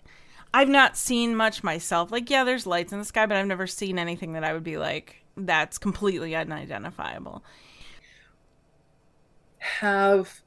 I've 0.52 0.68
not 0.68 0.98
seen 0.98 1.34
much 1.34 1.64
myself. 1.64 2.12
Like, 2.12 2.28
yeah, 2.28 2.44
there's 2.44 2.66
lights 2.66 2.92
in 2.92 2.98
the 2.98 3.04
sky, 3.06 3.24
but 3.24 3.38
I've 3.38 3.46
never 3.46 3.66
seen 3.66 3.98
anything 3.98 4.34
that 4.34 4.44
I 4.44 4.52
would 4.52 4.64
be 4.64 4.76
like, 4.76 5.16
that's 5.36 5.78
completely 5.78 6.34
unidentifiable. 6.34 7.42
Have. 9.60 10.40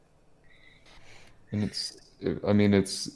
And 1.52 1.64
it's, 1.64 1.98
I 2.46 2.54
mean, 2.54 2.74
it's, 2.74 3.10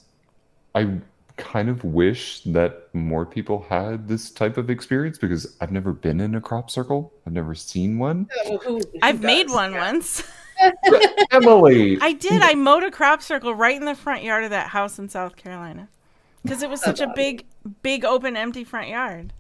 I 0.74 1.00
kind 1.38 1.70
of 1.70 1.84
wish 1.84 2.42
that 2.42 2.94
more 2.94 3.26
people 3.26 3.66
had 3.70 4.08
this 4.08 4.32
type 4.32 4.58
of 4.58 4.70
experience 4.70 5.18
because 5.18 5.56
I've 5.62 5.72
never 5.72 5.94
been 5.94 6.20
in 6.20 6.36
a 6.36 6.42
crop 6.42 6.70
circle. 6.70 7.14
I've 7.26 7.34
never 7.34 7.56
seen 7.56 8.00
one. 8.00 8.28
Oh, 8.46 8.58
who, 8.58 8.80
who 8.80 8.82
I've 9.02 9.22
does? 9.22 9.26
made 9.26 9.50
one 9.50 9.74
yeah. 9.74 9.92
once. 9.92 10.24
Emily. 11.32 11.98
I 12.02 12.14
did. 12.14 12.42
I 12.42 12.56
mowed 12.56 12.84
a 12.84 12.92
crop 12.92 13.22
circle 13.22 13.54
right 13.54 13.76
in 13.76 13.86
the 13.86 13.96
front 13.96 14.24
yard 14.24 14.44
of 14.44 14.50
that 14.50 14.70
house 14.70 14.98
in 14.98 15.08
South 15.10 15.36
Carolina 15.36 15.88
because 16.44 16.64
it 16.64 16.70
was 16.70 16.82
such 16.82 17.00
a 17.00 17.08
big, 17.16 17.46
big, 17.84 18.04
open, 18.04 18.36
empty 18.36 18.64
front 18.64 18.90
yard. 18.90 19.34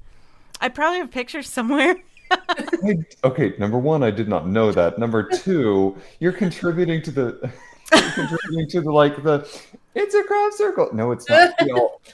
I 0.61 0.69
probably 0.69 0.99
have 0.99 1.11
pictures 1.11 1.49
somewhere. 1.49 1.97
I, 2.31 2.97
okay, 3.23 3.53
number 3.57 3.77
one, 3.77 4.03
I 4.03 4.11
did 4.11 4.27
not 4.27 4.47
know 4.47 4.71
that. 4.71 4.99
Number 4.99 5.23
two, 5.23 5.97
you're 6.19 6.33
contributing 6.33 7.01
to 7.03 7.11
the 7.11 7.51
contributing 7.91 8.67
to 8.69 8.81
the 8.81 8.91
like 8.91 9.23
the 9.23 9.47
it's 9.95 10.13
a 10.13 10.23
crop 10.23 10.53
circle. 10.53 10.89
No, 10.93 11.11
it's 11.11 11.27
not. 11.27 11.55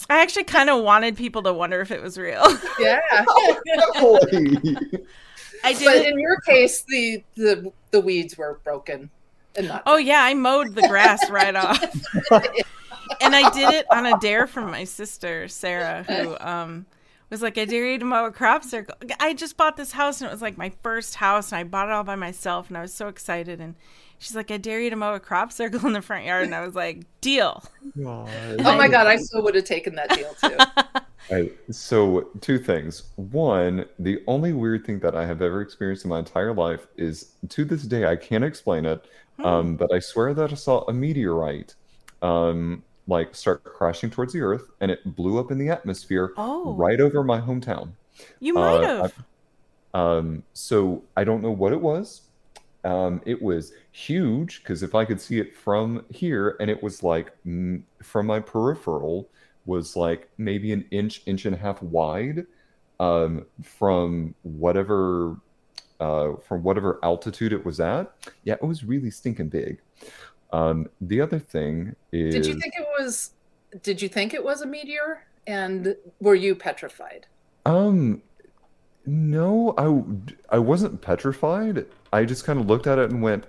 I 0.10 0.22
actually 0.22 0.45
kind 0.45 0.69
of 0.69 0.84
wanted 0.84 1.18
people 1.18 1.44
to 1.44 1.53
wonder 1.53 1.81
if 1.81 1.91
it 1.91 2.02
was 2.02 2.18
real. 2.18 2.41
Yeah. 2.80 3.02
I 5.64 5.73
did. 5.73 5.85
But 5.85 6.06
in 6.06 6.19
your 6.19 6.40
case, 6.41 6.84
the 6.88 7.23
the 7.35 7.72
the 7.91 7.99
weeds 7.99 8.38
were 8.38 8.60
broken 8.64 9.10
and 9.56 9.68
not. 9.68 9.84
Oh 9.85 9.98
yeah, 9.98 10.23
I 10.23 10.34
mowed 10.34 10.76
the 10.76 10.88
grass 10.88 11.30
right 11.30 11.56
off. 11.56 11.81
and 13.22 13.35
I 13.35 13.49
did 13.52 13.73
it 13.73 13.85
on 13.91 14.06
a 14.06 14.18
dare 14.19 14.48
from 14.48 14.72
my 14.72 14.84
sister 14.84 15.48
Sarah, 15.48 16.03
who 16.03 16.38
um 16.40 16.85
was 17.34 17.41
like, 17.41 17.57
"I 17.57 17.65
dare 17.65 17.91
you 17.91 17.99
to 17.99 18.05
mow 18.05 18.26
a 18.26 18.31
crop 18.31 18.64
circle." 18.64 18.95
I 19.19 19.34
just 19.34 19.57
bought 19.57 19.77
this 19.77 19.91
house, 19.91 20.22
and 20.22 20.30
it 20.30 20.31
was 20.31 20.41
like 20.41 20.57
my 20.57 20.72
first 20.81 21.15
house, 21.15 21.51
and 21.51 21.60
I 21.60 21.64
bought 21.64 21.89
it 21.89 21.91
all 21.91 22.03
by 22.03 22.15
myself, 22.15 22.69
and 22.69 22.77
I 22.77 22.81
was 22.81 22.93
so 22.93 23.07
excited 23.07 23.60
and 23.60 23.76
She's 24.23 24.38
like, 24.38 24.51
I 24.51 24.57
dare 24.57 24.80
you 24.80 24.89
to 24.89 24.95
mow 24.95 25.15
a 25.15 25.19
crop 25.19 25.51
circle 25.51 25.85
in 25.85 25.91
the 25.91 26.01
front 26.01 26.26
yard. 26.26 26.45
And 26.45 26.55
I 26.55 26.65
was 26.65 26.76
like, 26.76 27.03
deal. 27.19 27.61
God. 28.01 28.30
Oh 28.60 28.77
my 28.77 28.88
God, 28.88 29.05
I 29.05 29.18
still 29.18 29.43
would 29.43 29.53
have 29.53 29.65
taken 29.65 29.95
that 29.95 30.10
deal 30.10 30.34
too. 30.41 30.57
Right. 31.31 31.53
So, 31.72 32.30
two 32.41 32.60
things. 32.60 33.03
One, 33.15 33.85
the 33.97 34.22
only 34.27 34.51
weird 34.51 34.85
thing 34.85 34.99
that 34.99 35.15
I 35.15 35.26
have 35.26 35.41
ever 35.41 35.61
experienced 35.61 36.03
in 36.03 36.10
my 36.10 36.19
entire 36.19 36.53
life 36.53 36.85
is 36.97 37.35
to 37.47 37.64
this 37.64 37.84
day, 37.84 38.05
I 38.05 38.18
can't 38.18 38.43
explain 38.43 38.85
it, 38.85 39.05
hmm. 39.38 39.45
um, 39.45 39.76
but 39.77 39.89
I 39.93 39.99
swear 39.99 40.34
that 40.34 40.51
I 40.51 40.55
saw 40.55 40.81
a 40.81 40.91
meteorite 40.91 41.76
um, 42.22 42.84
like 43.07 43.35
start 43.35 43.63
crashing 43.63 44.09
towards 44.09 44.34
the 44.34 44.41
earth 44.41 44.69
and 44.80 44.89
it 44.89 45.15
blew 45.15 45.39
up 45.39 45.51
in 45.51 45.57
the 45.57 45.69
atmosphere 45.69 46.34
oh. 46.38 46.73
right 46.73 47.01
over 47.01 47.23
my 47.23 47.39
hometown. 47.39 47.91
You 48.39 48.53
might 48.53 48.84
uh, 48.84 49.01
have. 49.03 49.23
Um, 49.93 50.43
so, 50.53 51.03
I 51.15 51.23
don't 51.23 51.41
know 51.41 51.51
what 51.51 51.71
it 51.71 51.80
was. 51.80 52.21
Um, 52.84 53.21
it 53.25 53.41
was 53.41 53.73
huge 53.91 54.61
because 54.61 54.84
if 54.84 54.95
I 54.95 55.05
could 55.05 55.21
see 55.21 55.39
it 55.39 55.55
from 55.55 56.03
here, 56.09 56.57
and 56.59 56.69
it 56.69 56.81
was 56.81 57.03
like 57.03 57.31
m- 57.45 57.85
from 58.01 58.25
my 58.25 58.39
peripheral, 58.39 59.30
was 59.65 59.95
like 59.95 60.30
maybe 60.38 60.73
an 60.73 60.85
inch, 60.91 61.21
inch 61.25 61.45
and 61.45 61.55
a 61.55 61.57
half 61.57 61.81
wide 61.81 62.45
um, 62.99 63.45
from 63.63 64.35
whatever 64.41 65.38
uh, 65.99 66.34
from 66.45 66.63
whatever 66.63 66.99
altitude 67.03 67.53
it 67.53 67.63
was 67.65 67.80
at. 67.80 68.13
Yeah, 68.43 68.55
it 68.55 68.63
was 68.63 68.84
really 68.84 69.11
stinking 69.11 69.49
big. 69.49 69.80
Um, 70.53 70.88
the 71.01 71.19
other 71.19 71.39
thing 71.39 71.95
is, 72.11 72.34
did 72.34 72.45
you 72.45 72.59
think 72.59 72.75
it 72.77 72.85
was? 72.99 73.31
Did 73.81 74.01
you 74.01 74.07
think 74.07 74.34
it 74.35 74.43
was 74.43 74.61
a 74.61 74.67
meteor? 74.67 75.25
And 75.47 75.97
were 76.21 76.35
you 76.35 76.55
petrified? 76.55 77.25
Um, 77.65 78.21
no, 79.05 79.73
I 79.77 80.55
I 80.55 80.59
wasn't 80.59 81.01
petrified. 81.01 81.85
I 82.13 82.23
just 82.25 82.45
kind 82.45 82.59
of 82.59 82.67
looked 82.67 82.85
at 82.85 82.99
it 82.99 83.09
and 83.09 83.21
went, 83.21 83.45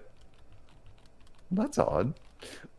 "That's 1.51 1.79
odd." 1.79 2.15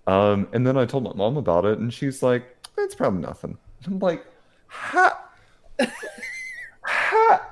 Um, 0.08 0.48
and 0.54 0.66
then 0.66 0.76
I 0.76 0.86
told 0.86 1.04
my 1.04 1.14
mom 1.14 1.38
about 1.38 1.66
it, 1.66 1.78
and 1.78 1.94
she's 1.94 2.24
like, 2.24 2.44
"It's 2.80 2.96
probably 2.96 3.22
nothing." 3.22 3.60
I'm 3.86 4.00
like, 4.00 4.26
"Ha, 4.68 5.30
ha, 6.82 7.50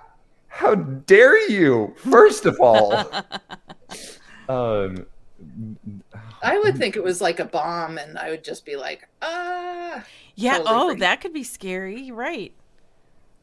how 0.48 0.76
dare 0.76 1.50
you!" 1.50 1.94
First 1.98 2.46
of 2.46 2.60
all, 2.60 3.10
um, 4.50 5.06
I 6.44 6.60
would 6.60 6.78
think 6.78 6.96
it 6.96 7.04
was 7.04 7.22
like 7.22 7.40
a 7.40 7.46
bomb, 7.46 7.98
and 7.98 8.18
I 8.18 8.30
would 8.30 8.44
just 8.44 8.66
be 8.66 8.76
like, 8.76 9.08
"Ah." 9.22 10.04
Yeah. 10.36 10.58
Totally 10.58 10.96
oh, 10.96 10.96
that 10.96 11.22
could 11.22 11.34
be 11.34 11.44
scary. 11.44 12.12
Right. 12.12 12.54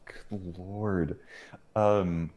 Good 0.05 0.57
lord. 0.57 1.17
Um, 1.75 2.31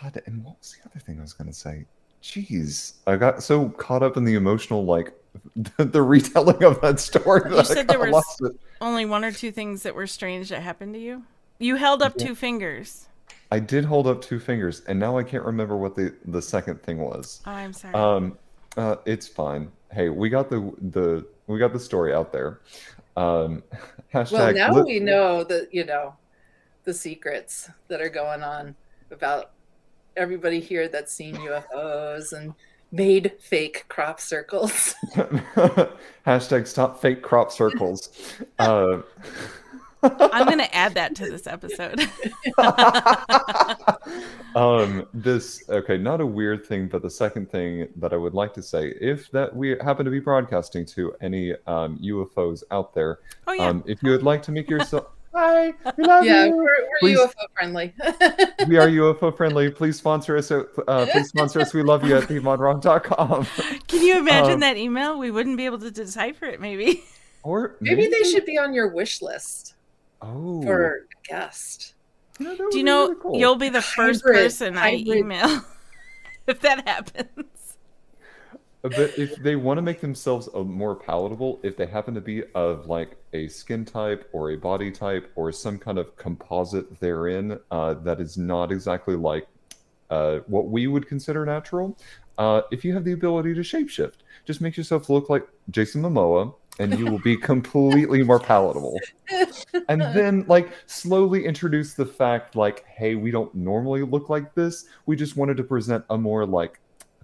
God, 0.00 0.20
and 0.26 0.44
what 0.44 0.58
was 0.58 0.76
the 0.76 0.90
other 0.90 1.00
thing 1.00 1.18
I 1.18 1.22
was 1.22 1.32
going 1.32 1.48
to 1.48 1.56
say? 1.56 1.86
Jeez, 2.22 2.94
I 3.06 3.16
got 3.16 3.42
so 3.42 3.68
caught 3.70 4.02
up 4.02 4.16
in 4.16 4.24
the 4.24 4.34
emotional, 4.34 4.84
like 4.84 5.12
the, 5.76 5.84
the 5.84 6.02
retelling 6.02 6.62
of 6.62 6.80
that 6.80 7.00
story. 7.00 7.42
You 7.50 7.56
that 7.56 7.66
said 7.66 7.88
there 7.88 7.98
was 7.98 8.42
only 8.80 9.04
one 9.04 9.24
or 9.24 9.32
two 9.32 9.50
things 9.50 9.82
that 9.82 9.94
were 9.94 10.06
strange 10.06 10.48
that 10.50 10.62
happened 10.62 10.94
to 10.94 11.00
you. 11.00 11.22
You 11.58 11.76
held 11.76 12.02
up 12.02 12.14
yeah. 12.16 12.26
two 12.26 12.34
fingers. 12.34 13.08
I 13.50 13.58
did 13.58 13.84
hold 13.84 14.06
up 14.06 14.22
two 14.22 14.40
fingers, 14.40 14.82
and 14.88 14.98
now 14.98 15.18
I 15.18 15.22
can't 15.22 15.44
remember 15.44 15.76
what 15.76 15.94
the 15.94 16.14
the 16.24 16.42
second 16.42 16.82
thing 16.82 16.98
was. 16.98 17.40
Oh, 17.46 17.50
I'm 17.50 17.72
sorry. 17.72 17.94
Um, 17.94 18.38
uh, 18.76 18.96
it's 19.04 19.28
fine. 19.28 19.70
Hey, 19.92 20.08
we 20.08 20.28
got 20.28 20.48
the 20.48 20.72
the 20.80 21.26
we 21.46 21.58
got 21.58 21.72
the 21.72 21.80
story 21.80 22.14
out 22.14 22.32
there. 22.32 22.60
Um, 23.16 23.62
hashtag. 24.14 24.32
Well, 24.32 24.54
now 24.54 24.72
li- 24.72 24.94
we 24.94 25.00
know 25.00 25.44
that 25.44 25.68
you 25.72 25.84
know 25.84 26.14
the 26.84 26.94
secrets 26.94 27.70
that 27.88 28.00
are 28.00 28.08
going 28.08 28.42
on 28.42 28.74
about 29.10 29.52
everybody 30.16 30.60
here 30.60 30.88
that's 30.88 31.12
seen 31.12 31.36
UFOs 31.36 32.32
and 32.32 32.54
made 32.90 33.32
fake 33.40 33.86
crop 33.88 34.20
circles. 34.20 34.94
Hashtag 36.26 36.66
stop 36.66 37.00
fake 37.00 37.22
crop 37.22 37.50
circles. 37.50 38.10
Uh, 38.58 39.02
I'm 40.02 40.46
going 40.46 40.58
to 40.58 40.74
add 40.74 40.94
that 40.94 41.14
to 41.16 41.30
this 41.30 41.46
episode. 41.46 42.00
um, 44.56 45.06
this 45.14 45.62
okay, 45.68 45.96
not 45.96 46.20
a 46.20 46.26
weird 46.26 46.66
thing, 46.66 46.88
but 46.88 47.02
the 47.02 47.10
second 47.10 47.50
thing 47.50 47.88
that 47.96 48.12
I 48.12 48.16
would 48.16 48.34
like 48.34 48.52
to 48.54 48.62
say, 48.62 48.94
if 49.00 49.30
that 49.32 49.54
we 49.54 49.76
happen 49.80 50.04
to 50.04 50.10
be 50.10 50.20
broadcasting 50.20 50.84
to 50.86 51.14
any 51.20 51.52
um, 51.66 51.98
UFOs 51.98 52.62
out 52.70 52.94
there, 52.94 53.20
oh, 53.46 53.52
yeah. 53.52 53.68
um, 53.68 53.84
if 53.86 54.02
you 54.02 54.10
would 54.10 54.22
like 54.22 54.42
to 54.42 54.52
make 54.52 54.68
yourself 54.68 55.06
Hi, 55.34 55.72
we 55.96 56.04
love 56.04 56.26
yeah, 56.26 56.44
you. 56.44 56.56
we're, 56.56 56.68
we're 57.00 57.16
UFO 57.16 57.32
friendly. 57.54 57.94
we 58.68 58.76
are 58.76 58.86
UFO 58.86 59.34
friendly. 59.34 59.70
Please 59.70 59.96
sponsor 59.96 60.36
us. 60.36 60.50
Uh, 60.50 60.66
please 61.10 61.28
sponsor 61.28 61.60
us. 61.60 61.72
We 61.72 61.82
love 61.82 62.04
you 62.04 62.18
at 62.18 62.24
themodrock.com. 62.24 63.46
Can 63.88 64.02
you 64.02 64.18
imagine 64.18 64.54
um, 64.54 64.60
that 64.60 64.76
email? 64.76 65.18
We 65.18 65.30
wouldn't 65.30 65.56
be 65.56 65.64
able 65.64 65.78
to 65.78 65.90
decipher 65.90 66.44
it, 66.44 66.60
maybe. 66.60 67.02
Or 67.44 67.76
maybe, 67.80 67.96
maybe 67.96 68.10
they 68.10 68.30
should 68.30 68.44
be 68.44 68.58
on 68.58 68.74
your 68.74 68.88
wish 68.88 69.22
list. 69.22 69.74
Oh, 70.22 70.62
for 70.62 70.86
a 70.96 71.28
guest. 71.28 71.94
You 72.38 72.56
Do 72.56 72.78
you 72.78 72.84
know 72.84 73.08
really 73.08 73.20
cool. 73.20 73.38
you'll 73.38 73.56
be 73.56 73.68
the 73.68 73.82
first 73.82 74.22
hybrid, 74.22 74.44
person 74.44 74.74
hybrid. 74.74 75.08
I 75.08 75.18
email 75.18 75.64
if 76.46 76.60
that 76.60 76.88
happens? 76.88 77.76
but 78.82 79.16
if 79.16 79.36
they 79.36 79.54
want 79.54 79.78
to 79.78 79.82
make 79.82 80.00
themselves 80.00 80.48
a 80.54 80.64
more 80.64 80.96
palatable, 80.96 81.60
if 81.62 81.76
they 81.76 81.86
happen 81.86 82.14
to 82.14 82.20
be 82.20 82.42
of 82.54 82.86
like 82.86 83.16
a 83.32 83.46
skin 83.48 83.84
type 83.84 84.28
or 84.32 84.50
a 84.50 84.56
body 84.56 84.90
type 84.90 85.30
or 85.36 85.52
some 85.52 85.78
kind 85.78 85.98
of 85.98 86.16
composite 86.16 86.98
therein 86.98 87.58
uh, 87.70 87.94
that 87.94 88.20
is 88.20 88.36
not 88.36 88.72
exactly 88.72 89.14
like 89.14 89.46
uh, 90.10 90.40
what 90.46 90.68
we 90.68 90.88
would 90.88 91.06
consider 91.06 91.46
natural, 91.46 91.96
uh, 92.38 92.62
if 92.72 92.84
you 92.84 92.92
have 92.92 93.04
the 93.04 93.12
ability 93.12 93.54
to 93.54 93.60
shapeshift, 93.60 94.16
just 94.44 94.60
make 94.60 94.76
yourself 94.76 95.08
look 95.08 95.30
like 95.30 95.46
Jason 95.70 96.02
Momoa 96.02 96.52
and 96.78 96.98
you 96.98 97.06
will 97.06 97.18
be 97.18 97.36
completely 97.36 98.22
more 98.22 98.40
palatable. 98.40 98.98
And 99.88 100.00
then 100.14 100.44
like 100.48 100.70
slowly 100.86 101.44
introduce 101.44 101.94
the 101.94 102.06
fact 102.06 102.56
like, 102.56 102.84
hey, 102.86 103.14
we 103.14 103.30
don't 103.30 103.54
normally 103.54 104.02
look 104.02 104.28
like 104.28 104.54
this. 104.54 104.86
We 105.06 105.16
just 105.16 105.36
wanted 105.36 105.56
to 105.58 105.64
present 105.64 106.04
a 106.10 106.16
more 106.16 106.46
like 106.46 106.80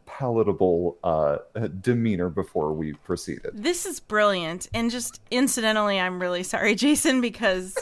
palatable 0.06 0.98
uh, 1.04 1.38
demeanor 1.80 2.28
before 2.28 2.72
we 2.72 2.92
proceeded. 2.92 3.50
This 3.54 3.86
is 3.86 4.00
brilliant. 4.00 4.68
And 4.74 4.90
just 4.90 5.20
incidentally, 5.30 5.98
I'm 5.98 6.20
really 6.20 6.42
sorry, 6.42 6.74
Jason, 6.74 7.20
because 7.20 7.76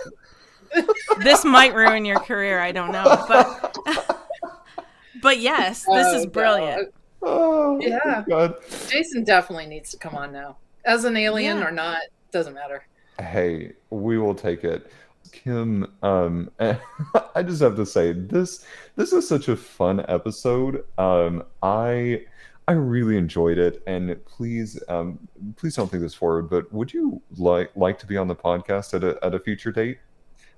this 1.19 1.45
might 1.45 1.75
ruin 1.75 2.05
your 2.05 2.21
career. 2.21 2.61
I 2.61 2.73
don't 2.73 2.93
know. 2.93 3.25
But, 3.29 3.79
but 5.23 5.41
yes, 5.41 5.85
this 5.87 6.15
is 6.15 6.27
brilliant. 6.27 6.93
Oh, 7.23 7.81
yeah. 7.81 8.25
God. 8.29 8.55
Jason 8.89 9.25
definitely 9.25 9.67
needs 9.67 9.91
to 9.91 9.97
come 9.97 10.15
on 10.15 10.33
now. 10.33 10.59
As 10.87 11.05
an 11.05 11.17
alien 11.17 11.59
yeah. 11.59 11.67
or 11.67 11.71
not, 11.73 12.01
doesn't 12.31 12.55
matter. 12.55 12.87
Hey, 13.19 13.73
we 13.91 14.19
will 14.19 14.35
take 14.35 14.63
it. 14.63 14.91
Kim, 15.33 15.93
um, 16.03 16.51
I 16.61 17.43
just 17.43 17.61
have 17.61 17.77
to 17.77 17.85
say 17.85 18.13
this 18.13 18.65
this 18.95 19.13
is 19.13 19.29
such 19.29 19.49
a 19.49 19.57
fun 19.57 20.05
episode. 20.09 20.85
Um, 20.97 21.43
I 21.63 22.25
I 22.69 22.73
really 22.73 23.17
enjoyed 23.17 23.59
it, 23.59 23.83
and 23.87 24.17
please, 24.25 24.83
um, 24.89 25.19
please 25.57 25.75
don't 25.75 25.91
think 25.91 26.03
this 26.03 26.15
forward. 26.15 26.49
But 26.49 26.73
would 26.73 26.95
you 26.95 27.21
like 27.37 27.71
like 27.77 27.99
to 27.99 28.07
be 28.07 28.17
on 28.17 28.29
the 28.29 28.37
podcast 28.37 28.95
at 28.95 29.03
a 29.03 29.19
at 29.25 29.35
a 29.35 29.41
future 29.41 29.73
date? 29.73 29.99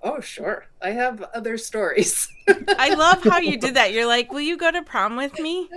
Oh, 0.03 0.20
sure. 0.20 0.66
I 0.81 0.91
have 0.91 1.23
other 1.35 1.59
stories. 1.59 2.29
I 2.79 2.95
love 2.95 3.23
how 3.23 3.39
you 3.39 3.59
did 3.59 3.75
that. 3.75 3.93
You're 3.93 4.07
like, 4.07 4.33
"Will 4.33 4.41
you 4.41 4.57
go 4.57 4.70
to 4.70 4.83
prom 4.83 5.16
with 5.16 5.39
me? 5.39 5.69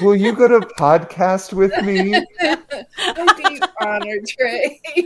will 0.00 0.14
you 0.14 0.32
go 0.32 0.46
to 0.46 0.60
podcast 0.78 1.52
with 1.52 1.72
me?" 1.84 2.14
I'd 2.14 3.36
be 3.36 3.60
honored, 3.80 4.26
Trey. 4.28 4.80
Yeah, 4.94 5.04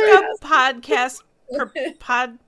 like 0.00 0.24
a 0.24 0.36
podcast 0.40 1.22
per, 1.56 1.72
pod 1.98 2.38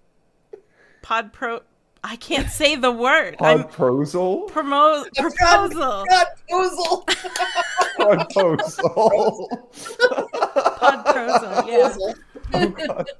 pod 1.02 1.32
pro. 1.32 1.60
I 2.04 2.16
can't 2.16 2.50
say 2.50 2.76
the 2.76 2.92
word. 2.92 3.38
Podposal? 3.38 4.50
Promo- 4.50 5.06
proposal. 5.16 6.04
Proposal. 6.06 7.06
Podposal. 7.98 9.48
Podposal. 10.78 11.66
Yeah. 11.66 11.96
Oh, 12.52 12.68
God. 12.68 13.10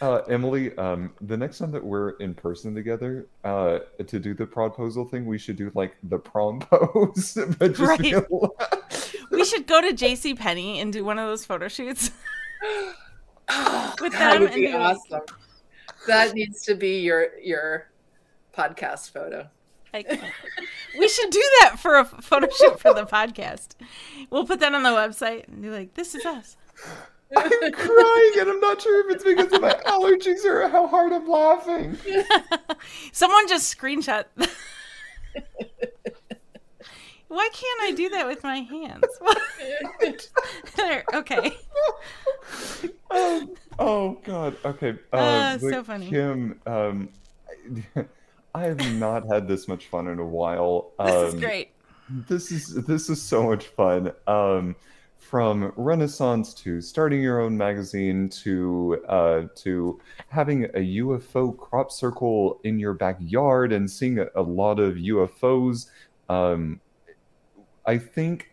Uh, 0.00 0.18
Emily, 0.28 0.76
um, 0.78 1.12
the 1.20 1.36
next 1.36 1.58
time 1.58 1.72
that 1.72 1.84
we're 1.84 2.10
in 2.10 2.32
person 2.34 2.74
together 2.74 3.26
uh, 3.44 3.80
to 4.06 4.18
do 4.20 4.32
the 4.32 4.46
proposal 4.46 5.04
thing, 5.04 5.26
we 5.26 5.38
should 5.38 5.56
do 5.56 5.72
like 5.74 5.96
the 6.04 6.18
prom 6.18 6.60
pose. 6.70 7.36
right. 7.78 8.24
we 9.30 9.44
should 9.44 9.66
go 9.66 9.80
to 9.80 9.92
J.C. 9.92 10.34
Penney 10.34 10.80
and 10.80 10.92
do 10.92 11.04
one 11.04 11.18
of 11.18 11.26
those 11.26 11.44
photo 11.44 11.68
shoots 11.68 12.10
with 14.00 14.12
that 14.12 14.38
would 14.40 14.54
be 14.54 14.72
awesome. 14.72 15.00
Like... 15.10 15.30
That 16.06 16.34
needs 16.34 16.62
to 16.62 16.74
be 16.74 17.00
your 17.00 17.38
your 17.42 17.90
podcast 18.56 19.10
photo. 19.10 19.48
we 19.94 21.08
should 21.08 21.30
do 21.30 21.42
that 21.60 21.76
for 21.78 21.96
a 21.96 22.04
photo 22.04 22.48
shoot 22.50 22.78
for 22.78 22.94
the 22.94 23.04
podcast. 23.04 23.70
We'll 24.30 24.46
put 24.46 24.60
that 24.60 24.74
on 24.74 24.82
the 24.82 24.90
website 24.90 25.48
and 25.48 25.60
be 25.60 25.70
like, 25.70 25.94
"This 25.94 26.14
is 26.14 26.24
us." 26.24 26.56
I'm 27.36 27.72
crying, 27.72 28.32
and 28.38 28.48
I'm 28.48 28.60
not 28.60 28.80
sure 28.80 29.08
if 29.08 29.16
it's 29.16 29.24
because 29.24 29.52
of 29.52 29.60
my 29.60 29.72
allergies 29.86 30.44
or 30.44 30.68
how 30.68 30.86
hard 30.86 31.12
I'm 31.12 31.28
laughing. 31.28 31.98
Someone 33.12 33.46
just 33.48 33.76
screenshot. 33.76 34.24
Why 37.28 37.48
can't 37.52 37.82
I 37.82 37.92
do 37.92 38.08
that 38.10 38.26
with 38.26 38.42
my 38.42 38.60
hands? 38.60 39.04
okay. 41.12 41.56
Um, 43.10 43.50
oh 43.78 44.18
God. 44.24 44.56
Okay. 44.64 44.94
Uh, 45.12 45.16
uh, 45.16 45.58
so 45.58 45.84
funny. 45.84 46.08
Kim, 46.08 46.58
um, 46.66 47.10
I 48.54 48.64
have 48.64 48.94
not 48.94 49.26
had 49.30 49.46
this 49.46 49.68
much 49.68 49.88
fun 49.88 50.08
in 50.08 50.18
a 50.18 50.24
while. 50.24 50.92
Um, 50.98 51.06
this 51.06 51.28
is 51.28 51.34
um, 51.34 51.40
great. 51.40 51.70
This 52.08 52.50
is 52.50 52.74
this 52.86 53.10
is 53.10 53.20
so 53.20 53.42
much 53.42 53.66
fun. 53.66 54.12
Um, 54.26 54.74
from 55.28 55.74
Renaissance 55.76 56.54
to 56.54 56.80
starting 56.80 57.20
your 57.20 57.42
own 57.42 57.54
magazine 57.54 58.30
to 58.30 59.04
uh, 59.08 59.42
to 59.56 60.00
having 60.28 60.64
a 60.64 60.96
UFO 61.02 61.54
crop 61.54 61.92
circle 61.92 62.58
in 62.64 62.78
your 62.78 62.94
backyard 62.94 63.74
and 63.74 63.90
seeing 63.90 64.20
a, 64.20 64.28
a 64.34 64.40
lot 64.40 64.80
of 64.80 64.94
UFOs. 64.94 65.90
Um, 66.30 66.80
I 67.84 67.98
think 67.98 68.52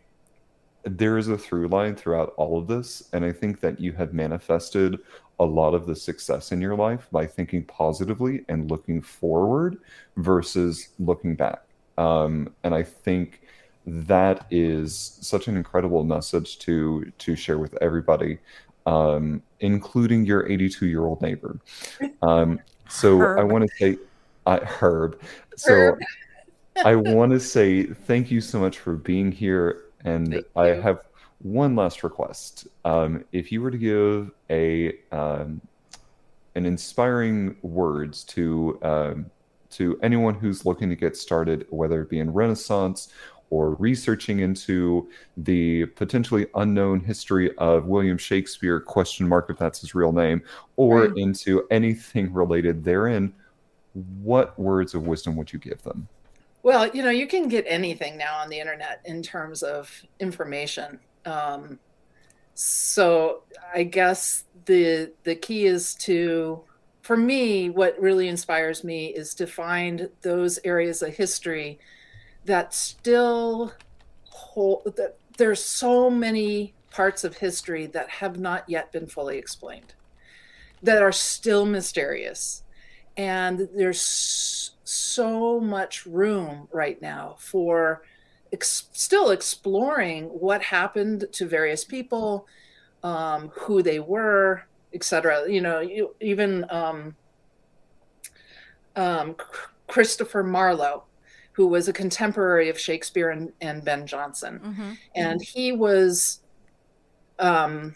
there 0.84 1.18
is 1.18 1.30
a 1.30 1.38
through 1.38 1.69
line 1.69 1.95
throughout 1.95 2.34
all 2.35 2.60
of 2.60 2.68
this, 2.68 3.07
and 3.14 3.23
I 3.23 3.31
think 3.31 3.61
that 3.61 3.80
you 3.80 3.93
have 3.93 4.14
manifested 4.14 4.99
a 5.39 5.45
lot 5.45 5.76
of 5.76 5.88
the 5.88 5.95
success 5.95 6.52
in 6.52 6.60
your 6.60 6.76
life 6.76 7.07
by 7.10 7.26
thinking 7.26 7.64
positively 7.64 8.43
and 8.49 8.69
looking 8.69 9.02
forward 9.02 9.77
versus 10.18 10.89
looking 10.99 11.35
back. 11.35 11.64
Um, 11.97 12.53
and 12.65 12.76
I 12.76 12.84
think 12.84 13.44
that 13.86 14.45
is 14.49 15.18
such 15.22 15.48
an 15.48 15.57
incredible 15.57 16.03
message 16.03 16.60
to 16.60 17.12
to 17.20 17.36
share 17.36 17.57
with 17.57 17.78
everybody, 17.82 18.40
um, 18.86 19.41
including 19.60 20.26
your 20.26 20.49
82 20.49 20.88
year 20.88 21.06
old 21.06 21.22
neighbor. 21.22 21.60
Um, 22.22 22.60
so 22.90 23.20
Herb. 23.20 23.40
I 23.40 23.44
want 23.44 23.70
to 23.70 23.76
say, 23.78 23.98
uh, 24.45 24.60
Herb. 24.60 25.20
So 25.56 25.98
I 26.84 26.95
want 26.95 27.32
to 27.32 27.40
say 27.40 27.84
thank 27.84 28.32
you 28.32 28.41
so 28.41 28.60
much 28.60 28.80
for 28.80 28.95
being 28.95 29.32
here, 29.32 29.84
and 30.03 30.44
I 30.56 30.68
have 30.68 31.02
one 31.40 31.76
last 31.76 32.03
request. 32.03 32.68
Um, 32.84 33.24
if 33.32 33.52
you 33.52 33.62
were 33.62 33.72
to 33.72 33.78
give 33.78 34.32
a 34.49 34.98
um, 35.12 35.62
an 36.56 36.66
inspiring 36.66 37.56
words 37.62 38.24
to 38.24 38.80
um, 38.82 39.32
to 39.72 39.99
anyone 40.02 40.36
who's 40.36 40.66
looking 40.66 40.90
to 40.90 40.95
get 40.95 41.18
started, 41.18 41.66
whether 41.70 42.02
it 42.02 42.10
be 42.10 42.20
in 42.20 42.32
Renaissance 42.32 43.10
or 43.49 43.76
researching 43.76 44.39
into 44.39 45.09
the 45.38 45.85
potentially 45.88 46.47
unknown 46.55 46.99
history 46.99 47.55
of 47.57 47.85
William 47.85 48.17
Shakespeare, 48.17 48.80
question 48.80 49.27
mark 49.27 49.49
if 49.49 49.57
that's 49.57 49.81
his 49.81 49.95
real 49.95 50.11
name, 50.11 50.41
or 50.76 51.01
right. 51.01 51.17
into 51.17 51.65
anything 51.72 52.34
related 52.34 52.84
therein, 52.84 53.34
what 54.22 54.57
words 54.59 54.93
of 54.93 55.07
wisdom 55.07 55.35
would 55.35 55.53
you 55.53 55.59
give 55.59 55.81
them? 55.84 56.07
Well, 56.63 56.88
you 56.88 57.03
know, 57.03 57.11
you 57.11 57.27
can 57.27 57.47
get 57.47 57.65
anything 57.67 58.17
now 58.17 58.38
on 58.38 58.49
the 58.49 58.59
internet 58.59 59.01
in 59.05 59.22
terms 59.22 59.61
of 59.61 59.91
information. 60.19 60.99
Um, 61.26 61.80
so 62.55 63.43
I 63.73 63.84
guess 63.84 64.45
the 64.65 65.11
the 65.23 65.35
key 65.35 65.65
is 65.65 65.93
to 65.95 66.61
for 67.01 67.17
me 67.17 67.69
what 67.69 67.99
really 68.01 68.27
inspires 68.27 68.84
me 68.84 69.07
is 69.07 69.35
to 69.35 69.45
find 69.45 70.09
those 70.22 70.57
areas 70.63 71.03
of 71.03 71.13
history 71.13 71.77
that 72.45 72.73
still 72.73 73.73
hold 74.30 74.95
that 74.95 75.17
there's 75.38 75.63
so 75.63 76.09
many 76.09 76.73
parts 76.91 77.23
of 77.23 77.38
history 77.38 77.88
that 77.88 78.09
have 78.09 78.39
not 78.39 78.63
yet 78.69 78.91
been 78.91 79.07
fully 79.07 79.38
explained 79.38 79.93
that 80.81 81.01
are 81.01 81.11
still 81.11 81.65
mysterious. 81.65 82.63
And 83.17 83.67
there's 83.76 84.76
so 84.84 85.59
much 85.59 86.05
room 86.05 86.67
right 86.72 87.01
now 87.01 87.35
for 87.39 88.03
ex- 88.53 88.89
still 88.93 89.31
exploring 89.31 90.26
what 90.26 90.61
happened 90.61 91.26
to 91.31 91.47
various 91.47 91.84
people 91.84 92.47
um, 93.03 93.49
who 93.53 93.81
they 93.81 93.99
were 93.99 94.63
etc 94.93 95.43
you 95.49 95.61
know 95.61 95.80
you, 95.81 96.15
even 96.22 96.65
um, 96.69 97.15
um, 98.95 99.35
christopher 99.88 100.41
marlowe 100.41 101.03
who 101.56 101.68
was 101.68 101.88
a 101.88 101.94
contemporary 101.94 102.68
of 102.68 102.77
Shakespeare 102.77 103.30
and, 103.30 103.53
and 103.61 103.84
Ben 103.84 104.06
Jonson. 104.06 104.60
Mm-hmm. 104.60 104.91
And 105.15 105.41
he 105.41 105.72
was, 105.72 106.41
um, 107.40 107.95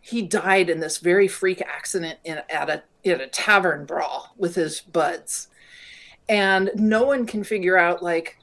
he 0.00 0.22
died 0.22 0.70
in 0.70 0.78
this 0.78 0.98
very 0.98 1.26
freak 1.26 1.60
accident 1.62 2.20
in, 2.22 2.40
at 2.48 2.70
a, 2.70 2.84
in 3.02 3.20
a 3.20 3.26
tavern 3.26 3.86
brawl 3.86 4.32
with 4.36 4.54
his 4.54 4.80
buds. 4.80 5.48
And 6.28 6.70
no 6.76 7.04
one 7.04 7.26
can 7.26 7.42
figure 7.42 7.76
out, 7.76 8.04
like, 8.04 8.38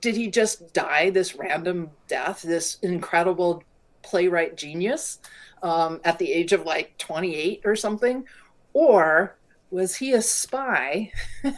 did 0.00 0.16
he 0.16 0.28
just 0.28 0.74
die 0.74 1.08
this 1.08 1.34
random 1.34 1.90
death, 2.08 2.42
this 2.42 2.78
incredible 2.82 3.62
playwright 4.02 4.54
genius 4.54 5.18
um, 5.62 5.98
at 6.04 6.18
the 6.18 6.30
age 6.30 6.52
of 6.52 6.66
like 6.66 6.98
28 6.98 7.62
or 7.64 7.74
something? 7.74 8.26
Or 8.74 9.34
was 9.70 9.96
he 9.96 10.12
a 10.12 10.20
spy 10.20 11.10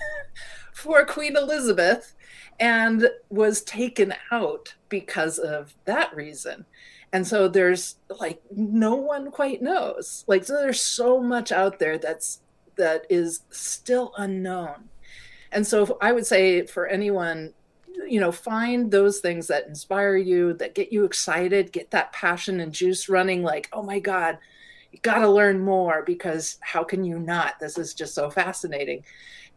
for 0.85 1.06
Queen 1.06 1.35
Elizabeth 1.35 2.15
and 2.61 3.09
was 3.31 3.62
taken 3.62 4.12
out 4.31 4.74
because 4.90 5.39
of 5.39 5.74
that 5.86 6.15
reason. 6.15 6.66
And 7.15 7.27
so 7.27 7.48
there's 7.48 7.97
like 8.20 8.43
no 8.55 8.94
one 8.94 9.31
quite 9.31 9.62
knows. 9.62 10.24
Like 10.27 10.44
so 10.44 10.61
there's 10.61 10.82
so 10.82 11.23
much 11.23 11.52
out 11.52 11.78
there 11.78 11.97
that's 11.97 12.40
that 12.77 13.06
is 13.09 13.40
still 13.48 14.12
unknown. 14.19 14.90
And 15.52 15.66
so 15.66 15.97
I 16.02 16.12
would 16.12 16.27
say 16.27 16.66
for 16.66 16.86
anyone 16.86 17.55
you 18.06 18.20
know 18.20 18.32
find 18.32 18.90
those 18.90 19.20
things 19.20 19.47
that 19.47 19.66
inspire 19.66 20.16
you 20.16 20.52
that 20.55 20.74
get 20.74 20.93
you 20.93 21.05
excited 21.05 21.70
get 21.70 21.93
that 21.93 22.12
passion 22.12 22.59
and 22.59 22.73
juice 22.73 23.09
running 23.09 23.40
like 23.40 23.69
oh 23.73 23.85
my 23.85 24.01
god 24.01 24.36
you 24.90 24.98
got 25.02 25.20
to 25.20 25.28
learn 25.28 25.61
more 25.61 26.02
because 26.05 26.59
how 26.61 26.82
can 26.82 27.05
you 27.05 27.20
not 27.20 27.55
this 27.61 27.78
is 27.78 27.94
just 27.94 28.12
so 28.12 28.28
fascinating 28.28 29.05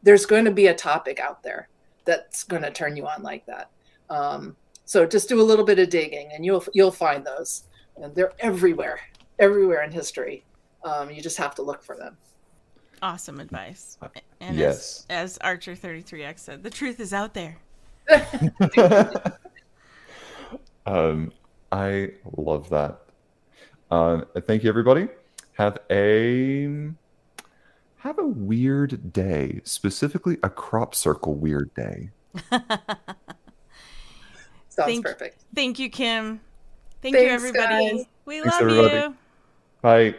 there's 0.04 0.26
going 0.26 0.46
to 0.46 0.52
be 0.52 0.68
a 0.68 0.74
topic 0.74 1.20
out 1.20 1.44
there 1.44 1.70
that's 2.06 2.44
going 2.44 2.62
to 2.62 2.72
turn 2.72 2.96
you 2.96 3.08
on 3.08 3.22
like 3.24 3.46
that. 3.46 3.70
Um, 4.10 4.56
so 4.86 5.06
just 5.06 5.28
do 5.28 5.42
a 5.42 5.44
little 5.44 5.66
bit 5.66 5.80
of 5.80 5.90
digging, 5.90 6.30
and 6.34 6.46
you'll 6.46 6.64
you'll 6.74 6.92
find 6.92 7.26
those. 7.26 7.64
And 8.02 8.14
they're 8.16 8.32
everywhere, 8.40 9.00
everywhere 9.40 9.84
in 9.84 9.92
history. 9.92 10.46
Um, 10.84 11.10
you 11.10 11.22
just 11.22 11.38
have 11.38 11.56
to 11.56 11.62
look 11.62 11.84
for 11.84 11.96
them. 11.98 12.16
Awesome 13.02 13.40
advice. 13.40 13.98
And 14.40 14.56
yes. 14.56 15.06
As, 15.10 15.34
as 15.34 15.38
Archer 15.40 15.76
33X 15.76 16.40
said, 16.40 16.64
the 16.64 16.70
truth 16.70 17.00
is 17.00 17.14
out 17.14 17.34
there. 17.34 17.58
um, 20.86 21.32
I 21.72 22.12
love 22.38 22.70
that. 22.70 23.00
Uh, 23.92 24.22
thank 24.46 24.64
you, 24.64 24.70
everybody. 24.70 25.08
Have 25.54 25.80
a 25.90 26.92
have 27.98 28.20
a 28.20 28.26
weird 28.26 29.12
day, 29.12 29.62
specifically 29.64 30.38
a 30.44 30.50
crop 30.50 30.94
circle 30.96 31.36
weird 31.36 31.74
day. 31.74 32.10
Sounds 34.70 34.90
thank, 34.90 35.06
perfect. 35.06 35.44
Thank 35.56 35.80
you, 35.80 35.90
Kim. 35.90 36.40
Thank 37.02 37.16
Thanks, 37.16 37.30
you, 37.30 37.30
everybody. 37.30 37.98
Guys. 37.98 38.06
We 38.26 38.42
Thanks, 38.42 38.62
love 38.62 38.62
everybody. 38.62 38.96
you. 38.96 39.16
Bye. 39.82 40.16